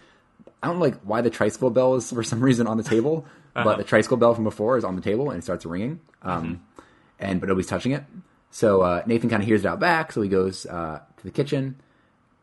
I 0.63 0.67
don't 0.67 0.77
know 0.77 0.83
like 0.85 1.01
why 1.03 1.21
the 1.23 1.31
tricycle 1.31 1.71
bell 1.71 1.95
is 1.97 2.11
for 2.11 2.23
some 2.23 2.41
reason 2.41 2.67
on 2.67 2.77
the 2.77 2.83
table, 2.83 3.25
Uh-huh. 3.55 3.65
but 3.65 3.79
the 3.79 3.85
tricycle 3.85 4.17
bell 4.17 4.35
from 4.35 4.45
before 4.45 4.77
is 4.77 4.85
on 4.85 4.95
the 4.97 5.03
table 5.03 5.31
and 5.31 5.39
it 5.39 5.43
starts 5.43 5.65
ringing. 5.67 6.01
Um, 6.23 6.43
Mm-hmm. 6.43 6.81
and 7.19 7.41
but 7.41 7.49
nobody's 7.49 7.69
touching 7.69 7.93
it. 7.93 8.05
So 8.51 8.83
uh, 8.83 9.03
Nathan 9.07 9.29
kind 9.31 9.43
of 9.43 9.47
hears 9.47 9.65
it 9.65 9.69
out 9.69 9.81
back, 9.81 10.13
so 10.13 10.23
he 10.23 10.29
goes 10.29 10.67
uh, 10.67 11.01
to 11.19 11.25
the 11.25 11.31
kitchen 11.31 11.77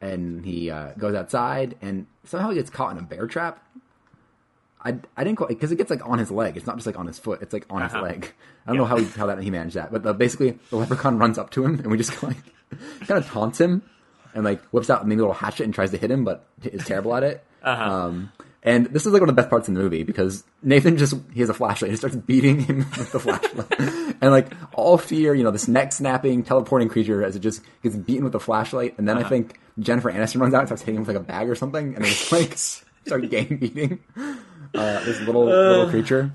and 0.01 0.43
he 0.45 0.69
uh, 0.69 0.91
goes 0.97 1.15
outside 1.15 1.75
and 1.81 2.05
somehow 2.25 2.49
he 2.49 2.55
gets 2.55 2.69
caught 2.69 2.91
in 2.91 2.97
a 2.97 3.01
bear 3.03 3.25
trap. 3.27 3.63
I, 4.85 4.95
I 5.15 5.23
didn't 5.23 5.37
quite 5.37 5.49
because 5.49 5.71
it 5.71 5.77
gets 5.77 5.89
like 5.89 6.05
on 6.07 6.19
his 6.19 6.29
leg. 6.29 6.57
It's 6.57 6.65
not 6.67 6.75
just 6.75 6.85
like 6.85 6.99
on 6.99 7.07
his 7.07 7.17
foot. 7.17 7.41
It's 7.41 7.53
like 7.53 7.65
on 7.69 7.81
his 7.81 7.93
Uh-huh. 7.93 8.03
leg. 8.03 8.33
I 8.65 8.69
don't 8.71 8.77
know 8.77 8.85
how 8.85 8.97
he, 8.97 9.05
how 9.05 9.27
that 9.27 9.41
he 9.41 9.49
managed 9.49 9.75
that, 9.75 9.91
but 9.91 10.05
uh, 10.05 10.13
basically 10.13 10.57
the 10.69 10.75
leprechaun 10.77 11.17
runs 11.17 11.37
up 11.37 11.51
to 11.51 11.63
him 11.65 11.75
and 11.79 11.89
we 11.91 11.97
just 11.97 12.21
like 12.23 12.37
kind 13.07 13.17
of 13.23 13.25
taunts 13.27 13.59
him 13.61 13.81
and 14.33 14.43
like 14.43 14.61
whips 14.73 14.89
out 14.89 15.07
maybe 15.07 15.19
a 15.19 15.23
little 15.23 15.33
hatchet 15.33 15.63
and 15.63 15.73
tries 15.73 15.91
to 15.91 15.97
hit 15.97 16.11
him, 16.11 16.23
but 16.25 16.45
is 16.63 16.85
terrible 16.85 17.15
at 17.15 17.23
it. 17.23 17.43
Uh-huh. 17.63 17.83
Um, 18.07 18.31
and 18.65 18.85
this 18.87 19.05
is 19.05 19.11
like 19.13 19.21
one 19.21 19.29
of 19.29 19.35
the 19.35 19.41
best 19.41 19.49
parts 19.49 19.67
in 19.67 19.73
the 19.73 19.81
movie 19.81 20.03
because 20.03 20.43
Nathan 20.61 20.97
just 20.97 21.13
he 21.33 21.41
has 21.41 21.49
a 21.49 21.53
flashlight 21.53 21.89
and 21.89 21.97
starts 21.97 22.15
beating 22.15 22.61
him 22.61 22.77
with 22.97 23.11
the 23.11 23.19
flashlight, 23.19 23.67
and 24.21 24.31
like 24.31 24.51
all 24.73 24.97
fear, 24.97 25.33
you 25.35 25.43
know, 25.43 25.51
this 25.51 25.67
neck 25.67 25.91
snapping, 25.91 26.43
teleporting 26.43 26.87
creature 26.89 27.23
as 27.23 27.35
it 27.35 27.39
just 27.41 27.61
gets 27.83 27.95
beaten 27.95 28.23
with 28.23 28.31
the 28.33 28.39
flashlight, 28.39 28.97
and 28.97 29.07
then 29.07 29.17
Uh-huh. 29.17 29.25
I 29.25 29.29
think 29.29 29.59
Jennifer 29.79 30.11
Aniston 30.11 30.39
runs 30.39 30.53
out 30.53 30.59
and 30.59 30.67
starts 30.69 30.81
hitting 30.83 30.95
him 30.95 31.01
with 31.01 31.09
like 31.09 31.17
a 31.23 31.25
bag 31.25 31.49
or 31.49 31.55
something, 31.55 31.95
and 31.95 32.05
just 32.05 32.31
like 32.31 32.57
start 33.05 33.29
gang 33.29 33.57
beating 33.61 33.99
uh, 34.15 35.03
this 35.03 35.19
little 35.21 35.45
little 35.45 35.89
creature. 35.89 36.31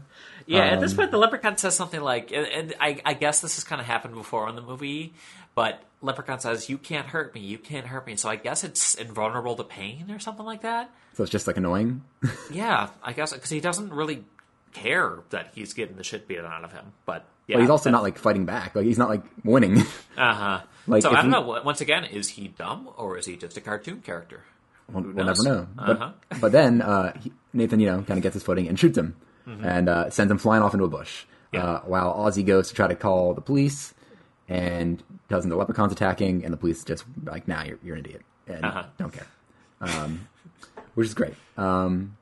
Yeah, 0.46 0.60
at 0.64 0.80
this 0.80 0.92
Um, 0.92 0.96
point, 0.98 1.10
the 1.10 1.18
leprechaun 1.18 1.58
says 1.58 1.76
something 1.76 2.00
like, 2.00 2.32
and, 2.32 2.46
and 2.46 2.74
I, 2.80 3.00
I 3.04 3.12
guess 3.12 3.42
this 3.42 3.56
has 3.56 3.64
kind 3.64 3.82
of 3.82 3.86
happened 3.86 4.14
before 4.14 4.48
in 4.48 4.56
the 4.56 4.62
movie, 4.62 5.12
but 5.54 5.82
leprechaun 6.00 6.40
says, 6.40 6.70
"You 6.70 6.78
can't 6.78 7.06
hurt 7.06 7.34
me. 7.34 7.42
You 7.42 7.58
can't 7.58 7.86
hurt 7.86 8.06
me." 8.06 8.16
So 8.16 8.30
I 8.30 8.36
guess 8.36 8.64
it's 8.64 8.94
invulnerable 8.94 9.56
to 9.56 9.64
pain 9.64 10.10
or 10.10 10.18
something 10.18 10.46
like 10.46 10.62
that. 10.62 10.90
So 11.14 11.22
it's 11.22 11.30
just 11.32 11.46
like 11.46 11.56
annoying. 11.58 12.02
Yeah, 12.50 12.88
I 13.02 13.12
guess 13.12 13.32
because 13.34 13.50
he 13.50 13.60
doesn't 13.60 13.92
really 13.92 14.24
care 14.72 15.18
that 15.30 15.50
he's 15.54 15.74
getting 15.74 15.96
the 15.96 16.04
shit 16.04 16.26
beaten 16.28 16.46
out 16.46 16.64
of 16.64 16.72
him. 16.72 16.92
But 17.04 17.26
yeah, 17.46 17.56
but 17.56 17.60
he's 17.62 17.70
also 17.70 17.90
not 17.90 18.02
like 18.02 18.16
fighting 18.18 18.46
back. 18.46 18.74
Like 18.74 18.86
he's 18.86 18.98
not 18.98 19.10
like 19.10 19.22
winning. 19.44 19.82
Uh 20.16 20.34
huh. 20.34 20.60
like, 20.86 21.02
so 21.02 21.10
I 21.10 21.16
don't 21.16 21.24
he- 21.26 21.30
know. 21.30 21.60
Once 21.62 21.80
again, 21.82 22.04
is 22.04 22.28
he 22.30 22.48
dumb 22.48 22.88
or 22.96 23.18
is 23.18 23.26
he 23.26 23.36
just 23.36 23.56
a 23.58 23.60
cartoon 23.60 24.00
character? 24.00 24.44
We'll, 24.92 25.02
we'll 25.04 25.24
never 25.26 25.42
know. 25.42 25.66
But, 25.76 25.90
Uh-huh. 25.90 26.12
but 26.40 26.52
then 26.52 26.80
uh, 26.82 27.12
he, 27.20 27.32
Nathan, 27.52 27.80
you 27.80 27.86
know, 27.86 28.02
kind 28.02 28.18
of 28.18 28.22
gets 28.22 28.34
his 28.34 28.42
footing 28.42 28.68
and 28.68 28.78
shoots 28.78 28.96
him 28.98 29.16
and 29.62 29.88
uh, 29.88 30.10
sends 30.10 30.30
him 30.30 30.36
flying 30.38 30.62
off 30.62 30.74
into 30.74 30.84
a 30.84 30.88
bush. 30.88 31.24
Mm-hmm. 31.24 31.56
Yeah. 31.56 31.64
Uh, 31.64 31.80
while 31.80 32.14
Ozzy 32.14 32.44
goes 32.44 32.68
to 32.68 32.74
try 32.74 32.86
to 32.86 32.94
call 32.94 33.32
the 33.34 33.40
police 33.40 33.94
and 34.48 35.02
tells 35.30 35.44
him 35.44 35.50
the 35.50 35.56
leprechaun's 35.56 35.92
attacking, 35.92 36.44
and 36.44 36.52
the 36.52 36.56
police 36.58 36.84
just 36.84 37.04
like, 37.24 37.48
"Nah, 37.48 37.62
you're, 37.64 37.78
you're 37.82 37.96
an 37.96 38.04
idiot 38.04 38.22
and 38.46 38.64
Uh-huh. 38.64 38.84
don't 38.98 39.12
care," 39.12 39.26
um, 39.80 40.28
which 40.94 41.06
is 41.06 41.14
great. 41.14 41.34
Um, 41.56 42.16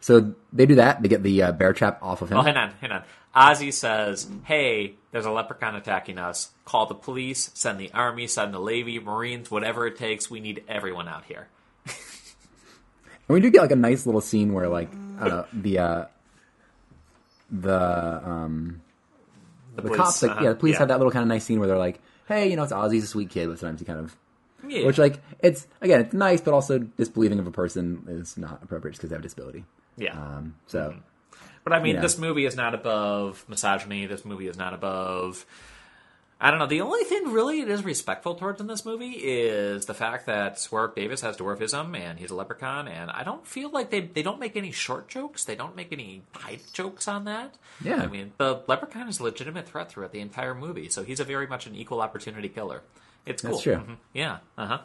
so 0.00 0.34
they 0.52 0.66
do 0.66 0.74
that. 0.76 1.02
They 1.02 1.08
get 1.08 1.22
the 1.22 1.42
uh, 1.44 1.52
bear 1.52 1.72
trap 1.72 1.98
off 2.02 2.20
of 2.22 2.30
him. 2.30 2.38
Oh, 2.38 2.42
hang 2.42 2.56
on, 2.56 2.70
hang 2.80 2.90
on. 2.92 3.02
Ozzy 3.34 3.72
says, 3.72 4.28
"Hey, 4.44 4.94
there's 5.12 5.26
a 5.26 5.30
leprechaun 5.30 5.74
attacking 5.74 6.18
us. 6.18 6.50
Call 6.66 6.84
the 6.86 6.94
police. 6.94 7.50
Send 7.54 7.78
the 7.80 7.90
army. 7.92 8.26
Send 8.26 8.52
the 8.54 8.62
navy, 8.62 8.98
marines, 8.98 9.50
whatever 9.50 9.86
it 9.86 9.96
takes. 9.96 10.30
We 10.30 10.40
need 10.40 10.64
everyone 10.68 11.08
out 11.08 11.24
here." 11.24 11.48
And 13.28 13.34
we 13.34 13.40
do 13.40 13.50
get 13.50 13.60
like 13.60 13.72
a 13.72 13.76
nice 13.76 14.06
little 14.06 14.20
scene 14.20 14.52
where 14.52 14.68
like 14.68 14.90
uh, 15.20 15.44
the 15.52 15.78
uh, 15.78 16.04
the 17.50 18.28
um, 18.28 18.80
the, 19.76 19.82
police, 19.82 19.96
cops 19.96 20.22
like 20.22 20.30
uh-huh, 20.32 20.44
yeah 20.44 20.50
the 20.50 20.56
police 20.56 20.74
yeah. 20.74 20.78
have 20.80 20.88
that 20.88 20.98
little 20.98 21.12
kind 21.12 21.22
of 21.22 21.28
nice 21.28 21.44
scene 21.44 21.58
where 21.58 21.68
they're 21.68 21.78
like 21.78 22.00
hey 22.26 22.48
you 22.48 22.56
know 22.56 22.62
it's 22.62 22.72
Ozzy's 22.72 23.04
a 23.04 23.06
sweet 23.06 23.30
kid 23.30 23.48
but 23.48 23.58
sometimes 23.58 23.80
he 23.80 23.86
kind 23.86 23.98
of 24.00 24.16
Yeah. 24.66 24.86
which 24.86 24.98
like 24.98 25.20
it's 25.40 25.66
again 25.80 26.00
it's 26.00 26.14
nice 26.14 26.40
but 26.40 26.52
also 26.54 26.78
disbelieving 26.78 27.38
of 27.38 27.46
a 27.46 27.50
person 27.50 28.04
is 28.08 28.36
not 28.36 28.62
appropriate 28.62 28.96
because 28.96 29.10
they 29.10 29.14
have 29.14 29.20
a 29.20 29.22
disability 29.22 29.64
yeah. 29.96 30.12
um, 30.12 30.54
so 30.66 30.94
But 31.64 31.72
I 31.72 31.82
mean, 31.82 31.96
Yeah. 31.96 32.00
this 32.00 32.16
movie 32.18 32.46
is 32.46 32.56
not 32.56 32.74
above 32.74 33.44
misogyny. 33.48 34.06
This 34.06 34.24
movie 34.24 34.46
is 34.46 34.56
not 34.56 34.72
above. 34.72 35.44
I 36.40 36.50
don't 36.50 36.60
know. 36.60 36.66
The 36.66 36.82
only 36.82 37.02
thing 37.02 37.32
really 37.32 37.60
it 37.62 37.68
is 37.68 37.84
respectful 37.84 38.36
towards 38.36 38.60
in 38.60 38.68
this 38.68 38.84
movie 38.84 39.10
is 39.10 39.86
the 39.86 39.94
fact 39.94 40.26
that 40.26 40.66
Warwick 40.70 40.94
Davis 40.94 41.20
has 41.22 41.36
dwarfism 41.36 41.98
and 41.98 42.16
he's 42.16 42.30
a 42.30 42.34
leprechaun, 42.36 42.86
and 42.86 43.10
I 43.10 43.24
don't 43.24 43.44
feel 43.44 43.70
like 43.70 43.90
they 43.90 44.02
they 44.02 44.22
don't 44.22 44.38
make 44.38 44.54
any 44.54 44.70
short 44.70 45.08
jokes. 45.08 45.44
They 45.44 45.56
don't 45.56 45.74
make 45.74 45.92
any 45.92 46.22
pipe 46.32 46.62
jokes 46.72 47.08
on 47.08 47.24
that. 47.24 47.56
Yeah. 47.82 47.96
I 48.02 48.06
mean, 48.06 48.32
the 48.38 48.62
leprechaun 48.68 49.08
is 49.08 49.18
a 49.18 49.24
legitimate 49.24 49.66
threat 49.68 49.90
throughout 49.90 50.12
the 50.12 50.20
entire 50.20 50.54
movie, 50.54 50.88
so 50.90 51.02
he's 51.02 51.18
a 51.18 51.24
very 51.24 51.48
much 51.48 51.66
an 51.66 51.74
equal 51.74 52.00
opportunity 52.00 52.48
killer. 52.48 52.82
It's 53.26 53.42
cool. 53.42 53.50
That's 53.52 53.62
true. 53.64 53.74
Mhm. 53.76 53.96
Yeah. 54.12 54.38
Uh 54.56 54.66
huh. 54.66 54.78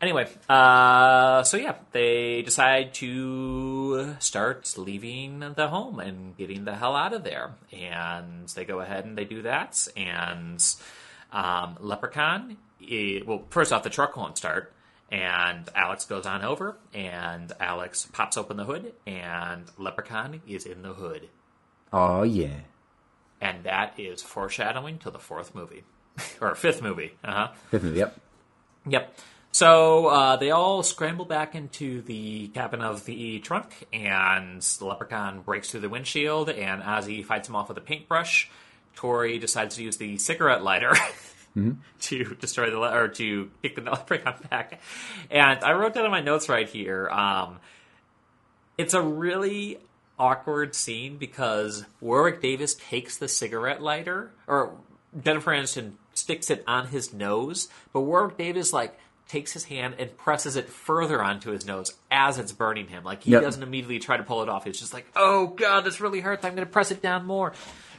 Anyway, 0.00 0.26
uh, 0.48 1.42
so 1.42 1.58
yeah, 1.58 1.74
they 1.92 2.40
decide 2.42 2.94
to 2.94 4.14
start 4.18 4.72
leaving 4.78 5.40
the 5.40 5.68
home 5.68 6.00
and 6.00 6.34
getting 6.38 6.64
the 6.64 6.74
hell 6.74 6.96
out 6.96 7.12
of 7.12 7.22
there. 7.22 7.50
And 7.70 8.48
they 8.48 8.64
go 8.64 8.80
ahead 8.80 9.04
and 9.04 9.16
they 9.18 9.26
do 9.26 9.42
that. 9.42 9.86
And 9.96 10.64
um, 11.32 11.76
Leprechaun, 11.80 12.56
eh, 12.90 13.20
well, 13.26 13.42
first 13.50 13.72
off, 13.74 13.82
the 13.82 13.90
truck 13.90 14.16
won't 14.16 14.38
start. 14.38 14.72
And 15.12 15.68
Alex 15.74 16.06
goes 16.06 16.24
on 16.24 16.44
over, 16.44 16.76
and 16.94 17.52
Alex 17.58 18.08
pops 18.12 18.36
open 18.36 18.56
the 18.56 18.64
hood, 18.64 18.92
and 19.08 19.64
Leprechaun 19.76 20.40
is 20.46 20.64
in 20.66 20.82
the 20.82 20.92
hood. 20.94 21.28
oh 21.92 22.22
yeah 22.22 22.60
And 23.40 23.64
that 23.64 23.94
is 23.98 24.22
foreshadowing 24.22 24.98
to 25.00 25.10
the 25.10 25.18
fourth 25.18 25.52
movie. 25.52 25.82
or 26.40 26.54
fifth 26.54 26.80
movie. 26.80 27.14
Uh 27.24 27.32
huh. 27.32 27.48
fifth 27.70 27.82
movie 27.82 27.98
yep 27.98 28.16
Yep. 28.86 29.18
So 29.52 30.06
uh, 30.06 30.36
they 30.36 30.52
all 30.52 30.82
scramble 30.82 31.24
back 31.24 31.54
into 31.54 32.02
the 32.02 32.48
cabin 32.48 32.82
of 32.82 33.04
the 33.04 33.40
trunk, 33.40 33.88
and 33.92 34.62
the 34.62 34.84
leprechaun 34.84 35.40
breaks 35.40 35.70
through 35.70 35.80
the 35.80 35.88
windshield, 35.88 36.48
and 36.50 36.82
Ozzy 36.82 37.24
fights 37.24 37.48
him 37.48 37.56
off 37.56 37.68
with 37.68 37.76
a 37.76 37.82
paintbrush. 37.82 38.48
Tori 38.94 39.38
decides 39.38 39.76
to 39.76 39.82
use 39.82 39.96
the 39.96 40.18
cigarette 40.18 40.62
lighter 40.62 40.94
to 42.00 42.24
destroy 42.36 42.70
the 42.70 42.78
le- 42.78 42.94
or 42.94 43.08
to 43.08 43.50
kick 43.62 43.74
the 43.74 43.82
leprechaun 43.90 44.34
back. 44.50 44.80
And 45.30 45.64
I 45.64 45.72
wrote 45.72 45.94
down 45.94 46.04
in 46.04 46.10
my 46.10 46.20
notes 46.20 46.48
right 46.48 46.68
here. 46.68 47.08
Um, 47.08 47.58
it's 48.78 48.94
a 48.94 49.02
really 49.02 49.78
awkward 50.18 50.74
scene 50.74 51.16
because 51.16 51.84
Warwick 52.00 52.40
Davis 52.40 52.74
takes 52.74 53.16
the 53.16 53.26
cigarette 53.26 53.82
lighter, 53.82 54.30
or 54.46 54.76
Jennifer 55.24 55.50
Aniston 55.50 55.94
sticks 56.14 56.50
it 56.50 56.62
on 56.66 56.88
his 56.88 57.12
nose, 57.12 57.68
but 57.92 58.02
Warwick 58.02 58.36
Davis 58.36 58.72
like 58.72 58.98
takes 59.30 59.52
his 59.52 59.64
hand 59.64 59.94
and 59.98 60.16
presses 60.16 60.56
it 60.56 60.68
further 60.68 61.22
onto 61.22 61.50
his 61.52 61.64
nose 61.64 61.94
as 62.10 62.38
it's 62.38 62.52
burning 62.52 62.88
him. 62.88 63.04
Like 63.04 63.22
he 63.22 63.30
Yep. 63.30 63.42
doesn't 63.42 63.62
immediately 63.62 63.98
try 64.00 64.16
to 64.16 64.22
pull 64.24 64.42
it 64.42 64.48
off. 64.48 64.64
He's 64.64 64.78
just 64.80 64.92
like, 64.92 65.06
"Oh 65.14 65.46
God, 65.48 65.82
this 65.82 66.00
really 66.00 66.20
hurts. 66.20 66.44
I'm 66.44 66.54
going 66.54 66.66
to 66.66 66.72
press 66.72 66.90
it 66.90 67.00
down 67.00 67.26
more," 67.26 67.52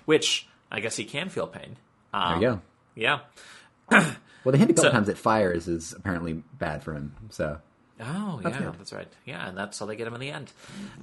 which 0.05 0.47
I 0.71 0.79
guess 0.81 0.95
he 0.97 1.05
can 1.05 1.29
feel 1.29 1.47
pain. 1.47 1.77
there 2.11 2.21
Um, 2.21 2.41
you 2.41 2.47
go 2.49 2.61
Yeah. 2.95 3.19
well 3.89 4.51
the 4.51 4.57
hint 4.57 4.71
a 4.71 4.73
couple 4.73 4.89
So- 4.89 4.91
times 4.91 5.07
that 5.07 5.17
fires 5.17 5.67
is 5.67 5.93
apparently 5.93 6.43
bad 6.57 6.83
for 6.83 6.93
him 6.93 7.15
so 7.29 7.59
Oh, 8.03 8.41
yeah, 8.43 8.49
good. 8.57 8.73
that's 8.79 8.91
right. 8.93 9.07
Yeah, 9.25 9.47
and 9.47 9.55
that's 9.55 9.77
how 9.77 9.85
they 9.85 9.95
get 9.95 10.07
him 10.07 10.15
in 10.15 10.19
the 10.21 10.31
end. 10.31 10.51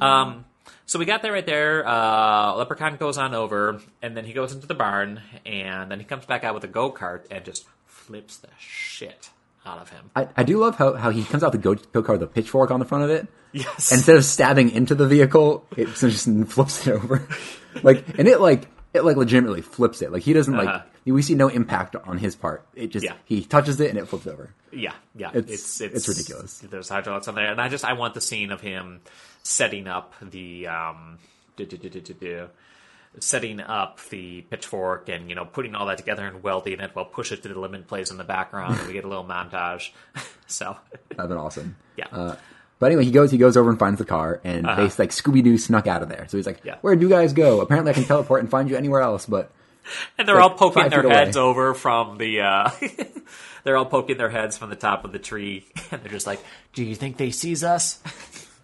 Um, 0.01 0.45
so 0.85 0.99
we 0.99 1.05
got 1.05 1.22
that 1.22 1.31
right 1.31 1.47
there. 1.47 1.87
Uh, 1.87 2.55
Leprechaun 2.57 2.97
goes 2.97 3.16
on 3.16 3.35
over, 3.37 3.81
and 4.03 4.16
then 4.16 4.24
he 4.24 4.33
goes 4.33 4.53
into 4.53 4.66
the 4.66 4.74
barn, 4.74 5.20
and 5.47 5.91
then 5.93 6.01
he 6.01 6.05
comes 6.05 6.26
back 6.26 6.43
out 6.43 6.55
with 6.55 6.64
a 6.64 6.68
go 6.68 6.91
kart 6.91 7.24
and 7.31 7.45
just 7.45 7.66
flips 7.87 8.37
the 8.39 8.49
shit 8.59 9.31
out 9.68 9.78
of 9.82 9.90
him. 9.90 10.10
I, 10.16 10.28
I 10.36 10.42
do 10.42 10.58
love 10.58 10.76
how, 10.76 10.94
how 10.94 11.10
he 11.10 11.24
comes 11.24 11.42
out 11.44 11.52
the 11.52 11.58
go 11.58 11.74
go 11.74 12.02
kart 12.02 12.12
with 12.14 12.22
a 12.22 12.26
pitchfork 12.26 12.70
on 12.70 12.80
the 12.80 12.86
front 12.86 13.04
of 13.04 13.10
it 13.10 13.28
Yes. 13.52 13.92
instead 13.92 14.16
of 14.16 14.24
stabbing 14.24 14.70
into 14.70 14.94
the 14.94 15.06
vehicle, 15.06 15.64
it 15.76 15.86
just 15.94 16.28
flips 16.48 16.86
it 16.86 16.92
over. 16.92 17.26
like, 17.82 18.18
and 18.18 18.26
it 18.28 18.40
like 18.40 18.68
it 18.94 19.04
like 19.04 19.16
legitimately 19.16 19.60
flips 19.62 20.00
it. 20.02 20.10
Like 20.12 20.22
he 20.22 20.32
doesn't 20.32 20.54
Uh-huh. 20.54 20.64
like 20.72 20.82
we 21.06 21.22
see 21.22 21.34
no 21.34 21.48
impact 21.48 21.94
on 21.96 22.18
his 22.18 22.34
part. 22.36 22.66
It 22.74 22.88
just 22.88 23.04
Yeah. 23.04 23.14
he 23.24 23.42
touches 23.44 23.80
it 23.80 23.90
and 23.90 23.98
it 23.98 24.06
flips 24.08 24.26
over. 24.26 24.54
Yeah, 24.72 24.92
yeah, 25.14 25.30
It's- 25.34 25.80
it's 25.80 26.06
ridiculous. 26.08 26.58
There's 26.58 26.88
hydraulics 26.90 27.26
on 27.28 27.34
there, 27.34 27.50
and 27.50 27.60
I 27.60 27.68
just 27.68 27.84
I 27.84 27.94
want 27.94 28.12
the 28.14 28.20
scene 28.20 28.50
of 28.50 28.60
him 28.60 29.00
setting 29.42 29.86
up 29.88 30.12
the 30.20 30.66
um, 30.68 31.18
do, 33.14 33.20
do, 33.20 33.20
do, 33.20 33.20
do, 33.20 33.20
do, 33.20 33.20
do, 33.20 33.20
setting 33.20 33.61
up 33.61 34.00
the 34.11 34.42
pitchfork 34.42 35.09
and 35.09 35.28
you 35.28 35.34
know 35.34 35.44
putting 35.44 35.74
all 35.74 35.86
that 35.86 35.98
together 35.98 36.26
and 36.26 36.42
welding 36.42 36.80
it 36.80 36.90
while 36.94 37.04
push 37.04 37.32
it 37.32 37.42
to 37.42 37.48
the 37.48 37.59
limit 37.59 37.86
plays 37.88 38.11
in 38.11 38.16
the 38.16 38.24
background 38.24 38.78
and 38.78 38.86
we 38.86 38.92
get 38.92 39.04
a 39.04 39.09
little 39.09 39.24
montage 39.24 39.90
so 40.46 40.76
That'd 41.16 41.28
been 41.28 41.38
awesome. 41.38 41.76
Yeah. 41.96 42.06
Uh, 42.12 42.36
but 42.78 42.86
anyway, 42.86 43.04
he 43.04 43.11
goes. 43.11 43.32
He 43.32 43.38
goes 43.38 43.56
over 43.56 43.70
and 43.70 43.78
finds 43.78 43.98
the 43.98 44.04
car, 44.04 44.40
and 44.44 44.64
they 44.64 44.82
like 44.82 45.11
Scooby 45.11 45.42
Doo 45.42 45.59
snuck 45.59 45.88
out 45.88 46.02
of 46.02 46.09
there. 46.09 46.26
So 46.28 46.36
he's 46.36 46.46
like, 46.46 46.61
Yeah. 46.64 46.76
"Where'd 46.80 47.02
you 47.02 47.09
guys 47.09 47.32
go? 47.32 47.61
Apparently, 47.61 47.90
I 47.90 47.94
can 47.94 48.04
teleport 48.04 48.40
and 48.40 48.48
find 48.48 48.70
you 48.70 48.76
anywhere 48.76 49.00
else." 49.00 49.26
But 49.26 49.50
and 50.16 50.28
they're 50.28 50.36
Like 50.36 50.50
all 50.52 50.56
poking 50.56 50.88
their 50.88 51.02
heads 51.09 51.36
away. 51.36 51.44
over 51.44 51.74
from 51.74 52.18
the 52.18 52.42
uh 52.42 52.70
they're 53.64 53.76
all 53.76 53.86
poking 53.86 54.16
their 54.16 54.28
heads 54.30 54.56
from 54.59 54.70
the 54.70 54.76
top 54.76 55.04
of 55.04 55.11
the 55.12 55.18
tree 55.18 55.64
and 55.90 56.02
they're 56.02 56.12
just 56.12 56.26
like 56.26 56.40
do 56.74 56.84
you 56.84 56.94
think 56.94 57.16
they 57.16 57.30
sees 57.32 57.64
us 57.64 58.00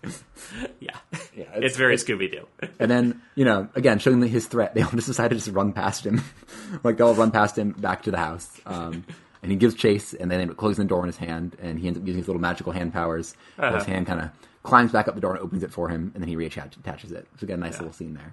yeah, 0.80 0.96
Yeah, 1.34 1.44
it's, 1.54 1.56
it's- 1.56 1.76
very 1.76 1.96
scooby-doo 1.96 2.46
and 2.78 2.90
then 2.90 3.20
you 3.34 3.44
know, 3.44 3.68
again, 3.74 3.98
showing 3.98 4.20
his 4.22 4.46
threat, 4.46 4.74
they 4.74 4.82
all 4.82 4.90
just 4.90 5.06
decide 5.06 5.28
to 5.28 5.36
just 5.36 5.48
run 5.48 5.72
past 5.72 6.04
him. 6.06 6.22
like 6.84 6.96
they 6.96 7.04
all 7.04 7.14
run 7.14 7.30
past 7.30 7.56
him 7.58 7.72
back 7.72 8.02
to 8.04 8.10
the 8.10 8.18
house. 8.18 8.60
Um, 8.66 9.04
and 9.42 9.50
he 9.50 9.56
gives 9.58 9.74
chase, 9.74 10.14
and 10.14 10.30
then 10.30 10.46
they 10.48 10.54
close 10.54 10.76
the 10.78 10.84
door 10.84 11.00
in 11.00 11.06
his 11.06 11.16
hand, 11.18 11.56
and 11.60 11.78
he 11.78 11.86
ends 11.86 11.98
up 11.98 12.06
using 12.06 12.18
his 12.20 12.28
little 12.28 12.40
magical 12.40 12.72
hand 12.72 12.92
powers. 12.92 13.32
His 13.56 13.64
Uh-huh. 13.64 13.84
hand 13.84 14.06
kind 14.06 14.20
of 14.20 14.30
climbs 14.62 14.92
back 14.92 15.06
up 15.08 15.14
the 15.14 15.20
door 15.20 15.32
and 15.34 15.40
opens 15.42 15.62
it 15.62 15.70
for 15.72 15.88
him, 15.90 16.10
and 16.14 16.22
then 16.22 16.28
he 16.28 16.36
reattaches 16.36 17.12
it. 17.12 17.26
So 17.36 17.38
we 17.42 17.48
got 17.48 17.54
a 17.54 17.56
nice 17.58 17.78
little 17.78 17.92
scene 17.92 18.14
there, 18.14 18.32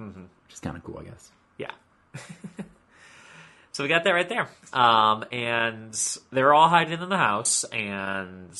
Mm-hmm. 0.00 0.22
which 0.44 0.54
is 0.54 0.60
kind 0.60 0.76
of 0.76 0.84
cool, 0.84 0.98
I 1.00 1.04
guess. 1.04 1.30
Yeah. 1.58 1.70
so 3.72 3.82
we 3.82 3.88
got 3.88 4.04
that 4.04 4.10
right 4.12 4.28
there. 4.28 4.48
Um, 4.72 5.24
and 5.32 5.92
they're 6.30 6.54
all 6.54 6.68
hiding 6.68 7.00
in 7.00 7.08
the 7.08 7.16
house, 7.16 7.64
and 7.64 8.50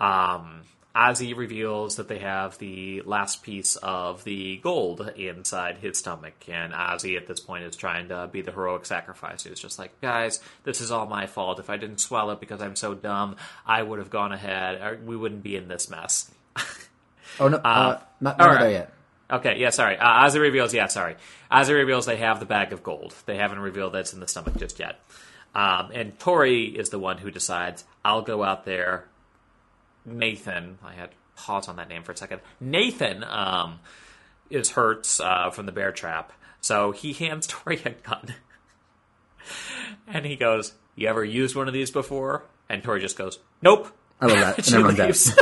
um, 0.00 0.62
Ozzy 0.94 1.36
reveals 1.36 1.96
that 1.96 2.08
they 2.08 2.18
have 2.18 2.58
the 2.58 3.02
last 3.02 3.42
piece 3.42 3.76
of 3.76 4.24
the 4.24 4.56
gold 4.58 5.00
inside 5.16 5.78
his 5.78 5.98
stomach. 5.98 6.34
And 6.48 6.72
Ozzy 6.72 7.16
at 7.16 7.26
this 7.28 7.38
point 7.38 7.64
is 7.64 7.76
trying 7.76 8.08
to 8.08 8.28
be 8.30 8.42
the 8.42 8.50
heroic 8.50 8.86
sacrifice. 8.86 9.44
He's 9.44 9.60
just 9.60 9.78
like, 9.78 10.00
guys, 10.00 10.40
this 10.64 10.80
is 10.80 10.90
all 10.90 11.06
my 11.06 11.26
fault. 11.26 11.60
If 11.60 11.70
I 11.70 11.76
didn't 11.76 12.00
swallow 12.00 12.32
it 12.32 12.40
because 12.40 12.60
I'm 12.60 12.74
so 12.74 12.94
dumb, 12.94 13.36
I 13.64 13.82
would 13.82 14.00
have 14.00 14.10
gone 14.10 14.32
ahead, 14.32 14.80
or 14.80 14.98
we 15.04 15.16
wouldn't 15.16 15.44
be 15.44 15.54
in 15.54 15.68
this 15.68 15.88
mess. 15.88 16.30
Oh 17.38 17.48
no, 17.48 17.56
uh, 17.64 18.00
not, 18.20 18.38
not 18.38 18.50
right. 18.50 18.60
there 18.60 18.70
yet. 18.70 18.92
Okay, 19.30 19.60
yeah, 19.60 19.70
sorry. 19.70 19.96
Uh, 19.96 20.24
Ozzy 20.24 20.40
reveals, 20.40 20.74
yeah, 20.74 20.88
sorry. 20.88 21.14
Ozzy 21.52 21.72
reveals 21.72 22.04
they 22.04 22.16
have 22.16 22.40
the 22.40 22.46
bag 22.46 22.72
of 22.72 22.82
gold. 22.82 23.14
They 23.26 23.36
haven't 23.36 23.60
revealed 23.60 23.92
that 23.92 24.00
it's 24.00 24.12
in 24.12 24.18
the 24.18 24.26
stomach 24.26 24.56
just 24.58 24.80
yet. 24.80 24.98
Um, 25.54 25.90
and 25.92 26.18
Tori 26.18 26.64
is 26.64 26.90
the 26.90 26.98
one 26.98 27.18
who 27.18 27.30
decides, 27.30 27.84
I'll 28.04 28.22
go 28.22 28.42
out 28.42 28.64
there. 28.64 29.04
Nathan, 30.04 30.78
I 30.84 30.92
had 30.94 31.10
pause 31.36 31.68
on 31.68 31.76
that 31.76 31.88
name 31.88 32.02
for 32.02 32.12
a 32.12 32.16
second. 32.16 32.40
Nathan 32.60 33.24
um, 33.24 33.80
is 34.50 34.70
hurt 34.70 35.08
uh, 35.20 35.50
from 35.50 35.66
the 35.66 35.72
bear 35.72 35.92
trap. 35.92 36.32
So 36.60 36.92
he 36.92 37.12
hands 37.12 37.46
Tori 37.48 37.80
a 37.84 37.90
gun. 37.90 38.34
and 40.06 40.26
he 40.26 40.36
goes, 40.36 40.74
You 40.96 41.08
ever 41.08 41.24
used 41.24 41.56
one 41.56 41.68
of 41.68 41.74
these 41.74 41.90
before? 41.90 42.44
And 42.68 42.82
Tori 42.82 43.00
just 43.00 43.16
goes, 43.16 43.38
Nope. 43.62 43.88
I 44.20 44.26
love 44.26 44.38
that. 44.38 44.56
And 44.58 44.66
she 44.66 44.74
everyone's 44.74 44.98
leaves. 44.98 45.38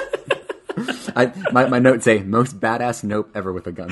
I, 1.16 1.32
my, 1.50 1.66
my 1.66 1.78
notes 1.80 2.04
say 2.04 2.22
most 2.22 2.60
badass 2.60 3.02
nope 3.02 3.30
ever 3.34 3.52
with 3.52 3.66
a 3.66 3.72
gun. 3.72 3.88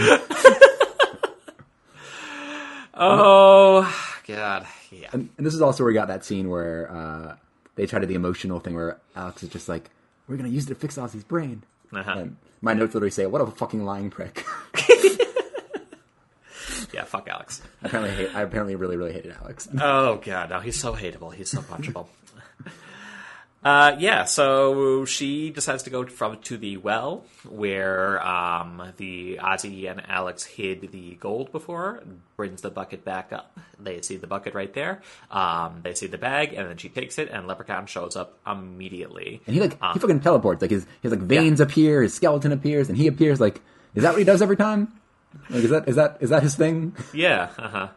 oh, 2.95 4.13
God. 4.27 4.67
Yeah. 4.93 5.09
and, 5.13 5.29
and 5.37 5.47
this 5.47 5.55
is 5.55 5.61
also 5.61 5.83
where 5.83 5.89
we 5.89 5.95
got 5.95 6.09
that 6.09 6.25
scene 6.25 6.49
where 6.49 6.91
uh, 6.91 7.37
they 7.75 7.87
try 7.87 7.99
to 7.99 8.07
the 8.07 8.15
emotional 8.15 8.61
thing 8.61 8.77
where 8.77 9.01
Alex 9.17 9.43
is 9.43 9.49
just 9.49 9.69
like, 9.69 9.91
"We're 10.29 10.37
gonna 10.37 10.49
use 10.49 10.65
it 10.65 10.69
to 10.69 10.75
fix 10.75 10.97
Ozzy's 10.97 11.25
brain." 11.25 11.63
Uh-huh. 11.93 12.11
And 12.11 12.37
my 12.61 12.73
notes 12.75 12.95
literally 12.95 13.11
say, 13.11 13.27
"What 13.27 13.41
a 13.41 13.47
fucking 13.47 13.85
lying 13.85 14.11
prick." 14.11 14.45
Yeah, 16.93 17.05
fuck 17.05 17.29
Alex. 17.29 17.61
I 17.83 17.89
apparently, 17.89 18.15
hate, 18.15 18.35
I 18.35 18.43
apparently 18.43 18.75
really, 18.75 18.97
really 18.97 19.13
hated 19.13 19.37
Alex. 19.43 19.69
Oh 19.79 20.17
god, 20.17 20.49
no, 20.49 20.61
he's 20.61 20.81
so 20.81 20.95
hateable. 20.95 21.33
He's 21.33 21.51
so 21.51 21.61
punchable. 21.61 22.09
uh, 23.67 23.97
yeah, 23.99 24.23
so 24.23 25.05
she 25.07 25.51
decides 25.51 25.83
to 25.83 25.91
go 25.91 26.07
from 26.07 26.39
to 26.43 26.57
the 26.57 26.77
well 26.77 27.25
where 27.49 28.25
um, 28.25 28.93
the 28.97 29.41
Ozzy 29.43 29.91
and 29.91 30.09
Alex 30.09 30.45
hid 30.45 30.93
the 30.93 31.17
gold 31.17 31.51
before. 31.51 32.01
Brings 32.37 32.63
the 32.63 32.71
bucket 32.71 33.05
back 33.05 33.33
up. 33.33 33.59
They 33.81 34.03
see 34.03 34.19
the 34.19 34.29
bucket 34.29 34.55
right 34.55 34.73
there. 34.73 35.03
Um, 35.33 35.81
they 35.83 35.95
see 35.95 36.07
the 36.07 36.17
bag, 36.17 36.55
and 36.55 36.69
then 36.69 36.77
she 36.77 36.89
takes 36.89 37.19
it, 37.19 37.29
and 37.29 37.49
Leprechaun 37.49 37.87
shows 37.87 38.15
up 38.15 38.39
immediately. 38.47 39.41
And 39.49 39.55
he 39.55 39.61
like 39.61 39.73
he 39.73 39.99
fucking 39.99 40.21
teleports. 40.21 40.63
Like 40.63 40.71
his 40.71 40.87
his 41.03 41.11
like 41.11 41.23
veins 41.23 41.59
appear, 41.59 42.03
his 42.03 42.15
skeleton 42.15 42.53
appears, 42.53 42.89
and 42.89 42.97
he 42.97 43.09
appears. 43.09 43.41
Like, 43.41 43.61
is 43.97 44.05
that 44.05 44.11
what 44.11 44.21
he 44.21 44.25
does 44.25 44.43
every 44.43 44.57
time? 44.57 44.93
Like, 45.51 45.65
is 45.65 45.71
that 45.71 45.89
is 45.89 45.97
that 45.97 46.19
is 46.21 46.31
that 46.31 46.45
his 46.45 46.55
thing? 46.55 46.95
Yeah, 47.13 47.49
uh-huh. 47.59 47.89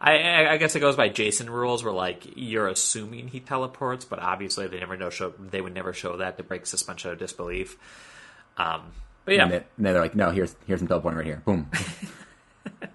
I, 0.00 0.46
I 0.46 0.56
guess 0.58 0.76
it 0.76 0.80
goes 0.80 0.94
by 0.96 1.08
Jason 1.08 1.50
rules, 1.50 1.82
where 1.82 1.92
like 1.92 2.24
you're 2.36 2.68
assuming 2.68 3.28
he 3.28 3.40
teleports, 3.40 4.04
but 4.04 4.20
obviously 4.20 4.66
they 4.68 4.78
never 4.78 4.96
know 4.96 5.10
show 5.10 5.32
they 5.38 5.60
would 5.60 5.74
never 5.74 5.92
show 5.92 6.18
that 6.18 6.36
to 6.36 6.44
break 6.44 6.66
suspension 6.66 7.10
of 7.10 7.18
disbelief. 7.18 7.76
Um, 8.56 8.92
but 9.24 9.34
yeah, 9.34 9.42
And, 9.44 9.52
they, 9.52 9.56
and 9.56 9.86
they're 9.86 10.00
like, 10.00 10.14
no, 10.14 10.30
here's 10.30 10.54
here's 10.66 10.80
him 10.80 10.86
teleporting 10.88 11.18
right 11.18 11.26
here. 11.26 11.42
Boom. 11.44 11.68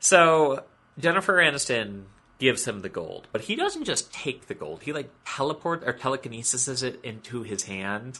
so 0.00 0.64
Jennifer 0.98 1.34
Aniston 1.34 2.04
gives 2.38 2.66
him 2.66 2.80
the 2.80 2.88
gold, 2.88 3.28
but 3.30 3.42
he 3.42 3.54
doesn't 3.54 3.84
just 3.84 4.12
take 4.12 4.46
the 4.46 4.54
gold; 4.54 4.82
he 4.82 4.92
like 4.92 5.10
teleport 5.26 5.84
or 5.86 5.92
telekinesis 5.92 6.82
it 6.82 7.00
into 7.02 7.42
his 7.42 7.64
hand. 7.64 8.18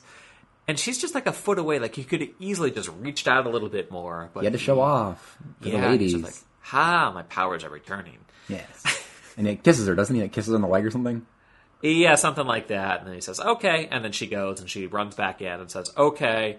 And 0.68 0.78
she's 0.78 1.00
just 1.00 1.14
like 1.14 1.26
a 1.26 1.32
foot 1.32 1.58
away. 1.58 1.78
Like 1.80 1.96
he 1.96 2.04
could 2.04 2.20
have 2.20 2.30
easily 2.38 2.70
just 2.70 2.88
reached 3.00 3.26
out 3.26 3.46
a 3.46 3.50
little 3.50 3.68
bit 3.68 3.90
more. 3.90 4.30
But 4.32 4.40
He 4.40 4.46
had 4.46 4.52
to 4.52 4.58
show 4.58 4.80
off 4.80 5.36
to 5.62 5.70
yeah, 5.70 5.80
the 5.80 5.88
ladies. 5.88 6.14
like, 6.14 6.34
"Ha, 6.62 7.10
my 7.12 7.22
powers 7.22 7.64
are 7.64 7.70
returning." 7.70 8.18
yes. 8.48 8.82
And 9.36 9.46
he 9.46 9.56
kisses 9.56 9.86
her, 9.88 9.94
doesn't 9.94 10.14
he? 10.14 10.20
Like 10.22 10.32
kisses 10.32 10.52
on 10.54 10.60
the 10.60 10.68
leg 10.68 10.84
or 10.84 10.90
something. 10.90 11.24
Yeah, 11.80 12.16
something 12.16 12.46
like 12.46 12.68
that. 12.68 12.98
And 13.00 13.08
then 13.08 13.14
he 13.14 13.20
says, 13.22 13.40
okay. 13.40 13.88
And 13.90 14.04
then 14.04 14.12
she 14.12 14.26
goes 14.26 14.60
and 14.60 14.68
she 14.68 14.86
runs 14.86 15.14
back 15.14 15.40
in 15.40 15.58
and 15.58 15.70
says, 15.70 15.90
okay, 15.96 16.58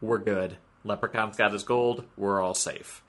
we're 0.00 0.18
good. 0.18 0.56
Leprechaun's 0.84 1.36
got 1.36 1.52
his 1.52 1.64
gold. 1.64 2.04
We're 2.16 2.40
all 2.40 2.54
safe. 2.54 3.02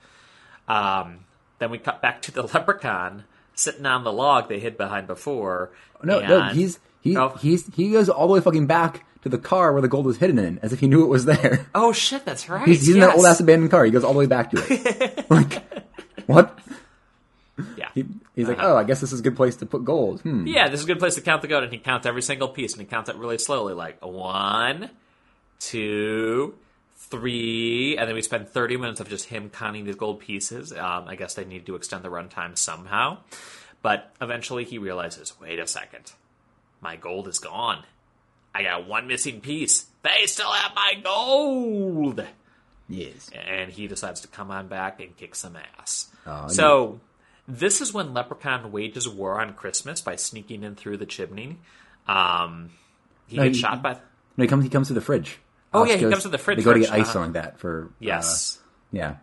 Um, 0.67 1.19
then 1.59 1.69
we 1.71 1.77
cut 1.77 2.01
back 2.01 2.21
to 2.23 2.31
the 2.31 2.41
leprechaun 2.53 3.23
sitting 3.53 3.85
on 3.85 4.03
the 4.03 4.11
log 4.11 4.49
they 4.49 4.59
hid 4.59 4.77
behind 4.77 5.07
before. 5.07 5.71
No, 6.03 6.19
no, 6.19 6.41
and- 6.41 6.57
he's 6.57 6.79
he 7.01 7.15
Oh. 7.15 7.29
he's 7.39 7.67
he 7.75 7.91
goes 7.91 8.09
all 8.09 8.27
the 8.27 8.33
way 8.33 8.41
fucking 8.41 8.65
back 8.67 9.05
to 9.21 9.29
the 9.29 9.37
car 9.37 9.71
where 9.73 9.81
the 9.81 9.87
gold 9.87 10.05
was 10.05 10.17
hidden 10.17 10.37
in, 10.39 10.59
as 10.63 10.73
if 10.73 10.79
he 10.79 10.87
knew 10.87 11.03
it 11.03 11.07
was 11.07 11.25
there. 11.25 11.67
Oh, 11.75 11.93
shit, 11.93 12.25
that's 12.25 12.49
right. 12.49 12.67
He's, 12.67 12.85
he's 12.85 12.95
in 12.95 13.01
that 13.01 13.15
old 13.15 13.25
ass 13.25 13.39
abandoned 13.39 13.71
car. 13.71 13.85
He 13.85 13.91
goes 13.91 14.03
all 14.03 14.13
the 14.13 14.19
way 14.19 14.25
back 14.25 14.51
to 14.51 14.57
it. 14.69 15.29
like, 15.29 15.63
what? 16.33 16.59
Yeah. 17.75 17.89
He, 17.95 18.05
he's 18.35 18.47
like, 18.47 18.61
oh, 18.61 18.77
I 18.77 18.83
guess 18.83 19.01
this 19.01 19.11
is 19.11 19.21
a 19.21 19.23
good 19.23 19.35
place 19.35 19.55
to 19.57 19.65
put 19.65 19.83
gold. 19.83 20.21
Hmm. 20.21 20.45
Yeah, 20.45 20.69
this 20.69 20.81
is 20.81 20.85
a 20.85 20.87
good 20.87 20.99
place 20.99 21.15
to 21.15 21.21
count 21.21 21.41
the 21.41 21.47
gold, 21.47 21.63
and 21.63 21.73
he 21.73 21.79
counts 21.79 22.05
every 22.05 22.21
single 22.21 22.49
piece, 22.49 22.73
and 22.73 22.81
he 22.81 22.87
counts 22.87 23.09
it 23.09 23.15
really 23.15 23.37
slowly, 23.37 23.73
like 23.73 24.03
one, 24.05 24.91
two, 25.59 26.53
three, 26.95 27.97
and 27.97 28.07
then 28.07 28.15
we 28.15 28.21
spend 28.21 28.49
thirty 28.49 28.77
minutes 28.77 28.99
of 28.99 29.09
just 29.09 29.25
him 29.25 29.49
counting 29.49 29.85
these 29.85 29.95
gold 29.95 30.19
pieces. 30.19 30.71
Um, 30.71 31.07
I 31.07 31.15
guess 31.15 31.33
they 31.33 31.45
need 31.45 31.65
to 31.65 31.75
extend 31.75 32.03
the 32.03 32.09
runtime 32.09 32.57
somehow, 32.57 33.19
but 33.81 34.13
eventually 34.21 34.63
he 34.63 34.77
realizes, 34.77 35.33
wait 35.39 35.59
a 35.59 35.65
second, 35.65 36.11
my 36.81 36.95
gold 36.95 37.27
is 37.27 37.39
gone. 37.39 37.83
I 38.53 38.63
got 38.63 38.87
one 38.87 39.07
missing 39.07 39.41
piece. 39.41 39.85
They 40.03 40.25
still 40.25 40.51
have 40.51 40.73
my 40.75 40.93
gold 41.03 42.25
Yes. 42.89 43.29
and 43.33 43.71
he 43.71 43.87
decides 43.87 44.21
to 44.21 44.27
come 44.27 44.49
on 44.51 44.67
back 44.67 44.99
and 45.01 45.15
kick 45.17 45.35
some 45.35 45.57
ass. 45.77 46.07
Oh, 46.25 46.47
so 46.47 46.99
this 47.47 47.81
is 47.81 47.93
when 47.93 48.13
Leprechaun 48.13 48.71
wages 48.71 49.07
war 49.09 49.41
on 49.41 49.53
Christmas 49.53 50.01
by 50.01 50.15
sneaking 50.15 50.63
in 50.63 50.75
through 50.75 50.97
the 50.97 51.05
chimney. 51.05 51.57
Um, 52.07 52.69
he 53.27 53.37
No, 53.37 53.43
gets 53.43 53.57
he- 53.57 53.61
shot 53.61 53.81
by. 53.81 53.93
No, 54.37 54.43
he 54.43 54.47
comes. 54.47 54.63
He 54.63 54.69
comes 54.69 54.87
to 54.87 54.93
the 54.93 55.01
fridge. 55.01 55.39
Oh, 55.73 55.83
yeah, 55.85 55.95
he 55.95 56.09
comes 56.09 56.23
to 56.23 56.29
the 56.29 56.37
fridge 56.37 56.57
They 56.59 56.63
go 56.63 56.73
to 56.73 56.79
get 56.79 56.91
ice 56.91 57.15
or 57.15 57.21
like 57.21 57.33
that 57.33 57.59
for. 57.59 57.91
Yes, 57.99 58.57
uh, 58.61 58.67
yeah. 58.91 59.15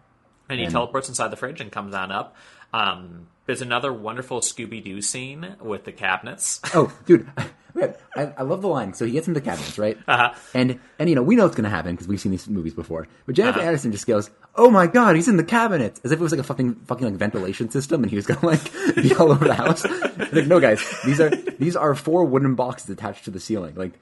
and 0.49 0.59
he 0.59 0.65
and- 0.67 0.73
teleports 0.73 1.09
inside 1.09 1.29
the 1.29 1.37
fridge 1.37 1.61
and 1.61 1.73
comes 1.73 1.95
on 1.95 2.13
up. 2.13 2.37
Um, 2.73 3.29
there's 3.47 3.63
another 3.63 3.93
wonderful 3.93 4.41
Scooby 4.41 4.83
Doo 4.85 5.01
scene 5.01 5.57
with 5.61 5.85
the 5.85 5.93
cabinets. 5.93 6.61
Oh, 6.75 6.93
dude, 7.07 7.31
I, 7.77 8.33
I 8.39 8.43
love 8.43 8.63
the 8.63 8.69
line. 8.69 8.95
So 8.95 9.05
he 9.05 9.13
gets 9.13 9.27
into 9.27 9.41
the 9.41 9.45
cabinets, 9.45 9.79
right? 9.79 9.99
Uh-huh. 10.07 10.33
And 10.55 10.79
and 10.99 11.09
you 11.09 11.15
know 11.17 11.23
we 11.23 11.35
know 11.37 11.47
it's 11.47 11.57
gonna 11.57 11.69
happen 11.71 11.93
because 11.95 12.07
we've 12.07 12.21
seen 12.21 12.31
these 12.33 12.49
movies 12.49 12.75
before. 12.75 13.09
But 13.27 13.35
Jennifer 13.35 13.59
Uh-huh. 13.61 13.71
Aniston 13.73 13.91
just 13.93 14.07
goes, 14.07 14.31
"Oh 14.55 14.71
my 14.71 14.87
god, 14.87 15.17
he's 15.17 15.27
in 15.29 15.37
the 15.37 15.45
cabinets," 15.45 16.01
as 16.05 16.13
if 16.13 16.21
it 16.21 16.23
was 16.23 16.31
like 16.33 16.41
a 16.41 16.45
fucking 16.45 16.75
fucking 16.87 17.05
like 17.07 17.15
ventilation 17.17 17.71
system, 17.71 18.03
and 18.03 18.11
he 18.11 18.17
was 18.17 18.27
gonna 18.27 18.47
like 18.47 18.63
be 18.95 19.15
all 19.17 19.33
over 19.33 19.45
the 19.47 19.55
house. 19.55 19.85
like, 20.33 20.47
no, 20.47 20.61
guys, 20.61 20.81
these 21.05 21.21
are 21.21 21.31
these 21.59 21.75
are 21.77 21.95
four 21.95 22.25
wooden 22.25 22.55
boxes 22.55 22.91
attached 22.91 23.25
to 23.25 23.31
the 23.31 23.41
ceiling. 23.41 23.75
Like 23.75 23.93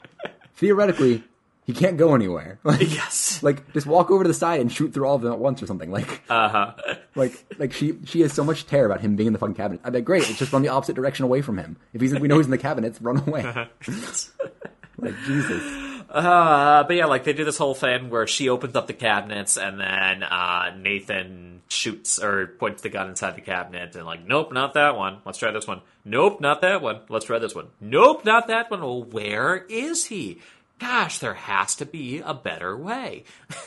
theoretically, 0.56 1.24
he 1.64 1.72
can't 1.72 1.96
go 1.96 2.14
anywhere. 2.14 2.58
Like, 2.64 2.80
yes. 2.80 3.42
like 3.42 3.72
just 3.72 3.86
walk 3.86 4.10
over 4.10 4.24
to 4.24 4.28
the 4.28 4.34
side 4.34 4.60
and 4.60 4.70
shoot 4.72 4.92
through 4.94 5.06
all 5.06 5.16
of 5.16 5.22
them 5.22 5.32
at 5.32 5.38
once 5.38 5.62
or 5.62 5.66
something. 5.66 5.90
Like, 5.90 6.22
Uh 6.28 6.48
huh. 6.48 6.72
like, 7.14 7.32
like 7.58 7.72
she 7.72 7.98
she 8.04 8.20
has 8.22 8.32
so 8.32 8.44
much 8.44 8.66
terror 8.66 8.86
about 8.86 9.00
him 9.00 9.16
being 9.16 9.28
in 9.28 9.32
the 9.32 9.38
fucking 9.38 9.54
cabinet. 9.54 9.80
I'd 9.84 9.92
be 9.92 9.98
like, 9.98 10.04
great, 10.04 10.22
let's 10.24 10.38
just 10.38 10.52
run 10.52 10.62
the 10.62 10.68
opposite 10.68 10.94
direction 10.96 11.24
away 11.24 11.42
from 11.42 11.58
him. 11.58 11.76
If 11.92 12.00
he's 12.00 12.18
we 12.18 12.28
know 12.28 12.36
he's 12.38 12.46
in 12.46 12.50
the 12.50 12.58
cabinets, 12.58 13.00
run 13.00 13.18
away. 13.26 13.42
like 14.98 15.14
Jesus. 15.26 15.62
Uh, 16.10 16.84
but 16.84 16.94
yeah, 16.94 17.06
like 17.06 17.24
they 17.24 17.32
do 17.32 17.44
this 17.44 17.56
whole 17.56 17.74
thing 17.74 18.10
where 18.10 18.26
she 18.26 18.48
opens 18.50 18.76
up 18.76 18.86
the 18.86 18.92
cabinets 18.92 19.56
and 19.56 19.80
then 19.80 20.22
uh, 20.22 20.74
Nathan 20.76 21.62
shoots 21.68 22.18
or 22.22 22.48
points 22.48 22.82
the 22.82 22.90
gun 22.90 23.08
inside 23.08 23.34
the 23.34 23.40
cabinet 23.40 23.96
and 23.96 24.04
like, 24.04 24.22
nope, 24.26 24.52
not 24.52 24.74
that 24.74 24.94
one. 24.96 25.18
Let's 25.24 25.38
try 25.38 25.50
this 25.52 25.66
one. 25.66 25.80
Nope, 26.04 26.40
not 26.42 26.60
that 26.60 26.82
one. 26.82 27.00
Let's 27.08 27.24
try 27.24 27.38
this 27.38 27.54
one. 27.54 27.68
Nope, 27.80 28.26
not 28.26 28.48
that 28.48 28.70
one. 28.70 28.80
Well, 28.82 29.02
where 29.04 29.56
is 29.70 30.04
he? 30.06 30.40
Gosh, 30.82 31.18
there 31.18 31.34
has 31.34 31.76
to 31.76 31.86
be 31.86 32.18
a 32.18 32.34
better 32.34 32.76
way. 32.76 33.24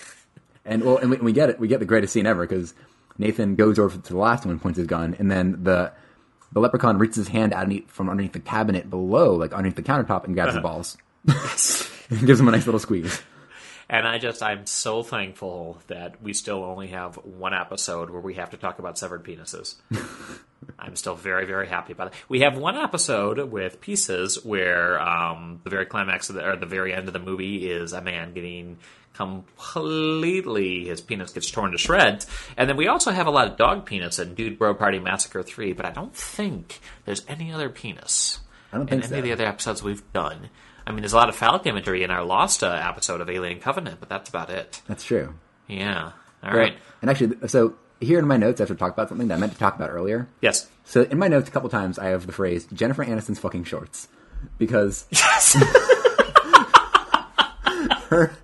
And 0.66 0.84
well, 0.84 0.98
and 0.98 1.12
we, 1.12 1.18
we 1.18 1.32
get 1.32 1.52
it. 1.52 1.60
We 1.60 1.68
get 1.68 1.80
the 1.80 1.86
greatest 1.86 2.12
scene 2.12 2.26
ever 2.26 2.46
because 2.46 2.74
Nathan 3.20 3.56
goes 3.56 3.78
over 3.78 3.96
to 3.96 4.14
the 4.14 4.18
last 4.18 4.46
one, 4.46 4.60
points 4.60 4.78
his 4.78 4.88
gun, 4.88 5.16
and 5.20 5.30
then 5.30 5.64
the 5.64 5.92
the 6.54 6.60
leprechaun 6.60 6.98
reaches 6.98 7.18
his 7.18 7.28
hand 7.28 7.54
out 7.54 7.72
from 7.88 8.10
underneath 8.10 8.34
the 8.34 8.40
cabinet 8.40 8.90
below, 8.90 9.36
like 9.36 9.54
underneath 9.54 9.76
the 9.76 9.84
countertop, 9.84 10.24
and 10.24 10.34
grabs 10.34 10.54
the 10.54 10.60
uh-huh. 10.60 10.68
balls. 10.68 10.98
and 12.10 12.26
gives 12.26 12.40
him 12.40 12.48
a 12.48 12.52
nice 12.52 12.66
little 12.66 12.80
squeeze. 12.80 13.22
And 13.90 14.08
I 14.08 14.18
just, 14.18 14.42
I'm 14.42 14.66
so 14.66 15.04
thankful 15.04 15.80
that 15.88 16.22
we 16.22 16.34
still 16.34 16.64
only 16.64 16.88
have 16.88 17.16
one 17.18 17.54
episode 17.54 18.10
where 18.10 18.22
we 18.22 18.36
have 18.36 18.50
to 18.52 18.58
talk 18.58 18.80
about 18.80 18.98
severed 18.98 19.24
penises. 19.24 19.76
I'm 20.80 20.96
still 20.96 21.16
very, 21.16 21.46
very 21.46 21.68
happy 21.68 21.94
about 21.94 22.08
it. 22.08 22.14
We 22.28 22.40
have 22.42 22.58
one 22.58 22.76
episode 22.76 23.40
with 23.52 23.82
pieces 23.82 24.44
where 24.44 25.00
um, 25.00 25.62
the 25.64 25.70
very 25.70 25.86
climax 25.86 26.30
of 26.30 26.36
the, 26.36 26.48
or 26.48 26.56
the 26.56 26.66
very 26.66 26.94
end 26.94 27.08
of 27.08 27.14
the 27.14 27.20
movie 27.20 27.70
is 27.70 27.94
a 27.94 28.02
man 28.02 28.34
getting 28.34 28.78
completely 29.16 30.86
his 30.86 31.02
penis 31.02 31.32
gets 31.32 31.50
torn 31.50 31.72
to 31.72 31.78
shreds, 31.78 32.28
and 32.58 32.70
then 32.70 32.78
we 32.78 32.88
also 32.88 33.12
have 33.12 33.28
a 33.28 33.32
lot 33.32 33.48
of 33.48 33.58
dog 33.58 33.86
penis 33.86 34.20
in 34.20 34.36
Dude 34.36 34.60
Bro 34.60 34.76
Party 34.76 35.00
Massacre 35.00 35.42
Three. 35.42 35.74
But 35.74 35.86
I 35.86 35.92
don't 35.92 36.14
think 36.14 36.82
there's 37.06 37.24
any 37.28 37.52
other 37.52 37.70
penis 37.70 38.40
in 38.74 38.90
any 38.90 39.02
so. 39.04 39.18
of 39.18 39.24
the 39.24 39.32
other 39.32 39.46
episodes 39.46 39.82
we've 39.82 40.12
done. 40.12 40.50
I 40.88 40.92
mean, 40.92 41.02
there's 41.02 41.14
a 41.14 41.18
lot 41.18 41.30
of 41.30 41.36
phallic 41.36 41.66
imagery 41.66 42.04
in 42.04 42.12
our 42.12 42.24
Lost 42.24 42.64
uh, 42.64 42.68
episode 42.72 43.20
of 43.22 43.30
Alien 43.30 43.60
Covenant, 43.60 44.00
but 44.00 44.08
that's 44.10 44.30
about 44.30 44.50
it. 44.50 44.82
That's 44.88 45.04
true. 45.04 45.34
Yeah. 45.68 46.12
All 46.44 46.52
right. 46.54 46.76
And 47.02 47.10
actually, 47.10 47.36
so 47.48 47.76
here 48.00 48.20
in 48.20 48.28
my 48.28 48.38
notes, 48.38 48.62
I 48.62 48.64
have 48.64 48.70
to 48.70 48.76
talk 48.76 48.94
about 48.94 49.10
something 49.10 49.28
that 49.30 49.36
I 49.36 49.38
meant 49.38 49.54
to 49.54 49.58
talk 49.58 49.76
about 49.76 49.90
earlier. 49.90 50.28
Yes. 50.42 50.70
So 50.84 51.02
in 51.04 51.18
my 51.18 51.28
notes, 51.28 51.50
a 51.50 51.52
couple 51.52 51.70
times, 51.70 51.98
I 51.98 52.10
have 52.10 52.28
the 52.28 52.34
phrase 52.34 52.68
Jennifer 52.72 53.04
Aniston's 53.04 53.40
fucking 53.40 53.64
shorts 53.64 54.08
because 54.60 55.06
Yes. 55.12 55.54
her 58.10 58.36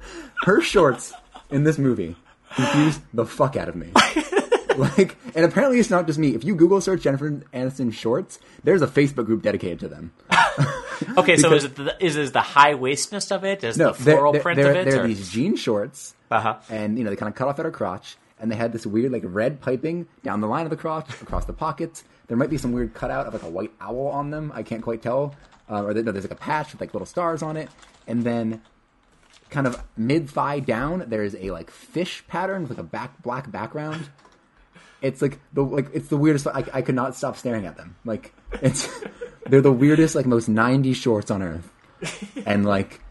her 0.44 0.62
shorts 0.62 1.14
in 1.52 1.64
this 1.64 1.78
movie 1.78 2.16
confuse 2.56 3.00
the 3.14 3.26
fuck 3.26 3.56
out 3.56 3.70
of 3.70 3.76
me. 3.76 3.92
like, 4.78 5.18
and 5.36 5.46
apparently 5.46 5.80
it's 5.80 5.90
not 5.90 6.08
just 6.08 6.20
me. 6.20 6.36
If 6.36 6.44
you 6.44 6.56
Google 6.56 6.82
search 6.82 7.02
Jennifer 7.02 7.30
Aniston 7.54 7.94
shorts, 7.94 8.40
there's 8.64 8.82
a 8.82 8.88
Facebook 8.88 9.26
group 9.26 9.42
dedicated 9.44 9.80
to 9.82 9.88
them. 9.88 10.12
okay, 11.18 11.38
so 11.38 11.54
is 11.54 11.64
it 11.66 11.76
the, 11.76 11.96
is, 12.04 12.16
is 12.18 12.32
the 12.32 12.42
high 12.42 12.76
waistness 12.76 13.32
of 13.32 13.44
it? 13.44 13.64
Is 13.64 13.78
No, 13.78 13.92
the 13.94 14.04
they're, 14.04 14.16
floral 14.16 14.34
they're, 14.34 14.42
print 14.42 14.58
they're, 14.62 14.72
of 14.72 14.78
it? 14.88 14.92
they're 14.92 15.04
or- 15.04 15.08
these 15.08 15.30
jean 15.30 15.56
shorts, 15.56 16.16
Uh-huh. 16.30 16.58
and 16.70 16.98
you 16.98 17.04
know 17.04 17.10
they 17.10 17.16
kind 17.16 17.30
of 17.30 17.36
cut 17.36 17.48
off 17.48 17.60
at 17.60 17.66
her 17.66 17.72
crotch, 17.72 18.18
and 18.40 18.52
they 18.52 18.56
had 18.56 18.72
this 18.74 18.86
weird 18.86 19.12
like 19.12 19.24
red 19.26 19.62
piping 19.62 20.08
down 20.24 20.42
the 20.42 20.48
line 20.48 20.66
of 20.66 20.70
the 20.70 20.78
crotch 20.78 21.10
across 21.22 21.46
the 21.46 21.54
pockets. 21.54 22.04
There 22.28 22.38
might 22.38 22.50
be 22.50 22.58
some 22.58 22.72
weird 22.72 22.94
cutout 22.94 23.28
of 23.28 23.34
like 23.34 23.44
a 23.44 23.50
white 23.50 23.72
owl 23.82 24.08
on 24.08 24.30
them. 24.30 24.52
I 24.56 24.64
can't 24.64 24.82
quite 24.82 25.02
tell, 25.02 25.36
uh, 25.70 25.84
or 25.84 25.94
there- 25.94 26.04
no, 26.04 26.12
there's 26.12 26.26
like 26.26 26.32
a 26.32 26.36
patch 26.36 26.72
with 26.72 26.82
like 26.82 26.94
little 26.94 27.06
stars 27.06 27.42
on 27.44 27.58
it, 27.58 27.70
and 28.08 28.24
then 28.24 28.62
kind 29.50 29.68
of 29.68 29.84
mid 29.98 30.30
thigh 30.30 30.60
down, 30.60 31.04
there 31.08 31.24
is 31.24 31.36
a 31.36 31.52
like 31.52 31.70
fish 31.72 32.24
pattern 32.28 32.62
with 32.62 32.70
like 32.72 32.78
a 32.80 32.84
back 32.84 33.22
black 33.22 33.52
background. 33.52 34.10
It's 35.02 35.22
like 35.22 35.40
the 35.54 35.64
like 35.64 35.88
it's 35.94 36.10
the 36.10 36.18
weirdest. 36.18 36.48
I, 36.48 36.64
I 36.74 36.82
could 36.82 36.96
not 36.96 37.16
stop 37.16 37.38
staring 37.38 37.66
at 37.66 37.78
them. 37.78 37.96
Like 38.06 38.34
it's 38.62 38.88
they're 39.48 39.62
the 39.62 39.72
weirdest, 39.72 40.16
like 40.16 40.26
most 40.26 40.50
'90s 40.50 40.96
shorts 40.96 41.32
on 41.32 41.42
earth, 41.42 41.72
and 42.46 42.66
like 42.66 43.02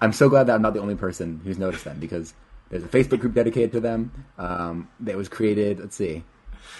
I'm 0.00 0.12
so 0.12 0.28
glad 0.28 0.44
that 0.44 0.54
I'm 0.54 0.62
not 0.62 0.74
the 0.74 0.80
only 0.80 0.94
person 0.94 1.40
who's 1.44 1.58
noticed 1.58 1.84
them 1.84 1.98
because 1.98 2.34
there's 2.70 2.84
a 2.84 2.88
Facebook 2.88 3.20
group 3.20 3.34
dedicated 3.34 3.72
to 3.72 3.80
them. 3.80 4.24
Um, 4.38 4.88
that 5.00 5.16
was 5.16 5.28
created. 5.28 5.80
Let's 5.80 5.96
see, 5.96 6.22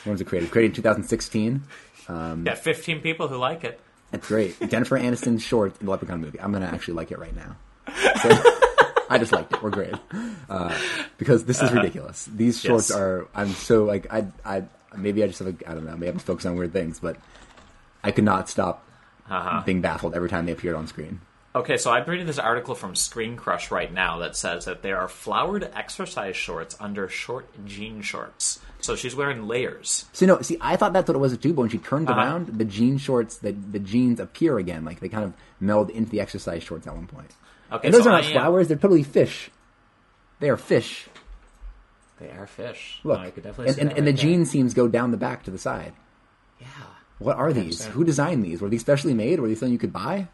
when 0.04 0.12
was 0.12 0.20
it 0.20 0.26
created? 0.26 0.50
Created 0.50 0.70
in 0.70 0.76
2016. 0.76 1.62
Um, 2.08 2.46
yeah, 2.46 2.54
15 2.54 3.00
people 3.00 3.28
who 3.28 3.36
like 3.36 3.64
it. 3.64 3.80
That's 4.12 4.28
great. 4.28 4.70
Jennifer 4.70 4.98
Aniston's 4.98 5.42
short 5.42 5.80
in 5.80 5.86
the 5.86 5.90
Leprechaun 5.90 6.20
movie. 6.20 6.40
I'm 6.40 6.52
gonna 6.52 6.66
actually 6.66 6.94
like 6.94 7.10
it 7.10 7.18
right 7.18 7.34
now. 7.34 7.56
So, 8.22 8.28
I 9.16 9.18
just 9.18 9.32
liked 9.32 9.52
it. 9.52 9.62
We're 9.62 9.70
great 9.70 9.94
uh, 10.50 10.76
because 11.18 11.44
this 11.44 11.62
is 11.62 11.72
ridiculous. 11.72 12.26
These 12.26 12.60
shorts 12.60 12.90
Yes. 12.90 12.98
are. 12.98 13.28
I'm 13.34 13.48
so 13.50 13.84
like 13.84 14.12
I 14.12 14.26
I 14.44 14.64
maybe 14.96 15.24
I 15.24 15.26
just 15.26 15.38
have 15.40 15.48
a, 15.48 15.70
I 15.70 15.74
don't 15.74 15.84
know. 15.86 15.96
Maybe 15.96 16.08
I'm 16.08 16.18
focused 16.18 16.46
on 16.46 16.56
weird 16.56 16.72
things, 16.72 17.00
but 17.00 17.16
I 18.04 18.10
could 18.10 18.24
not 18.24 18.48
stop 18.48 18.84
being 19.64 19.80
baffled 19.80 20.14
every 20.14 20.28
time 20.28 20.46
they 20.46 20.52
appeared 20.52 20.76
on 20.76 20.86
screen. 20.86 21.20
Okay, 21.54 21.78
so 21.78 21.90
I'm 21.90 22.04
reading 22.04 22.26
this 22.26 22.38
article 22.38 22.74
from 22.74 22.94
Screen 22.94 23.34
Crush 23.36 23.70
right 23.70 23.90
now 23.90 24.18
that 24.18 24.36
says 24.36 24.66
that 24.66 24.82
there 24.82 24.98
are 24.98 25.08
flowered 25.08 25.64
exercise 25.74 26.36
shorts 26.36 26.76
under 26.78 27.08
short 27.08 27.46
jean 27.64 28.02
shorts. 28.02 28.60
So 28.82 28.94
she's 28.94 29.16
wearing 29.16 29.48
layers. 29.48 30.04
So 30.12 30.26
no, 30.26 30.42
see, 30.42 30.58
I 30.60 30.76
thought 30.76 30.92
that's 30.92 31.08
what 31.08 31.16
it 31.16 31.18
was 31.18 31.34
too. 31.38 31.54
But 31.54 31.62
when 31.62 31.70
she 31.70 31.78
turned 31.78 32.10
Uh-huh. 32.10 32.20
around, 32.20 32.58
the 32.58 32.66
jean 32.66 32.98
shorts, 32.98 33.38
the 33.38 33.52
the 33.52 33.78
jeans 33.78 34.20
appear 34.20 34.58
again. 34.58 34.84
Like 34.84 35.00
they 35.00 35.08
kind 35.08 35.24
of 35.24 35.32
meld 35.58 35.88
into 35.88 36.10
the 36.10 36.20
exercise 36.20 36.62
shorts 36.62 36.86
at 36.86 36.94
one 36.94 37.06
point. 37.06 37.30
Okay, 37.72 37.88
and 37.88 37.94
those 37.94 38.04
so 38.04 38.10
are 38.10 38.12
not 38.12 38.24
I 38.24 38.26
am- 38.26 38.32
flowers; 38.32 38.68
they're 38.68 38.76
totally 38.76 39.02
fish. 39.02 39.50
They 40.40 40.48
are 40.50 40.56
fish. 40.56 41.08
They 42.20 42.30
are 42.30 42.46
fish. 42.46 43.00
Look, 43.04 43.18
Oh, 43.18 43.22
I 43.22 43.30
could 43.30 43.42
definitely 43.44 43.72
and, 43.72 43.90
and, 43.90 43.98
and 43.98 44.06
the 44.06 44.12
there. 44.12 44.22
jean 44.22 44.44
seams 44.46 44.72
go 44.74 44.88
down 44.88 45.10
the 45.10 45.16
back 45.16 45.42
to 45.44 45.50
the 45.50 45.58
side. 45.58 45.92
Yeah. 46.60 46.66
What 47.18 47.36
are 47.36 47.52
these? 47.52 47.86
Uh, 47.86 47.90
who 47.90 48.04
designed 48.04 48.44
these? 48.44 48.60
Were 48.62 48.68
these 48.68 48.80
specially 48.82 49.14
made? 49.14 49.40
Were 49.40 49.48
these 49.48 49.58
something 49.60 49.72
you 49.72 49.78
could 49.78 49.92
buy? 49.92 50.28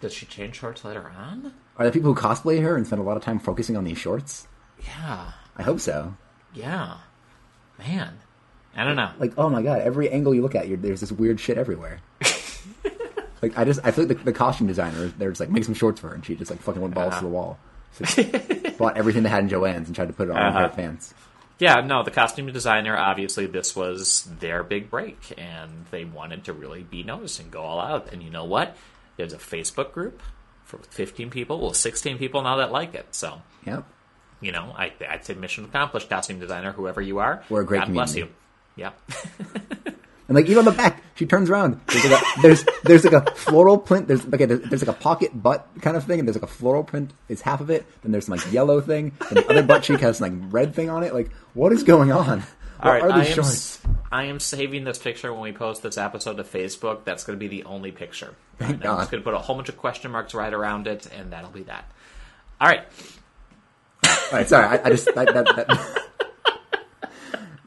Does 0.00 0.12
she 0.12 0.26
change 0.26 0.56
shorts 0.56 0.84
later 0.84 1.10
on? 1.16 1.52
Are 1.76 1.84
there 1.84 1.92
people 1.92 2.12
who 2.14 2.20
cosplay 2.20 2.62
her 2.62 2.76
and 2.76 2.86
spend 2.86 3.00
a 3.00 3.04
lot 3.04 3.16
of 3.16 3.22
time 3.22 3.38
focusing 3.38 3.76
on 3.76 3.84
these 3.84 3.98
shorts? 3.98 4.46
Yeah. 4.84 5.32
I 5.56 5.62
hope 5.62 5.80
so. 5.80 6.14
Yeah. 6.52 6.98
Man. 7.78 8.18
I 8.76 8.84
don't 8.84 8.96
know. 8.96 9.10
Like, 9.18 9.32
oh 9.38 9.48
my 9.48 9.62
god, 9.62 9.80
every 9.82 10.10
angle 10.10 10.34
you 10.34 10.42
look 10.42 10.54
at, 10.56 10.68
you're, 10.68 10.76
there's 10.76 11.00
this 11.00 11.12
weird 11.12 11.38
shit 11.40 11.56
everywhere. 11.58 12.00
like, 13.48 13.58
I 13.58 13.64
just, 13.64 13.80
I 13.84 13.90
feel 13.90 14.06
like 14.06 14.18
the, 14.18 14.24
the 14.24 14.32
costume 14.32 14.66
designer, 14.66 15.08
they're 15.08 15.30
just 15.30 15.40
like, 15.40 15.50
make 15.50 15.64
some 15.64 15.74
shorts 15.74 16.00
for 16.00 16.08
her, 16.08 16.14
and 16.14 16.24
she 16.24 16.34
just 16.34 16.50
like 16.50 16.60
fucking 16.60 16.80
went 16.82 16.94
balls 16.94 17.12
Uh-huh. 17.12 17.20
to 17.20 17.24
the 17.26 17.30
wall. 17.32 17.58
So, 17.92 18.22
bought 18.78 18.96
everything 18.96 19.22
they 19.22 19.28
had 19.28 19.44
in 19.44 19.48
Jo-Ann's 19.48 19.86
and 19.88 19.94
tried 19.94 20.08
to 20.08 20.12
put 20.14 20.28
it 20.28 20.32
on 20.32 20.36
Uh-huh. 20.42 20.60
her 20.60 20.68
pants. 20.68 21.14
Yeah, 21.60 21.74
no, 21.86 22.02
the 22.02 22.10
costume 22.10 22.46
designer, 22.52 22.96
obviously, 22.96 23.46
this 23.46 23.76
was 23.76 24.24
their 24.40 24.64
big 24.64 24.90
break, 24.90 25.32
and 25.38 25.86
they 25.92 26.04
wanted 26.04 26.44
to 26.44 26.52
really 26.52 26.82
be 26.82 27.04
noticed 27.04 27.38
and 27.38 27.50
go 27.52 27.62
all 27.62 27.80
out. 27.80 28.12
And 28.12 28.22
you 28.24 28.30
know 28.30 28.44
what? 28.44 28.76
There's 29.16 29.32
a 29.32 29.38
Facebook 29.38 29.92
group 29.92 30.20
for 30.64 30.78
15 30.90 31.30
people, 31.30 31.60
well, 31.60 31.72
16 31.72 32.18
people 32.18 32.42
now 32.42 32.56
that 32.56 32.72
like 32.72 32.94
it. 32.96 33.06
So, 33.14 33.40
Yep. 33.66 33.84
you 34.40 34.50
know, 34.50 34.74
I, 34.76 34.92
I'd 35.08 35.24
say 35.24 35.34
mission 35.34 35.64
accomplished, 35.64 36.08
costume 36.10 36.40
designer, 36.40 36.72
whoever 36.72 37.00
you 37.00 37.18
are. 37.20 37.44
We're 37.48 37.60
a 37.60 37.64
great 37.64 37.82
God 37.82 37.92
bless 37.92 38.16
you. 38.16 38.28
community. 38.76 38.94
Yeah. 39.86 39.92
And 40.26 40.36
like 40.36 40.46
even 40.46 40.58
on 40.58 40.64
the 40.64 40.70
back, 40.72 41.02
she 41.14 41.26
turns 41.26 41.50
around. 41.50 41.80
There's 41.86 42.04
like 42.04 42.22
a, 42.22 42.40
there's, 42.40 42.64
there's 42.84 43.04
like 43.04 43.12
a 43.12 43.30
floral 43.34 43.76
print. 43.76 44.08
There's 44.08 44.24
like 44.26 44.40
a, 44.40 44.46
there's 44.46 44.86
like 44.86 44.96
a 44.96 44.98
pocket 44.98 45.30
butt 45.34 45.68
kind 45.82 45.96
of 45.96 46.04
thing, 46.04 46.18
and 46.18 46.26
there's 46.26 46.36
like 46.36 46.44
a 46.44 46.52
floral 46.52 46.82
print. 46.82 47.12
Is 47.28 47.42
half 47.42 47.60
of 47.60 47.70
it. 47.70 47.86
Then 48.02 48.12
there's 48.12 48.26
some 48.26 48.36
like 48.36 48.52
yellow 48.52 48.80
thing, 48.80 49.12
and 49.28 49.38
the 49.38 49.48
other 49.48 49.62
butt 49.62 49.82
cheek 49.82 50.00
has 50.00 50.18
some 50.18 50.42
like 50.42 50.52
red 50.52 50.74
thing 50.74 50.88
on 50.88 51.02
it. 51.02 51.12
Like 51.12 51.30
what 51.52 51.72
is 51.72 51.82
going 51.82 52.10
on? 52.10 52.40
What 52.40 52.86
All 52.86 52.92
right, 52.92 53.02
are 53.02 53.12
I 53.12 53.24
am, 53.24 53.34
shorts? 53.34 53.80
I 54.10 54.24
am 54.24 54.40
saving 54.40 54.84
this 54.84 54.98
picture 54.98 55.32
when 55.32 55.42
we 55.42 55.52
post 55.52 55.82
this 55.82 55.96
episode 55.96 56.36
to 56.36 56.44
Facebook. 56.44 57.04
That's 57.04 57.24
going 57.24 57.38
to 57.38 57.40
be 57.40 57.48
the 57.48 57.64
only 57.64 57.92
picture. 57.92 58.34
Thank 58.58 58.74
And 58.74 58.84
I'm 58.84 58.98
just 58.98 59.10
going 59.10 59.22
to 59.22 59.24
put 59.24 59.34
a 59.34 59.38
whole 59.38 59.56
bunch 59.56 59.68
of 59.68 59.76
question 59.76 60.10
marks 60.10 60.34
right 60.34 60.52
around 60.52 60.86
it, 60.86 61.06
and 61.16 61.32
that'll 61.32 61.50
be 61.50 61.62
that. 61.62 61.90
All 62.60 62.68
right. 62.68 62.84
All 64.04 64.12
right, 64.32 64.48
sorry. 64.48 64.66
I, 64.66 64.86
I 64.86 64.90
just 64.90 65.06
that, 65.06 65.14
that, 65.14 65.46
that, 65.56 66.03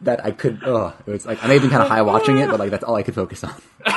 that 0.08 0.26
I 0.26 0.32
could. 0.32 0.62
Oh, 0.66 0.94
it 1.06 1.12
was 1.12 1.26
like 1.26 1.44
I'm 1.44 1.52
even 1.52 1.70
kind 1.70 1.84
of 1.84 1.88
high 1.90 2.02
watching 2.02 2.38
it, 2.38 2.50
but 2.50 2.60
like 2.60 2.72
that's 2.72 2.84
all 2.84 2.96
I 2.96 3.04
could 3.04 3.14
focus 3.16 3.44
on. 3.44 3.54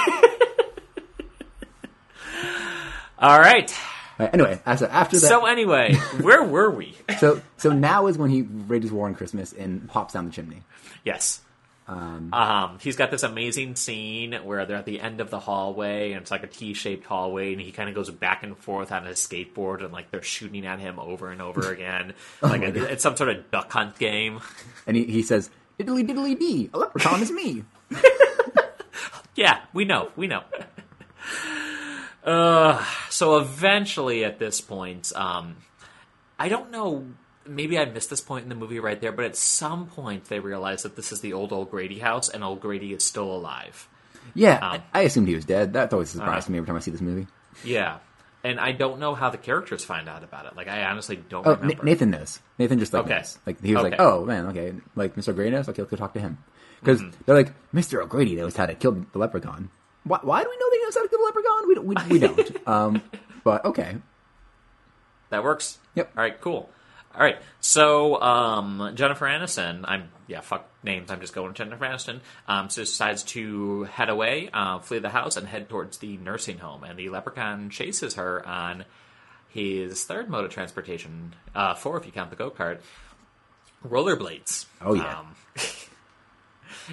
All 3.18 3.38
right. 3.38 3.70
Right, 4.18 4.30
anyway, 4.34 4.60
so 4.76 4.86
after 4.86 5.18
that, 5.18 5.26
So 5.28 5.46
anyway, 5.46 5.94
where 6.20 6.42
were 6.42 6.70
we? 6.70 6.94
so 7.18 7.40
so 7.56 7.70
now 7.72 8.06
is 8.06 8.18
when 8.18 8.30
he 8.30 8.42
rages 8.42 8.90
war 8.92 9.06
on 9.06 9.14
Christmas 9.14 9.52
and 9.52 9.88
pops 9.88 10.12
down 10.14 10.26
the 10.26 10.30
chimney. 10.32 10.62
Yes. 11.04 11.40
Um, 11.88 12.78
he's 12.80 12.94
got 12.94 13.10
this 13.10 13.24
amazing 13.24 13.74
scene 13.74 14.32
where 14.44 14.64
they're 14.64 14.76
at 14.76 14.84
the 14.86 15.00
end 15.00 15.20
of 15.20 15.28
the 15.30 15.40
hallway, 15.40 16.12
and 16.12 16.22
it's 16.22 16.30
like 16.30 16.44
a 16.44 16.46
T-shaped 16.46 17.04
hallway, 17.04 17.52
and 17.52 17.60
he 17.60 17.72
kind 17.72 17.88
of 17.88 17.96
goes 17.96 18.08
back 18.10 18.44
and 18.44 18.56
forth 18.56 18.92
on 18.92 19.06
his 19.06 19.18
skateboard, 19.18 19.82
and 19.82 19.92
like 19.92 20.10
they're 20.12 20.22
shooting 20.22 20.64
at 20.66 20.78
him 20.78 21.00
over 21.00 21.30
and 21.32 21.42
over 21.42 21.72
again, 21.72 22.14
like 22.42 22.62
it- 22.62 22.76
it's 22.76 23.02
some 23.02 23.16
sort 23.16 23.30
of 23.30 23.50
duck 23.50 23.72
hunt 23.72 23.98
game. 23.98 24.40
And 24.86 24.96
he, 24.96 25.04
he 25.04 25.22
says, 25.22 25.50
"Diddly 25.80 26.06
diddly 26.06 26.38
dee, 26.38 26.70
a 26.74 26.78
leprechaun 26.78 27.22
is 27.22 27.30
me." 27.30 27.64
Yeah, 29.40 29.60
we 29.72 29.86
know, 29.86 30.10
we 30.16 30.26
know. 30.26 30.42
Uh, 32.22 32.84
so 33.08 33.38
eventually, 33.38 34.22
at 34.22 34.38
this 34.38 34.60
point, 34.60 35.12
um, 35.16 35.56
I 36.38 36.50
don't 36.50 36.70
know. 36.70 37.06
Maybe 37.46 37.78
I 37.78 37.86
missed 37.86 38.10
this 38.10 38.20
point 38.20 38.42
in 38.42 38.50
the 38.50 38.54
movie 38.54 38.80
right 38.80 39.00
there, 39.00 39.12
but 39.12 39.24
at 39.24 39.36
some 39.36 39.86
point 39.86 40.26
they 40.26 40.40
realize 40.40 40.82
that 40.82 40.94
this 40.94 41.10
is 41.10 41.22
the 41.22 41.32
old 41.32 41.52
old 41.52 41.70
Grady 41.70 41.98
house, 41.98 42.28
and 42.28 42.44
old 42.44 42.60
Grady 42.60 42.92
is 42.92 43.02
still 43.02 43.32
alive. 43.32 43.88
Yeah, 44.34 44.56
Um, 44.56 44.82
I, 44.92 45.00
I 45.00 45.02
assumed 45.04 45.28
he 45.28 45.34
was 45.34 45.46
dead. 45.46 45.72
That's 45.72 45.94
always 45.94 46.10
a 46.10 46.18
surprise 46.18 46.30
uh-huh. 46.30 46.40
to 46.42 46.52
me 46.52 46.58
every 46.58 46.66
time 46.66 46.76
I 46.76 46.80
see 46.80 46.90
this 46.90 47.00
movie. 47.00 47.26
Yeah. 47.64 47.98
And 48.44 48.58
I 48.60 48.72
don't 48.72 48.98
know 49.00 49.14
how 49.14 49.30
the 49.30 49.38
characters 49.38 49.84
find 49.84 50.08
out 50.08 50.24
about 50.24 50.46
it. 50.46 50.56
Like, 50.56 50.68
I 50.68 50.84
honestly 50.84 51.16
don't 51.16 51.46
Oh, 51.46 51.54
remember. 51.56 51.84
Nathan 51.84 52.10
knows. 52.10 52.40
Nathan 52.58 52.78
just 52.78 52.92
like 52.92 53.04
Okay. 53.04 53.16
knows. 53.16 53.38
Like 53.46 53.62
he 53.62 53.74
was 53.74 53.82
like, 53.82 53.96
oh 53.98 54.24
man, 54.24 54.46
okay, 54.46 54.74
like 54.96 55.14
Mr. 55.16 55.28
O'Grady 55.28 55.50
knows. 55.50 55.68
Okay, 55.68 55.82
let's 55.82 55.90
go 55.90 55.96
talk 55.96 56.14
to 56.14 56.20
him 56.20 56.38
because 56.80 57.00
Mm-hmm. 57.02 57.22
they're 57.26 57.36
like, 57.36 57.52
Mr. 57.74 58.02
O'Grady 58.02 58.34
knows 58.36 58.56
how 58.56 58.66
to 58.66 58.74
kill 58.74 58.92
the 59.12 59.18
leprechaun. 59.18 59.70
Why, 60.04 60.18
why 60.22 60.42
do 60.42 60.48
we 60.48 60.56
know 60.56 60.70
that 60.70 60.76
he 60.76 60.82
knows 60.84 60.94
how 60.94 61.02
to 61.02 61.08
kill 61.08 61.18
the 61.18 61.24
leprechaun? 61.26 61.68
We 61.68 61.74
don't. 61.74 61.86
We, 61.86 61.96
we 62.10 62.18
don't. 62.18 62.66
um, 62.68 63.02
but 63.44 63.64
okay, 63.66 63.96
That 65.30 65.44
works. 65.44 65.78
Yep. 65.94 66.12
All 66.16 66.22
right. 66.22 66.40
Cool. 66.40 66.68
All 67.14 67.20
right. 67.20 67.38
So 67.60 68.20
um, 68.20 68.92
Jennifer 68.94 69.26
Aniston, 69.26 69.84
I'm 69.84 70.10
yeah, 70.28 70.40
fuck 70.40 70.68
names. 70.84 71.10
I'm 71.10 71.20
just 71.20 71.34
going 71.34 71.48
with 71.48 71.56
Jennifer 71.56 71.84
Aniston. 71.84 72.20
Um, 72.46 72.70
so 72.70 72.82
decides 72.82 73.24
to 73.24 73.84
head 73.84 74.08
away, 74.08 74.48
uh, 74.52 74.78
flee 74.78 75.00
the 75.00 75.08
house, 75.08 75.36
and 75.36 75.46
head 75.46 75.68
towards 75.68 75.98
the 75.98 76.16
nursing 76.18 76.58
home. 76.58 76.84
And 76.84 76.98
the 76.98 77.08
leprechaun 77.08 77.70
chases 77.70 78.14
her 78.14 78.46
on 78.46 78.84
his 79.48 80.04
third 80.04 80.30
mode 80.30 80.44
of 80.44 80.52
transportation, 80.52 81.34
uh, 81.54 81.74
four 81.74 81.96
if 81.96 82.06
you 82.06 82.12
count 82.12 82.30
the 82.30 82.36
go 82.36 82.50
kart, 82.50 82.78
rollerblades. 83.86 84.66
Oh, 84.80 84.94
yeah. 84.94 85.18
Um, 85.18 85.34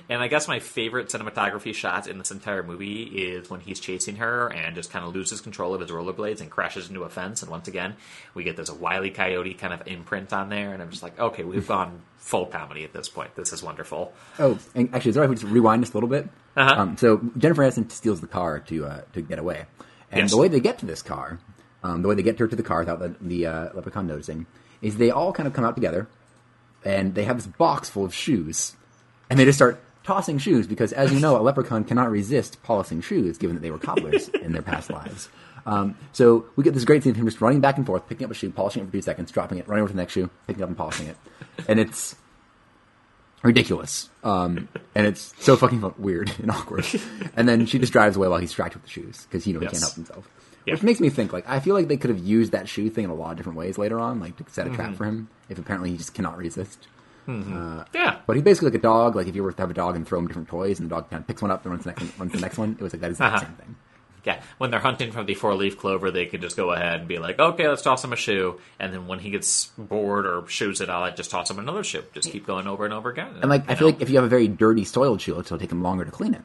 and 0.09 0.21
I 0.21 0.27
guess 0.27 0.47
my 0.47 0.59
favorite 0.59 1.07
cinematography 1.09 1.73
shot 1.73 2.07
in 2.07 2.17
this 2.17 2.31
entire 2.31 2.63
movie 2.63 3.03
is 3.03 3.49
when 3.49 3.59
he's 3.59 3.79
chasing 3.79 4.17
her 4.17 4.47
and 4.47 4.75
just 4.75 4.91
kind 4.91 5.05
of 5.05 5.13
loses 5.15 5.41
control 5.41 5.73
of 5.73 5.81
his 5.81 5.89
rollerblades 5.91 6.41
and 6.41 6.49
crashes 6.49 6.89
into 6.89 7.03
a 7.03 7.09
fence. 7.09 7.41
And 7.41 7.51
once 7.51 7.67
again, 7.67 7.95
we 8.33 8.43
get 8.43 8.57
this 8.57 8.69
Wile 8.71 9.05
E. 9.05 9.09
Coyote 9.09 9.53
kind 9.53 9.73
of 9.73 9.87
imprint 9.87 10.33
on 10.33 10.49
there. 10.49 10.73
And 10.73 10.81
I'm 10.81 10.89
just 10.89 11.03
like, 11.03 11.19
okay, 11.19 11.43
we've 11.43 11.67
gone 11.67 12.01
full 12.17 12.45
comedy 12.45 12.83
at 12.83 12.93
this 12.93 13.09
point. 13.09 13.35
This 13.35 13.53
is 13.53 13.61
wonderful. 13.63 14.13
Oh, 14.39 14.57
and 14.75 14.93
actually, 14.93 15.09
is 15.11 15.17
it 15.17 15.19
all 15.19 15.27
right 15.27 15.33
if 15.33 15.41
we 15.41 15.41
just 15.41 15.53
rewind 15.53 15.81
this 15.83 15.91
a 15.91 15.93
little 15.93 16.09
bit? 16.09 16.27
Uh-huh. 16.55 16.81
Um, 16.81 16.97
so 16.97 17.21
Jennifer 17.37 17.61
Aniston 17.63 17.91
steals 17.91 18.21
the 18.21 18.27
car 18.27 18.59
to 18.59 18.85
uh, 18.85 19.01
to 19.13 19.21
get 19.21 19.39
away, 19.39 19.65
and 20.11 20.21
Yes. 20.21 20.31
the 20.31 20.37
way 20.37 20.47
they 20.47 20.59
get 20.59 20.79
to 20.79 20.85
this 20.87 21.01
car, 21.03 21.39
um, 21.83 22.01
the 22.01 22.07
way 22.07 22.15
they 22.15 22.23
get 22.23 22.39
her 22.39 22.47
to 22.47 22.55
the 22.55 22.63
car 22.63 22.79
without 22.79 22.99
the, 22.99 23.15
the 23.21 23.45
uh, 23.45 23.69
leprechaun 23.75 24.07
noticing, 24.07 24.47
is 24.81 24.97
they 24.97 25.11
all 25.11 25.31
kind 25.31 25.45
of 25.45 25.53
come 25.53 25.63
out 25.63 25.75
together, 25.75 26.07
and 26.83 27.13
they 27.13 27.25
have 27.25 27.37
this 27.37 27.45
box 27.45 27.89
full 27.89 28.05
of 28.05 28.13
shoes, 28.13 28.75
and 29.29 29.37
they 29.37 29.45
just 29.45 29.57
start 29.59 29.79
tossing 30.07 30.39
shoes 30.39 30.65
because, 30.65 30.91
as 30.93 31.13
you 31.13 31.19
know, 31.19 31.37
a 31.37 31.43
leprechaun 31.43 31.83
cannot 31.83 32.09
resist 32.09 32.63
polishing 32.63 33.01
shoes, 33.01 33.37
given 33.37 33.55
that 33.57 33.61
they 33.61 33.69
were 33.71 33.77
cobblers 33.77 34.29
in 34.41 34.53
their 34.53 34.61
past 34.63 34.89
lives. 34.89 35.29
Um, 35.67 35.95
so 36.13 36.45
we 36.55 36.63
get 36.63 36.73
this 36.73 36.85
great 36.85 37.03
scene 37.03 37.11
of 37.11 37.17
him 37.17 37.25
just 37.25 37.41
running 37.41 37.59
back 37.59 37.77
and 37.77 37.85
forth, 37.85 38.07
picking 38.07 38.25
up 38.25 38.31
a 38.31 38.33
shoe, 38.33 38.49
polishing 38.49 38.81
it 38.81 38.85
for 38.85 38.89
a 38.89 38.91
few 38.93 39.01
seconds, 39.01 39.29
dropping 39.31 39.57
it, 39.59 39.67
running 39.67 39.81
over 39.83 39.89
to 39.89 39.93
the 39.95 40.01
next 40.01 40.13
shoe, 40.13 40.29
picking 40.47 40.63
up 40.63 40.69
and 40.69 40.77
polishing 40.77 41.07
it, 41.07 41.17
and 41.67 41.79
it's 41.79 42.15
ridiculous. 43.43 44.09
Um, 44.23 44.67
and 44.95 45.05
it's 45.05 45.33
so 45.43 45.55
fucking 45.55 45.93
weird 45.97 46.31
and 46.41 46.51
awkward. 46.51 46.85
and 47.35 47.47
then 47.47 47.65
she 47.65 47.79
just 47.79 47.93
drives 47.93 48.15
away 48.15 48.27
while 48.27 48.39
he's 48.39 48.49
distracted 48.49 48.77
with 48.81 48.85
the 48.85 48.89
shoes 48.91 49.25
because 49.29 49.45
you 49.45 49.53
know 49.53 49.59
he 49.59 49.65
Yes. 49.65 49.73
can't 49.73 49.83
help 49.83 49.95
himself. 49.95 50.29
Yeah. 50.65 50.73
Which 50.73 50.83
makes 50.83 50.99
me 50.99 51.09
think 51.09 51.31
like 51.33 51.47
I 51.47 51.59
feel 51.59 51.75
like 51.75 51.87
they 51.87 51.97
could 51.97 52.09
have 52.09 52.19
used 52.19 52.51
that 52.51 52.67
shoe 52.67 52.89
thing 52.89 53.05
in 53.05 53.09
a 53.09 53.13
lot 53.15 53.31
of 53.31 53.37
different 53.37 53.57
ways 53.57 53.77
later 53.77 53.99
on, 53.99 54.19
like 54.19 54.35
to 54.37 54.45
set 54.49 54.67
a 54.67 54.69
trap 54.71 54.87
Mm-hmm. 54.89 54.95
for 54.95 55.05
him 55.05 55.29
if 55.49 55.57
apparently 55.59 55.91
he 55.91 55.97
just 55.97 56.13
cannot 56.13 56.37
resist. 56.37 56.87
Yeah. 57.27 58.19
But 58.25 58.35
he's 58.35 58.43
basically 58.43 58.69
like 58.69 58.79
a 58.79 58.81
dog. 58.81 59.15
Like 59.15 59.27
if 59.27 59.35
you 59.35 59.43
were 59.43 59.51
to 59.51 59.61
have 59.61 59.71
a 59.71 59.73
dog 59.73 59.95
and 59.95 60.07
throw 60.07 60.19
him 60.19 60.27
different 60.27 60.47
toys, 60.47 60.79
and 60.79 60.89
the 60.89 60.95
dog 60.95 61.09
kind 61.09 61.21
of 61.21 61.27
picks 61.27 61.41
one 61.41 61.51
up 61.51 61.63
and 61.65 61.71
runs 61.73 61.83
the 61.83 61.89
next 61.91 62.01
one, 62.01 62.11
runs 62.19 62.31
the 62.31 62.39
next 62.39 62.57
one, 62.57 62.75
it 62.79 62.81
was 62.83 62.93
like 62.93 63.01
that 63.01 63.11
is 63.11 63.21
Uh-huh. 63.21 63.35
the 63.39 63.45
same 63.45 63.55
thing. 63.55 63.75
Yeah, 64.23 64.41
when 64.57 64.71
they're 64.71 64.81
hunting 64.81 65.11
from 65.13 65.25
the 65.25 65.35
four 65.35 65.55
leaf 65.55 65.77
clover, 65.77 66.11
they 66.11 66.25
could 66.25 66.41
just 66.41 66.57
go 66.57 66.71
ahead 66.73 66.99
and 66.99 67.07
be 67.07 67.17
like, 67.17 67.39
okay, 67.39 67.65
let's 67.69 67.81
toss 67.81 68.03
him 68.03 68.11
a 68.11 68.17
shoe. 68.17 68.59
And 68.77 68.91
then 68.91 69.07
when 69.07 69.19
he 69.19 69.29
gets 69.29 69.67
bored 69.77 70.25
or 70.25 70.45
shoes 70.49 70.81
it 70.81 70.89
out, 70.89 71.15
just 71.15 71.31
toss 71.31 71.49
him 71.49 71.59
another 71.59 71.81
shoe. 71.83 72.03
Just 72.13 72.29
keep 72.31 72.45
going 72.45 72.67
over 72.67 72.83
and 72.83 72.93
over 72.93 73.09
again. 73.09 73.35
And 73.41 73.49
like 73.49 73.69
I 73.69 73.75
feel 73.75 73.87
know? 73.87 73.93
like 73.93 74.01
if 74.01 74.09
you 74.09 74.15
have 74.17 74.25
a 74.25 74.29
very 74.29 74.49
dirty, 74.49 74.83
soiled 74.83 75.21
shoe, 75.21 75.39
it'll 75.39 75.57
take 75.57 75.71
him 75.71 75.81
longer 75.81 76.03
to 76.03 76.11
clean 76.11 76.33
it. 76.33 76.41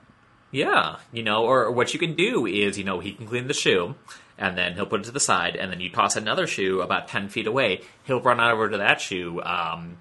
Yeah, 0.53 0.97
you 1.13 1.23
know, 1.25 1.45
or 1.45 1.71
what 1.73 1.93
you 1.95 1.99
can 1.99 2.15
do 2.15 2.47
is, 2.47 2.79
you 2.79 2.85
know, 2.85 3.01
he 3.01 3.13
can 3.13 3.27
clean 3.27 3.49
the 3.49 3.55
shoe, 3.55 3.95
and 4.39 4.57
then 4.57 4.75
he'll 4.75 4.87
put 4.87 5.01
it 5.01 5.05
to 5.05 5.11
the 5.11 5.19
side, 5.19 5.57
and 5.57 5.73
then 5.73 5.81
you 5.81 5.89
toss 5.91 6.15
another 6.15 6.47
shoe 6.47 6.83
about 6.83 7.09
10 7.09 7.31
feet 7.31 7.47
away. 7.47 7.81
He'll 8.05 8.21
run 8.21 8.39
over 8.39 8.69
to 8.69 8.77
that 8.77 9.01
shoe, 9.01 9.41
um, 9.43 9.97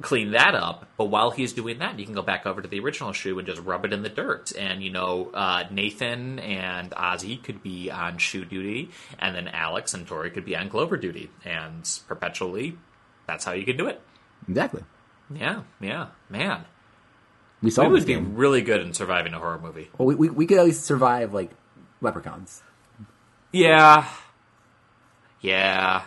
clean 0.00 0.32
that 0.32 0.54
up, 0.54 0.86
but 0.96 1.06
while 1.06 1.30
he's 1.30 1.52
doing 1.52 1.78
that, 1.80 1.98
you 1.98 2.04
can 2.04 2.14
go 2.14 2.22
back 2.22 2.46
over 2.46 2.62
to 2.62 2.68
the 2.68 2.80
original 2.80 3.12
shoe 3.12 3.38
and 3.38 3.46
just 3.46 3.60
rub 3.62 3.84
it 3.84 3.92
in 3.92 4.02
the 4.02 4.08
dirt. 4.08 4.52
And, 4.58 4.82
you 4.82 4.90
know, 4.90 5.30
uh, 5.34 5.64
Nathan 5.70 6.38
and 6.38 6.90
Ozzy 6.92 7.42
could 7.42 7.62
be 7.62 7.90
on 7.90 8.18
shoe 8.18 8.44
duty, 8.44 8.90
and 9.18 9.36
then 9.36 9.48
Alex 9.48 9.92
and 9.94 10.06
Tori 10.06 10.30
could 10.30 10.44
be 10.44 10.56
on 10.56 10.68
clover 10.70 10.96
duty, 10.96 11.30
and 11.44 11.88
perpetually, 12.08 12.76
that's 13.26 13.44
how 13.44 13.52
you 13.52 13.64
can 13.64 13.76
do 13.76 13.86
it. 13.86 14.00
Exactly. 14.48 14.82
Yeah, 15.32 15.62
yeah, 15.80 16.08
man. 16.30 16.64
We 17.62 17.70
saw 17.70 17.84
We 17.86 17.92
would 17.92 18.06
be 18.06 18.14
game. 18.14 18.34
really 18.34 18.62
good 18.62 18.80
in 18.80 18.92
surviving 18.92 19.34
a 19.34 19.38
horror 19.38 19.60
movie. 19.62 19.88
Well, 19.96 20.06
we, 20.06 20.14
we 20.16 20.30
we 20.30 20.46
could 20.46 20.58
at 20.58 20.64
least 20.64 20.84
survive 20.84 21.32
like 21.32 21.50
leprechauns. 22.00 22.62
Yeah. 23.52 24.08
Yeah. 25.40 26.02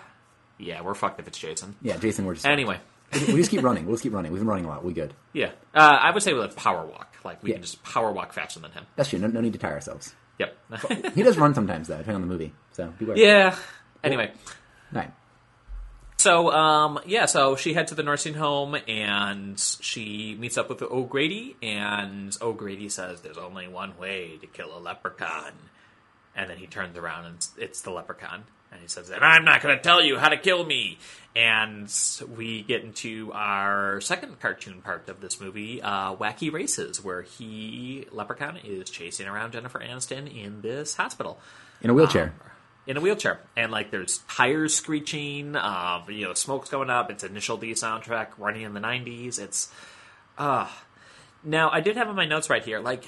Yeah, 0.57 0.81
we're 0.81 0.95
fucked 0.95 1.19
if 1.19 1.27
it's 1.27 1.37
Jason. 1.37 1.75
Yeah, 1.81 1.97
Jason, 1.97 2.25
we're 2.25 2.33
just 2.33 2.45
Anyway. 2.45 2.79
We 3.27 3.35
just 3.37 3.51
keep 3.51 3.63
running. 3.63 3.85
We'll 3.85 3.95
just 3.95 4.03
keep 4.03 4.13
running. 4.13 4.31
We've 4.31 4.41
been 4.41 4.47
running 4.47 4.65
a 4.65 4.69
lot. 4.69 4.83
We 4.83 4.93
good. 4.93 5.13
Yeah. 5.33 5.51
Uh, 5.73 5.79
I 6.01 6.11
would 6.11 6.21
say 6.23 6.33
with 6.33 6.51
a 6.51 6.55
power 6.55 6.85
walk. 6.85 7.15
Like, 7.23 7.41
we 7.43 7.49
Yeah. 7.49 7.55
can 7.55 7.63
just 7.63 7.83
power 7.83 8.11
walk 8.11 8.33
faster 8.33 8.59
than 8.59 8.71
him. 8.71 8.85
That's 8.95 9.09
true. 9.09 9.19
No, 9.19 9.27
no 9.27 9.41
need 9.41 9.53
to 9.53 9.59
tire 9.59 9.73
ourselves. 9.73 10.13
Yep. 10.39 10.55
He 11.15 11.23
does 11.23 11.37
run 11.37 11.53
sometimes, 11.55 11.87
though, 11.87 11.97
depending 11.97 12.15
on 12.15 12.21
the 12.21 12.27
movie. 12.27 12.53
So 12.73 12.93
beware. 12.99 13.17
yeah. 13.17 13.55
Anyway. 14.03 14.31
Right. 14.91 15.11
So, 16.17 16.51
um, 16.51 16.99
yeah, 17.05 17.25
so 17.25 17.55
she 17.55 17.73
heads 17.73 17.89
to 17.89 17.95
the 17.95 18.01
nursing 18.03 18.33
home 18.33 18.75
and 18.87 19.59
she 19.81 20.35
meets 20.39 20.57
up 20.57 20.69
with 20.69 20.81
O'Grady, 20.81 21.55
and 21.61 22.35
O'Grady 22.41 22.89
says 22.89 23.21
there's 23.21 23.37
only 23.37 23.67
one 23.67 23.97
way 23.97 24.37
to 24.41 24.47
kill 24.47 24.75
a 24.75 24.79
leprechaun. 24.79 25.51
And 26.35 26.49
then 26.49 26.57
he 26.57 26.67
turns 26.67 26.97
around 26.97 27.25
and 27.25 27.47
it's 27.57 27.81
the 27.81 27.91
leprechaun. 27.91 28.43
And 28.75 28.81
he 28.81 28.87
says, 28.87 29.09
And 29.09 29.23
I'm 29.23 29.45
not 29.45 29.61
going 29.61 29.75
to 29.75 29.81
tell 29.83 30.03
you 30.03 30.17
how 30.17 30.29
to 30.29 30.37
kill 30.37 30.65
me. 30.65 30.97
And 31.35 31.91
we 32.37 32.61
get 32.61 32.83
into 32.83 33.31
our 33.33 33.99
second 33.99 34.39
cartoon 34.39 34.81
part 34.81 35.09
of 35.09 35.19
this 35.19 35.41
movie, 35.41 35.81
uh, 35.81 36.15
Wacky 36.15 36.51
Races, 36.51 37.03
where 37.03 37.23
he, 37.23 38.05
Leprechaun, 38.11 38.57
is 38.63 38.89
chasing 38.89 39.27
around 39.27 39.51
Jennifer 39.53 39.79
Aniston 39.79 40.27
in 40.33 40.61
this 40.61 40.95
hospital 40.95 41.39
In 41.81 41.89
a 41.89 41.93
wheelchair. 41.93 42.33
in 42.87 42.95
a 42.95 43.01
wheelchair, 43.01 43.39
and 43.57 43.69
like 43.71 43.91
there's 43.91 44.19
tires 44.29 44.73
screeching, 44.75 45.57
uh, 45.57 46.03
you 46.07 46.23
know, 46.25 46.33
smoke's 46.33 46.69
going 46.69 46.89
up. 46.89 47.11
It's 47.11 47.23
Initial 47.25 47.57
D 47.57 47.71
soundtrack 47.71 48.27
running 48.37 48.61
in 48.61 48.73
the 48.73 48.79
'90s. 48.79 49.37
It's, 49.39 49.69
uh 50.37 50.69
now 51.43 51.69
I 51.69 51.81
did 51.81 51.97
have 51.97 52.07
in 52.09 52.15
my 52.15 52.25
notes 52.25 52.49
right 52.49 52.63
here. 52.63 52.79
Like, 52.79 53.03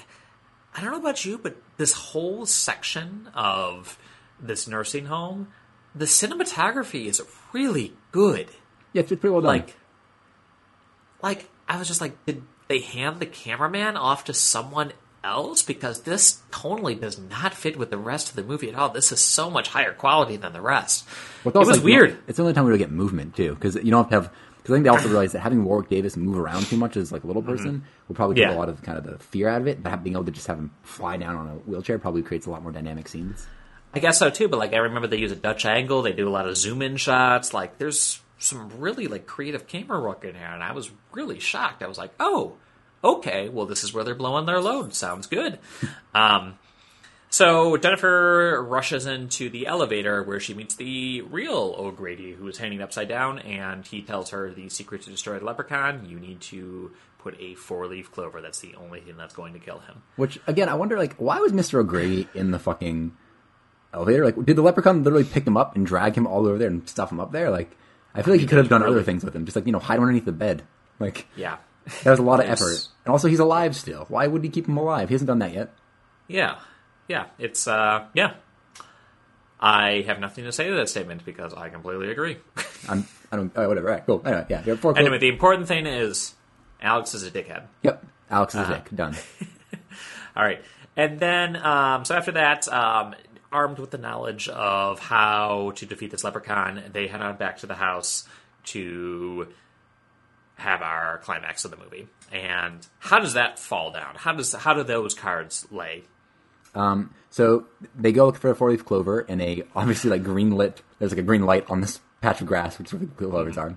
I 0.76 0.82
don't 0.82 0.90
know 0.92 0.98
about 1.00 1.24
you, 1.24 1.38
but 1.38 1.56
this 1.78 1.92
whole 1.94 2.44
section 2.46 3.30
of 3.34 3.98
this 4.38 4.68
nursing 4.68 5.06
home, 5.06 5.48
the 5.98 6.04
cinematography 6.06 7.06
is 7.06 7.20
really 7.52 7.92
good. 8.12 8.48
yeah, 8.92 9.00
it's 9.00 9.08
pretty 9.08 9.28
well 9.30 9.40
done. 9.40 9.48
Like, 9.58 9.76
like 11.22 11.48
I 11.68 11.78
was 11.78 11.88
just 11.88 12.00
like, 12.00 12.24
did 12.26 12.42
they 12.68 12.80
hand 12.80 13.20
the 13.20 13.26
cameraman 13.26 13.96
off 13.96 14.24
to 14.24 14.34
someone 14.34 14.92
else? 15.24 15.62
Because 15.62 16.02
this 16.02 16.40
totally 16.50 16.94
does 16.94 17.18
not 17.18 17.54
fit 17.54 17.76
with 17.76 17.90
the 17.90 17.98
rest 17.98 18.30
of 18.30 18.36
the 18.36 18.42
movie 18.42 18.68
at 18.68 18.74
all. 18.74 18.88
This 18.90 19.12
is 19.12 19.20
so 19.20 19.50
much 19.50 19.68
higher 19.68 19.92
quality 19.92 20.36
than 20.36 20.52
the 20.52 20.60
rest. 20.60 21.06
Well, 21.44 21.50
it's 21.52 21.56
it 21.56 21.58
was 21.58 21.68
like, 21.68 21.76
you 21.76 21.80
know, 21.82 22.00
weird. 22.06 22.18
it's 22.28 22.36
the 22.36 22.42
only 22.42 22.54
time 22.54 22.64
we 22.64 22.70
really 22.70 22.78
get 22.78 22.90
movement 22.90 23.34
too, 23.36 23.54
because 23.54 23.74
you 23.76 23.90
don't 23.90 24.04
have 24.04 24.10
to 24.10 24.14
have. 24.28 24.32
Because 24.58 24.74
I 24.74 24.76
think 24.76 24.84
they 24.84 24.90
also 24.90 25.08
realized 25.08 25.32
that 25.34 25.40
having 25.40 25.64
Warwick 25.64 25.88
Davis 25.88 26.14
move 26.16 26.38
around 26.38 26.66
too 26.66 26.76
much 26.76 26.96
as 26.98 27.10
like 27.10 27.24
a 27.24 27.26
little 27.26 27.42
person 27.42 27.84
will 28.06 28.14
probably 28.16 28.34
take 28.36 28.44
Mm-hmm. 28.44 28.50
Yeah. 28.52 28.56
a 28.56 28.58
lot 28.58 28.68
of 28.68 28.82
kind 28.82 28.98
of 28.98 29.04
the 29.04 29.18
fear 29.18 29.48
out 29.48 29.62
of 29.62 29.66
it. 29.66 29.82
But 29.82 30.02
being 30.04 30.14
able 30.14 30.26
to 30.26 30.30
just 30.30 30.46
have 30.46 30.58
him 30.58 30.70
fly 30.82 31.16
down 31.16 31.36
on 31.36 31.46
a 31.48 31.52
wheelchair 31.54 31.98
probably 31.98 32.22
creates 32.22 32.44
a 32.46 32.50
lot 32.50 32.62
more 32.62 32.70
dynamic 32.72 33.08
scenes. 33.08 33.46
I 33.94 34.00
guess 34.00 34.18
so 34.18 34.30
too. 34.30 34.48
But 34.48 34.58
like, 34.58 34.72
I 34.74 34.78
remember 34.78 35.08
they 35.08 35.16
use 35.16 35.32
a 35.32 35.36
Dutch 35.36 35.64
angle. 35.64 36.02
They 36.02 36.12
do 36.12 36.28
a 36.28 36.30
lot 36.30 36.48
of 36.48 36.56
zoom 36.56 36.82
in 36.82 36.96
shots. 36.96 37.54
Like, 37.54 37.78
there's 37.78 38.20
some 38.38 38.70
really 38.78 39.06
like 39.08 39.26
creative 39.26 39.66
camera 39.66 40.00
work 40.00 40.24
in 40.24 40.34
here, 40.34 40.46
and 40.46 40.62
I 40.62 40.72
was 40.72 40.90
really 41.12 41.40
shocked. 41.40 41.82
I 41.82 41.88
was 41.88 41.98
like, 41.98 42.12
oh, 42.20 42.54
okay. 43.02 43.48
Well, 43.48 43.66
this 43.66 43.84
is 43.84 43.92
where 43.92 44.04
they're 44.04 44.14
blowing 44.14 44.46
their 44.46 44.60
load. 44.60 44.94
Sounds 44.94 45.26
good. 45.26 45.58
um, 46.14 46.58
So 47.30 47.76
Jennifer 47.76 48.62
rushes 48.66 49.04
into 49.06 49.50
the 49.50 49.66
elevator 49.66 50.22
where 50.22 50.40
she 50.40 50.54
meets 50.54 50.76
the 50.76 51.20
real 51.22 51.74
O'Grady, 51.76 52.32
who 52.32 52.48
is 52.48 52.56
hanging 52.58 52.80
upside 52.80 53.08
down, 53.08 53.38
and 53.40 53.84
he 53.86 54.00
tells 54.02 54.30
her 54.30 54.50
the 54.50 54.68
secret 54.70 55.02
to 55.02 55.10
destroy 55.10 55.38
the 55.38 55.44
leprechaun. 55.44 56.06
You 56.08 56.18
need 56.18 56.40
to 56.42 56.92
put 57.18 57.38
a 57.40 57.54
four-leaf 57.54 58.10
clover. 58.12 58.40
That's 58.40 58.60
the 58.60 58.74
only 58.76 59.00
thing 59.00 59.16
that's 59.16 59.34
going 59.34 59.52
to 59.52 59.58
kill 59.58 59.80
him. 59.80 60.02
Which 60.16 60.38
again, 60.46 60.68
I 60.68 60.74
wonder 60.74 60.96
like 60.96 61.16
why 61.16 61.38
was 61.40 61.52
Mister 61.52 61.80
O'Grady 61.80 62.28
in 62.34 62.50
the 62.50 62.58
fucking 62.58 63.12
elevator? 63.92 64.24
Like, 64.24 64.36
did 64.44 64.56
the 64.56 64.62
leprechaun 64.62 65.02
literally 65.02 65.24
pick 65.24 65.46
him 65.46 65.56
up 65.56 65.76
and 65.76 65.86
drag 65.86 66.14
him 66.16 66.26
all 66.26 66.46
over 66.46 66.58
there 66.58 66.68
and 66.68 66.88
stuff 66.88 67.10
him 67.12 67.20
up 67.20 67.32
there? 67.32 67.50
Like, 67.50 67.76
I 68.14 68.22
feel 68.22 68.34
like 68.34 68.40
he 68.40 68.46
could 68.46 68.58
have 68.58 68.68
done 68.68 68.82
other 68.82 69.02
things 69.02 69.24
with 69.24 69.34
him, 69.36 69.44
just 69.44 69.56
like 69.56 69.66
you 69.66 69.72
know, 69.72 69.78
hide 69.78 69.96
him 69.96 70.02
underneath 70.02 70.24
the 70.24 70.32
bed. 70.32 70.62
Like, 70.98 71.26
Yeah, 71.36 71.56
that 72.04 72.10
was 72.10 72.18
a 72.18 72.22
lot 72.22 72.40
of 72.40 72.46
effort. 72.46 72.88
And 73.04 73.12
also, 73.12 73.28
he's 73.28 73.38
alive 73.38 73.76
still. 73.76 74.04
Why 74.08 74.26
would 74.26 74.42
he 74.42 74.50
keep 74.50 74.66
him 74.66 74.76
alive? 74.76 75.08
He 75.08 75.14
hasn't 75.14 75.28
done 75.28 75.38
that 75.40 75.52
yet. 75.54 75.72
yeah, 76.26 76.58
yeah. 77.08 77.26
It's 77.38 77.66
uh, 77.68 78.06
yeah. 78.14 78.34
I 79.60 80.04
have 80.06 80.20
nothing 80.20 80.44
to 80.44 80.52
say 80.52 80.68
to 80.68 80.76
that 80.76 80.88
statement 80.88 81.24
because 81.24 81.52
I 81.52 81.68
completely 81.68 82.10
agree. 82.10 82.36
I'm, 82.88 83.06
I 83.32 83.36
don't. 83.36 83.52
Oh, 83.56 83.68
whatever. 83.68 83.88
All 83.88 83.94
right, 83.94 84.06
cool. 84.06 84.22
Anyway, 84.24 84.46
yeah. 84.48 84.60
there 84.62 84.74
are 84.74 84.76
Four 84.76 84.92
clo- 84.92 85.00
anyway, 85.00 85.18
the 85.18 85.28
important 85.28 85.66
thing 85.66 85.86
is 85.86 86.34
Alex 86.80 87.14
is 87.14 87.24
a 87.24 87.30
dickhead. 87.30 87.64
Yep. 87.82 88.04
Alex 88.30 88.54
Uh-huh. 88.54 88.72
is 88.72 88.78
Dick. 88.80 88.94
Done. 88.94 89.16
All 90.36 90.44
right. 90.44 90.62
And 90.96 91.18
then, 91.18 91.56
um, 91.56 92.04
so 92.04 92.14
after 92.16 92.32
that, 92.32 92.68
um, 92.68 93.14
armed 93.52 93.78
with 93.78 93.90
the 93.90 93.98
knowledge 93.98 94.48
of 94.48 94.98
how 94.98 95.72
to 95.76 95.86
defeat 95.86 96.10
this 96.10 96.24
leprechaun, 96.24 96.82
they 96.92 97.06
head 97.06 97.22
on 97.22 97.36
back 97.36 97.58
to 97.58 97.66
the 97.66 97.74
house 97.74 98.28
to 98.64 99.48
have 100.56 100.82
our 100.82 101.18
climax 101.18 101.64
of 101.64 101.70
the 101.70 101.76
movie. 101.76 102.08
And 102.32 102.86
how 102.98 103.20
does 103.20 103.34
that 103.34 103.58
fall 103.58 103.90
down? 103.92 104.14
How 104.16 104.32
does 104.32 104.52
how 104.52 104.74
do 104.74 104.82
those 104.82 105.14
cards 105.14 105.66
lay? 105.70 106.04
So 107.30 107.66
they 107.96 108.12
go 108.12 108.26
look 108.26 108.36
for 108.36 108.50
a 108.50 108.54
four 108.54 108.70
leaf 108.70 108.84
clover 108.84 109.20
and 109.20 109.40
they 109.40 109.62
obviously 109.74 110.10
like 110.10 110.24
green 110.24 110.50
lit. 110.50 110.82
There's 110.98 111.12
like 111.12 111.18
a 111.18 111.22
green 111.22 111.44
light 111.44 111.68
on 111.70 111.80
this 111.80 112.00
patch 112.20 112.40
of 112.40 112.46
grass, 112.46 112.78
which 112.78 112.88
is 112.88 112.94
where 112.94 113.06
the 113.06 113.06
clovers 113.06 113.56
are. 113.56 113.76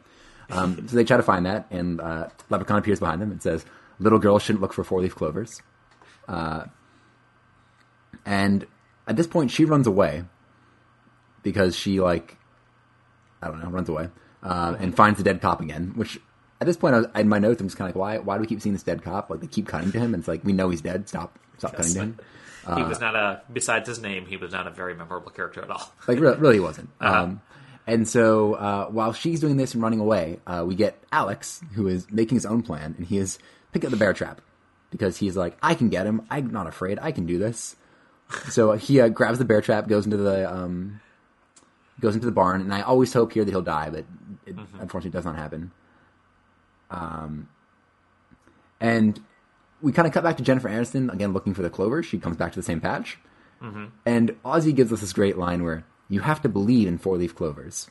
Um, 0.50 0.88
so 0.88 0.96
they 0.96 1.06
try 1.06 1.18
to 1.18 1.24
find 1.24 1.46
that, 1.46 1.68
and 1.72 2.02
uh, 2.02 2.28
Leprechaun 2.50 2.80
appears 2.80 3.00
behind 3.00 3.22
them 3.22 3.32
and 3.32 3.42
says, 3.42 3.64
"Little 4.00 4.20
girls 4.20 4.44
shouldn't 4.44 4.62
look 4.62 4.74
for 4.74 4.84
four 4.84 5.00
leaf 5.02 5.16
clovers." 5.16 5.62
Uh, 6.28 6.66
and 8.26 8.68
at 9.12 9.18
this 9.18 9.28
point, 9.28 9.52
she 9.52 9.66
runs 9.66 9.88
away 9.88 10.24
because 11.44 11.76
she 11.76 12.00
like 12.00 12.38
I 13.42 13.48
don't 13.48 13.62
know 13.62 13.70
runs 13.70 13.90
away 13.90 14.10
uh, 14.42 14.76
and 14.80 14.96
finds 14.96 15.18
the 15.18 15.24
dead 15.24 15.42
cop 15.42 15.62
again. 15.62 15.94
Which 15.96 16.20
at 16.62 16.68
this 16.68 16.78
point, 16.78 16.96
I 16.96 17.00
was, 17.00 17.08
in 17.16 17.28
my 17.28 17.40
notes, 17.40 17.60
I'm 17.60 17.68
just 17.68 17.78
kind 17.78 17.90
of 17.90 17.96
like, 17.96 18.00
why? 18.00 18.18
Why 18.20 18.38
do 18.38 18.42
we 18.42 18.48
keep 18.48 18.62
seeing 18.62 18.74
this 18.74 18.84
dead 18.84 19.04
cop? 19.04 19.30
Like 19.30 19.42
they 19.42 19.48
keep 19.48 19.68
cutting 19.68 19.92
to 19.92 20.00
him, 20.00 20.14
and 20.14 20.22
it's 20.22 20.30
like 20.30 20.44
we 20.46 20.54
know 20.54 20.70
he's 20.70 20.82
dead. 20.82 21.10
Stop, 21.10 21.38
stop 21.58 21.76
cutting 21.76 21.94
to 21.94 22.00
him. 22.00 22.20
he 22.76 22.84
was 22.84 23.00
not 23.02 23.16
a 23.16 23.42
besides 23.52 23.90
his 23.90 24.00
name, 24.00 24.26
he 24.26 24.38
was 24.38 24.54
not 24.54 24.66
a 24.66 24.72
very 24.72 24.96
memorable 24.96 25.32
character 25.32 25.62
at 25.62 25.70
all. 25.70 25.92
Like 26.08 26.20
really, 26.20 26.38
really 26.38 26.60
wasn't. 26.62 26.90
Um, 27.02 27.42
and 27.86 28.08
so 28.08 28.54
uh, 28.54 28.86
while 28.88 29.12
she's 29.12 29.42
doing 29.42 29.58
this 29.58 29.74
and 29.74 29.84
running 29.84 30.00
away, 30.00 30.40
uh, 30.48 30.64
we 30.66 30.76
get 30.76 31.04
Alex, 31.12 31.62
who 31.74 31.88
is 31.88 32.10
making 32.10 32.36
his 32.36 32.46
own 32.46 32.62
plan, 32.62 32.96
and 32.98 33.06
he 33.06 33.18
is 33.18 33.40
picking 33.74 33.88
up 33.88 33.92
the 33.92 33.98
bear 33.98 34.14
trap 34.14 34.40
because 34.92 35.18
he's 35.18 35.36
like, 35.36 35.58
I 35.62 35.74
can 35.74 35.90
get 35.90 36.06
him. 36.06 36.22
I'm 36.30 36.52
not 36.52 36.68
afraid. 36.68 37.00
I 37.02 37.12
can 37.12 37.26
do 37.26 37.38
this. 37.38 37.76
So 38.50 38.74
he 38.74 39.00
uh, 39.02 39.10
grabs 39.10 39.40
the 39.40 39.46
bear 39.46 39.62
trap, 39.62 39.88
goes 39.88 40.06
into 40.06 40.18
the 40.18 40.52
um, 40.52 41.02
goes 42.00 42.16
into 42.16 42.26
the 42.26 42.32
barn, 42.32 42.62
and 42.62 42.74
I 42.74 42.82
always 42.82 43.14
hope 43.14 43.34
here 43.34 43.46
that 43.46 43.52
he'll 43.52 43.62
die, 43.62 43.90
but 43.90 44.06
it 44.46 44.56
unfortunately 44.80 45.12
does 45.12 45.26
not 45.26 45.36
happen. 45.36 45.72
Um, 46.90 47.48
and 48.80 49.20
we 49.82 49.92
kind 49.92 50.08
of 50.08 50.14
cut 50.14 50.24
back 50.24 50.38
to 50.38 50.44
Jennifer 50.44 50.70
Aniston 50.70 51.12
again 51.14 51.34
looking 51.34 51.54
for 51.54 51.62
the 51.62 51.70
clover. 51.70 52.04
She 52.04 52.20
comes 52.20 52.38
back 52.38 52.52
to 52.54 52.60
the 52.60 52.64
same 52.64 52.82
patch, 52.82 53.18
and 54.06 54.32
Ozzy 54.44 54.76
gives 54.76 54.92
us 54.92 55.02
this 55.02 55.14
great 55.14 55.38
line 55.38 55.64
where 55.64 55.84
you 56.10 56.22
have 56.22 56.42
to 56.42 56.50
believe 56.50 56.88
in 56.88 56.98
four 56.98 57.18
leaf 57.18 57.36
clovers, 57.36 57.90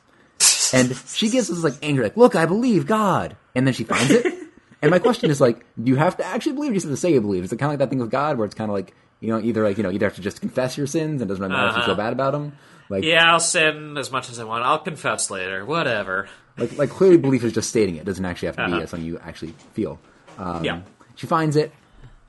and 0.73 0.95
she 1.07 1.31
gives 1.31 1.51
us 1.51 1.63
like 1.63 1.75
anger, 1.83 2.03
like 2.03 2.17
look, 2.17 2.35
I 2.35 2.47
believe 2.47 2.87
God, 2.87 3.37
and 3.55 3.67
then 3.67 3.75
she 3.75 3.85
finds 3.85 4.11
it. 4.11 4.27
and 4.83 4.91
my 4.91 4.99
question 4.99 5.31
is 5.31 5.41
like, 5.41 5.65
do 5.83 5.91
you 5.91 5.97
have 5.97 6.17
to 6.17 6.25
actually 6.25 6.53
believe? 6.53 6.71
Or 6.71 6.73
do 6.73 6.75
you 6.75 6.81
just 6.81 6.87
have 6.87 6.95
to 6.95 7.01
say 7.01 7.13
you 7.13 7.21
believe? 7.21 7.45
Is 7.45 7.53
it 7.53 7.59
kind 7.59 7.69
of 7.69 7.73
like 7.73 7.79
that 7.81 7.91
thing 7.91 8.01
with 8.01 8.11
God 8.11 8.37
where 8.39 8.47
it's 8.47 8.55
kind 8.55 8.71
of 8.71 8.75
like 8.75 8.95
you 9.21 9.29
know 9.29 9.41
either 9.41 9.63
like 9.65 9.77
you 9.77 9.83
know 9.83 9.91
either 9.91 10.07
have 10.07 10.17
to 10.17 10.23
just 10.23 10.41
confess 10.41 10.77
your 10.77 10.87
sins 10.87 11.21
and 11.23 11.29
doesn't 11.29 11.47
matter 11.47 11.69
if 11.71 11.77
you 11.77 11.83
feel 11.85 11.95
bad 11.95 12.13
about 12.13 12.33
them, 12.33 12.53
like 12.89 13.05
Yeah, 13.05 13.31
I'll 13.33 13.41
sin 13.41 13.97
as 13.99 14.11
much 14.11 14.31
as 14.31 14.39
I 14.41 14.45
want. 14.45 14.65
I'll 14.65 14.79
confess 14.79 15.31
later. 15.31 15.65
Whatever. 15.65 16.29
like 16.57 16.77
like 16.79 16.91
clearly 16.91 17.17
belief 17.19 17.45
is 17.45 17.53
just 17.53 17.69
stating 17.69 17.97
it. 17.97 18.01
it 18.01 18.05
doesn't 18.07 18.25
actually 18.25 18.47
have 18.47 18.57
to 18.57 18.67
be 18.67 18.73
Uh-huh. 18.73 18.87
something 18.87 19.07
you 19.07 19.19
actually 19.19 19.55
feel. 19.75 19.99
Um, 20.39 20.65
Yeah. 20.65 20.81
She 21.17 21.27
finds 21.27 21.55
it, 21.57 21.71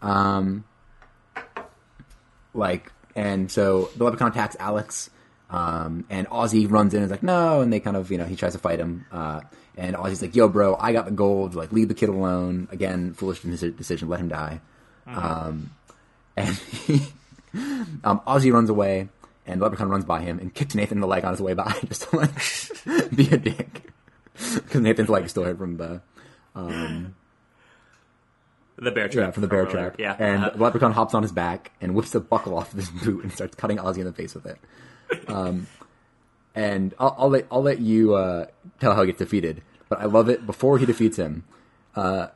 um, 0.01 0.65
like, 2.53 2.91
and 3.15 3.49
so 3.51 3.89
the 3.95 4.03
leprechaun 4.03 4.31
attacks 4.31 4.55
Alex, 4.59 5.09
um, 5.49 6.05
and 6.09 6.27
Ozzy 6.27 6.69
runs 6.69 6.93
in 6.93 6.97
and 7.01 7.05
is 7.05 7.11
like, 7.11 7.23
no, 7.23 7.61
and 7.61 7.71
they 7.71 7.79
kind 7.79 7.95
of, 7.97 8.11
you 8.11 8.17
know, 8.17 8.25
he 8.25 8.35
tries 8.35 8.53
to 8.53 8.59
fight 8.59 8.79
him, 8.79 9.05
uh, 9.11 9.41
and 9.77 9.95
Ozzy's 9.95 10.21
like, 10.21 10.35
yo, 10.35 10.47
bro, 10.49 10.75
I 10.75 10.91
got 10.93 11.05
the 11.05 11.11
gold, 11.11 11.55
like, 11.55 11.71
leave 11.71 11.87
the 11.87 11.93
kid 11.93 12.09
alone. 12.09 12.67
Again, 12.71 13.13
foolish 13.13 13.39
decision, 13.41 14.09
let 14.09 14.19
him 14.19 14.27
die. 14.27 14.59
Um, 15.07 15.71
and 16.37 16.55
he, 16.55 17.01
um, 18.03 18.21
Ozzy 18.27 18.51
runs 18.53 18.69
away, 18.69 19.09
and 19.45 19.59
leprechaun 19.61 19.89
runs 19.89 20.05
by 20.05 20.21
him 20.21 20.39
and 20.39 20.53
kicks 20.53 20.75
Nathan 20.75 20.97
in 20.97 21.01
the 21.01 21.07
leg 21.07 21.23
on 21.25 21.31
his 21.31 21.41
way 21.41 21.53
by, 21.53 21.71
just 21.87 22.09
to, 22.09 22.17
like, 22.17 22.31
be 23.15 23.29
a 23.29 23.37
dick. 23.37 23.83
Because 24.55 24.81
Nathan's 24.81 25.09
leg 25.09 25.25
is 25.25 25.31
still 25.31 25.43
hurt 25.43 25.59
from 25.59 25.77
the, 25.77 26.01
The 28.77 28.91
bear 28.91 29.07
trap. 29.07 29.27
yeah, 29.27 29.31
from 29.31 29.41
the 29.41 29.47
bear 29.47 29.65
trap. 29.67 29.97
Yeah. 29.99 30.15
And 30.17 30.43
uh-huh. 30.43 30.57
leprechaun 30.57 30.93
hops 30.93 31.13
on 31.13 31.21
his 31.21 31.31
back 31.31 31.71
and 31.79 31.93
whips 31.93 32.11
the 32.11 32.19
buckle 32.19 32.57
off 32.57 32.71
of 32.71 32.79
his 32.79 32.89
boot 32.89 33.23
and 33.23 33.31
starts 33.31 33.53
cutting 33.55 33.77
Ozzy 33.77 33.99
in 33.99 34.05
the 34.05 34.13
face 34.13 34.33
with 34.33 34.47
it. 34.47 34.57
Um, 35.27 35.67
and 36.55 36.95
I'll, 36.97 37.15
I'll 37.19 37.29
let 37.29 37.45
I'll 37.51 37.61
let 37.61 37.79
you 37.79 38.15
uh, 38.15 38.47
tell 38.79 38.95
how 38.95 39.01
he 39.01 39.07
gets 39.07 39.19
defeated. 39.19 39.61
But 39.89 39.99
I 39.99 40.05
love 40.05 40.29
it. 40.29 40.45
Before 40.47 40.79
he 40.79 40.85
defeats 40.87 41.17
him, 41.17 41.43
uh, 41.95 42.27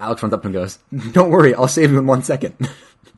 Alex 0.00 0.22
runs 0.22 0.34
up 0.34 0.44
and 0.44 0.52
goes, 0.52 0.78
"Don't 1.12 1.30
worry, 1.30 1.54
I'll 1.54 1.68
save 1.68 1.92
you 1.92 1.98
in 1.98 2.06
one 2.06 2.22
second. 2.22 2.54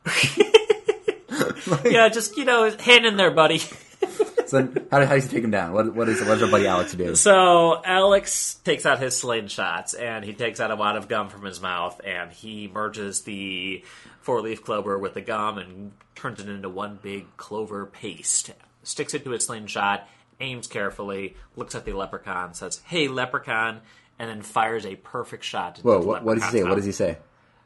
yeah, 1.85 2.09
just 2.09 2.37
you 2.37 2.45
know, 2.45 2.69
hand 2.77 3.05
in 3.05 3.17
there, 3.17 3.31
buddy. 3.31 3.57
so 4.45 4.61
then 4.61 4.87
how, 4.91 5.05
how 5.05 5.15
does 5.15 5.25
he 5.25 5.29
take 5.29 5.43
him 5.43 5.51
down? 5.51 5.73
What, 5.73 5.93
what, 5.95 6.09
is, 6.09 6.19
what 6.19 6.33
does 6.33 6.43
our 6.43 6.49
buddy 6.49 6.67
Alex 6.67 6.93
do? 6.93 7.15
So 7.15 7.81
Alex 7.83 8.55
takes 8.63 8.85
out 8.85 8.99
his 8.99 9.13
slingshots 9.21 9.99
and 9.99 10.25
he 10.25 10.33
takes 10.33 10.59
out 10.59 10.71
a 10.71 10.75
wad 10.75 10.95
of 10.97 11.07
gum 11.07 11.29
from 11.29 11.43
his 11.43 11.61
mouth 11.61 11.99
and 12.03 12.31
he 12.31 12.67
merges 12.67 13.21
the 13.21 13.83
four 14.21 14.41
leaf 14.41 14.63
clover 14.63 14.97
with 14.97 15.13
the 15.13 15.21
gum 15.21 15.57
and 15.57 15.91
turns 16.15 16.39
it 16.39 16.49
into 16.49 16.69
one 16.69 16.99
big 17.01 17.25
clover 17.37 17.85
paste. 17.85 18.51
Sticks 18.83 19.13
it 19.13 19.23
to 19.23 19.31
his 19.31 19.45
slingshot, 19.45 20.07
aims 20.39 20.67
carefully, 20.67 21.35
looks 21.55 21.75
at 21.75 21.85
the 21.85 21.93
leprechaun, 21.93 22.53
says, 22.53 22.81
"Hey, 22.85 23.07
leprechaun," 23.07 23.81
and 24.21 24.29
then 24.29 24.43
fires 24.43 24.85
a 24.85 24.95
perfect 24.97 25.43
shot. 25.43 25.79
Whoa, 25.79 25.99
what, 25.99 26.23
what 26.23 26.35
does 26.35 26.45
he 26.45 26.59
say? 26.59 26.63
What 26.63 26.75
does 26.75 26.85
he 26.85 26.91
say? 26.91 27.17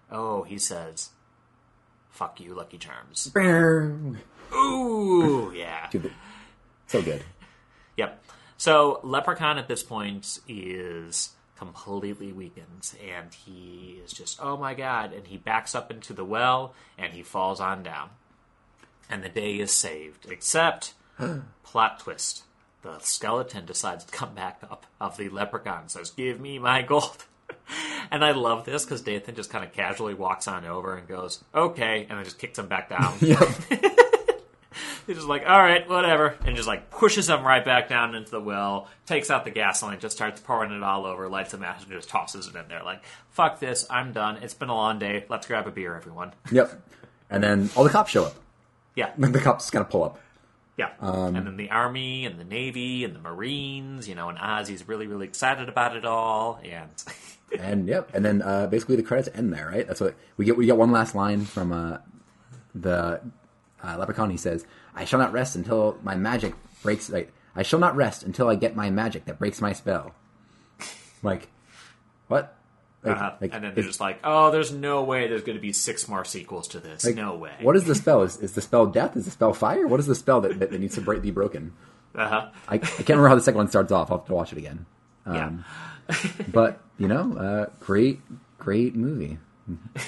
Oh, 0.10 0.44
he 0.44 0.58
says, 0.58 1.10
"Fuck 2.10 2.40
you, 2.40 2.54
Lucky 2.54 2.78
Charms." 2.78 3.30
Ooh, 3.36 5.52
yeah. 5.54 5.90
so 6.88 7.02
good. 7.02 7.24
Yep. 7.98 8.24
So 8.56 9.02
Leprechaun 9.04 9.58
at 9.58 9.68
this 9.68 9.84
point 9.84 10.40
is 10.48 11.32
completely 11.58 12.32
weakened 12.32 12.94
and 13.06 13.34
he 13.34 14.00
is 14.04 14.12
just 14.12 14.38
oh 14.42 14.58
my 14.58 14.74
god 14.74 15.14
and 15.14 15.28
he 15.28 15.38
backs 15.38 15.74
up 15.74 15.90
into 15.90 16.12
the 16.12 16.26
well 16.26 16.74
and 16.98 17.14
he 17.14 17.22
falls 17.22 17.60
on 17.60 17.84
down. 17.84 18.12
And 19.10 19.22
the 19.22 19.30
day 19.30 19.60
is 19.60 19.74
saved. 19.74 20.26
Except 20.32 20.94
plot 21.64 22.00
twist. 22.00 22.45
The 22.86 23.00
skeleton 23.00 23.66
decides 23.66 24.06
to 24.06 24.12
come 24.16 24.36
back 24.36 24.60
up 24.70 24.86
of 25.02 25.18
the 25.18 25.28
leprechaun 25.30 25.82
and 25.82 25.90
says, 25.92 26.12
Give 26.12 26.40
me 26.40 26.60
my 26.60 26.84
gold. 26.84 27.26
and 28.12 28.24
I 28.24 28.30
love 28.30 28.64
this 28.64 28.86
because 28.86 29.04
Nathan 29.04 29.34
just 29.34 29.50
kind 29.50 29.66
of 29.66 29.74
casually 29.74 30.14
walks 30.14 30.48
on 30.48 30.66
over 30.66 30.96
and 30.96 31.08
goes, 31.08 31.44
Okay, 31.56 32.06
and 32.08 32.20
then 32.20 32.24
just 32.24 32.38
kicks 32.38 32.60
him 32.60 32.68
back 32.68 32.90
down. 32.90 33.16
Yep. 33.22 33.40
He's 35.08 35.16
just 35.16 35.28
like, 35.28 35.48
all 35.50 35.60
right, 35.60 35.88
whatever, 35.90 36.36
and 36.46 36.56
just 36.56 36.68
like 36.68 36.92
pushes 36.92 37.28
him 37.28 37.44
right 37.44 37.66
back 37.66 37.90
down 37.90 38.14
into 38.14 38.30
the 38.30 38.40
well, 38.42 38.88
takes 39.08 39.32
out 39.32 39.46
the 39.46 39.52
gasoline, 39.52 40.00
just 40.00 40.16
starts 40.16 40.40
pouring 40.42 40.72
it 40.72 40.84
all 40.84 41.08
over, 41.08 41.28
lights 41.28 41.56
a 41.56 41.58
match, 41.58 41.82
and 41.84 41.92
just 41.92 42.10
tosses 42.10 42.46
it 42.48 42.56
in 42.56 42.68
there. 42.68 42.84
Like, 42.84 43.04
fuck 43.32 43.60
this, 43.60 43.88
I'm 43.90 44.14
done. 44.14 44.38
It's 44.44 44.54
been 44.54 44.70
a 44.70 44.76
long 44.76 45.00
day. 45.00 45.26
Let's 45.28 45.48
grab 45.48 45.66
a 45.66 45.72
beer, 45.72 45.96
everyone. 45.96 46.34
yep. 46.52 46.80
And 47.32 47.44
then 47.44 47.72
all 47.76 47.84
the 47.84 47.90
cops 47.90 48.12
show 48.12 48.26
up. 48.26 48.36
Yeah, 48.96 49.12
The 49.18 49.40
cops 49.40 49.72
kind 49.72 49.84
of 49.84 49.90
pull 49.90 50.04
up. 50.04 50.20
Yeah. 50.78 50.90
Um, 51.00 51.36
and 51.36 51.48
then 51.48 51.58
the 51.58 51.72
army 51.72 52.26
and 52.26 52.40
the 52.40 52.44
navy 52.44 53.04
and 53.06 53.16
the 53.16 53.20
marines, 53.20 54.10
you 54.10 54.16
know, 54.16 54.30
and 54.30 54.38
Ozzy's 54.38 54.88
really, 54.88 55.08
really 55.08 55.26
excited 55.26 55.70
about 55.70 55.96
it 55.96 56.06
all. 56.06 56.60
And 56.64 56.90
and 57.60 57.88
yep, 57.88 58.12
and 58.14 58.26
then 58.26 58.42
uh, 58.42 58.68
basically 58.68 58.98
the 58.98 59.04
credits 59.04 59.30
end 59.34 59.54
there, 59.54 59.68
right? 59.68 59.88
That's 59.88 60.02
what 60.02 60.16
we 60.38 60.46
get. 60.46 60.58
We 60.58 60.66
get 60.66 60.78
one 60.78 60.92
last 60.92 61.16
line 61.16 61.46
from 61.46 61.72
uh, 61.72 62.00
the 62.74 63.22
uh, 63.84 63.98
leprechaun. 63.98 64.30
He 64.30 64.38
says, 64.38 64.66
"I 64.94 65.06
shall 65.06 65.20
not 65.20 65.32
rest 65.32 65.56
until 65.56 65.98
my 66.04 66.16
magic 66.16 66.54
breaks. 66.84 67.10
Like, 67.10 67.32
I 67.56 67.64
shall 67.64 67.80
not 67.80 67.96
rest 67.96 68.24
until 68.24 68.50
I 68.50 68.56
get 68.56 68.76
my 68.76 68.90
magic 68.90 69.26
that 69.26 69.40
breaks 69.40 69.62
my 69.62 69.74
spell." 69.74 70.14
Like, 71.24 71.50
what? 72.28 72.56
Like, 73.06 73.18
uh, 73.18 73.32
like, 73.40 73.54
and 73.54 73.64
then 73.64 73.76
they're 73.76 73.84
just 73.84 74.00
like, 74.00 74.20
oh, 74.24 74.52
there's 74.52 74.72
no 74.72 75.04
way 75.04 75.28
there's 75.28 75.44
going 75.44 75.58
to 75.58 75.62
be 75.62 75.74
six 75.74 76.08
more 76.08 76.26
sequels 76.26 76.68
to 76.70 76.80
this. 76.80 77.06
like, 77.06 77.16
no 77.16 77.36
way. 77.36 77.54
What 77.62 77.76
is 77.76 77.86
the 77.86 77.96
spell? 77.96 78.24
Is, 78.24 78.38
is 78.38 78.54
the 78.54 78.62
spell 78.62 78.88
death? 78.88 79.16
Is 79.16 79.26
the 79.26 79.32
spell 79.32 79.54
fire? 79.54 79.88
What 79.88 80.00
is 80.00 80.08
the 80.08 80.16
spell 80.16 80.42
that, 80.42 80.60
that, 80.60 80.72
that 80.72 80.80
needs 80.80 80.96
to 80.96 81.02
break, 81.02 81.22
be 81.22 81.32
broken? 81.32 81.74
Uh-huh. 82.16 82.50
I, 82.68 82.76
I 82.76 82.78
can't 82.78 83.10
remember 83.10 83.30
how 83.30 83.36
the 83.36 83.42
second 83.42 83.58
one 83.58 83.70
starts 83.70 83.92
off. 83.92 84.12
I'll 84.12 84.18
have 84.18 84.28
to 84.28 84.34
watch 84.34 84.52
it 84.52 84.58
again. 84.58 84.86
Yeah. 85.28 85.46
Um, 85.46 85.66
but 86.52 86.82
you 86.98 87.08
know, 87.08 87.38
uh, 87.38 87.66
great, 87.80 88.22
great 88.58 88.96
movie. 88.96 89.38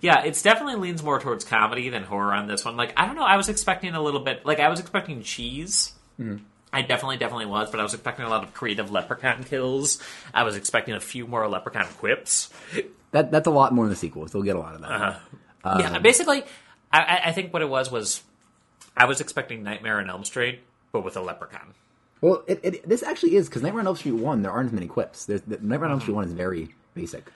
Yeah, 0.00 0.22
it's 0.22 0.42
definitely 0.42 0.76
leans 0.76 1.02
more 1.02 1.18
towards 1.18 1.44
comedy 1.44 1.88
than 1.88 2.04
horror 2.04 2.32
on 2.32 2.46
this 2.46 2.64
one. 2.64 2.76
Like, 2.76 2.92
I 2.96 3.06
don't 3.06 3.16
know, 3.16 3.24
I 3.24 3.36
was 3.36 3.48
expecting 3.48 3.94
a 3.94 4.00
little 4.00 4.20
bit, 4.20 4.46
like, 4.46 4.60
I 4.60 4.68
was 4.68 4.78
expecting 4.78 5.22
cheese. 5.22 5.92
I 6.72 6.82
definitely, 6.82 7.16
definitely 7.16 7.46
was, 7.46 7.70
but 7.70 7.80
I 7.80 7.82
was 7.82 7.94
expecting 7.94 8.26
a 8.26 8.28
lot 8.28 8.44
of 8.44 8.52
creative 8.52 8.90
leprechaun 8.90 9.44
kills. 9.44 10.02
I 10.34 10.42
was 10.44 10.54
expecting 10.56 10.94
a 10.94 11.00
few 11.00 11.26
more 11.26 11.48
leprechaun 11.48 11.86
quips. 11.98 12.50
That 13.12 13.30
that's 13.30 13.46
a 13.46 13.50
lot 13.50 13.72
more 13.72 13.84
in 13.86 13.90
the 13.90 13.96
sequels. 13.96 14.32
They'll 14.32 14.42
get 14.42 14.56
a 14.56 14.58
lot 14.60 14.74
of 14.74 14.82
that. 14.82 15.20
yeah, 15.80 15.98
basically, 15.98 16.42
I- 16.92 17.00
I, 17.02 17.20
I 17.26 17.32
think 17.32 17.52
what 17.52 17.62
it 17.62 17.68
was 17.68 17.90
was 17.90 18.22
I 18.96 19.06
was 19.06 19.20
expecting 19.20 19.62
Nightmare 19.62 19.98
on 19.98 20.10
Elm 20.10 20.24
Street, 20.24 20.60
but 20.92 21.04
with 21.04 21.16
a 21.16 21.20
leprechaun. 21.22 21.74
Well, 22.20 22.42
it, 22.46 22.60
it, 22.62 22.88
this 22.88 23.02
actually 23.02 23.36
is 23.36 23.48
because 23.48 23.62
Nightmare 23.62 23.80
on 23.80 23.86
Elm 23.86 23.96
Street 23.96 24.12
one 24.12 24.42
there 24.42 24.50
aren't 24.50 24.66
as 24.68 24.72
many 24.72 24.88
quips. 24.88 25.24
There's, 25.26 25.40
the, 25.42 25.56
Nightmare 25.62 25.86
on 25.86 25.92
Elm 25.92 26.00
Street 26.00 26.14
one 26.14 26.24
is 26.24 26.32
very 26.32 26.74
basic. 26.94 27.30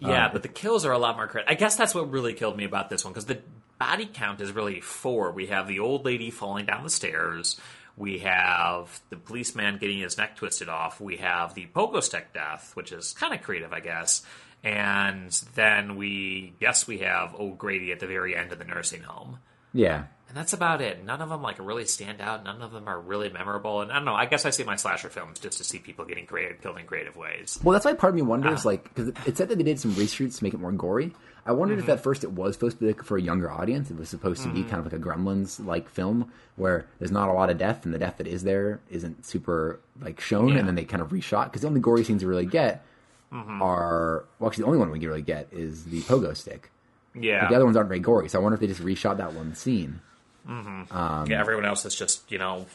Yeah, 0.00 0.26
Um, 0.26 0.32
but 0.32 0.42
the 0.42 0.48
kills 0.48 0.84
are 0.84 0.92
a 0.92 0.98
lot 0.98 1.16
more 1.16 1.26
crit. 1.28 1.44
I 1.48 1.54
guess 1.54 1.76
that's 1.76 1.94
what 1.94 2.10
really 2.10 2.34
killed 2.34 2.56
me 2.56 2.64
about 2.64 2.90
this 2.90 3.04
one 3.04 3.12
because 3.14 3.26
the 3.26 3.38
body 3.78 4.10
count 4.12 4.40
is 4.40 4.50
really 4.52 4.80
four. 4.80 5.30
We 5.30 5.46
have 5.46 5.68
the 5.68 5.78
old 5.78 6.04
lady 6.04 6.30
falling 6.30 6.66
down 6.66 6.82
the 6.82 6.90
stairs. 6.90 7.58
We 7.96 8.18
have 8.20 9.00
the 9.10 9.16
policeman 9.16 9.78
getting 9.78 9.98
his 9.98 10.18
neck 10.18 10.36
twisted 10.36 10.68
off. 10.68 11.00
We 11.00 11.18
have 11.18 11.54
the 11.54 11.66
pogo 11.74 12.02
stick 12.02 12.32
death, 12.34 12.72
which 12.74 12.90
is 12.92 13.12
kind 13.12 13.32
of 13.32 13.42
creative, 13.42 13.72
I 13.72 13.80
guess. 13.80 14.22
And 14.64 15.30
then 15.54 15.96
we, 15.96 16.54
yes, 16.60 16.86
we 16.86 16.98
have 16.98 17.34
O'Grady 17.34 17.92
at 17.92 18.00
the 18.00 18.06
very 18.06 18.34
end 18.36 18.50
of 18.52 18.58
the 18.58 18.64
nursing 18.64 19.02
home. 19.02 19.38
yeah. 19.72 20.04
And 20.26 20.38
that's 20.40 20.54
about 20.54 20.80
it. 20.80 21.04
None 21.04 21.20
of 21.20 21.28
them 21.28 21.42
like 21.42 21.58
really 21.60 21.84
stand 21.84 22.20
out. 22.20 22.42
None 22.42 22.60
of 22.60 22.72
them 22.72 22.88
are 22.88 22.98
really 22.98 23.28
memorable. 23.28 23.82
And 23.82 23.92
I 23.92 23.96
don't 23.96 24.04
know. 24.04 24.14
I 24.16 24.26
guess 24.26 24.44
I 24.44 24.50
see 24.50 24.64
my 24.64 24.74
slasher 24.74 25.08
films 25.08 25.38
just 25.38 25.58
to 25.58 25.64
see 25.64 25.78
people 25.78 26.04
getting 26.06 26.26
creative, 26.26 26.60
killed 26.60 26.76
in 26.78 26.86
creative 26.86 27.14
ways. 27.14 27.60
Well, 27.62 27.72
that's 27.72 27.84
why 27.84 27.92
part 27.92 28.10
of 28.10 28.16
me 28.16 28.22
wonders, 28.22 28.64
Ah. 28.66 28.70
like, 28.70 28.82
because 28.84 29.08
it, 29.10 29.16
it 29.26 29.36
said 29.36 29.48
that 29.50 29.58
they 29.58 29.62
did 29.64 29.78
some 29.78 29.92
reshoots 29.92 30.38
to 30.38 30.42
make 30.44 30.52
it 30.52 30.58
more 30.58 30.72
gory. 30.72 31.12
I 31.46 31.52
wondered 31.52 31.78
Mm-hmm. 31.78 31.90
if 31.90 31.98
at 31.98 32.02
first 32.02 32.24
it 32.24 32.32
was 32.32 32.54
supposed 32.54 32.78
to 32.78 32.80
be 32.80 32.86
like, 32.88 33.02
for 33.02 33.18
a 33.18 33.20
younger 33.22 33.50
audience. 33.50 33.90
It 33.90 33.98
was 33.98 34.08
supposed 34.08 34.42
to 34.44 34.48
be 34.48 34.62
kind 34.62 34.76
of 34.76 34.84
like 34.90 34.94
a 34.94 34.98
Gremlins 34.98 35.64
like 35.64 35.88
film 35.90 36.32
where 36.56 36.86
there's 36.98 37.10
not 37.10 37.28
a 37.28 37.32
lot 37.32 37.50
of 37.50 37.58
death, 37.58 37.84
and 37.84 37.92
the 37.92 37.98
death 37.98 38.16
that 38.18 38.26
is 38.26 38.44
there 38.44 38.80
isn't 38.90 39.26
super 39.26 39.80
like 40.00 40.20
shown, 40.20 40.48
Yeah. 40.48 40.58
and 40.60 40.68
then 40.68 40.74
they 40.74 40.84
kind 40.84 41.02
of 41.02 41.10
reshot 41.10 41.44
because 41.46 41.60
the 41.62 41.68
only 41.68 41.80
gory 41.80 42.02
scenes 42.04 42.22
we 42.24 42.28
really 42.30 42.46
get 42.46 42.84
Mm-hmm. 43.32 43.60
are 43.62 44.24
well, 44.38 44.48
actually 44.48 44.62
the 44.62 44.66
only 44.68 44.78
one 44.78 44.90
we 44.90 45.04
really 45.04 45.20
get 45.22 45.48
is 45.52 45.84
the 45.86 46.00
pogo 46.02 46.36
stick. 46.36 46.70
Yeah. 47.14 47.48
The 47.48 47.56
other 47.56 47.64
ones 47.64 47.76
aren't 47.76 47.88
very 47.88 47.98
gory, 48.00 48.28
so 48.28 48.38
I 48.38 48.42
wonder 48.42 48.54
if 48.54 48.60
they 48.60 48.68
just 48.68 48.80
reshot 48.82 49.16
that 49.16 49.32
one 49.34 49.54
scene, 49.56 50.00
yeah, 50.48 51.24
everyone 51.30 51.64
else 51.64 51.84
is 51.84 51.94
just 51.94 52.30
you 52.30 52.38
know 52.38 52.66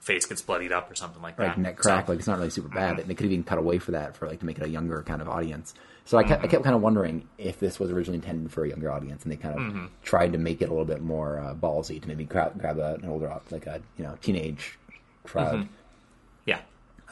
face 0.00 0.26
gets 0.26 0.40
bloodied 0.42 0.72
up 0.72 0.90
or 0.90 0.94
something 0.94 1.20
like 1.22 1.38
like 1.38 1.54
that. 1.56 1.60
neck 1.60 1.76
crack. 1.76 2.06
So- 2.06 2.12
Like 2.12 2.18
it's 2.18 2.28
not 2.28 2.38
really 2.38 2.50
super 2.50 2.68
bad. 2.68 2.98
And 3.00 3.08
they 3.08 3.14
could 3.14 3.26
even 3.26 3.44
cut 3.44 3.58
away 3.58 3.78
for 3.78 3.92
that 3.92 4.16
for 4.16 4.26
like 4.26 4.40
to 4.40 4.46
make 4.46 4.58
it 4.58 4.64
a 4.64 4.68
younger 4.68 5.02
kind 5.02 5.20
of 5.20 5.28
audience. 5.28 5.74
So 6.08 6.16
I 6.16 6.24
kept, 6.24 6.42
I 6.42 6.46
kept 6.46 6.64
kind 6.64 6.74
of 6.74 6.80
wondering 6.80 7.28
if 7.36 7.60
this 7.60 7.78
was 7.78 7.90
originally 7.90 8.16
intended 8.16 8.50
for 8.50 8.64
a 8.64 8.68
younger 8.70 8.90
audience, 8.90 9.24
and 9.24 9.30
they 9.30 9.36
kind 9.36 9.58
of 9.58 9.90
tried 10.02 10.32
to 10.32 10.38
make 10.38 10.62
it 10.62 10.64
a 10.64 10.68
little 10.70 10.86
bit 10.86 11.02
more 11.02 11.38
uh, 11.38 11.52
ballsy 11.54 12.00
to 12.00 12.08
maybe 12.08 12.24
grab, 12.24 12.58
grab 12.58 12.78
a, 12.78 12.94
an 12.94 13.04
older, 13.04 13.30
like 13.50 13.66
a 13.66 13.82
you 13.98 14.04
know 14.04 14.16
teenage 14.22 14.78
crowd. 15.24 15.68
yeah. 16.46 16.60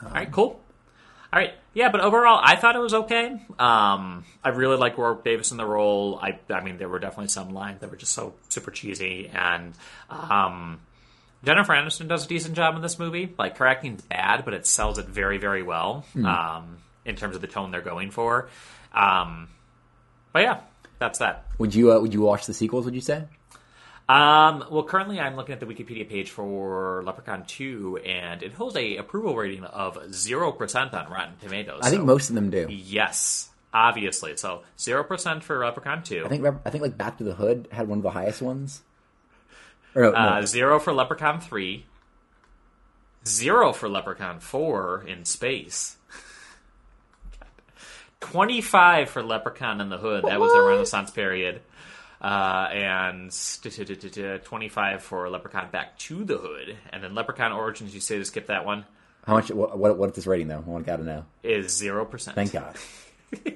All 0.03 0.13
right. 0.13 0.33
Cool. 0.33 0.59
All 1.31 1.39
right. 1.39 1.53
Yeah, 1.75 1.91
but 1.91 2.01
overall, 2.01 2.41
I 2.43 2.57
thought 2.57 2.75
it 2.75 2.79
was 2.79 2.95
okay. 2.95 3.39
Um, 3.59 4.25
I 4.43 4.49
really 4.55 4.79
like 4.79 4.97
Warwick 4.97 5.25
Davis 5.25 5.51
in 5.51 5.59
the 5.59 5.67
role. 5.67 6.19
I, 6.23 6.39
I 6.49 6.63
mean, 6.63 6.79
there 6.79 6.89
were 6.89 6.99
definitely 6.99 7.29
some 7.29 7.51
lines 7.51 7.83
that 7.83 7.91
were 7.91 7.99
just 7.99 8.13
so 8.13 8.33
super 8.49 8.71
cheesy, 8.71 9.29
and 9.29 9.75
um, 10.09 10.81
Jennifer 11.45 11.75
Aniston 11.75 12.09
does 12.09 12.25
a 12.25 12.29
decent 12.29 12.55
job 12.55 12.75
in 12.77 12.81
this 12.81 12.99
movie. 12.99 13.35
Like 13.39 13.59
her 13.59 13.67
acting's 13.67 14.01
bad, 14.01 14.47
but 14.47 14.55
it 14.55 14.67
sells 14.67 14.97
it 14.97 15.05
very, 15.05 15.37
very 15.37 15.63
well 15.63 16.07
um, 16.25 16.79
in 17.05 17.15
terms 17.15 17.37
of 17.37 17.43
the 17.43 17.47
tone 17.47 17.73
they're 17.73 17.83
going 17.83 18.11
for. 18.11 18.49
Um, 18.97 19.49
but 20.33 20.43
yeah, 20.43 20.61
that's 20.99 21.19
that. 21.21 21.47
Would 21.59 21.75
you 21.75 21.93
uh, 21.93 22.01
would 22.01 22.15
you 22.15 22.23
watch 22.23 22.47
the 22.47 22.55
sequels? 22.55 22.85
Would 22.87 22.95
you 22.95 23.01
say? 23.01 23.25
Um, 24.09 24.65
well, 24.71 24.85
currently 24.85 25.19
I'm 25.19 25.35
looking 25.35 25.53
at 25.53 25.59
the 25.61 25.67
Wikipedia 25.67 26.09
page 26.09 26.31
for 26.31 27.03
Leprechaun 27.05 27.45
2, 27.45 27.99
and 28.07 28.41
it 28.41 28.53
holds 28.53 28.77
a 28.77 28.99
approval 28.99 29.35
rating 29.35 29.65
of 29.65 29.97
0% 29.97 30.95
on 30.95 31.11
Rotten 31.11 31.35
Tomatoes. 31.41 31.81
I 31.83 31.91
think 31.91 32.03
so- 32.03 32.07
most 32.07 32.29
of 32.29 32.37
them 32.37 32.51
do. 32.51 32.69
Yes, 32.71 33.51
obviously. 33.75 34.37
So 34.37 34.63
0% 34.79 35.43
for 35.43 35.65
Leprechaun 35.65 36.05
2. 36.05 36.25
I 36.25 36.29
think 36.29 36.47
I 36.65 36.71
think 36.71 36.83
like 36.83 36.97
Back 36.97 37.19
to 37.19 37.25
the 37.25 37.35
Hood 37.35 37.69
had 37.73 37.89
one 37.89 37.99
of 37.99 38.05
the 38.05 38.11
highest 38.11 38.41
ones. 38.43 38.83
Or 39.97 40.03
no, 40.03 40.11
no, 40.13 40.17
uh, 40.19 40.43
0 40.47 40.79
for 40.79 40.93
Leprechaun 40.93 41.41
3. 41.41 41.85
0 43.27 43.73
for 43.73 43.89
Leprechaun 43.89 44.39
4 44.39 45.05
in 45.09 45.25
space. 45.25 45.96
25 48.31 49.11
for 49.11 49.23
Leprechaun 49.23 49.81
in 49.81 49.89
the 49.89 49.99
Hood. 49.99 50.25
That 50.25 50.41
was 50.41 50.53
the 50.53 50.63
Renaissance 50.63 51.11
period. 51.11 51.61
Uh, 52.21 52.69
and 52.73 53.33
25 54.45 55.03
for 55.03 55.29
Leprechaun 55.29 55.71
Back 55.71 55.99
to 55.99 56.25
the 56.25 56.39
Hood. 56.39 56.77
And 56.93 57.03
then 57.05 57.15
Leprechaun 57.15 57.53
Origins, 57.53 57.95
you 57.95 58.01
say 58.01 58.19
to 58.19 58.25
skip 58.25 58.47
that 58.47 58.65
one, 58.65 58.85
how 59.27 59.35
much? 59.35 59.51
What, 59.51 59.77
what 59.77 59.99
what's 59.99 60.15
this 60.15 60.27
rating 60.27 60.47
though? 60.49 60.59
I 60.65 60.71
want 60.71 60.87
got 60.87 60.97
to 60.97 61.05
know. 61.05 61.25
is 61.43 61.67
0%. 61.83 62.35
Thank 62.35 62.53
God. 62.53 62.77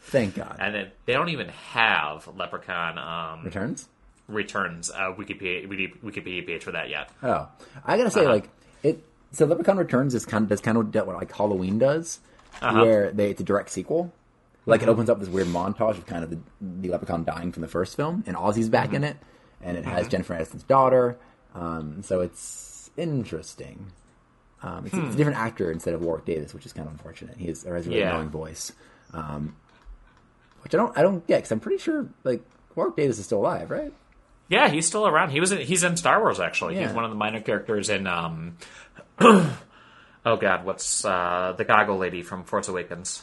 Thank 0.00 0.34
God. 0.34 0.56
And 0.60 0.74
then 0.74 0.90
they 1.06 1.14
don't 1.14 1.30
even 1.30 1.48
have 1.48 2.28
Leprechaun 2.36 2.98
um, 2.98 3.44
Returns. 3.44 3.88
Returns 4.28 4.90
uh, 4.90 5.12
Wikipedia, 5.14 5.66
Wiki- 5.68 5.94
Wikipedia 6.04 6.46
page 6.46 6.62
for 6.64 6.72
that 6.72 6.88
yet. 6.90 7.10
Oh, 7.22 7.48
I 7.84 7.96
gotta 7.96 8.10
say, 8.10 8.20
Uh-huh. 8.20 8.34
like 8.34 8.48
it. 8.82 9.02
So 9.32 9.46
Leprechaun 9.46 9.78
Returns 9.78 10.14
is 10.14 10.24
kind 10.26 10.44
of 10.44 10.48
does 10.50 10.60
kind 10.60 10.76
of 10.78 10.92
what 11.06 11.16
like 11.16 11.32
Halloween 11.32 11.78
does, 11.78 12.20
Uh-huh. 12.62 12.82
where 12.82 13.12
they 13.12 13.30
it's 13.30 13.40
a 13.40 13.44
direct 13.44 13.70
sequel. 13.70 14.12
Like 14.66 14.80
Mm-hmm. 14.80 14.88
it 14.88 14.92
opens 14.92 15.10
up 15.10 15.20
this 15.20 15.28
weird 15.28 15.48
montage 15.48 15.98
of 15.98 16.06
kind 16.06 16.24
of 16.24 16.30
the, 16.30 16.38
the 16.60 16.88
Leprechaun 16.88 17.24
dying 17.24 17.52
from 17.52 17.60
the 17.62 17.68
first 17.68 17.96
film, 17.96 18.24
and 18.26 18.36
Ozzy's 18.36 18.68
back 18.70 18.86
Mm-hmm. 18.88 18.96
in 18.96 19.04
it, 19.04 19.16
and 19.62 19.76
it 19.76 19.84
has 19.84 20.08
Jennifer 20.08 20.34
Aniston's 20.34 20.62
daughter. 20.62 21.16
Um, 21.54 22.02
so 22.02 22.20
it's 22.20 22.90
interesting. 22.96 23.92
Um, 24.62 24.86
it's, 24.86 24.94
Hmm. 24.94 25.04
it's 25.04 25.14
a 25.14 25.18
different 25.18 25.38
actor 25.38 25.70
instead 25.70 25.92
of 25.92 26.00
Warwick 26.00 26.24
Davis, 26.24 26.54
which 26.54 26.64
is 26.64 26.72
kind 26.72 26.86
of 26.86 26.92
unfortunate. 26.94 27.36
He 27.36 27.48
has, 27.48 27.66
or 27.66 27.74
has 27.76 27.86
a 27.86 27.90
really 27.90 28.00
Yeah. 28.00 28.14
annoying 28.14 28.30
voice, 28.30 28.72
um, 29.12 29.54
which 30.62 30.74
I 30.74 30.78
don't 30.78 30.96
I 30.96 31.02
don't 31.02 31.26
get 31.26 31.36
because 31.38 31.52
I'm 31.52 31.60
pretty 31.60 31.78
sure 31.78 32.06
like 32.24 32.42
Warwick 32.74 32.96
Davis 32.96 33.18
is 33.18 33.26
still 33.26 33.40
alive, 33.40 33.70
right? 33.70 33.92
Yeah, 34.48 34.68
he's 34.70 34.86
still 34.86 35.06
around. 35.06 35.30
He 35.30 35.40
was 35.40 35.52
in, 35.52 35.58
he's 35.58 35.82
in 35.84 35.96
Star 35.98 36.20
Wars 36.20 36.40
actually. 36.40 36.76
Yeah. 36.76 36.86
He's 36.86 36.94
one 36.94 37.04
of 37.04 37.10
the 37.10 37.16
minor 37.16 37.40
characters 37.42 37.90
in 37.90 38.06
um 38.06 38.56
Oh 40.24 40.36
god, 40.36 40.64
what's 40.64 41.04
uh 41.04 41.54
the 41.56 41.64
goggle 41.64 41.98
lady 41.98 42.22
from 42.22 42.44
Force 42.44 42.68
Awakens? 42.68 43.22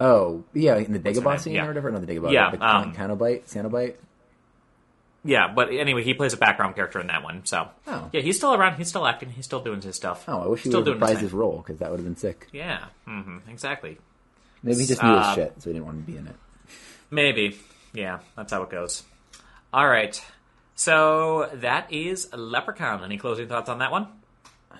Oh, 0.00 0.42
yeah, 0.52 0.76
in 0.76 0.92
the 0.92 0.98
Dagobah 0.98 1.38
scene 1.38 1.54
Yeah. 1.54 1.64
or 1.64 1.68
whatever. 1.68 1.90
Not 1.92 2.04
the 2.04 2.12
Dagobah. 2.12 2.32
Yeah, 2.32 2.50
the 2.50 2.60
um, 2.64 2.92
Canobite. 2.94 3.94
Yeah, 5.26 5.48
but 5.54 5.70
anyway, 5.72 6.02
he 6.02 6.12
plays 6.12 6.32
a 6.34 6.36
background 6.36 6.74
character 6.74 7.00
in 7.00 7.06
that 7.06 7.22
one. 7.22 7.46
So 7.46 7.68
Oh. 7.86 8.10
yeah, 8.12 8.20
he's 8.20 8.36
still 8.36 8.52
around. 8.54 8.76
He's 8.76 8.88
still 8.88 9.06
acting. 9.06 9.30
He's 9.30 9.44
still 9.46 9.60
doing 9.62 9.80
his 9.80 9.96
stuff. 9.96 10.24
Oh, 10.28 10.40
I 10.42 10.46
wish 10.48 10.62
he 10.64 10.68
still 10.68 10.80
would 10.80 10.88
have 10.88 10.98
doing 10.98 11.08
reprised 11.08 11.20
his 11.20 11.30
his 11.30 11.32
role 11.32 11.58
because 11.58 11.78
that 11.78 11.90
would 11.90 11.98
have 12.00 12.04
been 12.04 12.16
sick. 12.16 12.48
Yeah, 12.52 12.86
hmm 13.06 13.38
exactly. 13.48 13.98
Maybe 14.62 14.80
he 14.80 14.86
just 14.86 15.02
knew 15.02 15.16
his 15.16 15.26
Uh, 15.26 15.34
shit, 15.34 15.54
so 15.62 15.70
he 15.70 15.74
didn't 15.74 15.86
want 15.86 16.04
to 16.04 16.12
be 16.12 16.18
in 16.18 16.26
it. 16.26 16.36
Maybe. 17.10 17.58
Yeah, 17.92 18.18
that's 18.36 18.52
how 18.52 18.62
it 18.62 18.70
goes. 18.70 19.02
All 19.72 19.86
right. 19.88 20.20
So 20.74 21.48
that 21.54 21.92
is 21.92 22.28
Leprechaun. 22.34 23.04
Any 23.04 23.16
closing 23.18 23.46
thoughts 23.46 23.68
on 23.70 23.78
that 23.78 23.92
one? 23.92 24.08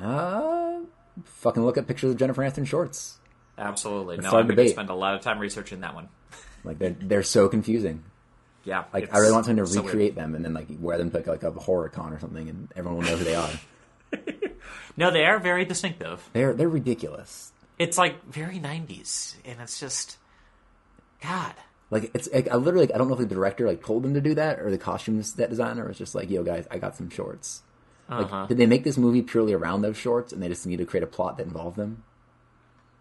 Uh, 0.01 0.81
fucking 1.25 1.65
look 1.65 1.79
at 1.79 1.87
pictures 1.87 2.11
of 2.13 2.19
Jennifer 2.19 2.43
Aniston 2.43 2.67
shorts. 2.67 3.19
Absolutely. 3.57 4.17
No, 4.19 4.37
I'm 4.37 4.47
going 4.47 4.57
to 4.57 4.69
spend 4.69 4.91
a 4.91 4.95
lot 4.95 5.15
of 5.15 5.21
time 5.21 5.39
researching 5.39 5.81
that 5.81 5.95
one. 5.95 6.09
Like 6.67 6.79
they're 6.79 6.97
they're 6.99 7.23
so 7.23 7.47
confusing. 7.47 8.03
Yeah. 8.65 8.85
Like 8.91 9.15
I 9.15 9.19
really 9.19 9.33
want 9.33 9.45
someone 9.45 9.67
to 9.67 9.71
so 9.71 9.83
weird. 9.83 9.93
recreate 9.93 10.15
them 10.15 10.35
and 10.35 10.43
then 10.43 10.55
like 10.55 10.67
wear 10.81 10.97
them 10.97 11.11
to 11.11 11.19
like, 11.19 11.27
like 11.27 11.43
a 11.43 11.51
horror 11.51 11.91
con 11.91 12.15
or 12.15 12.19
something, 12.19 12.49
and 12.49 12.73
everyone 12.75 13.03
will 13.03 13.11
know 13.11 13.17
who 13.19 13.25
they 13.25 13.35
are. 13.35 13.51
No, 14.97 15.11
they 15.11 15.25
are 15.25 15.39
very 15.39 15.65
distinctive. 15.65 16.29
They're 16.33 16.53
they're 16.53 16.69
ridiculous. 16.69 17.53
It's 17.79 17.99
like 17.99 18.25
very 18.27 18.59
90s, 18.59 19.35
and 19.45 19.61
it's 19.61 19.81
just. 19.81 20.19
God. 21.23 21.55
Like 21.91 22.11
it's 22.15 22.29
like, 22.33 22.49
I 22.49 22.57
literally 22.57 22.87
like, 22.87 22.95
I 22.95 22.99
don't 22.99 23.09
know 23.09 23.15
if 23.15 23.21
the 23.21 23.27
director 23.27 23.67
like 23.67 23.85
told 23.85 24.03
them 24.03 24.15
to 24.15 24.21
do 24.21 24.35
that 24.35 24.61
or 24.61 24.71
the 24.71 24.79
costumes 24.79 25.35
that 25.35 25.51
designer 25.51 25.87
was 25.89 25.99
just 25.99 26.15
like, 26.15 26.31
yo 26.31 26.43
guys, 26.43 26.67
I 26.71 26.79
got 26.79 26.97
some 26.97 27.11
shorts. 27.11 27.63
Like, 28.19 28.27
Uh-huh. 28.33 28.47
did 28.47 28.57
they 28.59 28.67
make 28.67 28.85
this 28.85 28.97
movie 28.97 29.23
purely 29.23 29.53
around 29.53 29.83
those 29.83 29.97
shorts 29.97 30.33
and 30.33 30.43
they 30.43 30.49
just 30.49 30.67
need 30.67 30.79
to 30.79 30.85
create 30.87 31.03
a 31.03 31.07
plot 31.07 31.37
that 31.39 31.47
involved 31.47 31.77
them? 31.77 32.03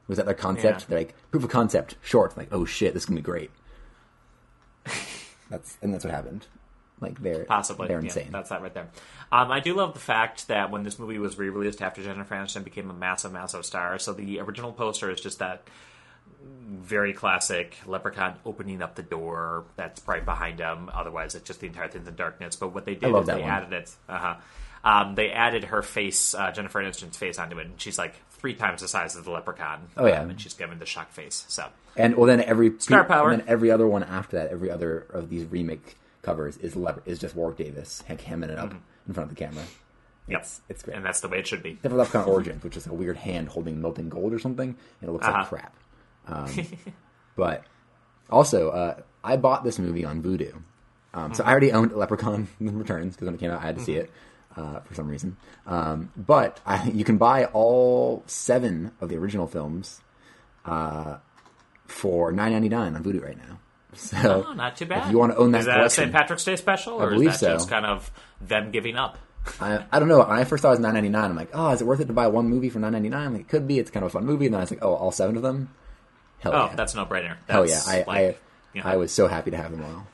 Was 0.08 0.18
that 0.18 0.26
their 0.26 0.36
concept? 0.36 0.82
Yeah. 0.82 0.86
They're 0.90 1.00
like 1.00 1.16
proof 1.32 1.44
of 1.44 1.50
concept, 1.50 1.96
shorts. 2.02 2.36
Like, 2.38 2.50
oh 2.52 2.66
shit, 2.66 2.94
this 2.94 3.04
is 3.04 3.06
gonna 3.08 3.20
be 3.22 3.24
great. 3.24 3.52
that's 5.50 5.78
and 5.82 5.94
that's 5.94 6.04
what 6.04 6.14
happened. 6.14 6.48
Like 7.00 7.22
they're 7.22 7.46
Possibly. 7.46 7.88
they're 7.88 8.00
Yeah, 8.00 8.06
insane. 8.06 8.30
that's 8.32 8.50
that 8.50 8.62
right 8.62 8.74
there. 8.74 8.88
Um, 9.32 9.52
I 9.52 9.60
do 9.60 9.74
love 9.74 9.94
the 9.94 10.00
fact 10.00 10.48
that 10.48 10.72
when 10.72 10.84
this 10.84 11.00
movie 11.00 11.18
was 11.18 11.38
re 11.38 11.50
released 11.50 11.82
after 11.82 12.04
Jennifer 12.04 12.36
Aniston 12.36 12.64
became 12.64 12.90
a 12.90 12.94
massive, 12.94 13.32
massive 13.34 13.66
star, 13.66 13.98
so 14.00 14.14
the 14.14 14.40
original 14.40 14.72
poster 14.72 15.10
is 15.10 15.20
just 15.20 15.40
that 15.40 15.64
very 16.70 17.14
classic 17.14 17.78
leprechaun 17.86 18.36
opening 18.46 18.82
up 18.82 18.96
the 18.96 19.04
door 19.04 19.64
that's 19.76 20.02
right 20.08 20.24
behind 20.26 20.60
him. 20.60 20.90
Otherwise, 20.94 21.36
it's 21.36 21.46
just 21.48 21.60
the 21.62 21.68
entire 21.68 21.88
thing's 21.88 22.08
in 22.08 22.16
darkness. 22.16 22.56
But 22.56 22.74
what 22.74 22.86
they 22.86 22.96
did 22.96 23.14
is 23.16 23.26
they 23.28 23.42
one. 23.42 23.50
added 23.50 23.74
it. 23.74 23.92
Uh-huh. 24.10 24.36
Um, 24.84 25.16
they 25.16 25.30
added 25.32 25.66
her 25.66 25.82
face, 25.82 26.36
uh, 26.36 26.52
Jennifer 26.52 26.82
Aniston's 26.84 27.16
face, 27.18 27.40
onto 27.40 27.58
it, 27.60 27.68
and 27.68 27.80
she's 27.80 27.98
like 27.98 28.16
three 28.32 28.54
times 28.54 28.82
the 28.82 28.88
size 28.88 29.16
of 29.16 29.24
the 29.24 29.32
leprechaun. 29.32 29.88
Oh, 29.96 30.06
yeah. 30.06 30.22
Um, 30.22 30.30
and 30.32 30.42
she's 30.42 30.54
given 30.54 30.78
the 30.80 30.86
shock 30.86 31.12
face. 31.12 31.46
So 31.48 31.66
And 31.96 32.16
well, 32.18 32.26
then 32.28 32.42
every 32.42 32.74
Star 32.80 33.06
power. 33.06 33.30
and 33.32 33.42
then 33.42 33.48
every 33.48 33.72
other 33.72 33.88
one 33.88 34.04
after 34.04 34.36
that, 34.38 34.50
every 34.52 34.70
other 34.70 35.06
of 35.12 35.30
these 35.30 35.46
remake 35.46 35.96
covers 36.22 36.58
is 36.58 36.76
lep- 36.76 37.02
is 37.08 37.20
just 37.20 37.36
Warwick 37.36 37.58
Davis 37.58 38.04
heck 38.08 38.20
hamming 38.22 38.50
it 38.50 38.58
up 38.60 38.74
in 39.08 39.14
front 39.14 39.30
of 39.32 39.36
the 39.38 39.42
camera. 39.42 39.64
Mm-hmm. 39.64 40.32
yep, 40.34 40.42
It's 40.42 40.62
it's 40.68 40.84
great. 40.84 40.98
and 40.98 41.06
that's 41.06 41.22
the 41.22 41.30
way 41.30 41.40
it 41.40 41.48
should 41.48 41.64
be. 41.64 41.72
Except 41.72 41.92
for 41.92 41.98
Leprechaun 41.98 42.26
Origins, 42.30 42.64
which 42.64 42.76
is 42.76 42.86
a 42.88 42.94
weird 42.94 43.16
hand 43.18 43.48
holding 43.50 43.82
melting 43.82 44.10
gold 44.10 44.34
or 44.34 44.40
something, 44.40 44.76
and 45.02 45.10
it 45.10 45.12
looks 45.14 45.26
like 45.26 45.36
Uh-huh. 45.36 45.46
crap. 45.46 45.76
Um, 46.28 46.50
but 47.38 47.64
also, 48.30 48.70
uh, 48.70 48.96
I 49.24 49.38
bought 49.38 49.64
this 49.64 49.80
movie 49.80 50.04
on 50.06 50.22
Vudu. 50.22 50.62
Um, 51.14 51.34
So 51.34 51.44
I 51.44 51.52
already 51.52 51.72
owned 51.72 51.94
Leprechaun 51.94 52.48
Returns 52.60 53.16
because 53.16 53.26
when 53.28 53.36
it 53.36 53.40
came 53.40 53.52
out, 53.52 53.62
I 53.62 53.66
had 53.68 53.78
to 53.78 53.84
see 53.84 53.96
it 53.96 54.10
uh, 54.56 54.80
for 54.82 54.94
some 54.94 55.08
reason. 55.08 55.38
Um, 55.68 56.12
but 56.16 56.60
I, 56.66 56.90
you 56.90 57.04
can 57.04 57.18
buy 57.18 57.46
all 57.46 58.24
seven 58.28 58.92
of 59.02 59.10
the 59.10 59.18
original 59.18 59.48
films 59.48 60.02
uh, 60.66 61.18
for 61.88 62.32
nine 62.32 62.52
ninety 62.52 62.70
nine 62.70 62.96
on 62.96 63.04
Vudu 63.04 63.22
right 63.24 63.38
now. 63.38 63.60
So 63.96 64.46
Oh, 64.48 64.54
not 64.54 64.76
too 64.76 64.86
bad. 64.88 65.06
If 65.06 65.12
you 65.12 65.20
want 65.20 65.34
to 65.34 65.38
own 65.38 65.52
that 65.52 65.60
is 65.60 65.66
that 65.68 65.84
a 65.86 65.90
St. 65.90 66.12
Patrick's 66.12 66.44
Day 66.44 66.56
special, 66.56 66.94
or 66.96 67.12
believe 67.12 67.30
is 67.30 67.40
that 67.42 67.46
so. 67.46 67.54
just 67.54 67.70
kind 67.70 67.86
of 67.86 68.12
them 68.42 68.72
giving 68.72 68.96
up? 68.96 69.20
I, 69.62 69.84
I 69.92 70.00
don't 70.00 70.08
know. 70.08 70.18
When 70.20 70.32
I 70.32 70.46
first 70.46 70.62
thought 70.64 70.70
it 70.70 70.72
was 70.72 70.80
nine 70.80 70.96
ninety 70.96 71.10
nine, 71.10 71.26
I'm 71.30 71.36
like, 71.36 71.50
oh, 71.54 71.70
is 71.72 71.82
it 71.82 71.86
worth 71.86 72.00
it 72.00 72.06
to 72.06 72.14
buy 72.14 72.26
one 72.28 72.48
movie 72.50 72.70
for 72.70 72.80
nine 72.80 72.94
ninety 72.94 73.10
nine? 73.10 73.34
Like, 73.34 73.42
it 73.42 73.48
could 73.50 73.68
be. 73.68 73.78
It's 73.78 73.92
kind 73.92 74.04
of 74.04 74.08
a 74.08 74.14
fun 74.14 74.26
movie. 74.26 74.46
And 74.46 74.54
then 74.56 74.62
I 74.62 74.64
was 74.64 74.72
like, 74.72 74.84
oh, 74.84 74.96
all 74.96 75.12
seven 75.12 75.36
of 75.36 75.44
them. 75.44 75.70
Hell 76.40 76.54
Oh, 76.56 76.66
yeah! 76.66 76.76
that's 76.76 76.96
no 76.96 77.06
brainer. 77.06 77.36
Hell 77.48 77.68
yeah! 77.70 77.82
I 77.86 77.98
like, 77.98 78.08
I, 78.10 78.38
you 78.74 78.82
know, 78.84 78.90
I 78.90 78.96
was 78.96 79.12
so 79.12 79.28
happy 79.28 79.52
to 79.52 79.58
have 79.58 79.70
them 79.72 79.84
all. 79.84 80.08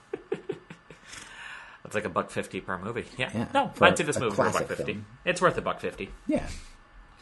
It's 1.89 1.95
like 1.95 2.05
a 2.05 2.09
buck 2.09 2.29
fifty 2.29 2.61
per 2.61 2.77
movie. 2.77 3.05
Yeah. 3.17 3.31
Yeah, 3.33 3.47
no, 3.51 3.71
for 3.73 3.85
I'd 3.85 3.97
see 3.97 4.03
this 4.03 4.17
a 4.17 4.19
movie 4.19 4.35
for 4.35 4.43
a 4.43 4.45
buck 4.45 4.51
classic 4.57 4.77
fifty. 4.77 4.93
film. 4.93 5.05
It's 5.25 5.41
worth 5.41 5.57
a 5.57 5.61
buck 5.63 5.81
fifty. 5.81 6.11
Yeah. 6.27 6.47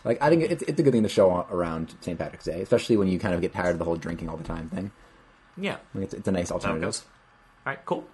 Like 0.04 0.22
I 0.22 0.30
think 0.30 0.44
it's 0.44 0.62
it's 0.64 0.78
a 0.78 0.84
good 0.84 0.92
thing 0.92 1.04
to 1.04 1.10
show 1.10 1.48
around 1.50 1.96
St. 2.02 2.20
Patrick's 2.20 2.44
Day, 2.44 2.62
especially 2.62 2.98
when 2.98 3.08
you 3.08 3.18
kind 3.18 3.34
of 3.34 3.40
get 3.40 3.54
tired 3.54 3.72
of 3.72 3.80
the 3.80 3.86
whole 3.86 3.96
drinking 3.96 4.28
all 4.28 4.36
the 4.36 4.44
time 4.44 4.70
thing. 4.70 4.92
Yeah. 5.56 5.78
Like 5.96 6.04
it's, 6.04 6.14
it's 6.16 6.28
a 6.28 6.34
nice 6.34 6.52
alternative. 6.52 7.02
All 7.66 7.72
right, 7.72 7.80
cool. 7.86 8.06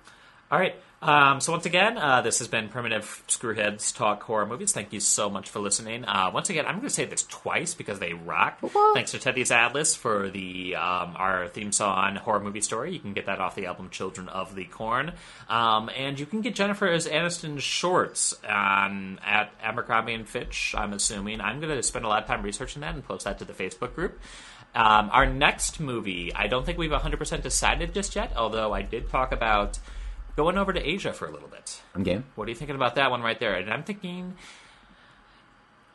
All 0.51 0.59
right. 0.59 0.75
Um, 1.03 1.41
so 1.41 1.51
once 1.51 1.65
again, 1.65 1.97
uh, 1.97 2.21
this 2.21 2.39
has 2.39 2.47
been 2.47 2.69
Primitive 2.69 3.23
Screwheads 3.27 3.93
Talk 3.93 4.23
Horror 4.23 4.45
Movies. 4.45 4.71
Thank 4.71 4.93
you 4.93 5.01
so 5.01 5.29
much 5.29 5.49
for 5.49 5.59
listening. 5.59 6.05
Uh, 6.05 6.31
once 6.33 6.49
again, 6.49 6.65
I'm 6.65 6.75
going 6.75 6.87
to 6.87 6.93
say 6.93 7.03
this 7.03 7.23
twice 7.23 7.73
because 7.73 7.99
they 7.99 8.13
rock. 8.13 8.59
What? 8.61 8.95
Thanks 8.95 9.11
to 9.11 9.19
Teddy's 9.19 9.51
Atlas 9.51 9.97
for 9.97 10.29
the 10.29 10.77
um, 10.77 11.15
our 11.17 11.49
theme 11.49 11.73
song 11.73 12.15
Horror 12.15 12.39
Movie 12.39 12.61
Story. 12.61 12.93
You 12.93 12.99
can 12.99 13.11
get 13.11 13.25
that 13.25 13.39
off 13.39 13.53
the 13.53 13.65
album 13.65 13.89
Children 13.89 14.29
of 14.29 14.55
the 14.55 14.63
Corn, 14.63 15.11
um, 15.49 15.89
and 15.93 16.17
you 16.17 16.25
can 16.25 16.39
get 16.39 16.55
Jennifer's 16.55 17.05
Aniston 17.05 17.59
shorts 17.59 18.33
on 18.47 19.19
at 19.25 19.51
Abercrombie 19.61 20.13
and 20.13 20.27
Fitch. 20.27 20.73
I'm 20.77 20.93
assuming 20.93 21.41
I'm 21.41 21.59
going 21.59 21.75
to 21.75 21.83
spend 21.83 22.05
a 22.05 22.07
lot 22.07 22.21
of 22.21 22.29
time 22.29 22.43
researching 22.43 22.79
that 22.79 22.95
and 22.95 23.03
post 23.03 23.25
that 23.25 23.39
to 23.39 23.45
the 23.45 23.53
Facebook 23.53 23.93
group. 23.93 24.21
Um, 24.73 25.09
our 25.11 25.25
next 25.25 25.81
movie, 25.81 26.33
I 26.33 26.47
don't 26.47 26.65
think 26.65 26.77
we've 26.77 26.91
100% 26.91 27.43
decided 27.43 27.93
just 27.93 28.15
yet, 28.15 28.31
although 28.37 28.73
I 28.73 28.83
did 28.83 29.09
talk 29.09 29.33
about 29.33 29.77
going 30.35 30.57
over 30.57 30.73
to 30.73 30.80
Asia 30.80 31.14
for 31.14 31.27
a 31.27 31.31
little 31.31 31.47
bit. 31.47 31.81
I'm 31.95 32.03
game. 32.03 32.26
What 32.35 32.47
are 32.47 32.49
you 32.49 32.55
thinking 32.55 32.76
about 32.76 32.95
that 32.95 33.11
one 33.11 33.22
right 33.22 33.39
there? 33.39 33.55
And 33.55 33.72
I'm 33.72 33.84
thinking, 33.84 34.35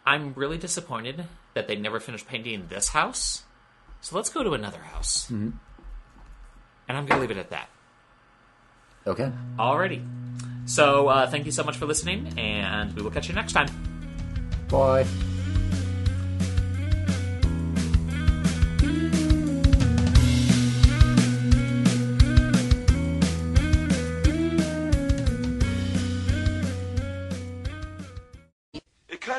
I'm 0.06 0.32
really 0.34 0.58
disappointed 0.58 1.24
that 1.54 1.68
they 1.68 1.76
never 1.76 2.00
finished 2.00 2.26
painting 2.26 2.66
this 2.68 2.88
house. 2.88 3.42
So 4.00 4.16
let's 4.16 4.30
go 4.30 4.42
to 4.42 4.54
another 4.54 4.80
house. 4.80 5.24
Mm-hmm. 5.24 5.50
And 6.88 6.96
I'm 6.96 7.06
going 7.06 7.18
to 7.18 7.20
leave 7.20 7.30
it 7.30 7.36
at 7.36 7.50
that. 7.50 7.68
Okay. 9.06 9.30
Alrighty. 9.58 10.06
So 10.66 11.08
uh, 11.08 11.28
thank 11.28 11.46
you 11.46 11.52
so 11.52 11.64
much 11.64 11.76
for 11.76 11.86
listening, 11.86 12.38
and 12.38 12.94
we 12.94 13.02
will 13.02 13.10
catch 13.10 13.28
you 13.28 13.34
next 13.34 13.52
time. 13.52 13.68
Bye. 14.68 15.06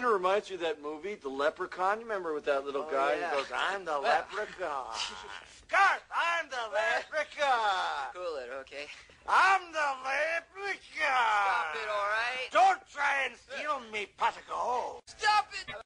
Of 0.09 0.21
reminds 0.21 0.49
you 0.49 0.55
of 0.55 0.61
that 0.61 0.81
movie, 0.81 1.15
The 1.15 1.29
Leprechaun. 1.29 1.99
You 1.99 2.05
remember 2.05 2.33
with 2.33 2.45
that 2.45 2.65
little 2.65 2.85
oh, 2.87 2.91
guy 2.91 3.15
yeah. 3.19 3.29
who 3.29 3.37
goes, 3.37 3.51
I'm 3.55 3.85
the 3.85 3.97
leprechaun. 3.99 4.87
Garth, 5.69 6.03
I'm 6.09 6.49
the 6.49 6.65
leprechaun. 6.73 8.09
Cool 8.13 8.37
it, 8.37 8.49
okay? 8.61 8.87
I'm 9.27 9.61
the 9.71 9.89
leprechaun. 10.03 10.79
Stop 10.95 11.75
it, 11.75 11.89
all 11.89 12.09
right? 12.09 12.51
Don't 12.51 12.79
try 12.91 13.25
and 13.25 13.35
steal 13.37 13.81
me 13.93 14.07
pot 14.17 14.35
of 14.35 14.47
gold. 14.49 15.01
Stop 15.05 15.49
it! 15.53 15.79